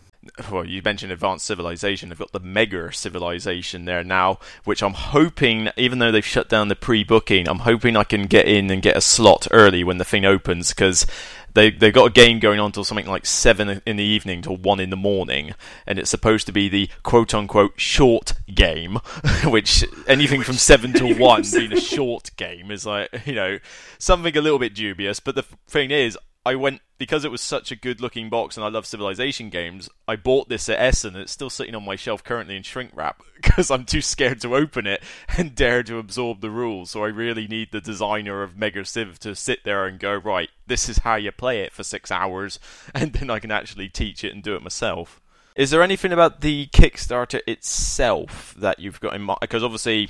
Well, 0.50 0.64
you 0.64 0.82
mentioned 0.84 1.12
advanced 1.12 1.46
civilization. 1.46 2.08
They've 2.08 2.18
got 2.18 2.32
the 2.32 2.40
mega 2.40 2.92
civilization 2.92 3.84
there 3.84 4.04
now, 4.04 4.38
which 4.64 4.82
I'm 4.82 4.94
hoping, 4.94 5.68
even 5.76 5.98
though 5.98 6.12
they've 6.12 6.24
shut 6.24 6.48
down 6.48 6.68
the 6.68 6.76
pre-booking, 6.76 7.48
I'm 7.48 7.60
hoping 7.60 7.96
I 7.96 8.04
can 8.04 8.26
get 8.26 8.46
in 8.46 8.70
and 8.70 8.82
get 8.82 8.96
a 8.96 9.00
slot 9.00 9.46
early 9.50 9.84
when 9.84 9.98
the 9.98 10.04
thing 10.04 10.24
opens 10.24 10.70
because 10.70 11.06
they 11.54 11.70
they've 11.70 11.92
got 11.92 12.06
a 12.06 12.12
game 12.12 12.38
going 12.38 12.60
on 12.60 12.72
till 12.72 12.84
something 12.84 13.06
like 13.06 13.26
seven 13.26 13.82
in 13.86 13.96
the 13.96 14.04
evening 14.04 14.42
till 14.42 14.56
one 14.56 14.80
in 14.80 14.90
the 14.90 14.96
morning, 14.96 15.54
and 15.86 15.98
it's 15.98 16.10
supposed 16.10 16.46
to 16.46 16.52
be 16.52 16.68
the 16.68 16.88
quote 17.02 17.34
unquote 17.34 17.72
short 17.76 18.34
game, 18.54 18.98
which 19.44 19.84
anything 20.06 20.42
from 20.42 20.54
seven 20.54 20.92
till 20.92 21.14
one 21.18 21.42
being 21.52 21.72
a 21.72 21.80
short 21.80 22.30
game 22.36 22.70
is 22.70 22.86
like 22.86 23.26
you 23.26 23.34
know 23.34 23.58
something 23.98 24.36
a 24.36 24.40
little 24.40 24.58
bit 24.58 24.74
dubious. 24.74 25.20
But 25.20 25.34
the 25.34 25.44
thing 25.66 25.90
is, 25.90 26.18
I 26.44 26.54
went 26.54 26.80
because 26.98 27.24
it 27.24 27.30
was 27.30 27.40
such 27.40 27.70
a 27.70 27.76
good 27.76 28.00
looking 28.00 28.28
box 28.28 28.56
and 28.56 28.64
I 28.64 28.68
love 28.68 28.84
Civilization 28.84 29.50
games, 29.50 29.88
I 30.06 30.16
bought 30.16 30.48
this 30.48 30.68
at 30.68 30.80
Essen 30.80 31.14
and 31.14 31.22
it's 31.22 31.32
still 31.32 31.48
sitting 31.48 31.74
on 31.74 31.84
my 31.84 31.96
shelf 31.96 32.24
currently 32.24 32.56
in 32.56 32.64
shrink 32.64 32.90
wrap 32.94 33.22
because 33.36 33.70
I'm 33.70 33.84
too 33.84 34.00
scared 34.00 34.40
to 34.42 34.56
open 34.56 34.86
it 34.86 35.02
and 35.36 35.54
dare 35.54 35.82
to 35.84 35.98
absorb 35.98 36.40
the 36.40 36.50
rules. 36.50 36.90
So 36.90 37.04
I 37.04 37.08
really 37.08 37.46
need 37.46 37.70
the 37.70 37.80
designer 37.80 38.42
of 38.42 38.56
Mega 38.56 38.84
Civ 38.84 39.18
to 39.20 39.34
sit 39.34 39.64
there 39.64 39.86
and 39.86 40.00
go, 40.00 40.14
right, 40.14 40.50
this 40.66 40.88
is 40.88 40.98
how 40.98 41.14
you 41.14 41.30
play 41.30 41.60
it 41.60 41.72
for 41.72 41.84
six 41.84 42.10
hours, 42.10 42.58
and 42.94 43.12
then 43.12 43.30
I 43.30 43.38
can 43.38 43.50
actually 43.50 43.88
teach 43.88 44.24
it 44.24 44.34
and 44.34 44.42
do 44.42 44.56
it 44.56 44.62
myself. 44.62 45.20
Is 45.54 45.70
there 45.70 45.82
anything 45.82 46.12
about 46.12 46.40
the 46.40 46.68
Kickstarter 46.68 47.40
itself 47.46 48.54
that 48.58 48.78
you've 48.78 49.00
got 49.00 49.14
in 49.14 49.22
mind? 49.22 49.38
Because 49.40 49.64
obviously, 49.64 50.08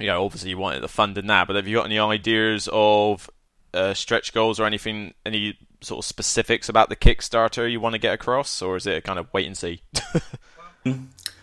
you 0.00 0.08
know, 0.08 0.24
obviously 0.24 0.50
you 0.50 0.58
wanted 0.58 0.80
the 0.80 0.88
fund 0.88 1.16
in 1.16 1.28
that, 1.28 1.46
but 1.46 1.54
have 1.54 1.68
you 1.68 1.76
got 1.76 1.86
any 1.86 1.98
ideas 1.98 2.68
of 2.72 3.30
uh, 3.72 3.94
stretch 3.94 4.32
goals 4.32 4.58
or 4.58 4.66
anything, 4.66 5.14
any 5.24 5.56
sort 5.84 6.04
of 6.04 6.04
specifics 6.04 6.68
about 6.68 6.88
the 6.88 6.96
Kickstarter 6.96 7.70
you 7.70 7.80
want 7.80 7.94
to 7.94 7.98
get 7.98 8.14
across, 8.14 8.62
or 8.62 8.76
is 8.76 8.86
it 8.86 8.98
a 8.98 9.00
kind 9.00 9.18
of 9.18 9.32
wait 9.32 9.46
and 9.46 9.56
see? 9.56 9.82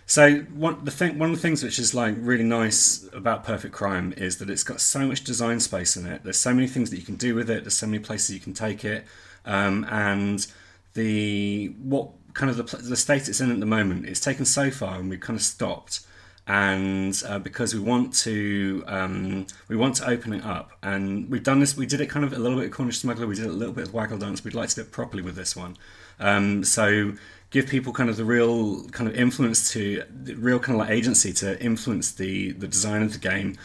so 0.05 0.39
one 0.39 0.83
the 0.83 0.91
thing, 0.91 1.17
one 1.17 1.31
of 1.31 1.35
the 1.35 1.41
things 1.41 1.63
which 1.63 1.79
is 1.79 1.93
like 1.93 2.15
really 2.17 2.43
nice 2.43 3.07
about 3.13 3.43
Perfect 3.43 3.73
Crime 3.73 4.13
is 4.17 4.37
that 4.37 4.49
it's 4.49 4.63
got 4.63 4.81
so 4.81 5.07
much 5.07 5.23
design 5.23 5.59
space 5.59 5.95
in 5.95 6.05
it. 6.05 6.23
There's 6.23 6.39
so 6.39 6.53
many 6.53 6.67
things 6.67 6.89
that 6.89 6.97
you 6.97 7.05
can 7.05 7.15
do 7.15 7.35
with 7.35 7.49
it. 7.49 7.63
There's 7.63 7.77
so 7.77 7.87
many 7.87 7.99
places 7.99 8.33
you 8.33 8.41
can 8.41 8.53
take 8.53 8.83
it, 8.83 9.05
um, 9.45 9.85
and 9.89 10.45
the 10.93 11.67
what 11.81 12.09
kind 12.33 12.49
of 12.49 12.57
the, 12.57 12.77
the 12.77 12.95
state 12.95 13.27
it's 13.27 13.41
in 13.41 13.51
at 13.51 13.59
the 13.59 13.65
moment. 13.65 14.05
It's 14.05 14.19
taken 14.19 14.45
so 14.45 14.71
far, 14.71 14.99
and 14.99 15.09
we've 15.09 15.19
kind 15.19 15.37
of 15.37 15.43
stopped 15.43 16.01
and 16.47 17.21
uh, 17.27 17.39
because 17.39 17.73
we 17.73 17.79
want 17.79 18.13
to 18.13 18.83
um, 18.87 19.47
we 19.67 19.75
want 19.75 19.95
to 19.95 20.07
open 20.07 20.33
it 20.33 20.43
up. 20.43 20.71
And 20.81 21.29
we've 21.29 21.43
done 21.43 21.59
this 21.59 21.77
we 21.77 21.85
did 21.85 22.01
it 22.01 22.07
kind 22.07 22.25
of 22.25 22.33
a 22.33 22.39
little 22.39 22.57
bit 22.57 22.67
of 22.67 22.71
cornish 22.71 22.99
smuggler 22.99 23.27
we 23.27 23.35
did 23.35 23.45
a 23.45 23.51
little 23.51 23.73
bit 23.73 23.87
of 23.87 23.93
waggle 23.93 24.17
dance 24.17 24.43
we'd 24.43 24.53
like 24.53 24.69
to 24.69 24.75
do 24.75 24.81
it 24.81 24.91
properly 24.91 25.23
with 25.23 25.35
this 25.35 25.55
one. 25.55 25.77
Um, 26.19 26.63
so 26.63 27.13
give 27.49 27.67
people 27.67 27.93
kind 27.93 28.09
of 28.09 28.17
the 28.17 28.25
real 28.25 28.83
kind 28.89 29.09
of 29.09 29.15
influence 29.15 29.71
to 29.71 30.03
the 30.09 30.35
real 30.35 30.59
kind 30.59 30.79
of 30.79 30.87
like 30.87 30.91
agency 30.91 31.33
to 31.33 31.61
influence 31.63 32.11
the 32.11 32.51
the 32.53 32.67
design 32.67 33.03
of 33.03 33.13
the 33.13 33.19
game 33.19 33.57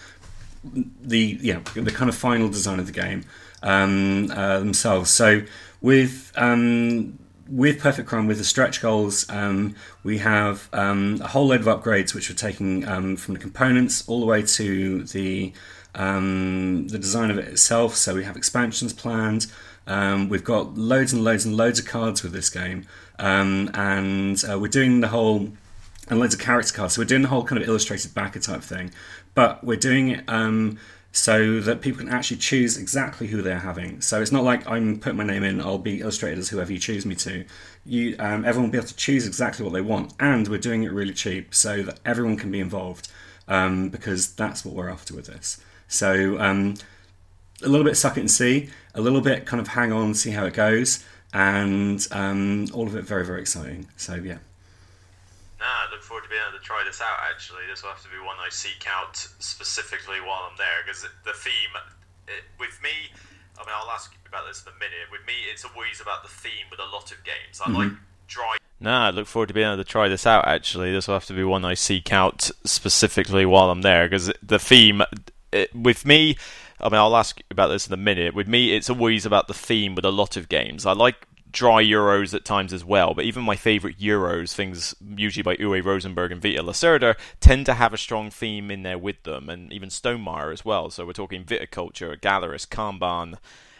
the 1.01 1.39
yeah 1.41 1.61
the 1.75 1.91
kind 1.91 2.09
of 2.09 2.17
final 2.17 2.49
design 2.49 2.79
of 2.79 2.87
the 2.87 2.93
game 2.93 3.25
um, 3.63 4.31
uh, 4.31 4.59
themselves. 4.59 5.11
So 5.11 5.43
with 5.81 6.33
um, 6.37 7.19
with 7.49 7.81
Perfect 7.81 8.09
Crime, 8.09 8.27
with 8.27 8.39
the 8.39 8.45
stretch 8.45 8.81
goals, 8.81 9.29
um, 9.31 9.75
we 10.03 10.19
have 10.19 10.69
um, 10.73 11.21
a 11.23 11.29
whole 11.29 11.49
load 11.49 11.61
of 11.61 11.67
upgrades 11.67 12.15
which 12.15 12.29
we're 12.29 12.37
taking 12.37 12.87
um, 12.87 13.17
from 13.17 13.35
the 13.35 13.41
components 13.41 14.07
all 14.09 14.21
the 14.21 14.27
way 14.27 14.43
to 14.43 15.05
the 15.05 15.53
um, 15.95 16.89
the 16.89 16.99
design 16.99 17.31
of 17.31 17.39
it 17.39 17.49
itself. 17.49 17.97
So 17.97 18.15
we 18.15 18.25
have 18.25 18.37
expansions 18.37 18.93
planned. 18.93 19.47
Um, 19.87 20.29
we've 20.29 20.45
got 20.45 20.77
loads 20.77 21.13
and 21.13 21.25
loads 21.25 21.45
and 21.45 21.57
loads 21.57 21.79
of 21.79 21.87
cards 21.87 22.23
with 22.23 22.33
this 22.33 22.51
game, 22.51 22.87
um, 23.19 23.71
and 23.75 24.43
uh, 24.51 24.59
we're 24.59 24.69
doing 24.69 25.01
the 25.01 25.09
whole 25.09 25.53
and 26.09 26.21
loads 26.21 26.35
of 26.35 26.41
character 26.41 26.73
cards. 26.73 26.95
So 26.95 27.01
we're 27.01 27.07
doing 27.07 27.23
the 27.23 27.29
whole 27.29 27.45
kind 27.45 27.61
of 27.61 27.69
illustrated 27.69 28.15
backer 28.15 28.41
type 28.41 28.63
thing, 28.63 28.91
but 29.35 29.65
we're 29.65 29.77
doing 29.77 30.11
it 30.11 30.25
so 31.17 31.61
that 31.61 31.81
people 31.81 31.99
can 31.99 32.11
actually 32.11 32.37
choose 32.37 32.77
exactly 32.77 33.27
who 33.27 33.41
they're 33.41 33.61
having. 33.61 34.03
So 34.03 34.21
it's 34.21 34.33
not 34.33 34.45
like 34.45 34.69
I'm 34.69 35.01
putting 35.01 35.17
my 35.17 35.25
name 35.25 35.45
in, 35.45 35.63
I'll 35.63 35.79
be 35.79 36.03
illustrated 36.03 36.39
as 36.39 36.51
whoever 36.51 36.71
you 36.71 36.79
choose 36.79 37.07
me 37.07 37.15
to. 37.15 37.47
You, 37.87 38.17
um, 38.19 38.45
everyone 38.45 38.65
will 38.65 38.73
be 38.73 38.77
able 38.77 38.89
to 38.89 38.97
choose 38.97 39.27
exactly 39.27 39.65
what 39.65 39.73
they 39.73 39.81
want, 39.81 40.13
and 40.21 40.47
we're 40.47 40.59
doing 40.59 40.83
it 40.83 40.93
really 40.93 41.15
cheap 41.15 41.55
so 41.55 41.83
that 41.85 42.01
everyone 42.05 42.37
can 42.37 42.51
be 42.51 42.61
involved 42.61 43.09
um, 43.49 43.89
because 43.89 44.35
that's 44.35 44.63
what 44.63 44.75
we're 44.75 44.91
after 44.91 45.17
with 45.17 45.29
this. 45.29 45.59
So 45.89 46.39
um, 46.39 46.75
a 47.63 47.69
little 47.69 47.87
bit 47.87 47.97
suck 47.97 48.19
it 48.19 48.21
and 48.21 48.31
see, 48.31 48.69
a 48.95 49.01
little 49.01 49.23
bit 49.23 49.47
kind 49.47 49.59
of 49.59 49.69
hang 49.69 49.93
on, 49.93 50.13
see 50.13 50.33
how 50.33 50.45
it 50.45 50.53
goes, 50.53 51.03
and 51.33 52.07
um, 52.11 52.67
all 52.75 52.87
of 52.87 52.95
it 52.95 53.07
very, 53.07 53.25
very 53.25 53.41
exciting. 53.41 53.87
So 53.97 54.17
yeah. 54.17 54.37
Nah, 55.59 55.97
to 56.27 56.31
being 56.31 56.43
able 56.43 56.59
to 56.59 56.65
try 56.65 56.83
this 56.85 57.01
out. 57.01 57.23
Actually, 57.23 57.67
this 57.71 57.83
will 57.83 57.91
have 57.91 58.03
to 58.03 58.11
be 58.11 58.19
one 58.19 58.37
I 58.43 58.51
seek 58.51 58.85
out 58.87 59.17
specifically 59.39 60.19
while 60.19 60.51
I'm 60.51 60.59
there 60.59 60.83
because 60.85 61.03
the 61.03 61.33
theme, 61.33 61.73
it, 62.27 62.45
with 62.59 62.83
me, 62.83 63.15
I 63.57 63.63
mean, 63.63 63.75
I'll 63.75 63.91
ask 63.91 64.13
you 64.13 64.19
about 64.27 64.47
this 64.47 64.63
in 64.63 64.73
a 64.75 64.79
minute. 64.79 65.09
With 65.11 65.27
me, 65.27 65.47
it's 65.51 65.65
always 65.65 66.01
about 66.01 66.23
the 66.23 66.29
theme 66.29 66.67
with 66.71 66.81
a 66.81 66.91
lot 66.91 67.13
of 67.13 67.23
games. 67.25 67.63
I 67.63 67.71
mm-hmm. 67.71 67.75
like 67.75 67.93
dry. 68.27 68.57
Nah, 68.79 69.07
I 69.07 69.11
look 69.11 69.27
forward 69.27 69.49
to 69.49 69.55
being 69.55 69.67
able 69.67 69.79
to 69.79 69.85
try 69.85 70.09
this 70.09 70.27
out. 70.27 70.47
Actually, 70.47 70.93
this 70.93 71.07
will 71.07 71.15
have 71.15 71.27
to 71.27 71.33
be 71.33 71.45
one 71.45 71.65
I 71.65 71.75
seek 71.75 72.13
out 72.13 72.51
specifically 72.65 73.47
while 73.47 73.71
I'm 73.71 73.83
there 73.83 74.07
because 74.07 74.33
the 74.43 74.59
theme, 74.59 75.03
it, 75.53 75.75
with 75.75 76.05
me. 76.05 76.37
I 76.79 76.91
mean, 76.91 77.01
I'll 77.01 77.17
ask 77.17 77.39
you 77.39 77.45
about 77.51 77.69
this 77.69 77.87
in 77.87 77.95
a 77.95 77.97
minute. 77.97 78.35
With 78.35 78.49
me, 78.49 78.77
it's 78.77 78.91
always 78.91 79.25
about 79.25 79.49
the 79.49 79.55
theme 79.55 79.95
with 79.95 80.05
a 80.05 80.11
lot 80.11 80.37
of 80.37 80.51
games. 80.51 80.85
I 80.85 80.93
like 80.93 81.27
dry 81.57 81.83
Euros 81.83 82.35
at 82.35 82.45
times 82.45 82.75
as 82.75 82.85
well, 82.85 83.15
but 83.15 83.25
even 83.25 83.43
my 83.43 83.57
favourite 83.57 83.99
Euros, 83.99 84.53
things 84.53 84.95
usually 85.17 85.43
by 85.43 85.57
Uwe 85.57 85.83
Rosenberg 85.83 86.31
and 86.31 86.43
Vital 86.43 86.67
Lacerda, 86.67 87.17
tend 87.41 87.65
to 87.65 87.73
have 87.73 87.95
a 87.95 87.99
strong 87.99 88.29
theme 88.31 88.71
in 88.71 88.83
there 88.83 88.99
with 88.99 89.23
them, 89.23 89.49
and 89.49 89.73
even 89.73 89.89
Stonemaier 89.89 90.53
as 90.53 90.67
well. 90.67 90.91
So 90.91 91.07
we're 91.07 91.15
talking 91.15 91.45
Viticulture, 91.45 92.21
Gallerist, 92.21 92.69
Kanban, 92.69 93.39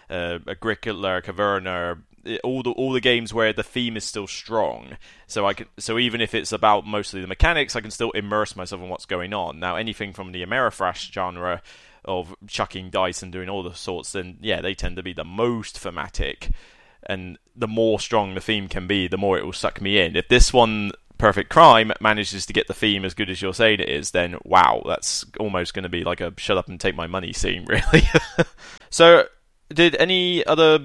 uh, 0.09 0.39
Agricola, 0.49 1.21
Caverna, 1.21 2.01
all 2.43 2.63
the 2.63 2.71
all 2.71 2.93
the 2.93 3.01
games 3.01 3.35
where 3.35 3.53
the 3.53 3.63
theme 3.63 3.97
is 3.99 4.05
still 4.05 4.27
strong. 4.27 4.97
So 5.27 5.47
I 5.47 5.53
can 5.53 5.67
so 5.79 5.99
even 5.99 6.23
if 6.23 6.35
it's 6.35 6.53
about 6.53 6.87
mostly 6.87 7.21
the 7.21 7.27
mechanics, 7.27 7.77
I 7.77 7.83
can 7.83 7.91
still 7.91 8.11
immerse 8.13 8.57
myself 8.57 8.81
in 8.81 8.89
what's 8.89 9.05
going 9.05 9.35
on. 9.35 9.61
Now 9.61 9.77
anything 9.77 10.15
from 10.15 10.33
the 10.33 10.43
Ameritrash 10.43 11.13
genre 11.13 11.61
of 12.07 12.35
chucking 12.47 12.89
dice 12.89 13.23
and 13.23 13.31
doing 13.31 13.51
all 13.51 13.63
the 13.63 13.75
sorts, 13.75 14.13
then 14.13 14.39
yeah, 14.41 14.63
they 14.63 14.75
tend 14.75 14.97
to 14.97 15.03
be 15.03 15.13
the 15.13 15.25
most 15.25 15.79
thematic 15.79 16.51
and 17.07 17.39
the 17.55 17.69
more 17.69 17.99
strong 17.99 18.35
the 18.35 18.41
theme 18.41 18.69
can 18.69 18.87
be, 18.87 19.09
the 19.09 19.17
more 19.17 19.39
it 19.39 19.45
will 19.45 19.53
suck 19.53 19.81
me 19.81 19.99
in. 19.99 20.17
If 20.17 20.29
this 20.29 20.53
one, 20.53 20.93
Perfect 21.19 21.51
Crime, 21.51 21.93
manages 22.01 22.45
to 22.47 22.53
get 22.53 22.69
the 22.69 22.75
theme 22.75 23.05
as 23.05 23.15
good 23.15 23.31
as 23.31 23.41
you're 23.41 23.55
saying 23.55 23.81
it 23.81 23.89
is, 23.89 24.11
then 24.11 24.37
wow, 24.45 24.83
that's 24.87 25.25
almost 25.41 25.75
going 25.75 25.85
to 25.85 25.89
be 25.89 26.05
like 26.05 26.21
a 26.21 26.33
shut 26.37 26.59
up 26.59 26.69
and 26.69 26.79
take 26.79 26.95
my 26.95 27.07
money 27.07 27.33
scene, 27.33 27.65
really. 27.69 28.03
so, 28.91 29.25
did 29.73 29.97
any 29.97 30.45
other 30.47 30.79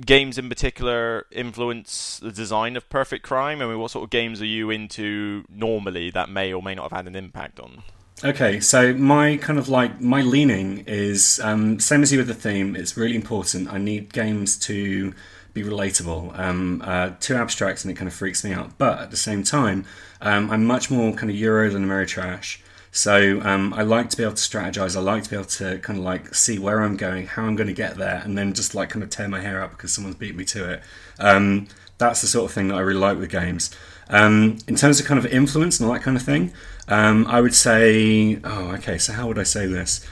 games 0.00 0.38
in 0.38 0.48
particular 0.48 1.26
influence 1.30 2.18
the 2.22 2.32
design 2.32 2.76
of 2.76 2.88
Perfect 2.88 3.24
Crime? 3.24 3.62
I 3.62 3.66
mean, 3.66 3.78
what 3.78 3.90
sort 3.90 4.04
of 4.04 4.10
games 4.10 4.40
are 4.42 4.46
you 4.46 4.70
into 4.70 5.44
normally 5.48 6.10
that 6.10 6.28
may 6.28 6.52
or 6.52 6.62
may 6.62 6.74
not 6.74 6.90
have 6.90 6.92
had 6.92 7.06
an 7.06 7.16
impact 7.16 7.60
on? 7.60 7.82
Okay, 8.24 8.60
so 8.60 8.94
my 8.94 9.36
kind 9.38 9.58
of 9.58 9.68
like 9.68 10.00
my 10.00 10.20
leaning 10.22 10.84
is 10.86 11.40
um, 11.42 11.80
same 11.80 12.02
as 12.02 12.12
you 12.12 12.18
with 12.18 12.28
the 12.28 12.34
theme. 12.34 12.76
It's 12.76 12.96
really 12.96 13.16
important. 13.16 13.72
I 13.72 13.78
need 13.78 14.12
games 14.12 14.56
to 14.60 15.12
be 15.54 15.62
relatable. 15.62 16.38
Um, 16.38 16.82
uh, 16.84 17.10
too 17.20 17.34
abstract 17.34 17.84
and 17.84 17.92
it 17.92 17.94
kind 17.94 18.08
of 18.08 18.14
freaks 18.14 18.44
me 18.44 18.52
out. 18.52 18.78
But 18.78 18.98
at 19.00 19.10
the 19.10 19.16
same 19.16 19.42
time, 19.42 19.84
um, 20.20 20.50
I'm 20.50 20.64
much 20.64 20.90
more 20.90 21.12
kind 21.12 21.30
of 21.30 21.36
Euro 21.36 21.70
than 21.70 21.86
Ameritrash. 21.86 22.58
So 22.94 23.40
um, 23.42 23.72
I 23.72 23.82
like 23.82 24.10
to 24.10 24.16
be 24.18 24.22
able 24.22 24.34
to 24.34 24.42
strategize. 24.42 24.96
I 24.96 25.00
like 25.00 25.24
to 25.24 25.30
be 25.30 25.36
able 25.36 25.46
to 25.46 25.78
kind 25.78 25.98
of 25.98 26.04
like 26.04 26.34
see 26.34 26.58
where 26.58 26.82
I'm 26.82 26.96
going, 26.96 27.26
how 27.26 27.44
I'm 27.44 27.56
going 27.56 27.68
to 27.68 27.72
get 27.72 27.96
there, 27.96 28.20
and 28.22 28.36
then 28.36 28.52
just 28.52 28.74
like 28.74 28.90
kind 28.90 29.02
of 29.02 29.08
tear 29.08 29.28
my 29.28 29.40
hair 29.40 29.62
out 29.62 29.70
because 29.70 29.94
someone's 29.94 30.16
beat 30.16 30.36
me 30.36 30.44
to 30.46 30.72
it. 30.72 30.82
Um, 31.18 31.68
that's 31.96 32.20
the 32.20 32.26
sort 32.26 32.50
of 32.50 32.54
thing 32.54 32.68
that 32.68 32.74
I 32.74 32.80
really 32.80 33.00
like 33.00 33.18
with 33.18 33.30
games. 33.30 33.74
Um, 34.10 34.58
in 34.68 34.76
terms 34.76 35.00
of 35.00 35.06
kind 35.06 35.18
of 35.18 35.24
influence 35.26 35.80
and 35.80 35.88
all 35.88 35.94
that 35.94 36.02
kind 36.02 36.18
of 36.18 36.22
thing, 36.22 36.52
um, 36.86 37.26
I 37.28 37.40
would 37.40 37.54
say, 37.54 38.38
oh, 38.44 38.72
okay. 38.72 38.98
So 38.98 39.14
how 39.14 39.26
would 39.26 39.38
I 39.38 39.44
say 39.44 39.66
this? 39.66 40.06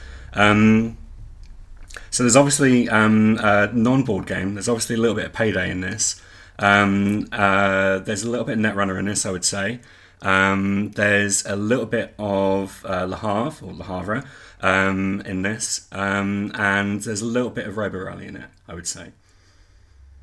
So 2.11 2.22
there's 2.22 2.36
obviously 2.36 2.88
um, 2.88 3.38
a 3.41 3.70
non-board 3.72 4.26
game. 4.26 4.55
There's 4.55 4.68
obviously 4.68 4.97
a 4.97 4.99
little 4.99 5.16
bit 5.16 5.26
of 5.26 5.32
payday 5.32 5.70
in 5.70 5.80
this. 5.80 6.20
Um, 6.59 7.28
uh, 7.32 7.99
there's 8.01 8.22
a 8.22 8.30
little 8.30 8.45
bit 8.45 8.59
of 8.59 8.64
Netrunner 8.64 8.99
in 8.99 9.07
this, 9.07 9.24
I 9.24 9.30
would 9.30 9.45
say. 9.45 9.80
Um, 10.22 10.91
there's 10.97 11.45
a 11.47 11.57
little 11.57 11.86
bit 11.86 12.14
of 12.18 12.84
uh, 12.86 13.05
Le 13.05 13.16
Havre 13.16 13.66
or 13.66 13.72
Le 13.72 13.84
Havre 13.84 14.24
um, 14.61 15.22
in 15.24 15.43
this, 15.43 15.88
um, 15.93 16.53
and 16.55 17.01
there's 17.03 17.22
a 17.22 17.26
little 17.26 17.51
bit 17.51 17.66
of 17.66 17.76
Robo 17.76 17.99
Rally 17.99 18.26
in 18.26 18.36
it, 18.36 18.51
I 18.68 18.74
would 18.74 18.86
say. 18.86 19.12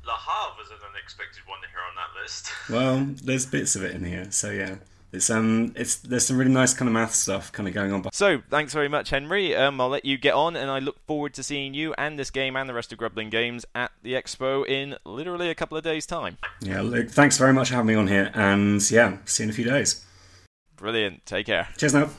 Le 0.06 0.12
Havre 0.12 0.62
is 0.62 0.70
an 0.70 0.76
unexpected 0.94 1.42
one 1.46 1.58
here 1.70 1.80
on 1.88 1.96
that 1.96 2.20
list. 2.20 2.46
well, 2.70 3.14
there's 3.24 3.46
bits 3.46 3.74
of 3.74 3.82
it 3.82 3.94
in 3.94 4.04
here, 4.04 4.28
so 4.30 4.50
yeah. 4.50 4.76
It's 5.12 5.30
um, 5.30 5.72
it's 5.74 5.96
there's 5.96 6.26
some 6.26 6.36
really 6.36 6.50
nice 6.50 6.74
kind 6.74 6.88
of 6.88 6.92
math 6.92 7.14
stuff 7.14 7.50
kind 7.50 7.66
of 7.66 7.74
going 7.74 7.92
on. 7.92 8.04
So 8.12 8.42
thanks 8.50 8.74
very 8.74 8.88
much, 8.88 9.10
Henry. 9.10 9.56
Um, 9.56 9.80
I'll 9.80 9.88
let 9.88 10.04
you 10.04 10.18
get 10.18 10.34
on, 10.34 10.54
and 10.54 10.70
I 10.70 10.80
look 10.80 10.98
forward 11.06 11.32
to 11.34 11.42
seeing 11.42 11.72
you 11.72 11.94
and 11.96 12.18
this 12.18 12.30
game 12.30 12.56
and 12.56 12.68
the 12.68 12.74
rest 12.74 12.92
of 12.92 12.98
Grublin 12.98 13.30
Games 13.30 13.64
at 13.74 13.90
the 14.02 14.12
expo 14.12 14.66
in 14.68 14.96
literally 15.04 15.48
a 15.48 15.54
couple 15.54 15.78
of 15.78 15.84
days' 15.84 16.04
time. 16.04 16.36
Yeah, 16.60 16.82
Luke, 16.82 17.10
thanks 17.10 17.38
very 17.38 17.54
much 17.54 17.68
for 17.68 17.76
having 17.76 17.88
me 17.88 17.94
on 17.94 18.08
here, 18.08 18.30
and 18.34 18.90
yeah, 18.90 19.16
see 19.24 19.44
you 19.44 19.46
in 19.46 19.50
a 19.50 19.54
few 19.54 19.64
days. 19.64 20.04
Brilliant. 20.76 21.26
Take 21.26 21.46
care. 21.46 21.68
Cheers 21.76 21.94
now. 21.94 22.10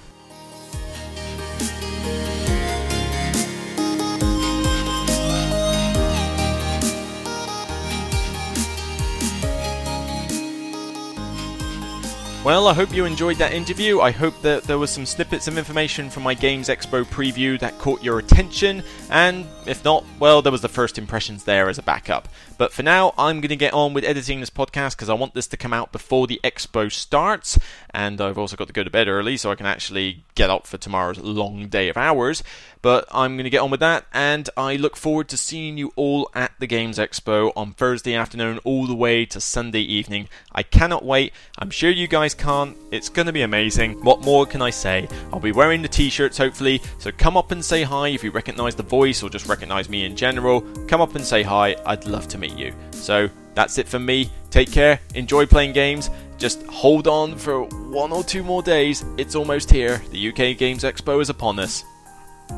Well, 12.50 12.68
I 12.68 12.74
hope 12.74 12.96
you 12.96 13.06
enjoyed 13.06 13.38
that 13.38 13.54
interview. 13.54 14.00
I 14.00 14.10
hope 14.10 14.42
that 14.42 14.64
there 14.64 14.80
was 14.80 14.90
some 14.90 15.06
snippets 15.06 15.48
of 15.48 15.56
information 15.56 16.10
from 16.10 16.24
my 16.24 16.34
Games 16.34 16.68
Expo 16.68 17.06
preview 17.06 17.60
that 17.60 17.78
caught 17.78 18.04
your 18.04 18.18
attention, 18.18 18.82
and 19.12 19.46
if 19.68 19.86
not, 19.86 20.04
well, 20.20 20.42
there 20.42 20.52
was 20.52 20.64
the 20.64 20.68
first 20.68 20.98
impressions 20.98 21.44
there 21.44 21.70
as 21.70 21.78
a 21.78 21.84
backup. 21.84 22.28
But 22.60 22.74
for 22.74 22.84
now, 22.84 23.14
I'm 23.18 23.40
going 23.40 23.50
to 23.50 23.56
get 23.56 23.74
on 23.74 23.94
with 23.94 24.04
editing 24.04 24.42
this 24.42 24.50
podcast 24.50 24.98
because 24.98 25.08
I 25.08 25.14
want 25.14 25.34
this 25.34 25.48
to 25.48 25.56
come 25.56 25.72
out 25.72 25.94
before 25.94 26.28
the 26.28 26.42
expo 26.44 26.92
starts, 26.92 27.58
and 27.92 28.20
I've 28.20 28.38
also 28.38 28.58
got 28.58 28.68
to 28.68 28.74
go 28.74 28.84
to 28.84 28.90
bed 28.90 29.08
early 29.08 29.38
so 29.38 29.50
I 29.50 29.56
can 29.56 29.66
actually 29.66 30.26
get 30.36 30.50
up 30.50 30.68
for 30.68 30.78
tomorrow's 30.78 31.20
long 31.20 31.70
day 31.70 31.88
of 31.88 31.96
hours. 31.96 32.44
But 32.82 33.08
I'm 33.12 33.36
going 33.36 33.46
to 33.46 33.50
get 33.50 33.62
on 33.62 33.72
with 33.72 33.80
that, 33.80 34.08
and 34.14 34.50
I 34.58 34.76
look 34.76 34.98
forward 34.98 35.30
to 35.30 35.38
seeing 35.38 35.78
you 35.78 35.94
all 35.96 36.30
at 36.34 36.52
the 36.60 36.68
Games 36.68 36.98
Expo 36.98 37.54
on 37.56 37.72
Thursday 37.72 38.14
afternoon 38.14 38.60
all 38.66 38.88
the 38.88 38.96
way 38.96 39.26
to 39.28 39.40
Sunday 39.40 39.82
evening. 39.82 40.28
I 40.52 40.64
cannot 40.64 41.06
wait. 41.06 41.32
I'm 41.58 41.70
sure 41.70 41.90
you 41.90 42.08
guys 42.08 42.34
can't. 42.34 42.76
It's 42.92 43.08
going 43.08 43.28
to 43.28 43.34
be 43.34 43.42
amazing. 43.42 44.04
What 44.04 44.22
more 44.22 44.46
can 44.46 44.62
I 44.62 44.70
say? 44.70 45.08
I'll 45.32 45.40
be 45.40 45.54
wearing 45.54 45.82
the 45.82 45.88
t 45.88 46.10
shirts 46.10 46.38
hopefully, 46.38 46.82
so 46.98 47.12
come 47.12 47.38
up 47.38 47.52
and 47.52 47.64
say 47.64 47.84
hi 47.84 48.10
if 48.10 48.22
you 48.22 48.32
recognize 48.32 48.76
the 48.76 48.84
voice 48.84 49.24
or 49.24 49.30
just 49.30 49.48
recognize 49.48 49.88
me 49.88 50.04
in 50.04 50.18
general. 50.18 50.62
Come 50.88 51.00
up 51.00 51.16
and 51.16 51.24
say 51.24 51.42
hi. 51.42 51.78
I'd 51.86 52.06
love 52.06 52.28
to 52.30 52.38
meet 52.38 52.49
you. 52.58 52.74
So 52.92 53.30
that's 53.56 53.78
it 53.78 53.88
from 53.88 54.06
me. 54.06 54.30
Take 54.50 54.72
care, 54.72 55.00
enjoy 55.16 55.46
playing 55.46 55.74
games. 55.74 56.10
Just 56.38 56.64
hold 56.68 57.08
on 57.08 57.36
for 57.36 57.64
one 57.64 58.12
or 58.12 58.24
two 58.24 58.44
more 58.44 58.64
days. 58.64 59.04
It's 59.18 59.36
almost 59.36 59.70
here. 59.70 60.02
The 60.12 60.30
UK 60.30 60.58
Games 60.58 60.84
Expo 60.84 61.22
is 61.22 61.30
upon 61.30 61.60
us. 61.60 61.84